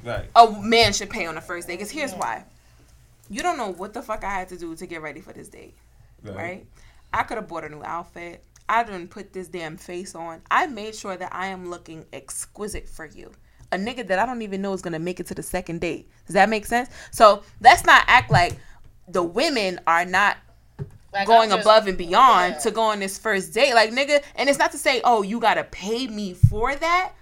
Right. 0.05 0.29
a 0.37 0.53
man 0.61 0.93
should 0.93 1.11
pay 1.11 1.27
on 1.27 1.35
the 1.35 1.41
first 1.41 1.67
date. 1.67 1.75
Because 1.75 1.91
here's 1.91 2.13
why. 2.13 2.45
You 3.31 3.43
don't 3.43 3.57
know 3.57 3.73
what 3.73 3.95
the 3.95 4.03
fuck 4.03 4.23
I 4.23 4.31
had 4.31 4.49
to 4.51 4.57
do 4.57 4.77
to 4.77 4.87
get 4.87 5.01
ready 5.03 5.21
for 5.21 5.33
this 5.33 5.49
date. 5.49 5.75
right? 6.23 6.67
I 7.13 7.23
could 7.23 7.39
have 7.39 7.49
bought 7.49 7.65
a 7.65 7.69
new 7.69 7.83
outfit. 7.83 8.45
I 8.69 8.83
didn't 8.83 9.09
put 9.09 9.33
this 9.33 9.49
damn 9.49 9.77
face 9.77 10.15
on. 10.15 10.41
I 10.51 10.67
made 10.67 10.95
sure 10.95 11.17
that 11.17 11.35
I 11.35 11.47
am 11.47 11.71
looking 11.71 12.05
exquisite 12.13 12.89
for 12.89 13.07
you. 13.07 13.31
A 13.73 13.77
nigga 13.77 14.07
that 14.07 14.19
I 14.19 14.27
don't 14.27 14.43
even 14.43 14.63
know 14.63 14.73
is 14.73 14.83
gonna 14.83 14.99
make 14.99 15.21
it 15.21 15.27
to 15.29 15.35
the 15.35 15.43
second 15.43 15.81
date. 15.81 16.09
Does 16.27 16.35
that 16.35 16.49
make 16.49 16.65
sense? 16.67 16.89
So 17.11 17.43
let's 17.61 17.85
not 17.85 18.05
act 18.07 18.31
like 18.31 18.57
the 19.09 19.23
women 19.23 19.81
are 19.87 20.05
not 20.05 20.37
like, 21.13 21.27
going 21.27 21.51
just- 21.51 21.63
above 21.63 21.87
and 21.87 21.99
beyond 21.99 22.55
yeah. 22.55 22.59
to 22.61 22.71
go 22.71 22.83
on 22.83 23.01
this 23.01 23.19
first 23.19 23.53
date. 23.53 23.75
Like 23.75 23.91
nigga, 23.91 24.23
and 24.37 24.49
it's 24.49 24.59
not 24.59 24.73
to 24.73 24.79
say, 24.79 25.01
oh, 25.05 25.23
you 25.23 25.41
gotta 25.41 25.65
pay 25.65 26.07
me 26.07 26.35
for 26.35 26.75
that, 26.75 27.13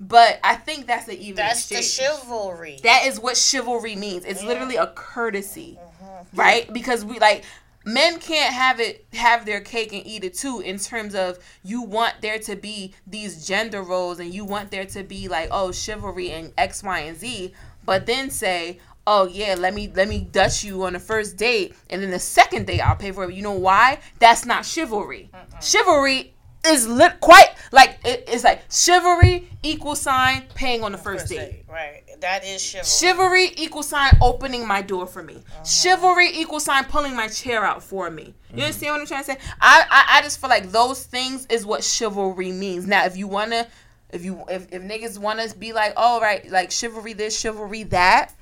but 0.00 0.40
I 0.42 0.54
think 0.56 0.86
that's 0.86 1.04
the 1.04 1.18
even 1.20 1.36
That's 1.36 1.68
the 1.68 1.82
chivalry. 1.82 2.78
That 2.82 3.04
is 3.06 3.20
what 3.20 3.36
chivalry 3.36 3.94
means. 3.94 4.24
It's 4.24 4.42
literally 4.42 4.76
a 4.76 4.86
courtesy, 4.86 5.78
mm-hmm. 5.78 6.40
right? 6.40 6.72
Because 6.72 7.04
we 7.04 7.18
like 7.18 7.44
men 7.84 8.18
can't 8.18 8.52
have 8.54 8.80
it 8.80 9.04
have 9.12 9.44
their 9.44 9.60
cake 9.60 9.92
and 9.92 10.06
eat 10.06 10.24
it 10.24 10.34
too 10.34 10.60
in 10.60 10.78
terms 10.78 11.14
of 11.14 11.38
you 11.62 11.82
want 11.82 12.14
there 12.22 12.38
to 12.38 12.56
be 12.56 12.94
these 13.06 13.46
gender 13.46 13.82
roles 13.82 14.20
and 14.20 14.34
you 14.34 14.44
want 14.44 14.70
there 14.70 14.84
to 14.86 15.02
be 15.02 15.28
like 15.28 15.48
oh 15.50 15.70
chivalry 15.70 16.30
and 16.30 16.52
X, 16.56 16.82
Y, 16.82 16.98
and 17.00 17.18
Z, 17.18 17.52
but 17.84 18.06
then 18.06 18.30
say 18.30 18.78
oh 19.06 19.26
yeah 19.26 19.54
let 19.58 19.74
me 19.74 19.90
let 19.94 20.08
me 20.08 20.20
dutch 20.32 20.64
you 20.64 20.82
on 20.84 20.94
the 20.94 20.98
first 20.98 21.36
date 21.36 21.74
and 21.90 22.02
then 22.02 22.10
the 22.10 22.18
second 22.18 22.66
date 22.66 22.80
I'll 22.80 22.96
pay 22.96 23.12
for 23.12 23.24
it. 23.24 23.34
You 23.34 23.42
know 23.42 23.52
why? 23.52 24.00
That's 24.18 24.46
not 24.46 24.64
chivalry. 24.64 25.30
Chivalry 25.60 26.32
is 26.66 26.86
lit 26.86 27.20
quite 27.20 27.48
like 27.72 27.98
it, 28.04 28.24
it's 28.28 28.44
like 28.44 28.62
chivalry 28.70 29.48
equal 29.62 29.94
sign 29.96 30.44
paying 30.54 30.82
on 30.82 30.92
the 30.92 30.98
first, 30.98 31.22
First 31.22 31.32
date. 31.32 31.50
date, 31.50 31.64
Right. 31.68 32.02
That 32.20 32.44
is 32.44 32.62
chivalry. 32.62 32.86
Chivalry 32.86 33.52
equal 33.56 33.82
sign 33.82 34.12
opening 34.20 34.66
my 34.66 34.82
door 34.82 35.06
for 35.06 35.22
me. 35.22 35.36
Uh-huh. 35.36 35.64
Chivalry 35.64 36.28
equal 36.34 36.60
sign 36.60 36.84
pulling 36.84 37.16
my 37.16 37.28
chair 37.28 37.64
out 37.64 37.82
for 37.82 38.10
me. 38.10 38.22
You 38.22 38.30
mm-hmm. 38.30 38.60
understand 38.60 38.92
what 38.94 39.00
I'm 39.00 39.06
trying 39.06 39.24
to 39.24 39.32
say? 39.32 39.38
I, 39.60 39.84
I 39.90 40.18
I 40.18 40.22
just 40.22 40.40
feel 40.40 40.50
like 40.50 40.70
those 40.70 41.04
things 41.04 41.46
is 41.46 41.64
what 41.64 41.82
chivalry 41.82 42.52
means. 42.52 42.86
Now, 42.86 43.06
if 43.06 43.16
you 43.16 43.26
wanna, 43.26 43.66
if 44.10 44.24
you 44.24 44.44
if, 44.48 44.70
if 44.72 44.82
niggas 44.82 45.18
wanna 45.18 45.46
be 45.58 45.72
like, 45.72 45.94
all 45.96 46.20
right, 46.20 46.48
like 46.50 46.70
chivalry 46.70 47.14
this, 47.14 47.38
chivalry 47.38 47.84
that. 47.84 48.34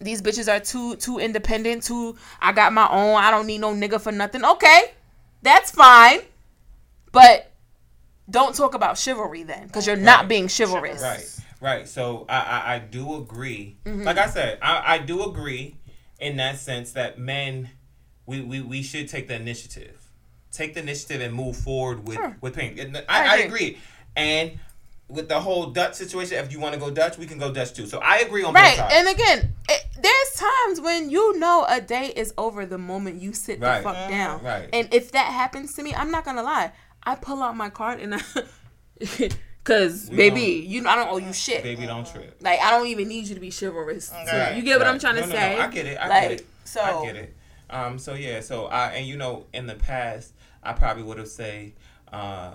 These 0.00 0.22
bitches 0.22 0.50
are 0.50 0.60
too 0.60 0.96
too 0.96 1.18
independent. 1.18 1.82
Too 1.84 2.16
I 2.40 2.52
got 2.52 2.72
my 2.72 2.88
own. 2.90 3.16
I 3.16 3.30
don't 3.30 3.46
need 3.46 3.60
no 3.60 3.74
nigga 3.74 4.00
for 4.00 4.10
nothing. 4.10 4.44
Okay, 4.44 4.92
that's 5.42 5.70
fine, 5.70 6.20
but 7.12 7.49
don't 8.30 8.54
talk 8.54 8.74
about 8.74 8.96
chivalry 8.98 9.42
then, 9.42 9.66
because 9.66 9.86
you're 9.86 9.96
not 9.96 10.20
Right. 10.20 10.28
being 10.28 10.48
chivalrous. 10.48 11.02
Right, 11.02 11.36
right. 11.60 11.88
So 11.88 12.26
I, 12.28 12.38
I, 12.38 12.74
I 12.74 12.78
do 12.78 13.16
agree. 13.16 13.76
Mm-hmm. 13.84 14.02
Like 14.04 14.18
I 14.18 14.26
said, 14.28 14.58
I, 14.62 14.94
I 14.94 14.98
do 14.98 15.24
agree 15.24 15.76
in 16.18 16.36
that 16.36 16.58
sense 16.58 16.92
that 16.92 17.18
men, 17.18 17.70
we, 18.26 18.40
we, 18.40 18.60
we 18.60 18.82
should 18.82 19.08
take 19.08 19.26
the 19.28 19.34
initiative, 19.34 19.98
take 20.52 20.74
the 20.74 20.80
initiative 20.80 21.20
and 21.20 21.34
move 21.34 21.56
forward 21.56 22.06
with 22.06 22.16
Sure. 22.16 22.36
with 22.40 22.54
pain. 22.54 22.78
And 22.78 22.96
I 22.96 23.02
I, 23.08 23.24
I 23.24 23.36
agree. 23.38 23.44
agree. 23.46 23.78
And 24.16 24.58
with 25.08 25.28
the 25.28 25.40
whole 25.40 25.66
Dutch 25.70 25.94
situation, 25.94 26.38
if 26.38 26.52
you 26.52 26.60
want 26.60 26.74
to 26.74 26.78
go 26.78 26.88
Dutch, 26.90 27.18
we 27.18 27.26
can 27.26 27.38
go 27.38 27.52
Dutch 27.52 27.72
too. 27.72 27.86
So 27.86 27.98
I 27.98 28.18
agree 28.18 28.44
on 28.44 28.54
that. 28.54 28.60
Right, 28.60 28.76
both 28.78 28.90
sides. 28.92 28.94
and 28.94 29.08
again, 29.08 29.54
it, 29.68 29.86
there's 30.00 30.34
times 30.36 30.80
when 30.80 31.10
you 31.10 31.36
know 31.38 31.66
a 31.68 31.80
day 31.80 32.12
is 32.14 32.32
over 32.38 32.64
the 32.64 32.78
moment 32.78 33.20
you 33.20 33.32
sit 33.32 33.58
Right. 33.60 33.78
the 33.78 33.82
fuck 33.82 34.08
down. 34.08 34.40
Right. 34.44 34.68
And 34.72 34.92
if 34.94 35.10
that 35.12 35.26
happens 35.32 35.74
to 35.74 35.82
me, 35.82 35.92
I'm 35.94 36.10
not 36.12 36.24
gonna 36.24 36.44
lie. 36.44 36.70
I 37.02 37.14
pull 37.14 37.42
out 37.42 37.56
my 37.56 37.70
card 37.70 38.00
and 38.00 38.14
I, 38.14 38.20
cause 39.64 40.08
We 40.10 40.16
baby, 40.16 40.64
you 40.66 40.82
know 40.82 40.90
I 40.90 40.96
don't 40.96 41.08
owe 41.08 41.18
you 41.18 41.32
shit. 41.32 41.62
Baby, 41.62 41.86
don't 41.86 42.06
trip. 42.06 42.36
Like 42.40 42.60
I 42.60 42.70
don't 42.70 42.86
even 42.86 43.08
need 43.08 43.26
you 43.28 43.34
to 43.34 43.40
be 43.40 43.50
chivalrous. 43.50 44.08
So 44.08 44.52
you 44.54 44.62
get 44.62 44.78
what 44.78 44.86
I'm 44.86 44.94
right. 44.94 45.00
trying 45.00 45.14
to 45.16 45.20
No, 45.22 45.26
no, 45.26 45.32
say? 45.32 45.56
No, 45.56 45.62
I 45.62 45.66
get 45.68 45.86
it. 45.86 45.98
I 45.98 46.08
like, 46.08 46.22
get 46.22 46.32
it. 46.32 46.46
So 46.64 46.80
I 46.80 47.06
get 47.06 47.16
it. 47.16 47.36
Um. 47.70 47.98
So 47.98 48.14
yeah. 48.14 48.40
So 48.40 48.66
I 48.66 48.88
and 48.92 49.06
you 49.06 49.16
know 49.16 49.46
in 49.52 49.66
the 49.66 49.74
past 49.76 50.34
I 50.62 50.72
probably 50.72 51.02
would 51.02 51.18
have 51.18 51.28
say, 51.28 51.74
uh, 52.12 52.54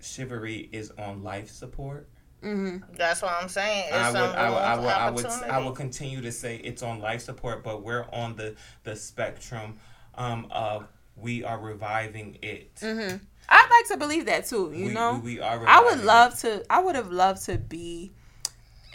chivalry 0.00 0.68
is 0.72 0.92
on 0.98 1.22
life 1.22 1.50
support. 1.50 2.08
That's 2.42 3.22
what 3.22 3.32
I'm 3.40 3.48
saying. 3.48 3.84
It's 3.88 3.96
I 3.96 4.10
would, 4.10 4.20
I 4.20 4.50
would, 4.50 4.58
I 4.58 4.74
room 4.74 4.84
would, 4.84 4.92
I 4.92 5.10
would, 5.10 5.26
I 5.44 5.58
would 5.64 5.74
continue 5.74 6.20
to 6.20 6.30
say 6.30 6.56
it's 6.56 6.82
on 6.82 7.00
life 7.00 7.22
support, 7.22 7.64
but 7.64 7.82
we're 7.82 8.04
on 8.12 8.36
the 8.36 8.54
the 8.82 8.96
spectrum 8.96 9.78
um, 10.14 10.46
of 10.50 10.86
we 11.16 11.44
are 11.44 11.58
reviving 11.58 12.38
it. 12.42 12.70
I'd 12.82 13.70
like 13.70 13.88
to 13.88 13.96
believe 13.98 14.26
that 14.26 14.46
too. 14.46 14.66
Mm-hmm. 14.66 14.74
You 14.78 14.86
we, 14.86 14.92
know, 14.94 15.20
we, 15.22 15.34
we 15.34 15.40
are. 15.40 15.66
I 15.66 15.82
would 15.82 16.02
love 16.04 16.32
it. 16.34 16.38
to. 16.38 16.64
I 16.70 16.80
would 16.82 16.96
have 16.96 17.12
loved 17.12 17.44
to 17.46 17.58
be, 17.58 18.12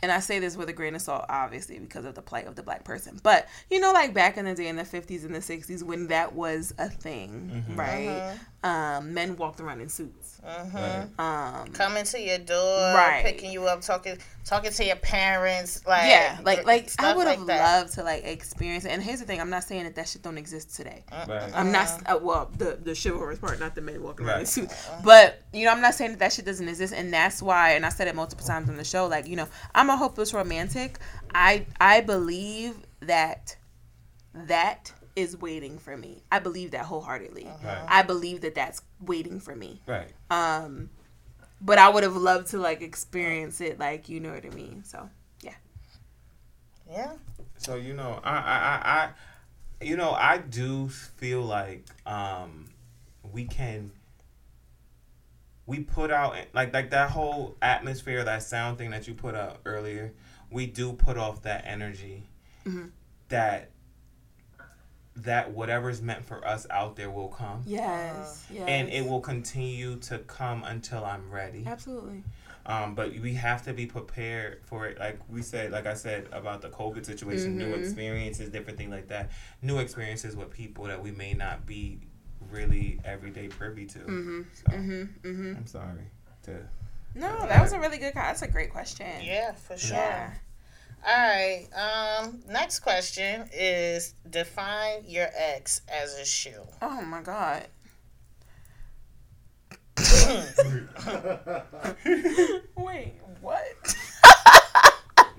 and 0.01 0.11
I 0.11 0.19
say 0.19 0.39
this 0.39 0.57
with 0.57 0.69
a 0.69 0.73
grain 0.73 0.95
of 0.95 1.01
salt, 1.01 1.25
obviously, 1.29 1.77
because 1.79 2.05
of 2.05 2.15
the 2.15 2.21
plight 2.21 2.47
of 2.47 2.55
the 2.55 2.63
black 2.63 2.83
person. 2.83 3.19
But 3.21 3.47
you 3.69 3.79
know, 3.79 3.91
like 3.93 4.13
back 4.13 4.37
in 4.37 4.45
the 4.45 4.55
day, 4.55 4.67
in 4.67 4.75
the 4.75 4.85
fifties 4.85 5.23
and 5.23 5.33
the 5.35 5.41
sixties, 5.41 5.83
when 5.83 6.07
that 6.07 6.33
was 6.33 6.73
a 6.77 6.89
thing, 6.89 7.63
Mm-hmm. 7.67 7.79
right? 7.79 8.37
Um, 8.63 9.13
men 9.13 9.35
walked 9.37 9.59
around 9.59 9.81
in 9.81 9.89
suits. 9.89 10.28
Right. 10.43 11.07
Um, 11.19 11.67
coming 11.73 12.05
to 12.05 12.19
your 12.19 12.37
door, 12.37 12.93
Right. 12.93 13.23
picking 13.23 13.51
you 13.51 13.65
up, 13.67 13.81
talking 13.81 14.17
talking 14.45 14.71
to 14.71 14.85
your 14.85 14.95
parents, 14.95 15.85
like 15.85 16.07
yeah, 16.07 16.37
like 16.43 16.65
like 16.65 16.89
I 16.97 17.13
would 17.15 17.27
have 17.27 17.41
like 17.41 17.59
loved 17.59 17.93
to 17.95 18.03
like 18.03 18.23
experience 18.23 18.85
it. 18.85 18.89
And 18.91 19.03
here's 19.03 19.19
the 19.19 19.25
thing: 19.25 19.41
I'm 19.41 19.49
not 19.49 19.63
saying 19.65 19.83
that 19.83 19.95
that 19.95 20.07
shit 20.07 20.21
don't 20.21 20.37
exist 20.37 20.75
today. 20.75 21.03
Right. 21.11 21.51
I'm 21.53 21.71
not 21.71 21.89
uh, 22.05 22.19
well 22.21 22.49
the 22.57 22.79
the 22.81 22.95
chivalrous 22.95 23.39
part, 23.39 23.59
not 23.59 23.75
the 23.75 23.81
men 23.81 24.01
walking 24.01 24.25
around 24.27 24.39
in 24.41 24.45
suits. 24.45 24.87
But 25.03 25.41
you 25.53 25.65
know, 25.65 25.71
I'm 25.71 25.81
not 25.81 25.93
saying 25.95 26.11
that 26.11 26.19
that 26.19 26.33
shit 26.33 26.45
doesn't 26.45 26.67
exist, 26.67 26.93
and 26.95 27.13
that's 27.13 27.41
why. 27.41 27.71
And 27.71 27.85
I 27.85 27.89
said 27.89 28.07
it 28.07 28.15
multiple 28.15 28.45
times 28.45 28.69
on 28.69 28.77
the 28.77 28.85
show. 28.85 29.07
Like 29.07 29.27
you 29.27 29.35
know, 29.35 29.47
I'm 29.75 29.89
a 29.89 29.97
hopeless 29.97 30.33
romantic. 30.33 30.99
I 31.35 31.65
I 31.81 32.01
believe 32.01 32.75
that 33.01 33.57
that 34.33 34.93
is 35.19 35.37
waiting 35.37 35.77
for 35.77 35.95
me. 35.97 36.23
I 36.31 36.39
believe 36.39 36.71
that 36.71 36.85
wholeheartedly. 36.85 37.47
Right. 37.63 37.85
I 37.87 38.01
believe 38.03 38.41
that 38.41 38.55
that's 38.55 38.81
waiting 39.01 39.39
for 39.39 39.55
me. 39.55 39.81
Right. 39.85 40.07
Um, 40.31 40.89
but 41.61 41.77
I 41.77 41.89
would 41.89 42.03
have 42.03 42.15
loved 42.15 42.47
to 42.47 42.57
like 42.57 42.81
experience 42.81 43.61
it. 43.61 43.79
Like 43.79 44.09
you 44.09 44.19
know 44.19 44.31
what 44.33 44.45
I 44.45 44.49
mean. 44.49 44.83
So 44.83 45.09
yeah. 45.41 45.55
Yeah, 46.89 47.11
So 47.57 47.75
you 47.75 47.93
know, 47.93 48.19
I, 48.23 48.31
I, 48.31 48.37
I, 48.37 48.81
I 48.95 49.09
you 49.85 49.95
know, 49.97 50.11
I 50.11 50.37
do 50.37 50.89
feel 50.89 51.41
like 51.41 51.85
um, 52.05 52.67
we 53.31 53.45
can. 53.45 53.91
We 55.65 55.81
put 55.81 56.09
out 56.11 56.35
like 56.53 56.73
like 56.73 56.89
that 56.91 57.11
whole 57.11 57.55
atmosphere, 57.61 58.23
that 58.23 58.41
sound 58.41 58.77
thing 58.79 58.89
that 58.91 59.07
you 59.07 59.13
put 59.13 59.35
out 59.35 59.59
earlier. 59.65 60.13
We 60.49 60.65
do 60.65 60.93
put 60.93 61.15
off 61.17 61.43
that 61.43 61.63
energy, 61.67 62.23
that 63.27 63.69
that 65.23 65.51
whatever's 65.51 66.01
meant 66.01 66.23
for 66.25 66.45
us 66.47 66.65
out 66.69 66.95
there 66.95 67.09
will 67.09 67.27
come, 67.29 67.63
Yes. 67.65 68.45
yes. 68.51 68.63
and 68.67 68.89
it 68.89 69.05
will 69.05 69.21
continue 69.21 69.95
to 69.97 70.19
come 70.19 70.63
until 70.63 71.03
I'm 71.05 71.29
ready. 71.31 71.63
absolutely. 71.65 72.23
Um, 72.65 72.93
but 72.93 73.13
we 73.19 73.33
have 73.33 73.63
to 73.63 73.73
be 73.73 73.87
prepared 73.87 74.59
for 74.63 74.85
it. 74.85 74.99
Like 74.99 75.17
we 75.27 75.41
said, 75.41 75.71
like 75.71 75.87
I 75.87 75.95
said 75.95 76.27
about 76.31 76.61
the 76.61 76.69
COVID 76.69 77.03
situation, 77.05 77.57
new 77.57 77.65
Mm-hmm. 77.71 77.81
experiences, 77.83 78.49
different 78.49 78.77
things 78.77 78.91
like 78.91 79.07
that. 79.07 79.31
New 79.63 79.79
experiences 79.79 80.35
with 80.35 80.51
people 80.51 80.83
that 80.85 81.01
we 81.01 81.09
may 81.11 81.33
not 81.33 81.65
be 81.65 81.99
really 82.51 82.99
everyday 83.05 83.47
privy 83.47 83.85
to. 83.87 83.99
Mm-hmm. 83.99 84.41
So 84.53 84.71
Mm-hmm. 84.77 85.55
I'm 85.57 85.65
sorry 85.65 86.03
to. 86.43 86.57
No, 87.15 87.47
that 87.47 87.59
was 87.61 87.73
a 87.73 87.79
really 87.79 87.97
good. 87.97 88.13
That's 88.13 88.43
a 88.43 88.47
great 88.47 88.69
question. 88.71 89.07
yeah, 89.23 89.53
for 89.53 89.75
sure. 89.77 89.97
Yeah. 89.97 90.31
All 91.05 91.17
right. 91.17 91.67
Um, 91.73 92.41
next 92.47 92.79
question 92.79 93.49
is 93.53 94.13
define 94.29 95.03
your 95.05 95.27
ex 95.35 95.81
as 95.87 96.15
a 96.15 96.25
shoe. 96.25 96.63
Oh 96.81 97.01
my 97.01 97.21
god. 97.21 97.67
Wait. 102.77 103.13
What? 103.41 103.95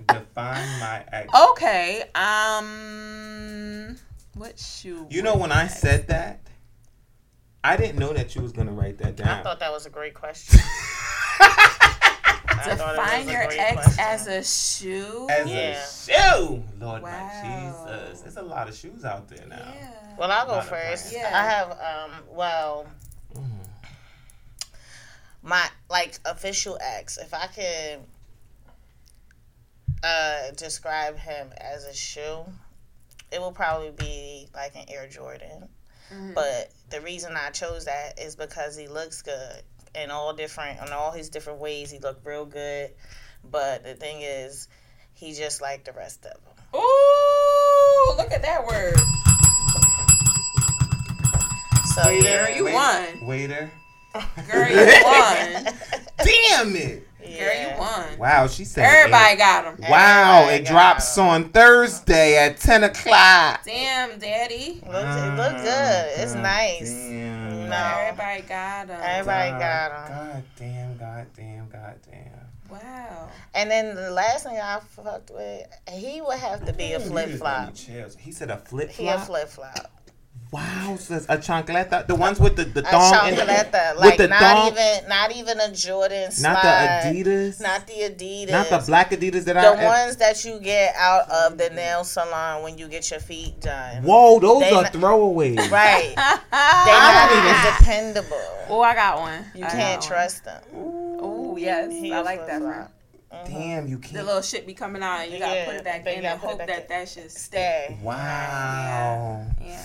Define 0.08 0.80
my 0.80 1.04
ex. 1.12 1.28
Okay. 1.50 2.04
Um. 2.14 3.96
What 4.34 4.58
shoe? 4.58 5.06
You 5.10 5.22
know 5.22 5.36
when 5.36 5.52
I 5.52 5.66
said 5.66 6.08
that, 6.08 6.40
I 7.62 7.76
didn't 7.76 7.98
know 7.98 8.12
that 8.12 8.34
you 8.34 8.42
was 8.42 8.52
gonna 8.52 8.72
write 8.72 8.98
that 8.98 9.16
down. 9.16 9.28
I 9.28 9.42
thought 9.42 9.60
that 9.60 9.72
was 9.72 9.86
a 9.86 9.90
great 9.90 10.14
question. 10.14 10.60
I 12.66 12.74
thought 12.76 12.94
it 12.94 12.96
define 12.96 13.28
your 13.28 13.42
ex 13.42 13.74
question. 13.74 14.04
as 14.04 14.26
a 14.26 14.42
shoe. 14.44 15.26
As 15.30 15.48
Yeah. 15.48 15.82
a 15.82 15.86
shoe, 16.46 16.64
Lord 16.78 17.02
Wow. 17.02 17.10
my 17.10 17.42
Jesus, 17.42 18.20
there's 18.20 18.36
a 18.36 18.42
lot 18.42 18.68
of 18.68 18.74
shoes 18.76 19.04
out 19.04 19.28
there 19.28 19.46
now. 19.46 19.56
yeah. 19.74 19.90
Well, 20.18 20.30
I'll 20.30 20.46
go 20.46 20.60
first. 20.60 21.10
brand. 21.12 21.34
I 21.34 21.44
have 21.50 21.70
um. 21.72 22.24
Well, 22.28 22.86
Mm. 23.34 23.64
my 25.42 25.68
like 25.88 26.18
official 26.24 26.78
ex. 26.80 27.16
If 27.16 27.32
I 27.32 27.46
could 27.46 28.00
uh 30.02 30.50
describe 30.56 31.16
him 31.18 31.52
as 31.58 31.84
a 31.84 31.94
shoe, 31.94 32.44
it 33.30 33.40
will 33.40 33.52
probably 33.52 33.90
be 33.90 34.48
like 34.54 34.74
an 34.76 34.84
Air 34.88 35.06
Jordan. 35.08 35.68
Mhm. 36.12 36.34
But 36.34 36.70
the 36.88 37.00
reason 37.00 37.36
I 37.36 37.50
chose 37.50 37.84
that 37.84 38.18
is 38.18 38.34
because 38.34 38.76
he 38.76 38.88
looks 38.88 39.22
good 39.22 39.62
in 39.94 40.10
all 40.10 40.32
different 40.32 40.78
in 40.86 40.92
all 40.92 41.12
his 41.12 41.28
different 41.28 41.58
ways. 41.60 41.90
He 41.90 41.98
looked 41.98 42.26
real 42.26 42.44
good. 42.44 42.90
But 43.50 43.84
the 43.84 43.94
thing 43.94 44.20
is, 44.22 44.68
he 45.14 45.32
just 45.34 45.60
like 45.60 45.84
the 45.84 45.92
rest 45.92 46.26
of 46.26 46.32
them. 46.32 46.54
Ooh, 46.74 48.14
look 48.16 48.30
at 48.32 48.42
that 48.42 48.66
word. 48.66 48.96
So 51.94 52.08
yeah, 52.10 52.48
you 52.56 52.64
Wait- 52.64 52.74
won. 52.74 53.26
Waiter. 53.26 53.70
Girl, 54.50 54.68
you 54.68 54.76
won. 55.04 55.64
Damn 56.24 56.76
it! 56.76 57.06
Girl, 57.20 57.60
you 57.72 57.78
won. 57.78 58.18
Wow, 58.18 58.46
she 58.46 58.64
said. 58.64 58.84
Everybody 58.84 59.34
it. 59.34 59.38
got 59.38 59.64
them. 59.64 59.90
Wow, 59.90 60.40
Everybody 60.42 60.64
it 60.64 60.66
drops 60.68 61.14
them. 61.14 61.26
on 61.26 61.48
Thursday 61.50 62.36
at 62.38 62.56
ten 62.58 62.84
o'clock. 62.84 63.62
Damn, 63.64 64.18
daddy. 64.18 64.80
Look, 64.86 65.04
it 65.04 65.36
look 65.36 65.56
good. 65.62 66.12
It's 66.18 66.34
God 66.34 66.42
nice. 66.42 66.90
Damn. 66.92 67.68
No. 67.68 67.76
Everybody 67.76 68.42
got 68.42 68.86
them. 68.88 69.00
Everybody 69.02 69.50
God, 69.52 69.60
got 69.60 69.92
'em. 69.92 70.16
God 70.34 70.44
damn, 70.58 70.96
God 70.98 71.26
damn, 71.36 71.68
God 71.68 71.94
damn. 72.10 72.40
Wow. 72.70 73.28
And 73.54 73.70
then 73.70 73.94
the 73.96 74.10
last 74.10 74.44
thing 74.44 74.56
I 74.58 74.78
fucked 74.80 75.30
with, 75.32 75.66
he 75.92 76.20
would 76.20 76.38
have 76.38 76.64
to 76.66 76.72
be 76.72 76.92
a 76.92 77.00
flip 77.00 77.30
flop. 77.30 77.74
let. 77.88 78.14
He 78.18 78.30
said 78.32 78.50
a 78.50 78.56
flip 78.58 78.90
flop. 78.92 78.96
He 78.96 79.08
a 79.08 79.18
flip 79.18 79.48
flop. 79.48 79.90
Wow, 80.52 80.96
sis, 80.98 81.26
a 81.28 81.38
chancleta, 81.38 82.08
the 82.08 82.16
ones 82.16 82.40
with 82.40 82.56
the 82.56 82.64
the 82.64 82.80
A 82.80 82.90
thong 82.90 83.28
in 83.28 83.36
chocolate, 83.36 83.46
with 83.94 83.96
like 84.00 84.16
the 84.16 84.26
not 84.26 84.40
thong, 84.40 84.72
even 84.72 85.08
not 85.08 85.30
even 85.36 85.60
a 85.60 85.70
Jordan 85.72 86.32
slide. 86.32 86.52
not 86.54 86.62
the 86.62 87.22
Adidas, 87.24 87.60
Not 87.60 87.86
the 87.86 87.92
Adidas. 87.92 88.50
not 88.50 88.68
the 88.68 88.78
black 88.84 89.10
Adidas 89.12 89.44
that 89.44 89.52
The 89.54 89.60
I. 89.60 89.76
The 89.76 89.84
ones 89.84 90.16
that 90.16 90.44
you 90.44 90.58
get 90.58 90.96
out 90.96 91.30
of 91.30 91.56
the 91.56 91.70
nail 91.70 92.02
salon 92.02 92.64
when 92.64 92.76
you 92.78 92.88
get 92.88 93.08
your 93.12 93.20
feet 93.20 93.60
done. 93.60 94.02
Whoa, 94.02 94.40
those 94.40 94.62
They 94.62 94.72
are 94.72 94.82
not- 94.82 94.92
throwaways. 94.92 95.70
Right. 95.70 96.14
They're 96.16 96.98
not 96.98 97.30
even 97.30 97.72
dependable. 97.78 98.42
Oh, 98.68 98.80
I 98.82 98.94
got 98.96 99.18
one. 99.20 99.44
You 99.54 99.64
I 99.66 99.70
can't 99.70 100.00
got 100.00 100.08
trust 100.08 100.44
them. 100.44 100.62
Oh, 100.74 101.56
yes. 101.58 101.92
He 101.92 102.12
I 102.12 102.18
a 102.18 102.22
like 102.24 102.46
that 102.48 102.60
flip-flop. 102.60 102.90
one. 103.30 103.46
Mm-hmm. 103.46 103.52
Damn, 103.54 103.86
you 103.86 103.98
can't. 103.98 104.14
The 104.14 104.24
little 104.24 104.42
shit 104.42 104.66
be 104.66 104.74
coming 104.74 105.02
out 105.04 105.20
and 105.20 105.32
you 105.32 105.38
gotta 105.38 105.62
put 105.64 105.76
it 105.76 105.84
back 105.84 106.04
in 106.04 106.22
gotta 106.22 106.28
and 106.32 106.40
hope 106.40 106.58
that 106.58 106.68
in. 106.68 106.84
that 106.88 107.08
shit 107.08 107.30
stay. 107.30 107.84
Stay. 107.86 107.98
Wow. 108.02 109.46
Yeah. 109.62 109.82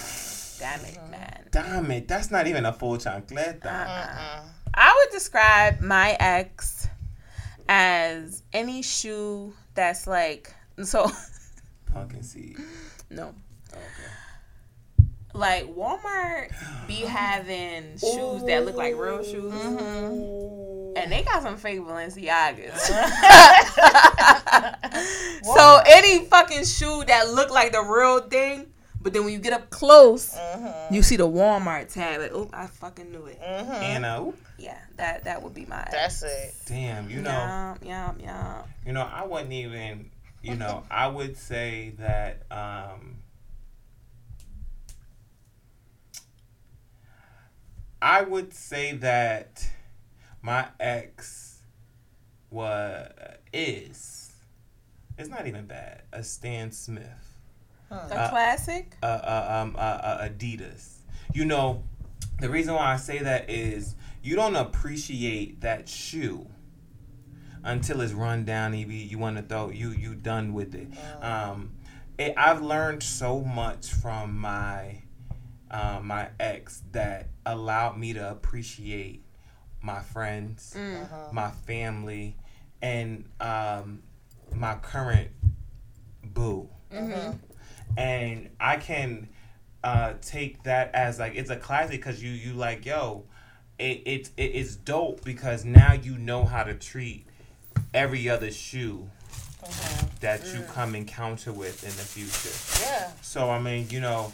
Damn 0.60 0.80
it, 0.82 0.95
mm-hmm. 0.95 1.12
man. 1.12 1.47
Damn 1.51 1.91
it, 1.91 2.08
that's 2.08 2.32
not 2.32 2.47
even 2.47 2.66
a 2.66 2.74
full 2.74 2.97
chancleta. 2.97 3.66
Uh-uh. 3.66 4.41
I 4.74 4.93
would 4.93 5.14
describe 5.14 5.82
my 5.82 6.18
ex 6.20 6.88
as 7.68 8.43
any 8.53 8.82
shoe 8.82 9.53
that's 9.74 10.06
like 10.06 10.53
so 10.84 11.10
Pumpkin 11.91 12.24
seed. 12.24 12.58
no. 13.10 13.34
Okay. 13.72 13.82
Like 15.34 15.76
Walmart 15.76 16.51
be 16.88 16.95
having 17.01 17.97
shoes 17.97 18.43
that 18.43 18.66
look 18.66 18.76
like 18.76 18.95
real 18.97 19.24
shoes. 19.24 19.53
Mm-hmm. 19.53 20.97
And 20.97 21.12
they 21.12 21.24
got 21.24 21.43
some 21.43 21.58
fake 21.58 21.82
Balenciagas. 21.82 22.78
so 25.43 25.82
any 25.86 26.26
fucking 26.26 26.66
shoe 26.66 27.03
that 27.08 27.30
look 27.32 27.49
like 27.49 27.74
the 27.74 27.82
real 27.82 28.22
thing, 28.22 28.68
but 29.06 29.14
then 29.14 29.24
when 29.24 29.34
you 29.34 29.39
get 29.39 29.53
up 29.53 29.70
close, 29.70 30.36
you 30.89 31.03
see 31.03 31.16
the 31.16 31.28
Walmart 31.28 31.93
tag. 31.93 32.20
Like, 32.20 32.32
oh, 32.34 32.49
I 32.51 32.66
fucking 32.66 33.12
knew 33.12 33.28
it. 33.28 33.39
And 33.39 34.03
uh, 34.03 34.20
oop, 34.24 34.38
Yeah, 34.58 34.80
that 34.97 35.26
that 35.26 35.43
would 35.43 35.53
be 35.53 35.68
my. 35.68 35.88
That's 35.91 36.24
it. 36.24 36.56
damn, 36.66 37.08
you 37.08 37.22
know, 37.22 37.76
Yum, 37.84 37.88
yum, 37.88 38.20
yum. 38.20 38.64
you 38.84 38.93
know, 38.93 39.03
I 39.03 39.24
wouldn't 39.24 39.53
even, 39.53 40.10
you 40.41 40.56
know, 40.56 40.84
I 40.91 41.08
would 41.08 41.38
say 41.38 41.93
that. 41.99 42.41
um 42.49 43.18
I 48.01 48.24
would 48.24 48.56
say 48.56 48.93
that 48.97 49.68
my 50.41 50.68
ex 50.80 51.60
was 52.49 53.12
is. 53.53 54.32
It's 55.20 55.30
not 55.30 55.45
even 55.45 55.68
bad. 55.68 56.01
A 56.12 56.24
Stan 56.24 56.72
Smith. 56.72 57.34
A 57.91 57.95
Uh, 57.95 58.29
classic. 58.29 58.95
uh, 59.03 59.05
uh, 59.05 59.61
um, 59.61 59.75
uh, 59.75 59.79
uh, 59.79 60.27
Adidas. 60.29 60.97
You 61.33 61.45
know, 61.45 61.83
the 62.39 62.49
reason 62.49 62.73
why 62.73 62.93
I 62.93 62.97
say 62.97 63.19
that 63.19 63.49
is 63.49 63.95
you 64.23 64.36
don't 64.36 64.55
appreciate 64.55 65.61
that 65.61 65.88
shoe 65.88 66.47
until 67.63 68.01
it's 68.01 68.13
run 68.13 68.45
down. 68.45 68.73
You 68.73 68.88
you 68.88 69.17
want 69.17 69.38
to 69.38 69.43
throw 69.43 69.69
you 69.69 69.89
you 69.91 70.15
done 70.15 70.53
with 70.53 70.75
it. 70.75 70.88
Um, 71.21 71.73
it. 72.17 72.33
I've 72.38 72.61
learned 72.61 73.03
so 73.03 73.41
much 73.41 73.91
from 73.91 74.38
my 74.38 75.01
uh, 75.71 75.99
my 76.01 76.29
ex 76.39 76.81
that 76.91 77.29
allowed 77.45 77.97
me 77.97 78.13
to 78.13 78.29
appreciate 78.31 79.23
my 79.81 80.01
friends, 80.01 80.75
my 81.31 81.51
family, 81.51 82.36
and 82.81 83.25
um, 83.39 84.01
my 84.55 84.75
current 84.75 85.29
boo 86.23 86.69
and 87.98 88.50
I 88.60 88.78
can 88.78 89.30
uh, 89.84 90.14
take 90.22 90.64
that 90.64 90.93
as 90.96 91.20
like 91.20 91.36
it's 91.36 91.50
a 91.50 91.56
classic 91.58 91.91
because 92.02 92.22
you 92.24 92.32
you 92.32 92.54
like 92.54 92.86
yo, 92.86 93.24
it, 93.80 94.02
it 94.06 94.30
it 94.38 94.52
is 94.52 94.76
dope 94.76 95.24
because 95.24 95.64
now 95.66 95.93
you 95.93 96.18
know 96.18 96.46
how 96.46 96.64
to 96.64 96.74
treat 96.74 97.26
every 97.93 98.28
other 98.30 98.52
shoe 98.52 99.10
that 100.22 100.46
you 100.54 100.62
come 100.74 100.96
encounter 100.96 101.52
with 101.52 101.84
in 101.84 101.89
the 101.89 102.04
future. 102.04 102.86
Yeah. 102.88 103.12
So 103.22 103.50
I 103.50 103.60
mean, 103.60 103.88
you 103.89 104.00
know, 104.00 104.32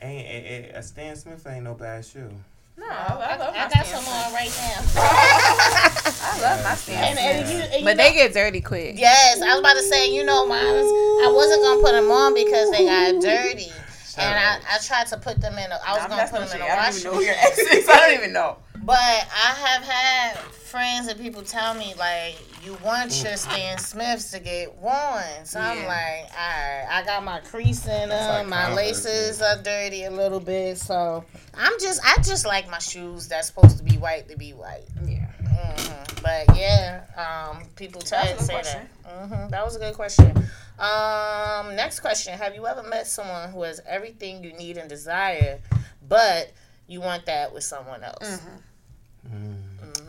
ain't, 0.00 0.26
ain't- 0.26 0.46
ain't- 0.66 0.76
a 0.76 0.82
Stan 0.82 1.16
Smith 1.16 1.46
ain't 1.46 1.64
no 1.64 1.74
bad 1.74 2.04
shoe. 2.04 2.30
No, 2.76 2.86
I, 2.88 2.92
I 3.34 3.36
love 3.38 3.54
I 3.54 3.64
my 3.64 3.70
got 3.70 3.86
some 3.86 4.04
on 4.04 4.32
right 4.32 4.50
now. 4.50 4.82
I 4.96 6.38
love 6.42 6.64
my 6.64 6.74
Stan 6.74 7.16
And, 7.16 7.18
and 7.18 7.48
you, 7.50 7.58
and 7.60 7.72
you 7.80 7.84
But 7.84 7.96
know- 7.96 8.02
they 8.04 8.12
get 8.12 8.32
dirty 8.34 8.60
quick. 8.60 8.96
Yes, 8.98 9.40
I 9.40 9.50
was 9.50 9.60
about 9.60 9.74
to 9.74 9.82
say, 9.84 10.12
you 10.12 10.24
know, 10.24 10.44
mine. 10.46 10.60
I 10.60 11.30
wasn't 11.34 11.62
gonna 11.62 11.80
put 11.80 11.92
them 11.92 12.10
on 12.10 12.34
because 12.34 12.70
they 12.72 12.84
got 12.86 13.20
dirty, 13.22 13.70
and 14.18 14.34
I, 14.34 14.58
I 14.74 14.78
tried 14.84 15.06
to 15.08 15.16
put 15.18 15.40
them 15.40 15.54
in. 15.56 15.70
A, 15.70 15.78
I 15.86 15.92
was 15.94 16.02
I'm 16.02 16.10
gonna 16.10 16.22
put 16.24 16.32
them 16.32 16.42
in 16.42 16.48
say, 16.48 16.60
a 16.60 16.64
I 16.72 16.90
don't 16.90 16.98
even 16.98 17.12
know 17.12 17.20
your 17.20 17.34
machine. 17.36 17.88
I 17.88 17.96
don't 18.00 18.14
even 18.14 18.32
know. 18.32 18.56
But 18.84 18.98
I 18.98 19.54
have 19.66 19.82
had 19.82 20.36
friends 20.36 21.08
and 21.08 21.18
people 21.18 21.40
tell 21.42 21.72
me 21.74 21.94
like, 21.98 22.36
you 22.62 22.76
want 22.84 23.22
your 23.22 23.36
Stan 23.36 23.78
Smiths 23.78 24.30
to 24.32 24.40
get 24.40 24.74
worn. 24.76 25.44
So 25.44 25.58
I'm 25.58 25.86
like, 25.86 26.26
all 26.32 26.36
right, 26.36 26.86
I 26.90 27.02
got 27.04 27.24
my 27.24 27.40
crease 27.40 27.86
in 27.86 28.10
them, 28.10 28.28
like 28.28 28.46
my 28.48 28.74
laces 28.74 29.40
are 29.40 29.56
dirty 29.62 30.04
a 30.04 30.10
little 30.10 30.40
bit. 30.40 30.76
So 30.78 31.24
I'm 31.54 31.72
just, 31.80 32.00
I 32.04 32.16
just 32.22 32.44
like 32.44 32.70
my 32.70 32.78
shoes 32.78 33.26
that's 33.28 33.46
supposed 33.46 33.78
to 33.78 33.84
be 33.84 33.96
white 33.96 34.28
to 34.28 34.36
be 34.36 34.52
white. 34.52 34.84
Yeah. 35.06 35.30
hmm 35.30 36.22
But 36.22 36.54
yeah, 36.56 37.04
um, 37.16 37.62
people 37.76 38.02
tell 38.02 38.22
That's 38.22 38.42
a 38.42 38.46
to 38.46 38.52
good 38.52 38.64
say 38.66 38.88
that. 39.04 39.28
hmm 39.28 39.48
That 39.48 39.64
was 39.64 39.76
a 39.76 39.78
good 39.78 39.94
question. 39.94 40.36
Um, 40.78 41.76
next 41.76 42.00
question: 42.00 42.36
Have 42.36 42.54
you 42.54 42.66
ever 42.66 42.82
met 42.82 43.06
someone 43.06 43.50
who 43.50 43.62
has 43.62 43.80
everything 43.86 44.42
you 44.44 44.52
need 44.52 44.76
and 44.76 44.88
desire, 44.88 45.60
but 46.06 46.52
you 46.86 47.00
want 47.00 47.24
that 47.26 47.54
with 47.54 47.62
someone 47.64 48.02
else? 48.02 48.42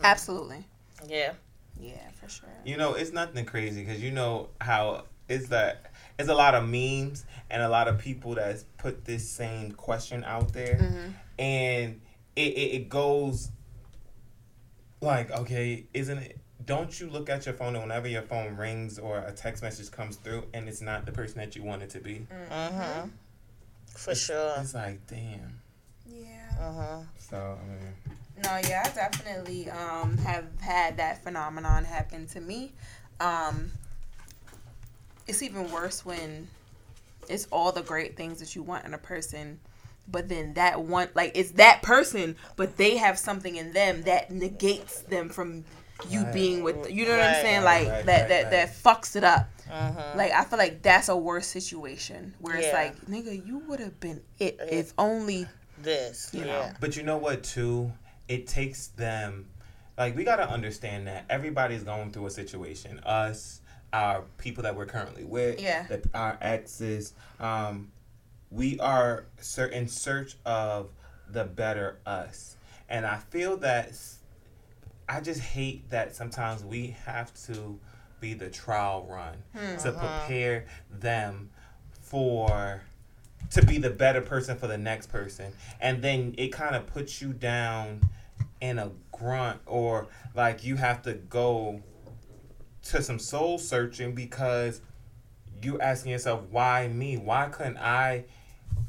Absolutely. 0.02 0.64
Yeah. 1.08 1.32
Yeah, 1.78 2.10
for 2.20 2.28
sure. 2.28 2.48
You 2.64 2.76
know, 2.76 2.94
it's 2.94 3.12
nothing 3.12 3.44
crazy 3.44 3.84
because 3.84 4.02
you 4.02 4.10
know 4.10 4.48
how 4.60 5.04
it's 5.28 5.48
that 5.48 5.92
it's 6.18 6.28
a 6.28 6.34
lot 6.34 6.54
of 6.54 6.64
memes 6.68 7.24
and 7.50 7.62
a 7.62 7.68
lot 7.68 7.88
of 7.88 7.98
people 7.98 8.34
that's 8.34 8.64
put 8.78 9.04
this 9.04 9.28
same 9.28 9.72
question 9.72 10.24
out 10.24 10.52
there, 10.52 10.78
and 11.38 12.00
it, 12.34 12.40
it, 12.40 12.74
it 12.74 12.88
goes 12.88 13.50
like, 15.00 15.30
okay, 15.30 15.86
isn't 15.92 16.18
it? 16.18 16.38
Don't 16.64 16.98
you 16.98 17.08
look 17.08 17.28
at 17.28 17.46
your 17.46 17.54
phone 17.54 17.74
whenever 17.74 18.08
your 18.08 18.22
phone 18.22 18.56
rings 18.56 18.98
or 18.98 19.18
a 19.18 19.30
text 19.30 19.62
message 19.62 19.90
comes 19.90 20.16
through 20.16 20.44
and 20.52 20.68
it's 20.68 20.80
not 20.80 21.06
the 21.06 21.12
person 21.12 21.38
that 21.38 21.54
you 21.54 21.62
want 21.62 21.82
it 21.82 21.90
to 21.90 22.00
be? 22.00 22.26
Mm-hmm. 22.50 23.08
For 23.88 24.14
sure. 24.14 24.54
It's 24.58 24.74
like, 24.74 25.06
damn. 25.06 25.60
Yeah. 26.06 26.48
Uh-huh. 26.58 26.98
So 27.18 27.36
I 27.36 27.66
mean, 27.68 27.94
No, 28.42 28.60
yeah, 28.68 28.82
I 28.84 28.90
definitely 28.90 29.70
um 29.70 30.18
have 30.18 30.44
had 30.60 30.96
that 30.98 31.22
phenomenon 31.24 31.84
happen 31.84 32.26
to 32.28 32.40
me. 32.40 32.72
Um 33.20 33.70
it's 35.26 35.42
even 35.42 35.70
worse 35.70 36.04
when 36.04 36.48
it's 37.28 37.46
all 37.50 37.72
the 37.72 37.82
great 37.82 38.16
things 38.16 38.38
that 38.40 38.54
you 38.54 38.62
want 38.62 38.84
in 38.84 38.94
a 38.94 38.98
person, 38.98 39.58
but 40.06 40.28
then 40.28 40.54
that 40.54 40.80
one 40.82 41.08
like 41.14 41.32
it's 41.34 41.52
that 41.52 41.82
person, 41.82 42.36
but 42.56 42.76
they 42.76 42.96
have 42.96 43.18
something 43.18 43.56
in 43.56 43.72
them 43.72 44.02
that 44.02 44.30
negates 44.30 45.00
them 45.02 45.28
from 45.28 45.64
you 46.10 46.24
Right. 46.24 46.32
being 46.34 46.62
with 46.62 46.90
you 46.90 47.06
know 47.06 47.12
what 47.16 47.20
I'm 47.20 47.42
saying? 47.42 47.64
Like 47.64 47.88
right, 47.88 48.06
that 48.06 48.20
right, 48.20 48.28
that 48.28 48.42
right. 48.44 48.50
that 48.50 48.68
fucks 48.74 49.16
it 49.16 49.24
up. 49.24 49.48
Mhm. 49.68 50.14
Like 50.14 50.32
I 50.32 50.44
feel 50.44 50.58
like 50.58 50.82
that's 50.82 51.08
a 51.08 51.16
worse 51.16 51.46
situation 51.46 52.34
where 52.38 52.54
it's 52.56 52.72
like, 52.72 52.94
nigga, 53.06 53.44
you 53.44 53.58
would 53.60 53.80
have 53.80 53.98
been 53.98 54.22
it 54.38 54.58
if 54.70 54.92
only 54.98 55.48
This, 55.78 56.30
You 56.32 56.42
know. 56.42 56.46
yeah. 56.46 56.74
But 56.80 56.96
you 56.96 57.02
know 57.02 57.16
what, 57.18 57.42
too? 57.42 57.92
It 58.28 58.46
takes 58.46 58.88
them. 58.88 59.46
Like, 59.98 60.16
we 60.16 60.24
got 60.24 60.36
to 60.36 60.48
understand 60.50 61.06
that 61.06 61.24
everybody's 61.30 61.82
going 61.82 62.10
through 62.10 62.26
a 62.26 62.30
situation. 62.30 62.98
Us, 63.00 63.60
our 63.92 64.22
people 64.38 64.62
that 64.64 64.76
we're 64.76 64.86
currently 64.86 65.24
with, 65.24 65.60
Yeah. 65.60 65.86
the, 65.86 66.02
our 66.14 66.36
exes. 66.40 67.14
Um, 67.40 67.92
we 68.50 68.78
are 68.78 69.24
cer- 69.40 69.66
in 69.66 69.88
search 69.88 70.36
of 70.44 70.90
the 71.30 71.44
better 71.44 71.98
us. 72.06 72.56
And 72.88 73.04
I 73.06 73.16
feel 73.16 73.56
that. 73.58 73.92
i 75.08 75.20
just 75.20 75.40
hate 75.40 75.88
that 75.90 76.14
sometimes 76.16 76.64
we 76.64 76.96
have 77.04 77.32
to 77.46 77.78
be 78.20 78.34
the 78.34 78.48
trial 78.50 79.06
run 79.08 79.36
to 79.78 79.92
prepare 79.92 80.66
them 80.90 81.48
for 82.00 82.82
to 83.50 83.64
be 83.66 83.78
the 83.78 83.90
better 83.90 84.20
person 84.20 84.56
for 84.56 84.66
the 84.66 84.78
next 84.78 85.08
person 85.08 85.52
and 85.80 86.02
then 86.02 86.34
it 86.38 86.48
kind 86.52 86.74
of 86.74 86.86
puts 86.88 87.20
you 87.22 87.32
down 87.32 88.00
in 88.60 88.78
a 88.78 88.90
grunt 89.12 89.60
or 89.66 90.08
like 90.34 90.64
you 90.64 90.76
have 90.76 91.02
to 91.02 91.14
go 91.14 91.82
to 92.82 93.02
some 93.02 93.18
soul 93.18 93.58
searching 93.58 94.14
because 94.14 94.80
you're 95.62 95.80
asking 95.82 96.12
yourself 96.12 96.42
why 96.50 96.86
me 96.88 97.16
why 97.16 97.48
couldn't 97.48 97.78
i 97.78 98.24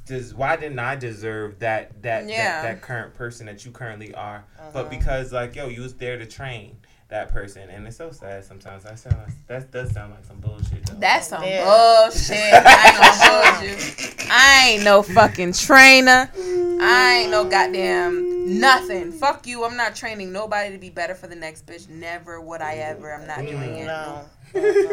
does 0.05 0.33
why 0.33 0.55
didn't 0.55 0.79
i 0.79 0.95
deserve 0.95 1.59
that 1.59 2.01
that, 2.03 2.27
Yeah. 2.27 2.61
that 2.61 2.75
that 2.75 2.81
current 2.81 3.13
person 3.13 3.45
that 3.47 3.65
you 3.65 3.71
currently 3.71 4.13
are 4.13 4.45
Uh-huh. 4.59 4.69
but 4.73 4.89
because 4.89 5.31
like 5.33 5.55
yo 5.55 5.67
you 5.67 5.81
was 5.81 5.95
there 5.95 6.17
to 6.17 6.25
train 6.25 6.77
that 7.09 7.31
person 7.31 7.69
and 7.69 7.87
it's 7.87 7.95
so 7.95 8.11
sad 8.11 8.43
sometimes 8.43 8.85
i 8.85 8.93
sound 8.93 9.17
like 9.17 9.47
that 9.47 9.71
does 9.71 9.91
sound 9.93 10.13
like 10.13 10.25
some 10.25 10.39
bullshit 10.39 10.85
though. 10.85 10.93
That's 10.99 11.27
some 11.27 11.43
Yeah. 11.43 11.63
bullshit. 11.63 12.37
I 12.37 12.87
ain't 12.87 13.63
gonna 13.63 13.65
you. 13.65 14.27
I 14.29 14.67
ain't 14.69 14.83
no 14.83 15.01
fucking 15.03 15.53
trainer. 15.53 16.29
I 16.81 17.21
ain't 17.21 17.31
no 17.31 17.45
goddamn 17.45 18.59
nothing. 18.59 19.11
Fuck 19.11 19.47
you. 19.47 19.63
I'm 19.63 19.77
not 19.77 19.95
training 19.95 20.31
nobody 20.31 20.71
to 20.73 20.77
be 20.77 20.89
better 20.89 21.15
for 21.15 21.27
the 21.27 21.35
next 21.35 21.65
bitch. 21.65 21.89
Never 21.89 22.41
would 22.41 22.61
I 22.61 22.75
ever. 22.75 23.13
I'm 23.13 23.27
not 23.27 23.39
mm. 23.39 23.49
doing 23.49 23.75
it. 23.77 23.85
No. 23.85 24.25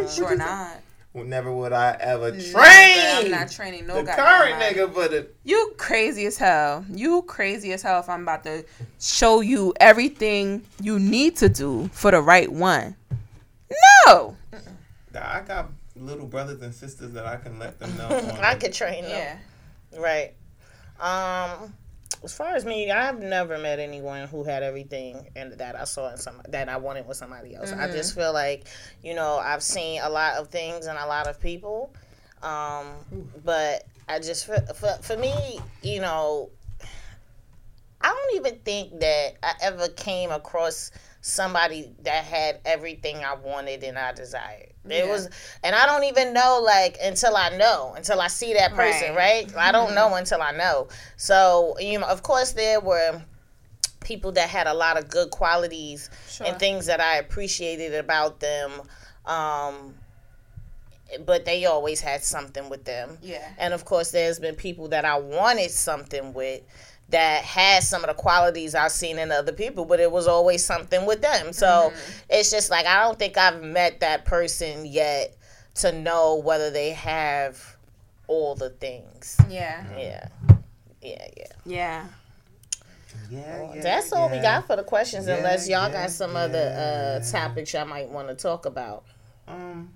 Sure 0.08 0.36
not. 0.36 0.76
Never 1.16 1.52
would 1.52 1.72
I 1.72 1.96
ever 2.00 2.32
train. 2.32 2.52
Never. 2.52 3.26
I'm 3.26 3.30
not 3.30 3.50
training 3.50 3.86
no 3.86 3.94
the 3.96 4.02
goddamn 4.02 4.26
current 4.26 4.58
body. 4.58 4.74
nigga, 4.74 4.94
but 4.94 5.10
the 5.12 5.28
You 5.44 5.72
crazy 5.76 6.26
as 6.26 6.36
hell. 6.36 6.84
You 6.90 7.22
crazy 7.22 7.72
as 7.72 7.82
hell 7.82 8.00
if 8.00 8.08
I'm 8.08 8.22
about 8.22 8.42
to 8.44 8.64
show 9.00 9.40
you 9.40 9.72
everything 9.78 10.62
you 10.82 10.98
need 10.98 11.36
to 11.36 11.48
do 11.48 11.88
for 11.92 12.10
the 12.10 12.20
right 12.20 12.50
one. 12.50 12.96
No. 14.06 14.36
I 15.14 15.42
got 15.46 15.70
little 15.96 16.26
brothers 16.26 16.60
and 16.62 16.74
sisters 16.74 17.12
that 17.12 17.26
I 17.26 17.36
can 17.36 17.60
let 17.60 17.78
them 17.78 17.96
know. 17.96 18.08
I 18.42 18.56
could 18.56 18.72
train 18.72 19.04
them. 19.04 19.38
Yeah. 19.92 20.00
Right. 20.00 20.34
Um, 20.98 21.72
as 22.24 22.32
far 22.32 22.54
as 22.54 22.64
me, 22.64 22.90
I've 22.90 23.20
never 23.20 23.58
met 23.58 23.78
anyone 23.78 24.26
who 24.28 24.44
had 24.44 24.62
everything 24.62 25.28
and 25.36 25.52
that 25.54 25.78
I 25.78 25.84
saw 25.84 26.10
in 26.10 26.16
some 26.16 26.40
that 26.48 26.68
I 26.68 26.76
wanted 26.76 27.06
with 27.06 27.16
somebody 27.16 27.54
else. 27.54 27.72
I 27.72 27.90
just 27.90 28.14
feel 28.14 28.32
like, 28.32 28.66
you 29.02 29.14
know, 29.14 29.36
I've 29.36 29.62
seen 29.62 30.00
a 30.02 30.08
lot 30.08 30.34
of 30.34 30.48
things 30.48 30.86
and 30.86 30.98
a 30.98 31.06
lot 31.06 31.26
of 31.26 31.40
people. 31.40 31.94
Um, 32.42 32.88
but 33.44 33.84
I 34.08 34.18
just 34.18 34.46
feel, 34.46 34.60
for 34.74 34.98
for 35.02 35.16
me, 35.16 35.32
you 35.82 36.00
know, 36.00 36.50
I 38.00 38.08
don't 38.08 38.36
even 38.36 38.58
think 38.60 39.00
that 39.00 39.34
I 39.42 39.54
ever 39.62 39.88
came 39.88 40.30
across 40.30 40.90
somebody 41.22 41.90
that 42.02 42.24
had 42.24 42.60
everything 42.66 43.24
I 43.24 43.34
wanted 43.34 43.82
and 43.82 43.98
I 43.98 44.12
desired. 44.12 44.73
It 44.88 45.04
Yeah. 45.06 45.10
was, 45.10 45.28
and 45.62 45.74
I 45.74 45.86
don't 45.86 46.04
even 46.04 46.32
know 46.34 46.60
like 46.62 46.98
until 47.02 47.36
I 47.36 47.50
know, 47.56 47.94
until 47.96 48.20
I 48.20 48.28
see 48.28 48.52
that 48.54 48.74
person, 48.74 49.14
Right. 49.14 49.46
right? 49.46 49.56
I 49.56 49.72
don't 49.72 49.94
know 49.94 50.14
until 50.14 50.42
I 50.42 50.52
know. 50.52 50.88
So 51.16 51.76
you 51.78 51.98
know, 51.98 52.06
of 52.06 52.22
course, 52.22 52.52
there 52.52 52.80
were 52.80 53.22
people 54.00 54.32
that 54.32 54.48
had 54.50 54.66
a 54.66 54.74
lot 54.74 54.98
of 54.98 55.08
good 55.08 55.30
qualities 55.30 56.10
Sure. 56.28 56.46
and 56.46 56.58
things 56.58 56.86
that 56.86 57.00
I 57.00 57.16
appreciated 57.16 57.94
about 57.94 58.40
them. 58.40 58.82
Um, 59.24 59.94
but 61.24 61.44
they 61.44 61.64
always 61.64 62.00
had 62.00 62.24
something 62.24 62.68
with 62.68 62.84
them. 62.84 63.18
Yeah. 63.22 63.46
And 63.58 63.72
of 63.72 63.84
course, 63.84 64.10
there's 64.10 64.38
been 64.38 64.56
people 64.56 64.88
that 64.88 65.04
I 65.04 65.16
wanted 65.18 65.70
something 65.70 66.32
with 66.34 66.62
that 67.10 67.42
had 67.44 67.82
some 67.82 68.02
of 68.02 68.08
the 68.08 68.14
qualities 68.14 68.74
I've 68.74 68.92
seen 68.92 69.18
in 69.18 69.30
other 69.30 69.52
people, 69.52 69.84
but 69.84 70.00
it 70.00 70.10
was 70.10 70.26
always 70.26 70.64
something 70.64 71.04
with 71.06 71.20
them. 71.20 71.52
So 71.52 71.92
it's 72.30 72.50
just 72.50 72.70
like 72.70 72.86
I 72.86 73.02
don't 73.02 73.18
think 73.18 73.36
I've 73.36 73.62
met 73.62 74.00
that 74.00 74.24
person 74.24 74.86
yet 74.86 75.36
to 75.76 75.92
know 75.92 76.36
whether 76.36 76.70
they 76.70 76.90
have 76.90 77.76
all 78.26 78.54
the 78.54 78.70
things. 78.70 79.36
Yeah. 79.48 79.84
Yeah. 79.98 80.28
Yeah, 81.02 81.26
yeah. 81.36 81.46
Yeah. 81.64 82.06
Yeah, 83.30 83.74
yeah, 83.74 83.82
That's 83.82 84.12
all 84.12 84.28
we 84.28 84.38
got 84.38 84.66
for 84.66 84.76
the 84.76 84.82
questions, 84.82 85.26
Yeah, 85.26 85.36
unless 85.36 85.68
y'all 85.68 85.88
yeah, 85.88 86.02
got 86.02 86.10
some 86.10 86.32
yeah. 86.32 86.40
other 86.40 87.20
uh, 87.22 87.30
topics 87.30 87.72
y'all 87.72 87.86
might 87.86 88.08
want 88.08 88.28
to 88.28 88.34
talk 88.34 88.66
about. 88.66 89.04
Um, 89.48 89.90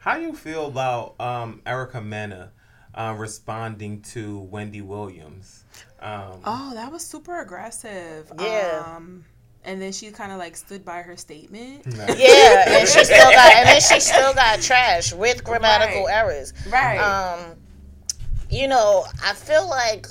how 0.00 0.16
do 0.16 0.22
you 0.22 0.34
feel 0.34 0.66
about 0.66 1.20
um 1.20 1.60
Erica 1.66 2.00
Mena 2.00 2.52
uh, 2.94 3.14
responding 3.16 4.02
to 4.02 4.38
Wendy 4.38 4.80
Williams? 4.80 5.59
Um, 6.00 6.40
Oh, 6.44 6.72
that 6.74 6.90
was 6.90 7.04
super 7.04 7.40
aggressive. 7.40 8.30
Yeah. 8.38 8.84
Um, 8.96 9.24
and 9.64 9.80
then 9.80 9.92
she 9.92 10.10
kind 10.10 10.32
of 10.32 10.38
like 10.38 10.56
stood 10.56 10.84
by 10.84 11.02
her 11.02 11.16
statement. 11.16 11.84
Yeah, 12.16 12.78
and 12.80 12.88
she 12.88 13.04
still 13.04 13.30
got, 13.30 13.54
and 13.56 13.68
then 13.68 13.80
she 13.80 14.00
still 14.00 14.32
got 14.34 14.60
trash 14.62 15.12
with 15.12 15.44
grammatical 15.44 16.06
Right. 16.06 16.14
errors. 16.14 16.52
Right. 16.70 16.98
Um, 16.98 17.56
you 18.50 18.66
know, 18.68 19.04
I 19.24 19.34
feel 19.34 19.68
like 19.68 20.06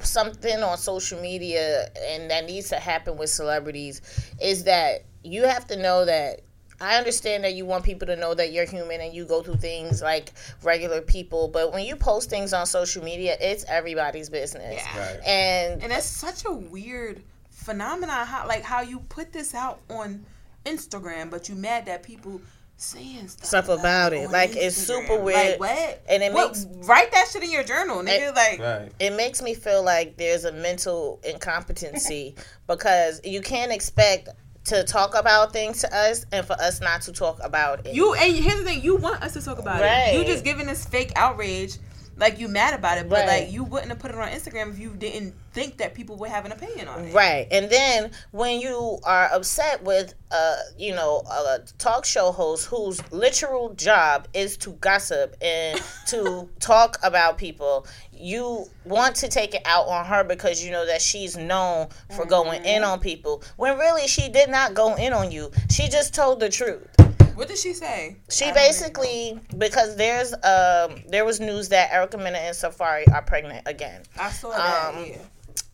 something 0.00 0.62
on 0.62 0.78
social 0.78 1.20
media 1.20 1.88
and 2.08 2.30
that 2.30 2.46
needs 2.46 2.68
to 2.70 2.76
happen 2.76 3.16
with 3.16 3.28
celebrities 3.30 4.00
is 4.40 4.64
that 4.64 5.04
you 5.24 5.44
have 5.44 5.66
to 5.66 5.76
know 5.76 6.04
that 6.04 6.40
I 6.80 6.96
understand 6.98 7.44
that 7.44 7.54
you 7.54 7.64
want 7.64 7.84
people 7.84 8.06
to 8.08 8.16
know 8.16 8.34
that 8.34 8.52
you're 8.52 8.66
human 8.66 9.00
and 9.00 9.14
you 9.14 9.24
go 9.24 9.42
through 9.42 9.56
things 9.56 10.02
like 10.02 10.32
regular 10.62 11.00
people, 11.00 11.48
but 11.48 11.72
when 11.72 11.84
you 11.86 11.96
post 11.96 12.28
things 12.28 12.52
on 12.52 12.66
social 12.66 13.02
media, 13.02 13.36
it's 13.40 13.64
everybody's 13.68 14.28
business. 14.28 14.82
Yeah. 14.94 14.98
Right. 15.12 15.20
And 15.26 15.82
and 15.82 15.92
it's 15.92 16.06
such 16.06 16.44
a 16.44 16.52
weird 16.52 17.22
phenomenon 17.50 18.26
how 18.26 18.46
like 18.46 18.62
how 18.62 18.82
you 18.82 18.98
put 19.08 19.32
this 19.32 19.54
out 19.54 19.80
on 19.88 20.24
Instagram, 20.66 21.30
but 21.30 21.48
you 21.48 21.54
mad 21.54 21.86
that 21.86 22.02
people 22.02 22.40
saying 22.78 23.26
stuff, 23.28 23.46
Stuff 23.46 23.68
about 23.70 24.12
it. 24.12 24.26
on 24.26 24.32
Like, 24.32 24.54
it's 24.54 24.76
super 24.76 25.18
weird. 25.18 25.58
Like 25.58 25.60
what? 25.60 26.02
And 26.10 26.22
it 26.22 26.30
What- 26.34 26.48
makes- 26.58 26.66
write 26.86 27.10
that 27.12 27.26
shit 27.32 27.42
in 27.42 27.50
your 27.50 27.64
journal, 27.64 28.02
nigga. 28.02 28.28
It- 28.28 28.34
like 28.34 28.58
right. 28.60 28.92
it 28.98 29.14
makes 29.14 29.40
me 29.40 29.54
feel 29.54 29.82
like 29.82 30.18
there's 30.18 30.44
a 30.44 30.52
mental 30.52 31.18
incompetency 31.24 32.34
because 32.66 33.22
you 33.24 33.40
can't 33.40 33.72
expect 33.72 34.28
to 34.66 34.82
talk 34.84 35.14
about 35.14 35.52
things 35.52 35.80
to 35.80 35.96
us 35.96 36.26
and 36.32 36.44
for 36.46 36.54
us 36.54 36.80
not 36.80 37.00
to 37.02 37.12
talk 37.12 37.38
about 37.42 37.86
it. 37.86 37.94
you 37.94 38.14
and 38.14 38.34
here's 38.36 38.58
the 38.58 38.64
thing, 38.64 38.82
you 38.82 38.96
want 38.96 39.22
us 39.22 39.32
to 39.34 39.40
talk 39.42 39.58
about 39.58 39.80
Right. 39.80 40.08
it. 40.08 40.18
You 40.18 40.24
just 40.24 40.44
giving 40.44 40.66
this 40.66 40.84
fake 40.84 41.12
outrage. 41.16 41.76
Like 42.18 42.38
you 42.38 42.48
mad 42.48 42.74
about 42.74 42.98
it, 42.98 43.08
but 43.08 43.26
Right. 43.26 43.44
like 43.44 43.52
you 43.52 43.64
wouldn't 43.64 43.90
have 43.90 43.98
put 43.98 44.10
it 44.10 44.16
on 44.16 44.28
Instagram 44.28 44.70
if 44.70 44.78
you 44.78 44.90
didn't 44.94 45.34
think 45.52 45.78
that 45.78 45.94
people 45.94 46.16
would 46.16 46.30
have 46.30 46.44
an 46.46 46.52
opinion 46.52 46.88
on 46.88 47.04
it. 47.04 47.14
Right. 47.14 47.46
And 47.50 47.68
then 47.70 48.10
when 48.30 48.60
you 48.60 48.98
are 49.04 49.28
upset 49.32 49.82
with 49.82 50.14
uh, 50.30 50.56
you 50.76 50.94
know, 50.94 51.22
a 51.30 51.60
talk 51.78 52.04
show 52.04 52.32
host 52.32 52.66
whose 52.66 53.00
literal 53.12 53.72
job 53.74 54.26
is 54.34 54.56
to 54.58 54.70
gossip 54.72 55.36
and 55.40 55.80
to 56.08 56.48
talk 56.58 56.98
about 57.02 57.38
people, 57.38 57.86
you 58.12 58.66
want 58.84 59.14
to 59.16 59.28
take 59.28 59.54
it 59.54 59.62
out 59.64 59.86
on 59.86 60.04
her 60.06 60.24
because 60.24 60.64
you 60.64 60.70
know 60.70 60.86
that 60.86 61.00
she's 61.00 61.36
known 61.36 61.86
for 62.16 62.24
going 62.26 62.64
in 62.64 62.82
on 62.82 62.98
people. 62.98 63.42
When 63.56 63.78
really 63.78 64.08
she 64.08 64.28
did 64.28 64.48
not 64.50 64.74
go 64.74 64.94
in 64.96 65.12
on 65.12 65.30
you. 65.30 65.50
She 65.70 65.88
just 65.88 66.14
told 66.14 66.40
the 66.40 66.48
truth. 66.48 66.88
What 67.36 67.48
did 67.48 67.58
she 67.58 67.74
say? 67.74 68.16
She 68.30 68.46
I 68.46 68.52
basically 68.52 69.38
because 69.58 69.94
there's 69.96 70.32
um 70.32 71.02
there 71.08 71.24
was 71.24 71.38
news 71.38 71.68
that 71.68 71.92
Erica 71.92 72.16
Mena 72.16 72.38
and 72.38 72.56
Safaree 72.56 73.12
are 73.12 73.22
pregnant 73.22 73.62
again. 73.66 74.02
I 74.18 74.30
saw 74.30 74.50
that. 74.50 74.94
um, 74.94 75.04
yeah. 75.04 75.18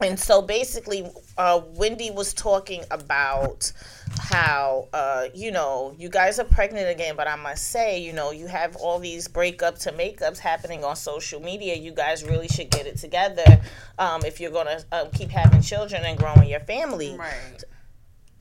And 0.00 0.18
so 0.18 0.42
basically, 0.42 1.08
uh, 1.38 1.60
Wendy 1.76 2.10
was 2.10 2.34
talking 2.34 2.82
about 2.90 3.72
how 4.18 4.88
uh, 4.92 5.26
you 5.32 5.52
know 5.52 5.94
you 5.96 6.08
guys 6.08 6.40
are 6.40 6.44
pregnant 6.44 6.88
again, 6.90 7.14
but 7.16 7.28
I 7.28 7.36
must 7.36 7.70
say, 7.70 8.00
you 8.00 8.12
know, 8.12 8.32
you 8.32 8.48
have 8.48 8.74
all 8.76 8.98
these 8.98 9.28
breakups 9.28 9.80
to 9.84 9.92
makeups 9.92 10.38
happening 10.38 10.82
on 10.82 10.96
social 10.96 11.40
media. 11.40 11.76
You 11.76 11.92
guys 11.92 12.24
really 12.24 12.48
should 12.48 12.70
get 12.70 12.86
it 12.86 12.96
together 12.98 13.60
um, 13.98 14.24
if 14.24 14.40
you're 14.40 14.50
gonna 14.50 14.82
um, 14.90 15.10
keep 15.12 15.30
having 15.30 15.62
children 15.62 16.02
and 16.04 16.18
growing 16.18 16.48
your 16.48 16.60
family. 16.60 17.16
Right. 17.16 17.62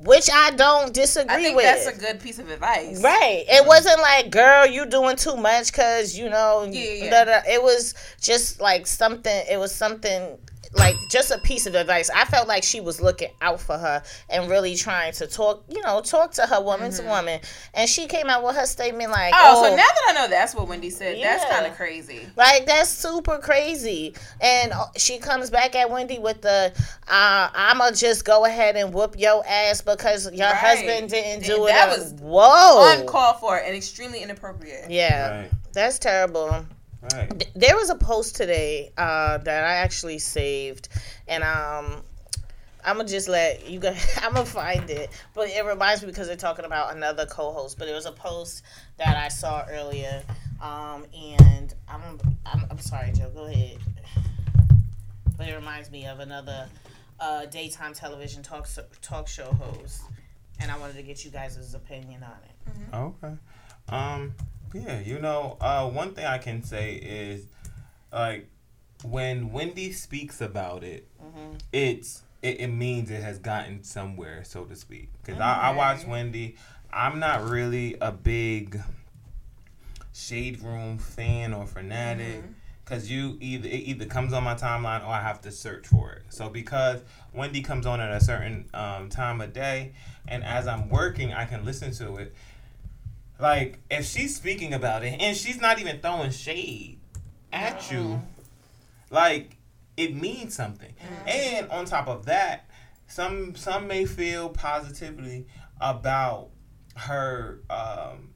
Which 0.04 0.30
I 0.34 0.52
don't 0.52 0.94
disagree 0.94 1.36
I 1.36 1.42
think 1.42 1.56
with. 1.58 1.66
that's 1.66 1.86
a 1.86 2.00
good 2.00 2.20
piece 2.20 2.40
of 2.40 2.50
advice. 2.50 3.02
Right. 3.04 3.44
It 3.48 3.60
mm-hmm. 3.60 3.68
wasn't 3.68 4.00
like, 4.02 4.32
girl, 4.32 4.66
you 4.66 4.86
doing 4.88 5.16
too 5.16 5.38
much 5.38 5.68
because, 5.72 6.18
you 6.18 6.30
know, 6.30 6.68
Yeah, 6.70 6.82
yeah. 6.82 7.10
da- 7.10 7.26
da. 7.26 7.42
it 7.48 7.62
was 7.62 7.94
just 8.20 8.60
like 8.60 8.88
something, 8.88 9.44
it 9.50 9.58
was 9.60 9.74
something 9.74 10.38
like 10.74 10.96
just 11.10 11.32
a 11.32 11.38
piece 11.38 11.66
of 11.68 11.76
advice. 11.76 12.10
I 12.10 12.24
felt 12.26 12.48
like 12.48 12.64
she 12.64 12.80
was 12.80 13.02
looking 13.02 13.30
out 13.42 13.60
for 13.60 13.78
her 13.78 14.02
and 14.30 14.50
really 14.50 14.76
trying 14.76 15.12
to 15.14 15.28
talk, 15.28 15.64
you 15.68 15.82
know, 15.82 16.00
talk 16.02 16.32
to 16.34 16.44
her 16.44 16.62
woman 16.62 16.92
to 16.94 17.04
woman. 17.04 17.42
And 17.74 17.90
she 17.90 18.08
came 18.08 18.28
out 18.30 18.44
with 18.44 18.56
her 18.56 18.66
statement 18.66 19.12
like, 19.12 19.34
Mm-hmm. 19.34 19.46
Oh, 19.56 19.60
oh, 19.60 19.64
so 19.64 19.70
now 19.76 19.84
that 19.84 20.02
I 20.10 20.14
know 20.14 20.28
that's 20.30 20.56
what 20.56 20.68
Wendy 20.70 20.90
said, 20.90 21.22
that's 21.22 21.44
kind 21.52 21.66
of 21.66 21.76
crazy. 21.76 22.26
like 22.38 22.66
that's 22.66 22.90
super 22.90 23.38
crazy. 23.40 24.16
And 24.40 24.72
uh, 24.72 24.86
she 24.98 25.18
comes 25.20 25.50
back 25.50 25.76
at 25.76 25.90
Wendy 25.90 26.20
with 26.20 26.42
the, 26.42 26.72
uh, 27.10 27.50
"I'ma 27.54 27.92
just 27.92 28.24
go 28.26 28.46
ahead 28.46 28.76
and 28.78 28.94
whoop 28.94 29.16
your 29.18 29.44
ass 29.46 29.82
because 29.82 30.32
your 30.32 30.48
Right. 30.48 30.56
husband 30.56 31.10
didn't 31.10 31.44
do 31.46 31.54
And 31.56 31.64
it." 31.64 31.68
that 31.68 31.90
was 31.90 32.14
whoa, 32.22 32.94
Uncalled 33.00 33.40
for 33.40 33.58
and 33.58 33.76
extremely 33.76 34.22
inappropriate. 34.24 34.90
yeah, 34.90 35.42
Right. 35.42 35.52
that's 35.74 36.00
terrible. 36.00 36.66
Right. 37.02 37.50
There 37.56 37.76
was 37.76 37.90
a 37.90 37.96
post 37.96 38.36
today 38.36 38.92
uh, 38.98 39.40
that 39.40 39.64
I 39.64 39.74
actually 39.78 40.20
saved, 40.20 40.90
and 41.28 41.44
um, 41.44 42.04
I'm 42.86 42.98
gonna 42.98 43.10
just 43.10 43.28
let 43.28 43.68
you 43.68 43.80
guys. 43.80 44.20
I'm 44.22 44.34
gonna 44.34 44.46
find 44.46 44.88
it, 44.90 45.10
but 45.34 45.50
it 45.50 45.66
reminds 45.66 46.02
me 46.04 46.08
because 46.08 46.28
they're 46.28 46.36
talking 46.36 46.66
about 46.66 46.96
another 46.96 47.26
co-host. 47.26 47.80
But 47.80 47.88
it 47.88 47.94
was 47.94 48.06
a 48.06 48.12
post 48.12 48.64
that 48.98 49.18
I 49.18 49.30
saw 49.30 49.66
earlier, 49.68 50.22
um, 50.62 51.06
and 51.18 51.74
I'm, 51.88 52.20
I'm 52.46 52.66
I'm 52.70 52.80
sorry, 52.80 53.12
Joe. 53.14 53.32
Go 53.34 53.46
ahead. 53.46 53.78
But 55.38 55.48
it 55.50 55.56
reminds 55.56 55.90
me 55.90 56.06
of 56.06 56.20
another 56.20 56.70
uh, 57.20 57.46
daytime 57.48 57.94
television 57.94 58.44
talk 58.44 58.70
talk 59.02 59.28
show 59.28 59.52
host, 59.54 60.04
and 60.60 60.70
I 60.70 60.78
wanted 60.78 60.98
to 60.98 61.04
get 61.04 61.26
you 61.26 61.32
guys' 61.32 61.74
opinion 61.74 62.24
on 62.24 62.38
it. 62.44 62.96
Okay. 62.96 63.34
Um. 63.90 64.36
Yeah. 64.74 65.00
You 65.00 65.20
know, 65.20 65.58
uh, 65.62 65.90
one 65.90 66.14
thing 66.14 66.26
I 66.26 66.38
can 66.38 66.64
say 66.64 66.96
is, 66.96 67.46
like, 68.12 68.48
when 69.04 69.52
Wendy 69.52 69.92
speaks 69.92 70.42
about 70.42 70.84
it, 70.84 71.08
it's 71.74 72.22
it, 72.42 72.60
it 72.62 72.68
means 72.68 73.10
it 73.12 73.22
has 73.22 73.40
gotten 73.40 73.84
somewhere, 73.84 74.44
so 74.44 74.64
to 74.66 74.76
speak. 74.76 75.10
Because 75.24 75.40
I, 75.42 75.70
I 75.70 75.76
watch 75.76 76.06
Wendy. 76.06 76.56
I'm 76.92 77.20
not 77.20 77.48
really 77.48 77.96
a 78.02 78.12
big 78.12 78.80
shade 80.14 80.62
room 80.62 80.98
fan 80.98 81.54
or 81.54 81.66
fanatic. 81.66 82.44
Cause 82.84 83.10
you 83.10 83.38
either 83.40 83.70
it 83.70 83.84
either 83.86 84.06
comes 84.06 84.34
on 84.34 84.44
my 84.44 84.54
timeline 84.54 85.02
or 85.02 85.08
I 85.08 85.22
have 85.22 85.40
to 85.42 85.52
search 85.52 85.88
for 85.88 86.12
it. 86.12 86.24
So 86.28 86.50
because 86.50 87.02
Wendy 87.34 87.62
comes 87.62 87.86
on 87.86 88.02
at 88.02 88.12
a 88.12 88.20
certain 88.20 88.68
um, 88.74 89.08
time 89.08 89.40
of 89.40 89.54
day, 89.54 89.94
and 90.28 90.44
as 90.44 90.68
I'm 90.68 90.90
working, 90.90 91.32
I 91.32 91.46
can 91.46 91.64
listen 91.64 91.94
to 91.94 92.18
it 92.18 92.36
like 93.42 93.80
if 93.90 94.06
she's 94.06 94.36
speaking 94.36 94.74
about 94.74 95.04
it 95.04 95.20
and 95.20 95.36
she's 95.36 95.60
not 95.60 95.80
even 95.80 96.00
throwing 96.00 96.30
shade 96.32 97.00
at 97.52 97.90
you 97.92 98.22
like 99.10 99.58
it 99.98 100.16
means 100.16 100.54
something. 100.56 100.94
And 101.28 101.70
on 101.70 101.86
top 101.86 102.08
of 102.08 102.26
that 102.28 102.70
some 103.08 103.56
some 103.56 103.88
may 103.88 104.06
feel 104.06 104.50
positively 104.50 105.48
about 105.82 106.50
her 106.96 107.60
um 107.70 108.30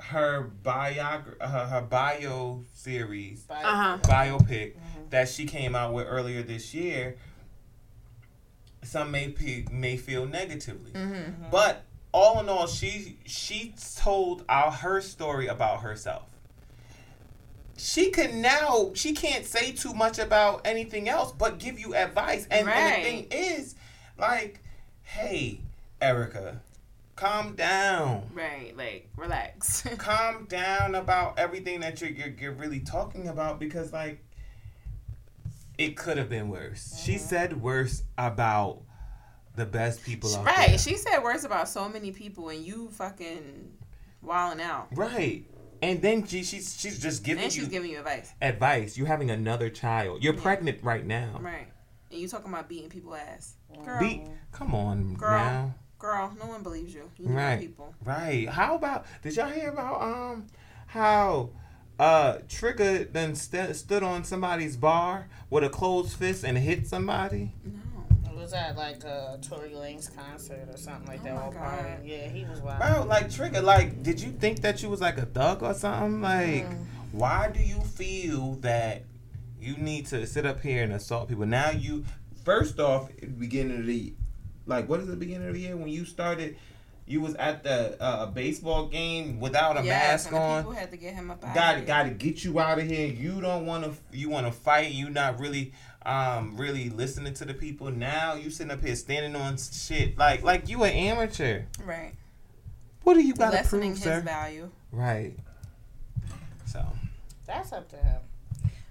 her 0.00 0.50
biog 0.64 1.40
her, 1.40 1.66
her 1.66 1.82
bio 1.82 2.64
series 2.72 3.42
But 3.42 3.64
Uh 3.64 3.68
huh. 3.76 3.98
biopic 4.02 4.74
that 5.10 5.28
she 5.28 5.44
came 5.46 5.74
out 5.76 5.92
with 5.92 6.06
earlier 6.08 6.42
this 6.42 6.74
year, 6.74 7.16
some 8.82 9.10
may 9.12 9.28
pe- 9.28 9.64
may 9.70 9.96
feel 9.96 10.26
negatively. 10.26 10.92
But 11.50 11.84
all 12.12 12.40
in 12.40 12.48
all, 12.48 12.66
she 12.66 13.18
she 13.24 13.74
told 13.96 14.44
our 14.48 14.70
her 14.70 15.00
story 15.00 15.46
about 15.46 15.80
herself. 15.80 16.24
She 17.76 18.10
can 18.10 18.40
now 18.40 18.92
she 18.94 19.12
can't 19.12 19.44
say 19.44 19.72
too 19.72 19.94
much 19.94 20.18
about 20.18 20.62
anything 20.64 21.08
else, 21.08 21.32
but 21.32 21.58
give 21.58 21.78
you 21.78 21.94
advice. 21.94 22.46
And, 22.50 22.68
and 22.68 23.04
the 23.04 23.08
thing 23.08 23.26
is, 23.30 23.74
like, 24.18 24.60
hey, 25.02 25.60
Erica, 26.00 26.60
calm 27.16 27.54
down 27.54 28.24
Right. 28.34 28.76
Like, 28.76 29.08
relax. 29.16 29.82
calm 29.98 30.46
down 30.46 30.94
about 30.94 31.38
everything 31.38 31.80
that 31.80 32.00
you're, 32.00 32.10
you're, 32.10 32.34
you're 32.38 32.52
really 32.52 32.80
talking 32.80 33.28
about 33.28 33.58
because 33.58 33.92
like 33.92 34.24
it 35.78 35.96
could 35.96 36.18
have 36.18 36.28
been 36.28 36.48
worse 36.48 37.00
she 37.02 37.14
mm-hmm. 37.14 37.24
said 37.24 37.62
worse 37.62 38.02
about 38.18 38.82
the 39.56 39.66
best 39.66 40.02
people 40.04 40.34
out 40.36 40.44
right. 40.46 40.68
there. 40.70 40.78
She 40.78 40.96
said 40.96 41.20
words 41.20 41.44
about 41.44 41.68
so 41.68 41.88
many 41.88 42.10
people, 42.12 42.48
and 42.48 42.64
you 42.64 42.88
fucking 42.90 43.72
wilding 44.22 44.62
out. 44.64 44.88
right 44.92 45.44
and 45.82 46.00
then 46.00 46.24
she, 46.24 46.44
she's 46.44 46.78
she's 46.78 47.00
just 47.00 47.24
giving 47.24 47.42
And 47.42 47.52
you 47.54 47.62
she's 47.62 47.68
giving 47.68 47.90
you 47.90 47.98
advice. 47.98 48.32
advice 48.40 48.96
you're 48.96 49.08
having 49.08 49.32
another 49.32 49.68
child 49.68 50.22
you're 50.22 50.32
pregnant 50.32 50.78
right 50.84 51.04
now 51.04 51.38
Right. 51.40 51.66
And 52.12 52.20
you 52.20 52.28
talking 52.28 52.52
about 52.52 52.68
beating 52.68 52.88
people 52.88 53.16
ass. 53.16 53.54
Girl, 53.84 53.98
Be, 53.98 54.22
come 54.52 54.74
on 54.76 55.14
Girl. 55.14 55.30
now 55.38 55.74
girl, 55.98 56.32
no 56.38 56.46
one 56.46 56.62
believes 56.62 56.94
you. 56.94 57.10
You 57.18 57.30
know 57.30 57.34
Right. 57.34 57.58
people. 57.60 57.94
Right. 58.04 58.48
How 58.48 58.76
about 58.76 59.06
did 59.22 59.34
y'all 59.34 59.48
hear 59.50 59.70
about 59.70 60.00
um 60.02 60.46
how 60.86 61.50
uh 61.98 62.38
Trigger 62.48 63.02
then 63.04 63.34
st- 63.34 63.74
stood 63.74 64.04
on 64.04 64.22
somebody's 64.22 64.76
bar 64.76 65.26
with 65.50 65.64
a 65.64 65.68
closed 65.68 66.16
fist 66.16 66.44
and 66.44 66.56
hit 66.58 66.86
somebody? 66.86 67.54
No. 67.64 67.72
Was 68.42 68.50
that 68.50 68.76
like 68.76 69.04
a 69.04 69.38
Tory 69.40 69.70
Lanez 69.70 70.14
concert 70.14 70.68
or 70.68 70.76
something 70.76 71.06
like 71.06 71.22
that? 71.22 71.32
Oh 71.32 71.50
my 71.52 71.54
God. 71.54 72.00
Yeah, 72.04 72.28
he 72.28 72.44
was 72.44 72.60
wild. 72.60 72.80
Bro, 72.80 73.04
like 73.04 73.30
Trigger, 73.30 73.60
like 73.62 74.02
did 74.02 74.20
you 74.20 74.32
think 74.32 74.60
that 74.62 74.82
you 74.82 74.88
was 74.90 75.00
like 75.00 75.16
a 75.18 75.26
thug 75.26 75.62
or 75.62 75.72
something? 75.74 76.20
Like 76.20 76.68
Mm. 76.68 76.84
why 77.12 77.50
do 77.52 77.62
you 77.62 77.80
feel 77.80 78.54
that 78.56 79.04
you 79.60 79.76
need 79.76 80.06
to 80.06 80.26
sit 80.26 80.44
up 80.44 80.60
here 80.60 80.82
and 80.82 80.92
assault 80.92 81.28
people? 81.28 81.46
Now 81.46 81.70
you 81.70 82.04
first 82.44 82.80
off 82.80 83.10
beginning 83.38 83.78
of 83.80 83.86
the 83.86 84.12
like 84.66 84.88
what 84.88 85.00
is 85.00 85.06
the 85.06 85.16
beginning 85.16 85.46
of 85.48 85.54
the 85.54 85.60
year 85.60 85.76
when 85.76 85.88
you 85.88 86.04
started 86.04 86.56
you 87.04 87.20
was 87.20 87.34
at 87.34 87.64
the 87.64 88.00
uh, 88.00 88.26
baseball 88.26 88.86
game 88.86 89.40
without 89.40 89.76
a 89.76 89.84
Yes, 89.84 90.24
mask 90.24 90.26
and 90.28 90.36
the 90.36 90.40
on. 90.40 90.62
people 90.62 90.72
had 90.72 90.90
to 90.92 90.96
get 90.96 91.14
him 91.14 91.30
up 91.32 91.44
out 91.44 91.54
got 91.54 91.78
of 91.78 91.86
got 91.86 92.02
to 92.04 92.10
get 92.10 92.44
you 92.44 92.58
out 92.60 92.78
of 92.78 92.86
here. 92.86 93.06
You 93.08 93.40
don't 93.40 93.66
want 93.66 93.84
to. 93.84 93.92
You 94.16 94.28
want 94.30 94.46
to 94.46 94.52
fight. 94.52 94.92
You 94.92 95.10
not 95.10 95.40
really, 95.40 95.72
um, 96.06 96.56
really 96.56 96.90
listening 96.90 97.34
to 97.34 97.44
the 97.44 97.54
people. 97.54 97.90
Now 97.90 98.34
you 98.34 98.50
sitting 98.50 98.70
up 98.72 98.82
here 98.84 98.96
standing 98.96 99.34
on 99.36 99.56
shit 99.56 100.16
like 100.18 100.42
like 100.42 100.68
you 100.68 100.82
an 100.84 100.92
amateur. 100.92 101.62
Right. 101.84 102.12
What 103.04 103.14
do 103.14 103.20
you 103.22 103.34
got 103.34 103.50
to 103.50 103.56
Lessening 103.56 103.90
prove, 103.92 103.94
his 103.96 104.04
sir? 104.04 104.20
value. 104.20 104.70
Right. 104.92 105.34
So 106.66 106.84
That's 107.46 107.72
up 107.72 107.88
to 107.90 107.96
him. 107.96 108.20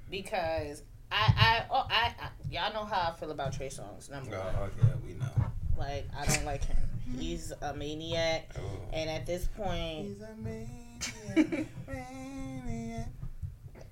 Because 0.09 0.83
I, 1.11 1.33
I, 1.37 1.65
oh, 1.71 1.87
I, 1.89 2.13
I, 2.21 2.29
y'all 2.49 2.73
know 2.73 2.85
how 2.85 3.11
I 3.13 3.19
feel 3.19 3.31
about 3.31 3.53
Trey 3.53 3.67
Songz. 3.67 4.09
Number 4.09 4.37
one, 4.37 4.55
oh, 4.59 4.69
yeah, 4.77 4.89
we 5.05 5.13
know. 5.13 5.29
like 5.77 6.05
I 6.17 6.25
don't 6.25 6.45
like 6.45 6.63
him. 6.65 6.77
He's 7.17 7.51
a 7.61 7.73
maniac, 7.73 8.49
Oh. 8.57 8.61
and 8.93 9.09
at 9.09 9.25
this 9.25 9.47
point, 9.57 10.07
He's 10.07 10.21
a 10.21 10.35
maniac, 10.41 11.67
maniac. 11.87 13.07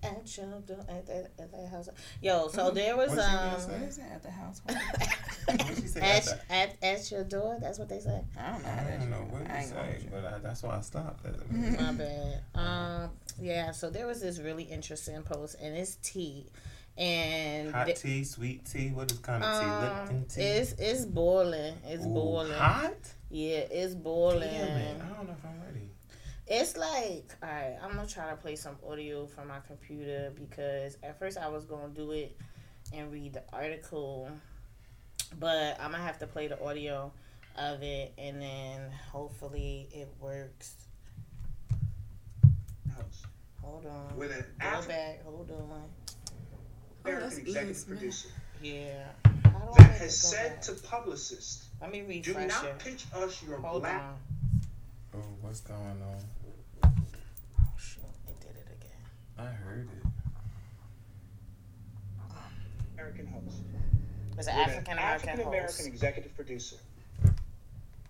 At 0.04 0.38
your 0.38 0.62
door, 0.62 0.86
at 0.88 1.06
that, 1.08 1.32
at 1.40 1.52
that 1.52 1.68
house. 1.70 1.90
Yo, 2.22 2.48
so 2.48 2.72
there 2.72 2.96
was 2.96 3.10
What's 3.10 3.22
she 3.28 3.36
um. 3.36 3.52
What 3.80 3.90
is 3.90 3.98
that 3.98 4.12
at 4.12 4.24
the 4.24 4.32
house. 4.32 4.62
What 5.50 5.76
she 5.76 5.88
say 5.88 6.00
At, 6.02 6.28
after? 6.28 6.40
at, 6.52 6.76
at 6.84 7.12
your 7.12 7.24
door, 7.24 7.58
that's 7.60 7.80
what 7.80 7.90
they 7.90 8.00
say. 8.00 8.22
I 8.38 8.52
don't 8.52 8.64
know. 8.64 8.70
I 8.70 8.98
don't 9.00 9.10
know 9.10 9.18
what 9.32 9.42
I 9.50 9.54
you 9.54 9.60
ain't 9.60 9.68
say, 9.70 10.08
but 10.12 10.26
I, 10.26 10.38
that's 10.38 10.62
why 10.62 10.78
I 10.78 10.82
stopped. 10.82 11.26
My 11.52 11.92
bad. 11.94 12.44
Um, 12.54 13.10
yeah. 13.42 13.72
So 13.72 13.90
there 13.90 14.06
was 14.06 14.22
this 14.22 14.40
really 14.40 14.64
interesting 14.64 15.22
post, 15.24 15.56
and 15.62 15.76
it's 15.76 15.96
tea, 16.04 16.46
and 16.98 17.74
Hot 17.74 17.88
the- 17.88 17.94
tea, 17.94 18.24
sweet 18.24 18.66
tea. 18.66 18.90
What 18.90 19.12
is 19.12 19.18
kind 19.20 19.44
of 19.44 19.60
tea? 19.60 19.66
um, 19.68 19.82
Lipton 19.84 20.26
tea. 20.30 20.42
it's 20.44 20.74
it's 20.74 21.06
boiling. 21.06 21.74
It's 21.86 22.06
Ooh, 22.06 22.10
boiling. 22.10 22.52
Hot. 22.54 22.94
Yeah, 23.32 23.58
it's 23.72 23.96
boiling. 23.96 24.42
Damn 24.52 24.68
it! 24.78 25.02
I 25.02 25.16
don't 25.16 25.28
know 25.28 25.36
if 25.38 25.46
I'm 25.46 25.60
ready. 25.66 25.89
It's 26.52 26.76
like, 26.76 27.32
all 27.44 27.50
right, 27.50 27.78
I'm 27.82 27.96
gonna 27.96 28.08
try 28.08 28.30
to 28.32 28.36
play 28.36 28.56
some 28.56 28.76
audio 28.90 29.28
from 29.28 29.50
my 29.50 29.60
computer 29.68 30.32
because 30.34 30.98
at 31.04 31.20
first 31.20 31.38
I 31.38 31.48
was 31.48 31.66
gonna 31.66 31.90
do 31.94 32.12
it 32.12 32.36
and 32.92 33.12
read 33.12 33.34
the 33.34 33.44
article, 33.54 34.32
but 35.40 35.78
I'm 35.80 35.92
gonna 35.92 36.04
have 36.04 36.18
to 36.20 36.28
play 36.28 36.48
the 36.48 36.60
audio 36.64 37.12
of 37.56 37.84
it 37.84 38.14
and 38.18 38.42
then 38.42 38.82
hopefully 39.12 39.90
it 39.92 40.10
works. 40.20 40.74
Hold 43.62 43.86
on. 43.86 44.18
With 44.18 44.32
an 44.32 44.44
Go 44.60 44.66
African 44.66 44.96
back. 44.96 45.24
Hold 45.26 45.52
on. 45.52 45.84
Oh, 47.06 47.10
executive 47.12 47.70
easy, 47.70 47.86
producer. 47.88 48.30
Yeah. 48.64 49.04
How 49.24 49.60
do 49.60 49.74
I 49.78 49.84
that 49.84 49.92
need 49.92 49.98
to 49.98 50.04
has 50.04 50.18
said 50.18 50.50
back? 50.56 50.62
to 50.64 50.72
publicists, 50.74 51.68
Let 51.80 51.92
me 51.92 52.20
do 52.22 52.34
not 52.34 52.64
it. 52.66 52.80
pitch 52.80 53.06
us 53.14 53.44
your 53.44 53.58
Hold 53.60 53.84
black 53.84 54.02
on. 54.02 54.16
Oh, 55.16 55.18
what's 55.42 55.62
going 55.62 55.80
on? 55.80 56.24
Oh 56.84 57.68
shit! 57.78 58.04
It 58.28 58.40
did 58.40 58.52
it 58.52 58.68
again. 58.72 58.92
I 59.40 59.46
heard 59.48 59.88
it. 59.90 60.06
American 62.94 63.28
host. 63.28 63.62
It's 64.38 64.48
an 64.48 64.56
African 64.56 64.94
American? 64.94 65.30
African 65.30 65.48
American 65.48 65.86
executive 65.86 66.36
producer 66.36 66.76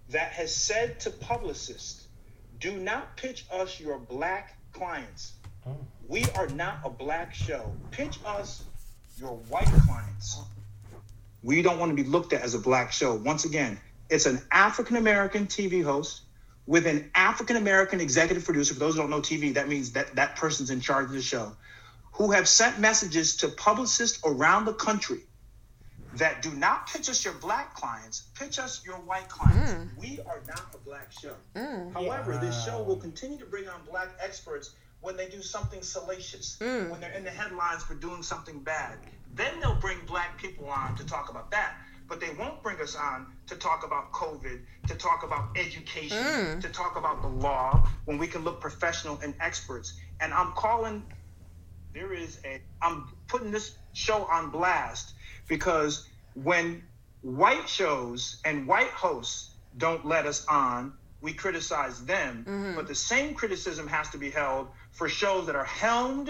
that 0.10 0.32
has 0.32 0.56
said 0.56 1.00
to 1.02 1.12
publicists, 1.12 2.08
do 2.60 2.78
not 2.78 3.16
pitch 3.16 3.46
us 3.52 3.80
your 3.80 4.00
black 4.00 4.58
clients. 4.74 5.34
Oh. 5.68 5.78
We 6.08 6.26
are 6.36 6.48
not 6.48 6.80
a 6.84 6.90
black 6.90 7.36
show. 7.36 7.72
Pitch 7.92 8.18
us 8.26 8.64
your 9.18 9.38
white 9.50 9.68
clients. 9.86 10.40
We 11.44 11.62
don't 11.62 11.78
want 11.78 11.96
to 11.96 12.04
be 12.04 12.10
looked 12.10 12.34
at 12.34 12.42
as 12.42 12.56
a 12.56 12.60
black 12.60 12.92
show. 12.92 13.16
Once 13.16 13.46
again, 13.46 13.80
it's 14.10 14.26
an 14.26 14.42
African 14.52 14.96
American 14.96 15.46
TV 15.46 15.84
host 15.84 16.24
with 16.70 16.86
an 16.86 17.10
African 17.16 17.56
American 17.56 18.00
executive 18.00 18.46
producer. 18.46 18.76
For 18.76 18.80
those 18.80 18.94
who 18.94 19.02
don't 19.02 19.10
know 19.10 19.22
TV, 19.22 19.56
that 19.56 19.68
means 19.68 19.94
that 19.94 20.16
that 20.16 20.36
person's 20.36 20.70
in 20.70 20.80
charge 20.80 21.06
of 21.06 21.14
the 21.14 21.22
show, 21.22 21.52
who 22.12 22.30
have 22.30 22.48
sent 22.48 22.78
messages 22.78 23.38
to 23.38 23.48
publicists 23.48 24.22
around 24.24 24.66
the 24.66 24.74
country 24.74 25.22
that 26.18 26.44
do 26.44 26.52
not 26.52 26.88
pitch 26.88 27.10
us 27.10 27.26
your 27.26 27.34
black 27.34 27.74
clients, 27.74 28.28
pitch 28.36 28.60
us 28.60 28.86
your 28.86 28.98
white 28.98 29.28
clients. 29.30 29.72
Mm. 29.74 29.98
We 29.98 30.20
are 30.28 30.42
not 30.48 30.62
a 30.76 30.78
black 30.78 31.12
show. 31.12 31.34
Mm. 31.56 31.92
However, 31.92 32.38
this 32.38 32.64
show 32.64 32.84
will 32.84 32.98
continue 32.98 33.40
to 33.40 33.46
bring 33.46 33.68
on 33.68 33.82
black 33.90 34.10
experts 34.22 34.76
when 35.02 35.18
they 35.18 35.28
do 35.28 35.42
something 35.42 35.82
salacious, 35.82 36.58
mm. 36.62 36.92
when 36.92 37.02
they're 37.02 37.14
in 37.14 37.24
the 37.24 37.32
headlines 37.32 37.82
for 37.82 37.96
doing 37.96 38.22
something 38.22 38.60
bad. 38.60 39.00
Then 39.34 39.60
they'll 39.60 39.74
bring 39.74 39.98
black 40.06 40.38
people 40.38 40.70
on 40.70 40.96
to 40.98 41.06
talk 41.06 41.30
about 41.30 41.50
that. 41.50 41.78
But 42.10 42.20
they 42.20 42.32
won't 42.32 42.62
bring 42.64 42.82
us 42.82 42.96
on 42.96 43.28
to 43.48 43.56
talk 43.56 43.86
about 43.86 44.12
COVID, 44.12 44.60
to 44.88 44.96
talk 44.96 45.24
about 45.24 45.56
education, 45.56 46.18
mm. 46.18 46.62
to 46.62 46.70
talk 46.70 46.98
about 46.98 47.22
the 47.22 47.28
law, 47.28 47.88
when 48.06 48.18
we 48.18 48.28
can 48.28 48.44
look 48.44 48.60
professional 48.60 49.20
and 49.24 49.36
experts. 49.40 49.94
And 50.20 50.34
I'm 50.34 50.52
calling 50.54 51.04
there 51.94 52.14
is 52.14 52.40
a 52.46 52.62
I'm 52.82 53.08
putting 53.28 53.52
this 53.52 53.76
show 53.94 54.26
on 54.26 54.50
blast 54.50 55.14
because 55.48 56.08
when 56.34 56.84
white 57.22 57.68
shows 57.68 58.42
and 58.46 58.68
white 58.68 58.92
hosts 58.92 59.52
don't 59.78 60.06
let 60.06 60.26
us 60.26 60.46
on, 60.48 60.94
we 61.22 61.34
criticize 61.34 62.04
them. 62.06 62.46
Mm-hmm. 62.48 62.76
But 62.76 62.88
the 62.88 62.96
same 62.96 63.34
criticism 63.34 63.88
has 63.88 64.10
to 64.10 64.18
be 64.18 64.30
held 64.30 64.68
for 64.92 65.10
shows 65.10 65.46
that 65.48 65.56
are 65.56 65.66
helmed 65.66 66.30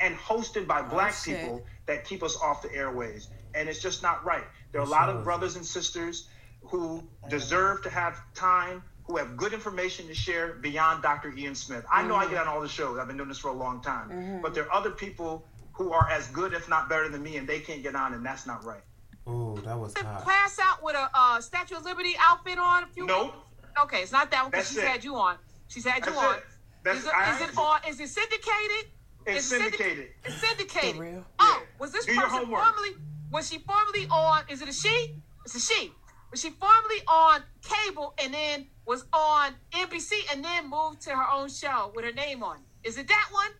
and 0.00 0.14
hosted 0.16 0.66
by 0.66 0.82
black 0.82 1.14
shit. 1.14 1.40
people 1.40 1.64
that 1.86 2.04
keep 2.04 2.22
us 2.22 2.36
off 2.40 2.62
the 2.62 2.72
airways. 2.72 3.28
And 3.54 3.68
it's 3.68 3.82
just 3.82 4.02
not 4.02 4.24
right. 4.24 4.44
There 4.72 4.80
are 4.80 4.84
a 4.84 4.88
lot 4.88 5.08
of 5.08 5.24
brothers 5.24 5.56
and 5.56 5.64
sisters 5.64 6.28
who 6.62 7.02
deserve 7.28 7.82
to 7.84 7.90
have 7.90 8.20
time, 8.34 8.82
who 9.04 9.16
have 9.16 9.36
good 9.36 9.52
information 9.52 10.06
to 10.08 10.14
share 10.14 10.54
beyond 10.54 11.02
Dr. 11.02 11.32
Ian 11.36 11.54
Smith. 11.54 11.84
I 11.90 12.02
know 12.06 12.14
I 12.16 12.28
get 12.28 12.38
on 12.38 12.48
all 12.48 12.60
the 12.60 12.68
shows. 12.68 12.98
I've 12.98 13.06
been 13.06 13.16
doing 13.16 13.28
this 13.28 13.38
for 13.38 13.48
a 13.48 13.52
long 13.54 13.80
time. 13.82 14.40
But 14.42 14.54
there 14.54 14.64
are 14.64 14.72
other 14.74 14.90
people 14.90 15.46
who 15.72 15.92
are 15.92 16.08
as 16.10 16.26
good, 16.28 16.52
if 16.52 16.68
not 16.68 16.88
better 16.88 17.08
than 17.08 17.22
me, 17.22 17.36
and 17.36 17.48
they 17.48 17.60
can't 17.60 17.82
get 17.82 17.94
on, 17.94 18.12
and 18.12 18.24
that's 18.26 18.46
not 18.46 18.64
right. 18.64 18.82
Oh, 19.26 19.56
that 19.58 19.78
was 19.78 19.94
hot. 19.96 20.22
class 20.24 20.58
out 20.62 20.82
with 20.82 20.96
a 20.96 21.08
uh, 21.14 21.40
Statue 21.40 21.76
of 21.76 21.84
Liberty 21.84 22.14
outfit 22.18 22.58
on? 22.58 22.82
A 22.84 22.86
few 22.86 23.06
Nope. 23.06 23.34
Okay, 23.82 23.98
it's 24.02 24.10
not 24.12 24.30
that 24.30 24.42
one 24.42 24.50
because 24.50 24.68
she's 24.68 24.78
it. 24.78 24.88
had 24.88 25.04
you 25.04 25.14
on. 25.16 25.36
She's 25.68 25.86
had 25.86 25.98
you 26.04 26.12
That's 26.12 26.16
on. 26.26 26.34
it. 26.36 26.44
That's 26.82 26.98
Is 27.00 27.04
it, 27.06 27.12
I- 27.14 27.34
is 27.36 27.48
it 27.50 27.58
on? 27.58 27.80
Is 27.88 28.00
it 28.00 28.08
syndicated? 28.08 28.90
It's 29.26 29.44
Is 29.46 29.52
it 29.52 29.56
syndic- 29.56 29.74
syndicated. 29.76 30.08
It's 30.24 30.34
syndicated. 30.36 30.96
For 30.96 31.02
real? 31.02 31.24
Oh, 31.38 31.58
Yeah. 31.60 31.66
was 31.78 31.92
this 31.92 32.06
Do 32.06 32.14
your 32.14 32.22
person 32.22 32.38
homework. 32.38 32.64
formerly? 32.64 32.90
Was 33.30 33.48
she 33.50 33.58
formerly 33.58 34.06
on? 34.10 34.42
Is 34.48 34.62
it 34.62 34.68
a 34.68 34.72
she? 34.72 35.14
It's 35.44 35.54
a 35.54 35.60
she. 35.60 35.92
Was 36.30 36.40
she 36.40 36.50
formerly 36.50 37.00
on 37.08 37.42
cable 37.62 38.14
and 38.22 38.32
then 38.34 38.66
was 38.86 39.04
on 39.12 39.52
NBC 39.72 40.12
and 40.32 40.44
then 40.44 40.68
moved 40.68 41.00
to 41.02 41.10
her 41.10 41.24
own 41.32 41.48
show 41.48 41.92
with 41.94 42.04
her 42.04 42.12
name 42.12 42.42
on? 42.42 42.56
it? 42.84 42.88
Is 42.88 42.98
it 42.98 43.08
that 43.08 43.28
one? 43.32 43.50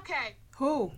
Okay. 0.00 0.36
Who? 0.56 0.92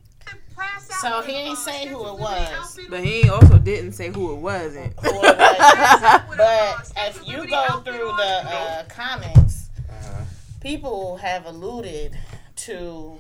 So 1.01 1.21
he 1.23 1.33
a, 1.35 1.37
ain't 1.39 1.53
uh, 1.53 1.57
say 1.57 1.87
who 1.87 2.07
it 2.09 2.19
was. 2.19 2.79
But 2.89 3.03
he 3.05 3.29
also 3.29 3.59
didn't 3.59 3.93
say 3.93 4.11
who 4.11 4.33
it 4.33 4.37
wasn't. 4.37 4.93
Who 5.01 5.09
it 5.09 5.39
was. 5.39 6.21
with 6.29 6.39
a, 6.39 6.43
uh, 6.43 6.75
But 6.77 6.87
Statue 6.87 7.21
if 7.23 7.29
you 7.29 7.49
go 7.49 7.81
through 7.81 8.13
the 8.17 8.43
uh, 8.47 8.85
comments, 8.89 9.71
Uh-huh. 9.89 10.25
people 10.61 11.17
have 11.17 11.47
alluded 11.47 12.17
to 12.57 13.19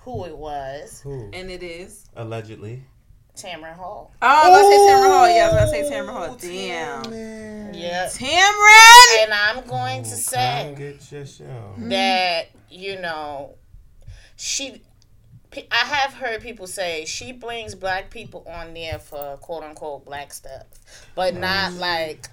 who 0.00 0.24
it 0.24 0.36
was. 0.36 1.00
Who? 1.02 1.28
And 1.34 1.50
it 1.50 1.62
is. 1.62 2.06
Allegedly. 2.16 2.82
Tamron 3.38 3.76
Hall. 3.76 4.10
Oh, 4.20 4.26
I 4.26 4.48
was 4.48 4.62
gonna 4.62 4.74
say 4.74 4.92
Tamron 4.92 5.16
Hall. 5.16 5.28
Yeah, 5.28 5.42
I 5.42 5.46
was 5.46 5.54
gonna 5.54 5.70
say 5.70 5.90
Tamron 5.90 6.12
Hall. 6.12 6.36
Damn. 6.40 7.74
Yep. 7.74 8.10
Tamron! 8.12 9.22
And 9.22 9.32
I'm 9.32 9.66
going 9.66 10.02
to 10.02 10.08
say 10.08 10.74
get 10.76 11.12
your 11.12 11.26
show. 11.26 11.74
that 11.78 12.50
you 12.70 13.00
know 13.00 13.54
she 14.36 14.82
I 15.56 15.76
have 15.76 16.12
heard 16.12 16.42
people 16.42 16.66
say 16.66 17.04
she 17.06 17.32
brings 17.32 17.74
black 17.74 18.10
people 18.10 18.44
on 18.46 18.74
there 18.74 18.98
for 18.98 19.38
quote 19.38 19.62
unquote 19.62 20.04
black 20.04 20.32
stuff, 20.32 20.66
but 21.14 21.34
not 21.34 21.72
like 21.74 22.28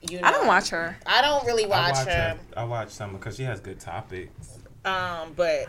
you 0.00 0.20
know. 0.20 0.26
I 0.26 0.32
don't 0.32 0.46
watch 0.46 0.70
her. 0.70 0.96
I 1.06 1.22
don't 1.22 1.46
really 1.46 1.64
I 1.64 1.68
watch, 1.68 1.94
watch 1.94 2.06
her. 2.06 2.38
I 2.56 2.64
watch 2.64 2.90
some 2.90 3.12
because 3.12 3.36
she 3.36 3.44
has 3.44 3.60
good 3.60 3.78
topics. 3.78 4.58
Um, 4.84 5.34
but 5.36 5.66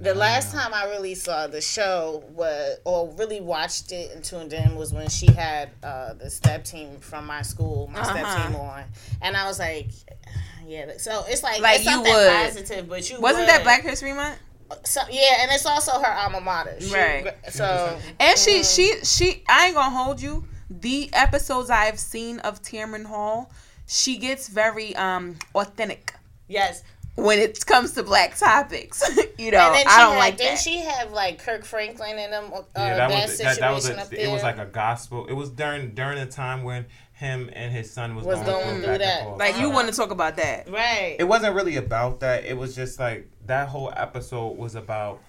the 0.00 0.14
last 0.14 0.52
time 0.52 0.72
I 0.72 0.84
really 0.84 1.14
saw 1.14 1.46
the 1.46 1.60
show 1.60 2.22
was, 2.30 2.78
or 2.84 3.08
really 3.18 3.40
watched 3.40 3.92
it 3.92 4.12
and 4.14 4.22
tuned 4.24 4.52
in, 4.52 4.76
was 4.76 4.92
when 4.92 5.08
she 5.08 5.26
had 5.32 5.70
uh, 5.82 6.14
the 6.14 6.30
step 6.30 6.64
team 6.64 6.98
from 7.00 7.26
my 7.26 7.42
school, 7.42 7.88
my 7.88 8.02
step 8.02 8.24
Uh-huh. 8.24 8.48
team 8.48 8.56
on, 8.56 8.84
and 9.22 9.36
I 9.36 9.46
was 9.46 9.58
like, 9.58 9.88
yeah. 10.66 10.92
So 10.98 11.24
it's 11.28 11.42
like, 11.42 11.60
Like, 11.60 11.76
it's 11.76 11.84
you 11.86 11.92
something 11.92 12.12
would. 12.12 12.28
positive, 12.44 12.88
but 12.88 13.10
you 13.10 13.20
Wasn't 13.20 13.42
would. 13.42 13.48
that 13.48 13.62
Black 13.64 13.82
History 13.82 14.12
Month? 14.12 14.38
So, 14.84 15.00
yeah, 15.10 15.40
and 15.40 15.50
it's 15.50 15.64
also 15.64 15.92
her 15.98 16.12
alma 16.12 16.40
mater, 16.42 16.76
She- 16.80 16.92
Right. 16.94 17.34
So 17.48 17.98
And 18.20 18.38
she, 18.38 18.62
she, 18.62 19.02
she. 19.02 19.42
I 19.48 19.66
ain't 19.66 19.74
gonna 19.74 19.94
hold 19.96 20.20
you. 20.20 20.44
The 20.70 21.08
episodes 21.14 21.70
I've 21.70 21.98
seen 21.98 22.38
of 22.40 22.60
Tamron 22.62 23.06
Hall, 23.06 23.50
she 23.86 24.18
gets 24.18 24.48
very 24.48 24.94
um 24.96 25.36
authentic 25.54 26.14
yes, 26.48 26.82
when 27.24 27.38
it 27.38 27.64
comes 27.66 27.92
to 27.92 28.02
black 28.02 28.36
topics. 28.36 29.02
you 29.38 29.50
know, 29.50 29.58
and 29.58 29.74
then 29.74 29.86
she 29.86 29.92
I 29.92 29.98
don't 30.00 30.12
had, 30.12 30.18
like 30.18 30.36
didn't 30.36 30.54
that. 30.54 30.58
she 30.60 30.78
have 30.80 31.12
like 31.12 31.38
Kirk 31.38 31.64
Franklin 31.64 32.18
in 32.18 32.30
them? 32.30 32.50
Uh, 32.54 32.62
yeah, 32.76 32.96
that, 32.96 33.08
that 33.10 33.22
was 33.22 33.36
situation 33.36 33.44
that, 33.44 33.60
that 33.60 33.74
was 33.74 33.90
up 33.90 34.06
a, 34.06 34.10
there. 34.16 34.26
it 34.28 34.32
was 34.32 34.42
like 34.42 34.58
a 34.58 34.66
gospel. 34.66 35.26
It 35.26 35.32
was 35.34 35.50
during 35.50 35.94
during 35.94 36.18
the 36.18 36.26
time 36.26 36.62
when 36.64 36.86
him 37.12 37.50
and 37.52 37.72
his 37.72 37.90
son 37.90 38.14
was, 38.14 38.24
Was 38.24 38.38
going, 38.42 38.46
going 38.64 38.76
through 38.76 38.84
through 38.84 38.98
that. 38.98 39.36
like 39.38 39.56
you 39.58 39.66
Uh-huh. 39.66 39.74
want 39.74 39.88
to 39.88 39.94
talk 39.94 40.10
about 40.12 40.36
that? 40.36 40.70
right. 40.70 41.16
it 41.18 41.24
wasn't 41.24 41.54
really 41.56 41.76
about 41.76 42.20
that. 42.20 42.44
It 42.44 42.56
was 42.56 42.76
just 42.76 43.00
like 43.00 43.28
that 43.46 43.68
whole 43.68 43.92
episode 43.96 44.56
was 44.56 44.74
about. 44.76 45.20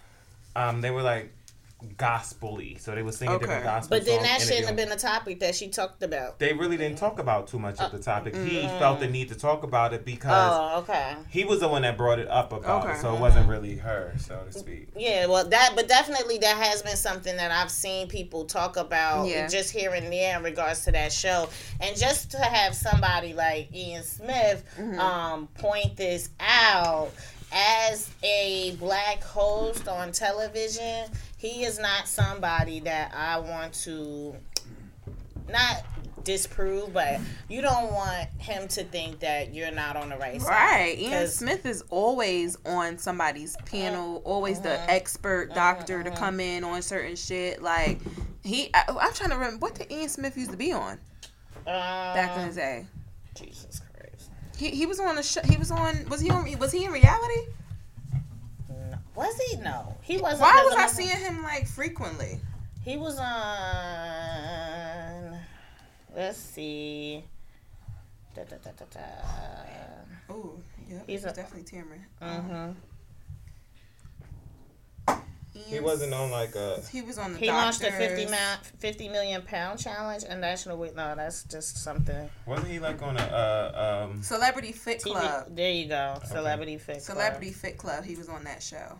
Um, 0.56 0.82
they 0.82 0.92
were 0.92 1.02
like 1.04 1.32
gospel-y, 1.98 2.76
so 2.80 2.94
they 2.94 3.02
were 3.04 3.12
singing 3.12 3.36
Okay. 3.36 3.46
different 3.46 3.64
gospel 3.64 3.98
but 3.98 4.06
then 4.06 4.18
songs, 4.20 4.28
that 4.30 4.42
shouldn't 4.42 4.68
have 4.68 4.76
been 4.76 4.92
a 4.92 4.98
topic 4.98 5.40
that 5.40 5.56
she 5.56 5.70
talked 5.70 6.04
about. 6.04 6.38
They 6.40 6.54
really 6.54 6.78
didn't 6.78 6.98
talk 6.98 7.20
about 7.20 7.48
too 7.48 7.60
much 7.60 7.80
of 7.80 7.92
the 7.92 8.00
topic. 8.00 8.36
He 8.36 8.62
mm. 8.62 8.80
felt 8.80 9.00
the 9.00 9.08
need 9.08 9.30
to 9.30 9.36
talk 9.36 9.64
about 9.64 9.94
it 9.94 10.04
because 10.06 10.32
Oh, 10.54 10.80
okay. 10.80 11.16
he 11.30 11.46
was 11.46 11.60
the 11.62 11.68
one 11.70 11.84
that 11.84 11.98
brought 11.98 12.20
it 12.20 12.28
up 12.28 12.52
about 12.54 12.84
Okay. 12.86 12.94
it, 12.94 13.02
so 13.02 13.16
it 13.16 13.20
wasn't 13.20 13.48
really 13.48 13.78
her, 13.78 14.14
so 14.18 14.42
to 14.52 14.60
speak. 14.60 14.90
Yeah, 14.96 15.28
well, 15.28 15.48
that, 15.48 15.74
but 15.76 15.88
definitely 15.88 16.38
that 16.40 16.58
has 16.58 16.82
been 16.82 16.98
something 16.98 17.36
that 17.38 17.52
I've 17.52 17.72
seen 17.72 18.08
people 18.08 18.46
talk 18.46 18.76
about 18.78 19.28
Yeah. 19.28 19.48
just 19.48 19.72
here 19.72 19.94
and 19.94 20.12
there 20.12 20.38
in 20.38 20.44
regards 20.44 20.84
to 20.86 20.92
that 20.92 21.12
show, 21.14 21.50
and 21.80 21.96
just 21.98 22.32
to 22.32 22.38
have 22.40 22.76
somebody 22.76 23.34
like 23.34 23.74
Ian 23.74 24.04
Smith 24.04 24.64
Mm-hmm. 24.78 25.00
um, 25.00 25.48
point 25.58 25.96
this 25.98 26.30
out 26.40 27.12
as 27.52 28.10
a 28.24 28.76
black 28.80 29.24
host 29.24 29.88
on 29.88 30.12
television, 30.12 31.10
he 31.38 31.64
is 31.64 31.80
not 31.80 32.08
somebody 32.08 32.80
that 32.82 33.14
I 33.16 33.40
want 33.40 33.74
to 33.86 34.36
not 35.50 35.84
disprove, 36.24 36.94
but 36.94 37.20
you 37.48 37.62
don't 37.62 37.92
want 37.92 38.30
him 38.38 38.68
to 38.68 38.84
think 38.84 39.20
that 39.20 39.54
you're 39.54 39.72
not 39.72 39.96
on 39.96 40.10
the 40.10 40.18
right 40.18 40.42
side. 40.42 40.50
Right. 40.50 41.00
Ian 41.00 41.28
Smith 41.28 41.66
is 41.66 41.84
always 41.90 42.58
on 42.66 42.98
somebody's 42.98 43.56
panel, 43.66 44.18
uh-huh. 44.18 44.30
always 44.30 44.60
the 44.60 44.74
uh-huh. 44.74 44.86
expert 44.90 45.54
doctor 45.56 46.04
to 46.04 46.10
uh-huh. 46.10 46.20
come 46.20 46.40
in 46.40 46.64
on 46.64 46.82
certain 46.82 47.16
shit. 47.16 47.62
Like 47.62 48.00
he, 48.44 48.70
I, 48.74 48.84
I'm 48.88 49.14
trying 49.14 49.32
to 49.32 49.38
remember 49.38 49.58
what 49.58 49.76
did 49.76 49.92
Ian 49.92 50.10
Smith 50.10 50.38
used 50.38 50.52
to 50.52 50.58
be 50.58 50.72
on 50.72 51.00
uh, 51.66 52.14
back 52.14 52.38
in 52.38 52.44
Um, 52.44 52.50
the 52.50 52.56
day. 52.56 52.86
Jesus 53.36 53.80
Christ. 53.80 53.89
He, 54.60 54.70
he 54.72 54.86
was 54.86 55.00
on 55.00 55.18
a 55.18 55.24
show. 55.24 55.40
He 55.46 55.56
was 55.58 55.72
on. 55.72 56.06
Was 56.10 56.20
he 56.20 56.30
on? 56.30 56.46
Was 56.60 56.72
he 56.74 56.84
in 56.84 56.92
reality? 56.92 57.42
No. 58.70 58.98
Was 59.16 59.34
he? 59.50 59.56
No, 59.58 59.96
he 60.02 60.18
wasn't. 60.18 60.42
Why 60.42 60.62
was 60.66 60.76
I 60.76 60.82
I'm- 60.82 60.90
seeing 60.90 61.18
him 61.18 61.42
like 61.44 61.66
frequently? 61.66 62.42
He 62.84 62.98
was 62.98 63.18
on. 63.20 63.26
Let's 66.16 66.38
see. 66.38 67.24
Da, 68.36 68.44
da, 68.44 68.58
da, 68.64 68.72
da, 68.72 68.86
da. 68.92 69.00
Oh, 70.30 70.60
yeah, 70.90 71.00
He's 71.08 71.24
a- 71.24 71.32
definitely 71.34 71.64
Tamron. 71.64 72.04
Mhm. 72.22 72.76
He 75.68 75.80
wasn't 75.80 76.14
on 76.14 76.32
like 76.32 76.56
a. 76.56 76.82
He 76.92 77.02
was 77.02 77.18
on 77.18 77.34
the. 77.34 77.40
He 77.40 77.48
launched 77.48 77.84
a 77.84 77.92
50, 77.92 78.26
ma- 78.28 78.58
50 78.80 79.10
million 79.10 79.42
pound 79.42 79.80
challenge 79.80 80.24
and 80.28 80.42
national 80.42 80.78
weight. 80.78 80.96
No, 80.96 81.16
that's 81.16 81.44
just 81.44 81.84
something. 81.84 82.30
Wasn't 82.46 82.68
he 82.70 82.80
like 82.80 83.02
on 83.02 83.18
a 83.18 83.22
uh, 83.22 84.08
um? 84.10 84.22
Celebrity 84.22 84.72
Fit 84.72 85.00
TV 85.02 85.12
Club. 85.12 85.56
There 85.56 85.72
you 85.72 85.88
go. 85.88 86.20
Celebrity 86.26 86.78
Fit 86.78 86.94
Club. 86.94 87.02
Celebrity 87.02 87.52
Fit 87.52 87.78
Club. 87.78 88.04
He 88.04 88.16
was 88.16 88.30
on 88.30 88.44
that 88.46 88.64
show. 88.64 89.00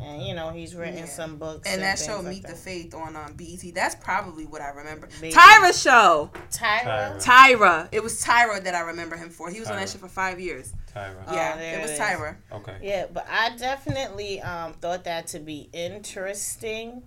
And 0.00 0.22
you 0.22 0.34
know 0.34 0.50
he's 0.50 0.74
written 0.74 0.98
Yeah. 0.98 1.04
some 1.06 1.36
books. 1.36 1.68
And 1.70 1.82
that 1.82 1.98
show, 1.98 2.16
like 2.16 2.26
Meet 2.26 2.42
the. 2.46 2.54
Faith, 2.54 2.94
on 2.94 3.16
um, 3.16 3.34
BET. 3.34 3.74
That's 3.74 3.94
probably 3.96 4.46
what 4.46 4.60
I 4.60 4.70
remember. 4.70 5.08
Maybe. 5.20 5.34
Tyra 5.34 5.82
show. 5.82 6.30
Tyra. 6.50 7.16
Tyra. 7.22 7.24
Tyra. 7.24 7.88
It 7.92 8.02
was 8.02 8.22
Tyra 8.22 8.62
that 8.64 8.74
I 8.74 8.80
remember 8.80 9.16
him 9.16 9.30
for. 9.30 9.50
He 9.50 9.60
was 9.60 9.70
on 9.70 9.76
that 9.76 9.88
show 9.88 9.98
for 9.98 10.08
five 10.08 10.40
years. 10.40 10.72
Tyra. 10.94 11.14
Oh, 11.26 11.34
yeah, 11.34 11.56
there 11.56 11.78
it 11.78 11.82
was 11.82 11.90
it 11.90 11.94
is. 11.94 12.00
Tyra. 12.00 12.36
Okay. 12.52 12.76
Yeah, 12.82 13.06
but 13.12 13.26
I 13.30 13.56
definitely 13.56 14.40
um, 14.40 14.72
thought 14.74 15.04
that 15.04 15.26
to 15.28 15.38
be 15.38 15.68
interesting. 15.72 17.02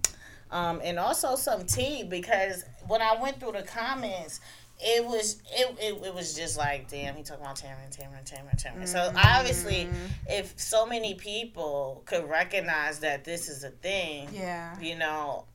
Um, 0.51 0.81
and 0.84 0.99
also 0.99 1.35
some 1.35 1.65
tea 1.65 2.03
because 2.03 2.65
when 2.88 3.01
I 3.01 3.15
went 3.22 3.39
through 3.39 3.53
the 3.53 3.63
comments, 3.63 4.41
it 4.83 5.05
was 5.05 5.41
it, 5.51 5.77
it, 5.79 6.05
it 6.07 6.13
was 6.15 6.33
just 6.33 6.57
like, 6.57 6.89
damn, 6.89 7.15
he 7.15 7.23
talking 7.23 7.43
about 7.43 7.55
Tamron, 7.57 7.95
Tamron, 7.95 8.25
Tamron, 8.29 8.61
Tamron. 8.61 8.87
So 8.87 9.11
obviously, 9.15 9.87
if 10.27 10.53
so 10.59 10.85
many 10.85 11.13
people 11.15 12.01
could 12.05 12.27
recognize 12.29 12.99
that 12.99 13.23
this 13.23 13.47
is 13.49 13.63
a 13.63 13.69
thing, 13.69 14.29
Yeah. 14.33 14.77
you 14.79 14.97
know. 14.97 15.45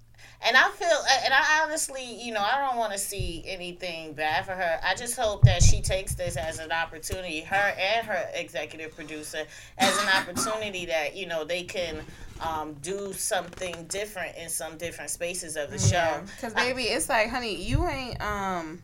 And 0.46 0.54
I 0.56 0.68
feel, 0.70 0.88
and 1.24 1.32
I 1.32 1.62
honestly, 1.64 2.22
you 2.22 2.32
know, 2.32 2.40
I 2.42 2.66
don't 2.66 2.76
want 2.76 2.92
to 2.92 2.98
see 2.98 3.42
anything 3.46 4.12
bad 4.12 4.44
for 4.44 4.52
her. 4.52 4.78
I 4.84 4.94
just 4.94 5.16
hope 5.16 5.42
that 5.44 5.62
she 5.62 5.80
takes 5.80 6.14
this 6.14 6.36
as 6.36 6.58
an 6.58 6.72
opportunity, 6.72 7.40
her 7.40 7.74
and 7.78 8.06
her 8.06 8.28
executive 8.34 8.94
producer, 8.94 9.44
as 9.78 9.98
an 9.98 10.08
opportunity 10.08 10.86
that, 10.86 11.16
you 11.16 11.26
know, 11.26 11.44
they 11.44 11.62
can 11.62 12.00
um, 12.40 12.74
do 12.82 13.14
something 13.14 13.86
different 13.88 14.36
in 14.36 14.50
some 14.50 14.76
different 14.76 15.10
spaces 15.10 15.56
of 15.56 15.70
the 15.70 15.78
show. 15.78 16.20
Because 16.36 16.52
baby, 16.52 16.84
it's 16.84 17.08
like, 17.08 17.30
honey, 17.30 17.54
you 17.56 17.86
ain't 17.88 18.20
um. 18.20 18.82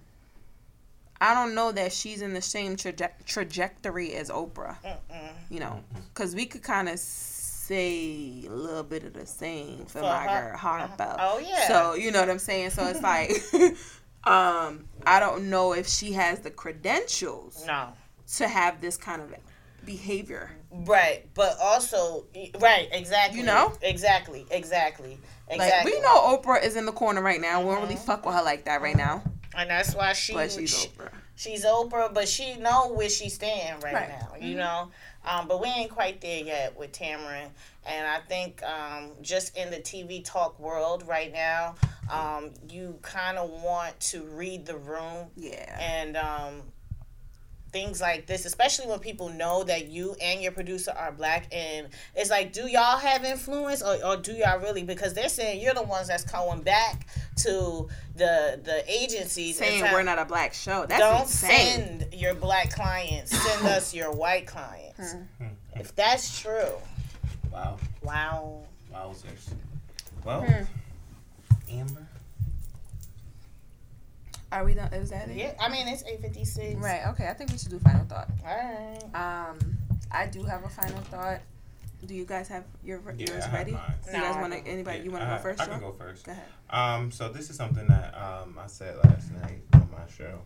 I 1.23 1.35
don't 1.35 1.55
know 1.55 1.71
that 1.71 1.93
she's 1.93 2.21
in 2.21 2.35
the 2.35 2.43
same 2.43 2.75
traje- 2.77 3.25
trajectory 3.25 4.15
as 4.15 4.29
Oprah. 4.29 4.77
Mm-mm. 4.85 5.33
You 5.51 5.61
know, 5.61 5.81
because 6.13 6.35
we 6.35 6.47
could 6.47 6.63
kind 6.65 6.89
of 6.89 6.99
say 6.99 8.45
a 8.47 8.51
little 8.51 8.83
bit 8.83 9.05
of 9.05 9.13
the 9.13 9.25
same 9.25 9.85
for, 9.87 10.01
For 10.01 10.03
my 10.03 10.27
her- 10.27 10.51
girl 10.51 10.59
Harpo. 10.59 11.17
Oh, 11.21 11.39
yeah. 11.39 11.69
So 11.69 11.95
you 11.95 12.11
know 12.11 12.21
what 12.21 12.29
I'm 12.29 12.41
saying. 12.41 12.71
So 12.71 12.85
it's 12.87 13.03
like, 13.03 13.31
um, 14.25 14.85
I 15.07 15.21
don't 15.21 15.49
know 15.49 15.73
if 15.75 15.87
she 15.87 16.13
has 16.15 16.41
the 16.41 16.51
credentials 16.51 17.65
No. 17.67 17.89
to 18.37 18.49
have 18.49 18.81
this 18.81 18.97
kind 18.97 19.23
of 19.23 19.33
behavior. 19.87 20.51
Right. 20.73 21.29
But 21.35 21.57
also, 21.61 22.25
right, 22.61 22.89
exactly. 22.91 23.39
You 23.39 23.47
know? 23.47 23.73
Exactly, 23.83 24.45
exactly. 24.51 25.19
Like 25.57 25.85
we 25.85 26.01
know 26.01 26.37
Oprah 26.37 26.65
is 26.65 26.77
in 26.77 26.87
the 26.87 26.93
corner 26.93 27.21
right 27.23 27.41
now. 27.41 27.61
We 27.61 27.73
don't 27.75 27.83
really 27.83 27.97
fuck 27.97 28.25
with 28.25 28.35
her 28.35 28.43
like 28.43 28.65
that 28.65 28.81
right 28.81 28.97
now. 28.97 29.23
And 29.57 29.69
that's 29.71 29.95
why 29.95 30.13
she, 30.15 30.33
But 30.33 30.51
she's 30.53 30.77
she- 30.83 30.89
Oprah. 30.89 31.11
she's 31.37 31.65
Oprah, 31.65 32.13
but 32.13 32.29
she 32.29 32.57
know 32.57 32.89
where 32.93 33.09
she 33.09 33.29
stand 33.29 33.83
right, 33.83 33.95
Right. 33.95 34.09
now. 34.09 34.35
You 34.41 34.57
know, 34.57 34.91
um, 35.25 35.47
but 35.49 35.61
we 35.61 35.69
ain't 35.69 35.91
quite 35.91 36.21
there 36.21 36.43
yet 36.43 36.77
with 36.77 36.93
Tamron. 36.93 37.49
And 37.87 38.07
I 38.07 38.21
think 38.21 38.63
um, 38.63 39.11
just 39.23 39.57
in 39.57 39.71
the 39.71 39.79
TV 39.79 40.25
talk 40.25 40.59
world 40.59 41.07
right 41.07 41.33
now, 41.33 41.75
um, 42.11 42.51
you 42.69 42.99
kind 43.03 43.39
of 43.39 43.51
want 43.51 43.99
to 44.01 44.23
read 44.23 44.65
the 44.67 44.77
room 44.77 45.27
Yeah. 45.37 45.79
and 45.81 46.17
um, 46.17 46.63
things 47.73 48.01
like 48.01 48.27
this, 48.27 48.45
especially 48.45 48.87
when 48.87 48.99
people 48.99 49.31
know 49.31 49.65
that 49.65 49.89
you 49.89 50.15
and 50.21 50.43
your 50.43 50.53
producer 50.53 50.93
are 50.97 51.11
black. 51.11 51.47
And 51.53 51.89
it's 52.15 52.31
like, 52.31 52.53
do 52.53 52.69
y'all 52.69 52.99
have 52.99 53.25
influence 53.25 53.83
or, 53.83 53.97
or 54.05 54.17
do 54.19 54.33
y'all 54.33 54.59
really? 54.61 54.83
Because 54.83 55.15
they're 55.15 55.29
saying 55.31 55.61
you're 55.63 55.75
the 55.75 55.83
ones 55.83 56.09
that's 56.09 56.25
going 56.25 56.61
back 56.63 57.07
to 57.39 57.89
the 58.15 58.61
the 58.63 58.85
agencies 58.87 59.59
and 59.61 59.71
Saying 59.71 59.93
we're 59.93 60.03
not 60.03 60.19
a 60.19 60.25
black 60.27 60.53
show. 60.53 60.85
That's 60.87 61.01
don't 61.01 61.23
insane. 61.23 61.99
send 62.01 62.15
your 62.15 62.35
black 62.35 62.71
clients. 62.71 63.31
Send 63.37 63.67
us 63.69 63.95
your 63.95 64.13
white 64.13 64.47
clients. 64.47 65.15
Hmm. 65.39 65.47
If 65.75 65.95
that's 65.97 66.39
true, 66.41 66.75
Wow. 67.51 67.79
wow. 68.03 68.61
Wowzers. 68.95 69.49
Well, 70.25 70.43
Hmm. 70.43 70.65
Amber. 71.71 72.07
Are 74.53 74.65
we 74.65 74.75
done? 74.75 74.93
Is 74.93 75.11
that 75.11 75.29
it? 75.31 75.37
Yeah, 75.37 75.55
I 75.59 75.69
mean 75.71 75.89
it's 75.89 76.05
eight 76.05 76.21
fifty 76.21 76.45
six. 76.45 76.77
Right. 76.81 77.01
Okay. 77.09 77.27
I 77.29 77.33
think 77.35 77.51
we 77.51 77.59
should 77.59 77.71
do 77.71 77.79
final 77.79 78.05
thought. 78.05 78.29
All 78.47 78.55
right. 78.55 79.49
Um, 79.49 79.59
I 80.11 80.27
do 80.27 80.43
have 80.45 80.63
a 80.65 80.69
final 80.69 80.99
thought. 81.03 81.41
Do 82.05 82.15
you 82.15 82.25
guys 82.27 82.49
have 82.49 82.65
your 82.85 83.01
Yeah, 83.17 83.27
yours 83.29 83.45
I 83.45 83.47
have 83.47 83.53
ready? 83.55 83.73
mine. 83.73 83.95
Do 84.05 84.17
you 84.17 84.23
guys 84.23 84.37
want 84.37 84.53
to? 84.53 84.59
Anybody? 84.71 84.99
Yeah, 84.99 85.05
you 85.05 85.11
want 85.11 85.25
to 85.25 85.31
go 85.31 85.39
first? 85.39 85.61
I 85.61 85.67
can 85.67 85.81
Joe? 85.81 85.91
go 85.91 85.93
first. 85.93 86.27
Go 86.27 86.33
ahead. 86.33 86.45
Um, 86.69 87.11
so 87.11 87.29
this 87.31 87.49
is 87.49 87.57
something 87.57 87.87
that 87.87 88.15
um 88.15 88.59
I 88.63 88.67
said 88.67 88.97
last 89.05 89.33
night 89.33 89.63
on 89.73 89.89
my 89.91 90.07
show. 90.13 90.39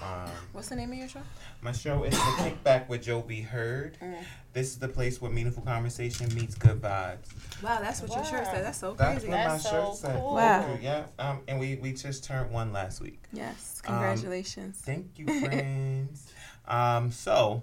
Um, 0.00 0.30
What's 0.52 0.68
the 0.68 0.76
name 0.76 0.90
of 0.92 0.98
your 0.98 1.08
show? 1.08 1.20
my 1.60 1.72
show 1.72 2.02
is 2.04 2.12
the 2.12 2.16
Kickback 2.18 2.88
with 2.88 3.02
Joe 3.02 3.20
B. 3.20 3.40
Heard. 3.42 3.98
Mm. 4.00 4.16
This 4.52 4.68
is 4.68 4.78
the 4.78 4.88
place 4.88 5.20
where 5.20 5.30
meaningful 5.30 5.62
conversation 5.62 6.32
meets 6.34 6.54
good 6.54 6.80
vibes. 6.80 7.26
Wow, 7.62 7.78
that's 7.80 8.00
what 8.02 8.10
your 8.10 8.24
shirt 8.24 8.44
Wow. 8.46 8.52
said. 8.52 8.64
That's 8.64 8.78
so 8.78 8.94
That's 8.94 9.12
crazy. 9.20 9.28
what 9.28 9.36
my 9.38 9.44
That's 9.48 9.62
shirt 9.62 9.72
so 9.72 9.94
said. 9.94 10.20
cool. 10.20 10.34
Wow. 10.34 10.62
Thank 10.62 10.82
you. 10.82 10.88
Yeah. 10.88 11.04
Um, 11.18 11.40
and 11.46 11.58
we 11.60 11.76
we 11.76 11.92
just 11.92 12.24
turned 12.24 12.50
one 12.50 12.72
last 12.72 13.00
week. 13.00 13.22
Yes. 13.32 13.80
Congratulations. 13.84 14.78
Thank 14.84 15.18
you, 15.18 15.26
friends. 15.40 16.32
um, 16.66 17.10
so, 17.12 17.62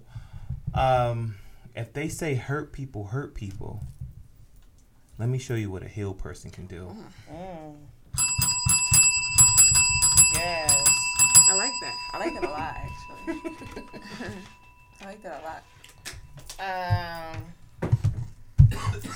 um, 0.74 1.36
if 1.76 1.94
they 1.94 2.08
say 2.10 2.36
hurt 2.36 2.72
people 2.74 3.06
hurt 3.08 3.34
people, 3.36 3.82
let 5.18 5.30
me 5.30 5.38
show 5.40 5.56
you 5.56 5.70
what 5.72 5.84
a 5.84 5.88
healed 5.90 6.18
person 6.20 6.50
can 6.52 6.68
do. 6.68 6.96
Mm. 7.32 7.76
Yes. 10.34 10.99
I 11.50 11.56
like 11.56 11.74
that. 11.82 11.96
I 12.14 12.20
like 12.20 12.34
that 12.36 12.44
a 12.44 12.50
lot, 12.50 12.76
actually. 12.78 13.42
I 15.02 15.06
like 15.06 15.24
that 15.24 15.42
a 15.42 15.46
lot. 15.46 15.64
Um. 17.82 17.90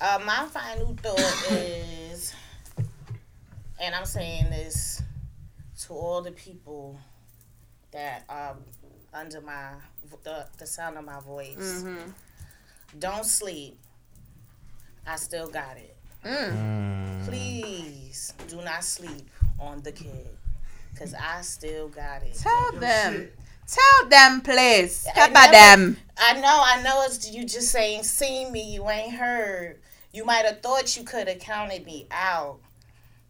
Uh, 0.00 0.18
my 0.26 0.46
final 0.46 0.96
thought 1.00 1.52
is, 1.52 2.34
and 3.80 3.94
I'm 3.94 4.04
saying 4.04 4.50
this 4.50 5.00
to 5.82 5.92
all 5.92 6.20
the 6.22 6.32
people 6.32 6.98
that 7.92 8.24
are 8.28 8.56
under 9.14 9.40
my 9.40 9.74
the, 10.24 10.46
the 10.58 10.66
sound 10.66 10.98
of 10.98 11.04
my 11.04 11.20
voice. 11.20 11.56
Mm-hmm. 11.84 12.10
Don't 12.98 13.24
sleep. 13.24 13.78
I 15.06 15.14
still 15.16 15.48
got 15.48 15.76
it. 15.76 15.96
Mm. 16.24 17.24
Please 17.24 18.32
do 18.48 18.56
not 18.56 18.82
sleep 18.84 19.28
on 19.58 19.82
the 19.82 19.92
kid, 19.92 20.28
cause 20.98 21.14
I 21.14 21.40
still 21.42 21.88
got 21.88 22.22
it. 22.22 22.34
Tell 22.34 22.72
them. 22.72 23.28
Tell 23.66 24.08
them, 24.08 24.40
please. 24.42 25.06
I 25.16 25.28
about 25.28 25.50
them? 25.52 25.96
I 26.18 26.34
know, 26.34 26.62
I 26.64 26.82
know. 26.82 27.02
It's 27.06 27.30
you 27.30 27.44
just 27.44 27.70
saying, 27.70 28.02
"See 28.04 28.44
me, 28.50 28.72
you 28.74 28.88
ain't 28.90 29.14
heard." 29.14 29.80
You 30.12 30.26
might 30.26 30.44
have 30.44 30.60
thought 30.60 30.94
you 30.96 31.04
could 31.04 31.26
have 31.26 31.38
counted 31.38 31.86
me 31.86 32.06
out, 32.10 32.58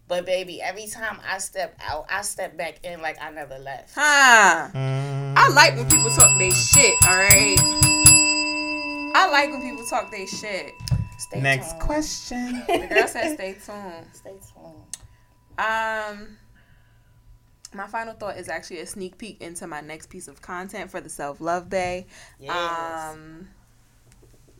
but 0.08 0.26
baby, 0.26 0.60
every 0.60 0.88
time 0.88 1.20
I 1.24 1.38
step 1.38 1.78
out, 1.80 2.06
I 2.10 2.22
step 2.22 2.56
back 2.56 2.80
in 2.82 3.00
like 3.00 3.22
I 3.22 3.30
never 3.30 3.56
left. 3.58 3.92
Huh. 3.94 4.68
Mm. 4.74 5.34
I 5.36 5.48
like 5.50 5.76
when 5.76 5.88
people 5.88 6.10
talk 6.10 6.36
they 6.40 6.50
shit, 6.50 6.94
alright? 7.06 7.58
I 9.14 9.28
like 9.30 9.50
when 9.50 9.62
people 9.62 9.86
talk 9.86 10.10
they 10.10 10.26
shit. 10.26 10.72
Stay 11.18 11.40
Next 11.40 11.70
tuned. 11.70 11.82
question. 11.82 12.62
The 12.66 12.86
girl 12.88 13.06
said 13.06 13.34
stay 13.34 13.52
tuned. 13.64 14.06
Stay 14.12 14.34
tuned. 14.52 14.82
Um, 15.58 16.36
my 17.74 17.86
final 17.86 18.14
thought 18.14 18.36
is 18.36 18.48
actually 18.48 18.80
a 18.80 18.86
sneak 18.86 19.18
peek 19.18 19.40
into 19.40 19.66
my 19.66 19.80
next 19.80 20.10
piece 20.10 20.28
of 20.28 20.40
content 20.42 20.90
for 20.90 21.00
the 21.00 21.08
Self 21.08 21.40
Love 21.40 21.70
Bae. 21.70 22.06
Yes. 22.38 23.14
Um, 23.14 23.48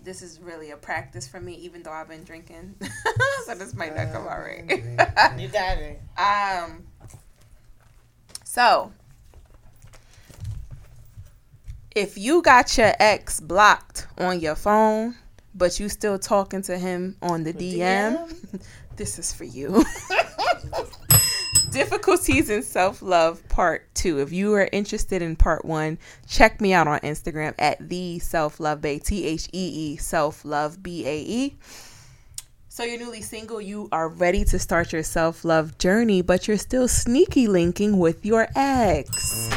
this 0.02 0.22
is 0.22 0.40
really 0.40 0.70
a 0.70 0.76
practice 0.76 1.28
for 1.28 1.40
me, 1.40 1.54
even 1.54 1.82
though 1.82 1.92
I've 1.92 2.08
been 2.08 2.24
drinking, 2.24 2.74
so 3.46 3.54
this 3.54 3.74
might 3.74 3.94
not 3.94 4.12
come 4.12 4.26
out 4.26 4.38
right. 4.38 4.68
you 5.38 5.48
got 5.48 5.78
it. 5.78 6.00
um, 6.18 6.84
so 8.44 8.92
if 11.94 12.16
you 12.18 12.42
got 12.42 12.76
your 12.78 12.92
ex 12.98 13.40
blocked 13.40 14.06
on 14.18 14.40
your 14.40 14.54
phone, 14.54 15.14
but 15.54 15.78
you 15.78 15.88
still 15.88 16.18
talking 16.18 16.62
to 16.62 16.78
him 16.78 17.16
on 17.22 17.44
the 17.44 17.52
DM, 17.52 18.62
this 18.96 19.18
is 19.18 19.32
for 19.32 19.44
you. 19.44 19.84
Difficulties 21.72 22.50
in 22.50 22.62
self 22.62 23.00
love 23.00 23.48
part 23.48 23.94
two. 23.94 24.18
If 24.20 24.30
you 24.30 24.52
are 24.52 24.68
interested 24.72 25.22
in 25.22 25.36
part 25.36 25.64
one, 25.64 25.96
check 26.28 26.60
me 26.60 26.74
out 26.74 26.86
on 26.86 27.00
Instagram 27.00 27.54
at 27.58 27.88
the 27.88 28.18
self 28.18 28.60
love 28.60 28.82
bae, 28.82 28.98
T 28.98 29.24
H 29.24 29.48
E 29.54 29.92
E 29.92 29.96
self 29.96 30.44
love 30.44 30.82
B 30.82 31.06
A 31.06 31.20
E. 31.20 31.56
So 32.68 32.84
you're 32.84 32.98
newly 32.98 33.22
single, 33.22 33.58
you 33.58 33.88
are 33.90 34.08
ready 34.08 34.44
to 34.44 34.58
start 34.58 34.92
your 34.92 35.02
self 35.02 35.46
love 35.46 35.78
journey, 35.78 36.20
but 36.20 36.46
you're 36.46 36.58
still 36.58 36.88
sneaky 36.88 37.46
linking 37.46 37.98
with 37.98 38.26
your 38.26 38.48
ex. 38.54 39.48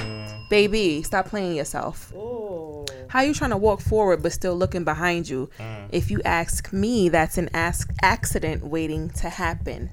Baby, 0.49 1.03
stop 1.03 1.27
playing 1.27 1.57
yourself. 1.57 2.13
Ooh. 2.13 2.85
How 3.09 3.23
you 3.23 3.33
trying 3.33 3.49
to 3.49 3.57
walk 3.57 3.81
forward 3.81 4.23
but 4.23 4.31
still 4.31 4.55
looking 4.55 4.85
behind 4.85 5.27
you? 5.27 5.49
Mm. 5.59 5.89
If 5.91 6.09
you 6.09 6.21
ask 6.23 6.71
me, 6.71 7.09
that's 7.09 7.37
an 7.37 7.49
ask 7.53 7.91
accident 8.01 8.63
waiting 8.63 9.09
to 9.09 9.29
happen. 9.29 9.89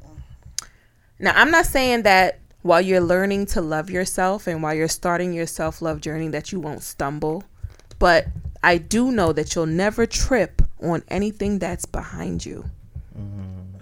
Now, 1.23 1.33
I'm 1.35 1.51
not 1.53 1.67
saying 1.67 2.03
that 2.03 2.41
while 2.63 2.81
you're 2.81 3.01
learning 3.01 3.47
to 3.47 3.61
love 3.61 3.89
yourself 3.89 4.47
and 4.49 4.63
while 4.63 4.75
you're 4.75 4.89
starting 4.89 5.33
your 5.33 5.47
self-love 5.47 6.01
journey 6.01 6.29
that 6.29 6.51
you 6.51 6.61
won't 6.61 6.83
stumble, 6.83 7.45
but 8.01 8.27
I 8.63 8.79
do 8.79 9.13
know 9.13 9.33
that 9.33 9.55
you'll 9.55 9.67
never 9.67 10.05
trip 10.05 10.61
on 10.83 11.05
anything 11.07 11.61
that's 11.61 11.85
behind 11.85 12.45
you. 12.45 12.65
Mm-hmm. 13.17 13.79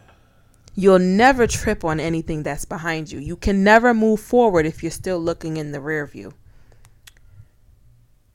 You'll 0.75 0.99
never 0.99 1.47
trip 1.47 1.83
on 1.83 1.99
anything 1.99 2.43
that's 2.43 2.67
behind 2.67 3.11
you. 3.11 3.19
You 3.19 3.37
can 3.37 3.65
never 3.65 3.95
move 3.95 4.21
forward 4.21 4.67
if 4.67 4.83
you're 4.83 4.93
still 4.93 5.19
looking 5.19 5.57
in 5.57 5.73
the 5.73 5.81
rear 5.81 6.07
view. 6.07 6.35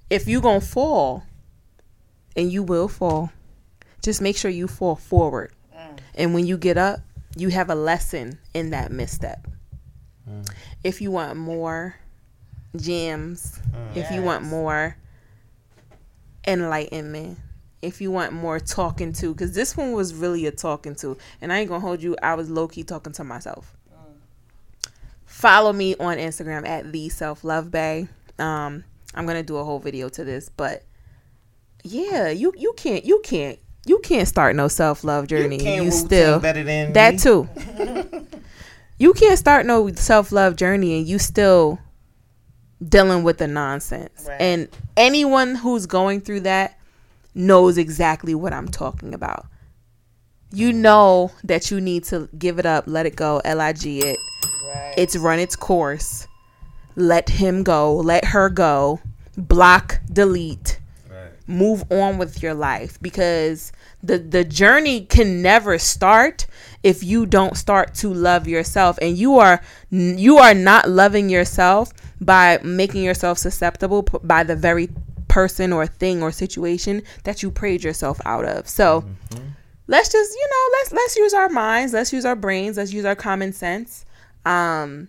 If 0.10 0.28
you're 0.28 0.42
going 0.42 0.62
to 0.62 0.66
fall, 0.66 1.24
and 2.36 2.52
you 2.52 2.64
will 2.64 2.88
fall, 2.88 3.32
just 4.02 4.22
make 4.22 4.36
sure 4.36 4.52
you 4.52 4.68
fall 4.68 4.96
forward. 4.96 5.54
Mm. 5.76 6.00
And 6.16 6.34
when 6.34 6.46
you 6.46 6.58
get 6.58 6.78
up, 6.78 7.00
you 7.36 7.50
have 7.50 7.70
a 7.70 7.76
lesson 7.76 8.40
in 8.54 8.72
that 8.72 8.92
misstep. 8.92 9.48
If 10.84 11.02
you 11.02 11.12
want 11.12 11.38
more 11.38 11.96
gems, 12.76 13.60
if 13.94 14.10
you 14.12 14.22
want 14.22 14.44
more 14.44 14.98
enlightenment, 16.48 17.40
if 17.82 18.02
you 18.02 18.10
want 18.12 18.34
more 18.34 18.60
talking 18.60 19.14
to, 19.14 19.34
because 19.34 19.54
this 19.54 19.78
one 19.78 19.92
was 19.92 20.14
really 20.14 20.46
a 20.48 20.52
talking 20.52 20.96
to, 20.96 21.18
and 21.42 21.54
I 21.54 21.60
ain't 21.60 21.70
gonna 21.70 21.80
hold 21.80 22.02
you, 22.02 22.16
I 22.24 22.34
was 22.34 22.50
low 22.50 22.68
key 22.68 22.84
talking 22.84 23.14
to 23.14 23.24
myself. 23.24 23.76
Follow 25.26 25.74
me 25.74 25.96
on 25.98 26.18
Instagram 26.18 26.68
at 26.68 26.92
the 26.92 27.10
self 27.10 27.44
love 27.44 27.70
bae. 27.70 28.08
Um, 28.40 28.84
I'm 29.14 29.26
gonna 29.26 29.44
do 29.44 29.58
a 29.58 29.64
whole 29.64 29.80
video 29.80 30.10
to 30.10 30.24
this, 30.24 30.50
but 30.50 30.84
yeah, 31.84 32.30
you 32.30 32.54
you 32.58 32.74
can't 32.78 33.06
you 33.06 33.22
can't 33.24 33.60
you 33.86 34.00
can't 34.00 34.28
start 34.28 34.56
no 34.56 34.68
self 34.68 35.04
love 35.04 35.28
journey. 35.28 35.58
can't 35.60 35.86
You, 35.86 35.92
still 35.92 36.40
better 36.40 36.64
than 36.64 36.94
that 36.94 37.14
me. 37.14 37.20
too. 37.20 37.50
you 38.98 39.14
can't 39.14 39.38
start 39.38 39.66
no 39.66 39.92
self 39.94 40.32
love 40.32 40.56
journey 40.56 40.98
and 40.98 41.08
you 41.08 41.20
still 41.20 41.80
dealing 42.88 43.24
with 43.24 43.38
the 43.38 43.48
nonsense. 43.48 44.26
Right. 44.28 44.42
And 44.42 44.70
anyone 44.98 45.56
who's 45.56 45.86
going 45.86 46.22
through 46.22 46.42
that 46.42 46.80
knows 47.34 47.78
exactly 47.78 48.34
what 48.34 48.54
I'm 48.54 48.68
talking 48.68 49.14
about. 49.14 49.46
You 50.52 50.72
know 50.72 51.32
that 51.44 51.70
you 51.70 51.82
need 51.82 52.06
to 52.06 52.30
give 52.38 52.60
it 52.60 52.66
up, 52.66 52.86
let 52.88 53.06
it 53.06 53.16
go, 53.16 53.42
lig 53.46 53.86
it. 53.86 54.18
Right. 54.68 54.94
It's 54.98 55.16
run 55.18 55.40
its 55.40 55.56
course. 55.56 56.28
Let 56.96 57.30
him 57.30 57.64
go, 57.64 57.96
let 57.98 58.26
her 58.26 58.50
go. 58.50 59.02
Block, 59.38 60.00
delete. 60.12 60.80
Move 61.48 61.84
on 61.92 62.18
with 62.18 62.42
your 62.42 62.54
life 62.54 63.00
because 63.02 63.72
the 64.02 64.18
the 64.18 64.44
journey 64.44 65.02
can 65.06 65.42
never 65.42 65.78
start 65.78 66.46
if 66.84 67.04
you 67.04 67.26
don't 67.26 67.58
start 67.58 67.94
to 67.96 68.14
love 68.14 68.48
yourself. 68.48 68.98
And 69.02 69.18
you 69.18 69.38
are 69.40 69.62
you 69.92 70.38
are 70.38 70.54
not 70.54 70.90
loving 70.90 71.30
yourself 71.30 71.92
by 72.22 72.60
making 72.64 73.04
yourself 73.04 73.38
susceptible 73.38 74.04
p- 74.04 74.18
by 74.24 74.44
the 74.44 74.56
very 74.56 74.90
person 75.28 75.74
or 75.74 75.86
thing 75.86 76.24
or 76.24 76.32
situation 76.32 77.04
that 77.24 77.44
you 77.44 77.52
prayed 77.52 77.84
yourself 77.84 78.20
out 78.26 78.46
of. 78.46 78.68
So 78.68 79.06
let's 79.88 80.12
just 80.12 80.34
you 80.34 80.48
know 80.50 80.78
let's 80.80 80.94
let's 80.94 81.16
use 81.16 81.34
our 81.34 81.50
minds 81.50 81.94
let's 81.94 82.12
use 82.12 82.26
our 82.26 82.36
brains 82.36 82.78
let's 82.78 82.92
use 82.92 83.06
our 83.06 83.16
common 83.16 83.54
sense 83.54 84.04
um 84.46 85.08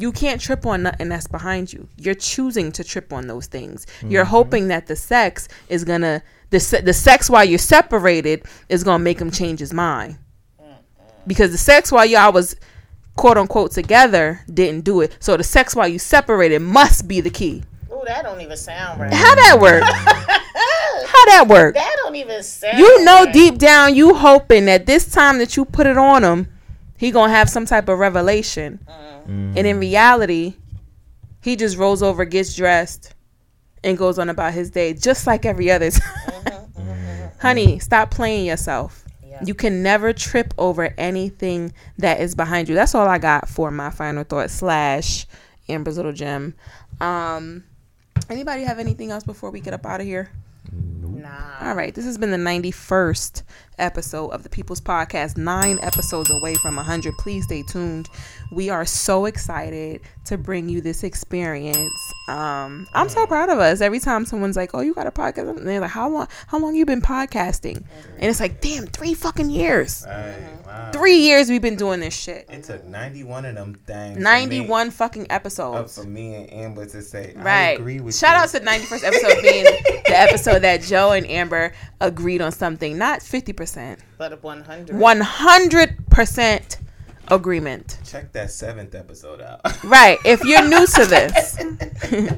you 0.00 0.12
can't 0.12 0.40
trip 0.40 0.64
on 0.64 0.82
nothing 0.84 1.08
that's 1.08 1.26
behind 1.26 1.72
you. 1.72 1.88
You're 1.96 2.14
choosing 2.14 2.70
to 2.72 2.84
trip 2.84 3.12
on 3.12 3.26
those 3.26 3.46
things. 3.46 3.86
You're 4.02 4.24
mm-hmm. 4.24 4.30
hoping 4.30 4.68
that 4.68 4.86
the 4.86 4.96
sex 4.96 5.48
is 5.68 5.84
gonna 5.84 6.22
the 6.50 6.60
se- 6.60 6.82
the 6.82 6.92
sex 6.92 7.28
while 7.28 7.44
you're 7.44 7.58
separated 7.58 8.44
is 8.68 8.84
gonna 8.84 9.02
make 9.02 9.20
him 9.20 9.30
change 9.30 9.60
his 9.60 9.72
mind. 9.72 10.18
Because 11.26 11.50
the 11.50 11.58
sex 11.58 11.92
while 11.92 12.06
y'all 12.06 12.32
was 12.32 12.56
quote 13.16 13.36
unquote 13.36 13.72
together 13.72 14.40
didn't 14.52 14.84
do 14.84 15.00
it. 15.00 15.16
So 15.20 15.36
the 15.36 15.44
sex 15.44 15.74
while 15.74 15.88
you 15.88 15.98
separated 15.98 16.60
must 16.60 17.08
be 17.08 17.20
the 17.20 17.30
key. 17.30 17.64
Ooh, 17.92 18.02
that 18.06 18.22
don't 18.22 18.40
even 18.40 18.56
sound 18.56 19.00
right. 19.00 19.12
How 19.12 19.34
that 19.34 19.58
work? 19.60 19.82
How 21.08 21.24
that 21.26 21.46
work? 21.48 21.74
That 21.74 21.96
don't 22.02 22.14
even 22.14 22.42
sound. 22.42 22.78
You 22.78 23.04
know 23.04 23.24
right. 23.24 23.32
deep 23.32 23.58
down 23.58 23.94
you 23.94 24.14
hoping 24.14 24.66
that 24.66 24.86
this 24.86 25.10
time 25.10 25.38
that 25.38 25.56
you 25.56 25.64
put 25.64 25.86
it 25.86 25.98
on 25.98 26.22
him, 26.22 26.48
he 26.98 27.12
gonna 27.12 27.32
have 27.32 27.48
some 27.48 27.64
type 27.64 27.88
of 27.88 27.98
revelation. 27.98 28.80
Mm-hmm. 28.86 29.54
And 29.56 29.66
in 29.66 29.80
reality, 29.80 30.54
he 31.40 31.56
just 31.56 31.78
rolls 31.78 32.02
over, 32.02 32.24
gets 32.24 32.54
dressed, 32.54 33.14
and 33.82 33.96
goes 33.96 34.18
on 34.18 34.28
about 34.28 34.52
his 34.52 34.70
day, 34.70 34.92
just 34.92 35.26
like 35.26 35.46
every 35.46 35.70
other 35.70 35.90
time. 35.90 36.02
Uh-huh, 36.48 36.82
uh-huh, 36.82 36.92
uh-huh. 36.92 37.28
Honey, 37.40 37.78
stop 37.78 38.10
playing 38.10 38.46
yourself. 38.46 39.04
Yeah. 39.24 39.40
You 39.44 39.54
can 39.54 39.82
never 39.82 40.12
trip 40.12 40.52
over 40.58 40.92
anything 40.98 41.72
that 41.98 42.20
is 42.20 42.34
behind 42.34 42.68
you. 42.68 42.74
That's 42.74 42.94
all 42.94 43.06
I 43.06 43.18
got 43.18 43.48
for 43.48 43.70
my 43.70 43.90
final 43.90 44.24
thought 44.24 44.50
slash 44.50 45.26
Amber's 45.68 45.96
little 45.96 46.12
gem. 46.12 46.54
Um, 47.00 47.64
anybody 48.28 48.62
have 48.64 48.78
anything 48.78 49.10
else 49.10 49.24
before 49.24 49.50
we 49.50 49.60
get 49.60 49.74
up 49.74 49.86
out 49.86 50.00
of 50.00 50.06
here? 50.06 50.30
Nah. 50.72 51.68
All 51.68 51.74
right, 51.74 51.94
this 51.94 52.04
has 52.04 52.18
been 52.18 52.30
the 52.30 52.36
91st 52.36 53.42
episode 53.78 54.28
of 54.28 54.42
the 54.42 54.48
People's 54.48 54.80
Podcast, 54.80 55.36
nine 55.36 55.78
episodes 55.82 56.30
away 56.30 56.54
from 56.56 56.76
100. 56.76 57.14
Please 57.18 57.44
stay 57.44 57.62
tuned. 57.62 58.08
We 58.50 58.70
are 58.70 58.84
so 58.86 59.26
excited 59.26 60.00
to 60.24 60.38
bring 60.38 60.68
you 60.68 60.80
this 60.80 61.04
experience. 61.04 61.92
Um, 62.28 62.86
I'm 62.94 63.08
so 63.08 63.26
proud 63.26 63.48
of 63.50 63.58
us. 63.58 63.80
Every 63.80 64.00
time 64.00 64.24
someone's 64.26 64.56
like, 64.56 64.70
"Oh, 64.74 64.80
you 64.80 64.94
got 64.94 65.06
a 65.06 65.10
podcast," 65.10 65.48
and 65.56 65.66
they're 65.66 65.80
like, 65.80 65.90
"How 65.90 66.08
long? 66.08 66.28
How 66.46 66.58
long 66.58 66.74
you 66.74 66.84
been 66.86 67.00
podcasting?" 67.02 67.76
And 67.76 68.24
it's 68.30 68.40
like, 68.40 68.60
"Damn, 68.60 68.86
three 68.86 69.14
fucking 69.14 69.50
years. 69.50 70.04
Right. 70.06 70.34
Wow. 70.66 70.90
Three 70.92 71.16
years 71.18 71.48
we've 71.48 71.62
been 71.62 71.76
doing 71.76 72.00
this 72.00 72.14
shit. 72.14 72.46
It 72.50 72.64
took 72.64 72.84
91 72.86 73.44
of 73.46 73.54
them 73.54 73.74
things. 73.74 74.14
for 74.14 74.18
me- 74.20 74.24
91 74.24 74.90
fucking 74.90 75.22
Up 75.24 75.28
episodes." 75.32 75.94
for 75.96 76.04
me 76.04 76.34
and 76.34 76.52
Amber 76.52 76.84
to 76.86 77.00
say, 77.02 77.34
I 77.38 77.42
Right. 77.42 77.78
agree 77.80 78.00
with 78.00 78.14
Shout 78.16 78.36
you. 78.36 78.42
out 78.42 78.48
to 78.50 78.60
91st 78.60 79.04
episode 79.04 79.42
being 79.42 79.64
the 79.64 80.18
episode 80.18 80.58
that 80.60 80.82
Joe 80.82 81.12
and 81.12 81.26
Amber 81.26 81.72
agreed 82.00 82.40
on 82.42 82.52
something, 82.52 82.98
not 82.98 83.22
50%. 83.22 83.98
But 84.18 84.42
100. 84.42 84.94
100% 84.96 86.76
agreement. 87.30 87.98
Check 88.04 88.32
that 88.32 88.50
seventh 88.50 88.94
episode 88.94 89.40
out. 89.40 89.60
Right. 89.84 90.18
If 90.24 90.44
you're 90.44 90.66
new 90.68 90.86
to 90.86 91.06
this, 91.06 91.56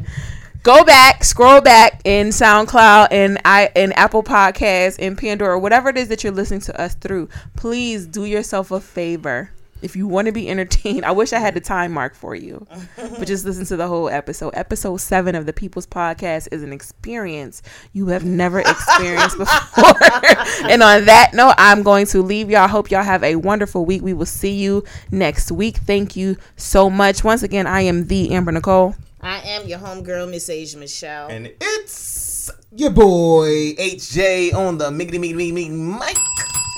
go 0.62 0.84
back, 0.84 1.24
scroll 1.24 1.60
back 1.60 2.00
in 2.04 2.28
SoundCloud 2.28 3.08
and 3.10 3.40
I 3.44 3.70
in 3.74 3.92
Apple 3.92 4.22
Podcasts 4.22 4.96
and 4.98 5.16
Pandora, 5.18 5.58
whatever 5.58 5.88
it 5.88 5.96
is 5.96 6.08
that 6.08 6.22
you're 6.22 6.32
listening 6.32 6.60
to 6.60 6.80
us 6.80 6.94
through. 6.94 7.28
Please 7.56 8.06
do 8.06 8.24
yourself 8.24 8.70
a 8.70 8.80
favor. 8.80 9.50
If 9.82 9.96
you 9.96 10.06
want 10.06 10.26
to 10.26 10.32
be 10.32 10.48
entertained, 10.48 11.04
I 11.04 11.12
wish 11.12 11.32
I 11.32 11.38
had 11.38 11.54
the 11.54 11.60
time 11.60 11.92
mark 11.92 12.14
for 12.14 12.34
you, 12.34 12.66
but 12.96 13.26
just 13.26 13.44
listen 13.44 13.64
to 13.66 13.76
the 13.76 13.86
whole 13.88 14.08
episode. 14.08 14.52
Episode 14.54 14.98
seven 14.98 15.34
of 15.34 15.46
the 15.46 15.52
People's 15.52 15.86
Podcast 15.86 16.48
is 16.52 16.62
an 16.62 16.72
experience 16.72 17.62
you 17.92 18.08
have 18.08 18.24
never 18.24 18.60
experienced 18.66 19.38
before. 19.38 19.84
and 20.70 20.82
on 20.82 21.04
that 21.06 21.30
note, 21.34 21.54
I'm 21.58 21.82
going 21.82 22.06
to 22.06 22.22
leave 22.22 22.50
y'all. 22.50 22.68
Hope 22.68 22.90
y'all 22.90 23.02
have 23.02 23.24
a 23.24 23.36
wonderful 23.36 23.84
week. 23.84 24.02
We 24.02 24.12
will 24.12 24.26
see 24.26 24.52
you 24.52 24.84
next 25.10 25.50
week. 25.50 25.76
Thank 25.78 26.16
you 26.16 26.36
so 26.56 26.90
much. 26.90 27.24
Once 27.24 27.42
again, 27.42 27.66
I 27.66 27.82
am 27.82 28.06
the 28.06 28.32
Amber 28.32 28.52
Nicole. 28.52 28.94
I 29.22 29.40
am 29.40 29.66
your 29.66 29.78
homegirl, 29.78 30.30
Miss 30.30 30.48
Asia 30.48 30.78
Michelle. 30.78 31.28
and 31.28 31.52
it's 31.60 32.50
your 32.74 32.90
boy 32.90 33.74
HJ 33.74 34.54
on 34.54 34.78
the 34.78 34.90
Miggity 34.90 35.18
Miggity 35.18 35.52
Miggity 35.52 35.70
mic. 35.98 36.16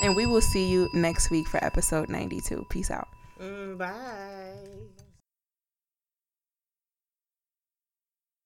And 0.03 0.17
we 0.17 0.25
will 0.25 0.41
see 0.41 0.67
you 0.67 0.89
next 0.91 1.31
week 1.31 1.47
for 1.47 1.63
episode 1.63 2.09
92. 2.09 2.65
Peace 2.67 2.91
out. 2.91 3.07
Mm, 3.41 3.77
bye. 3.77 4.32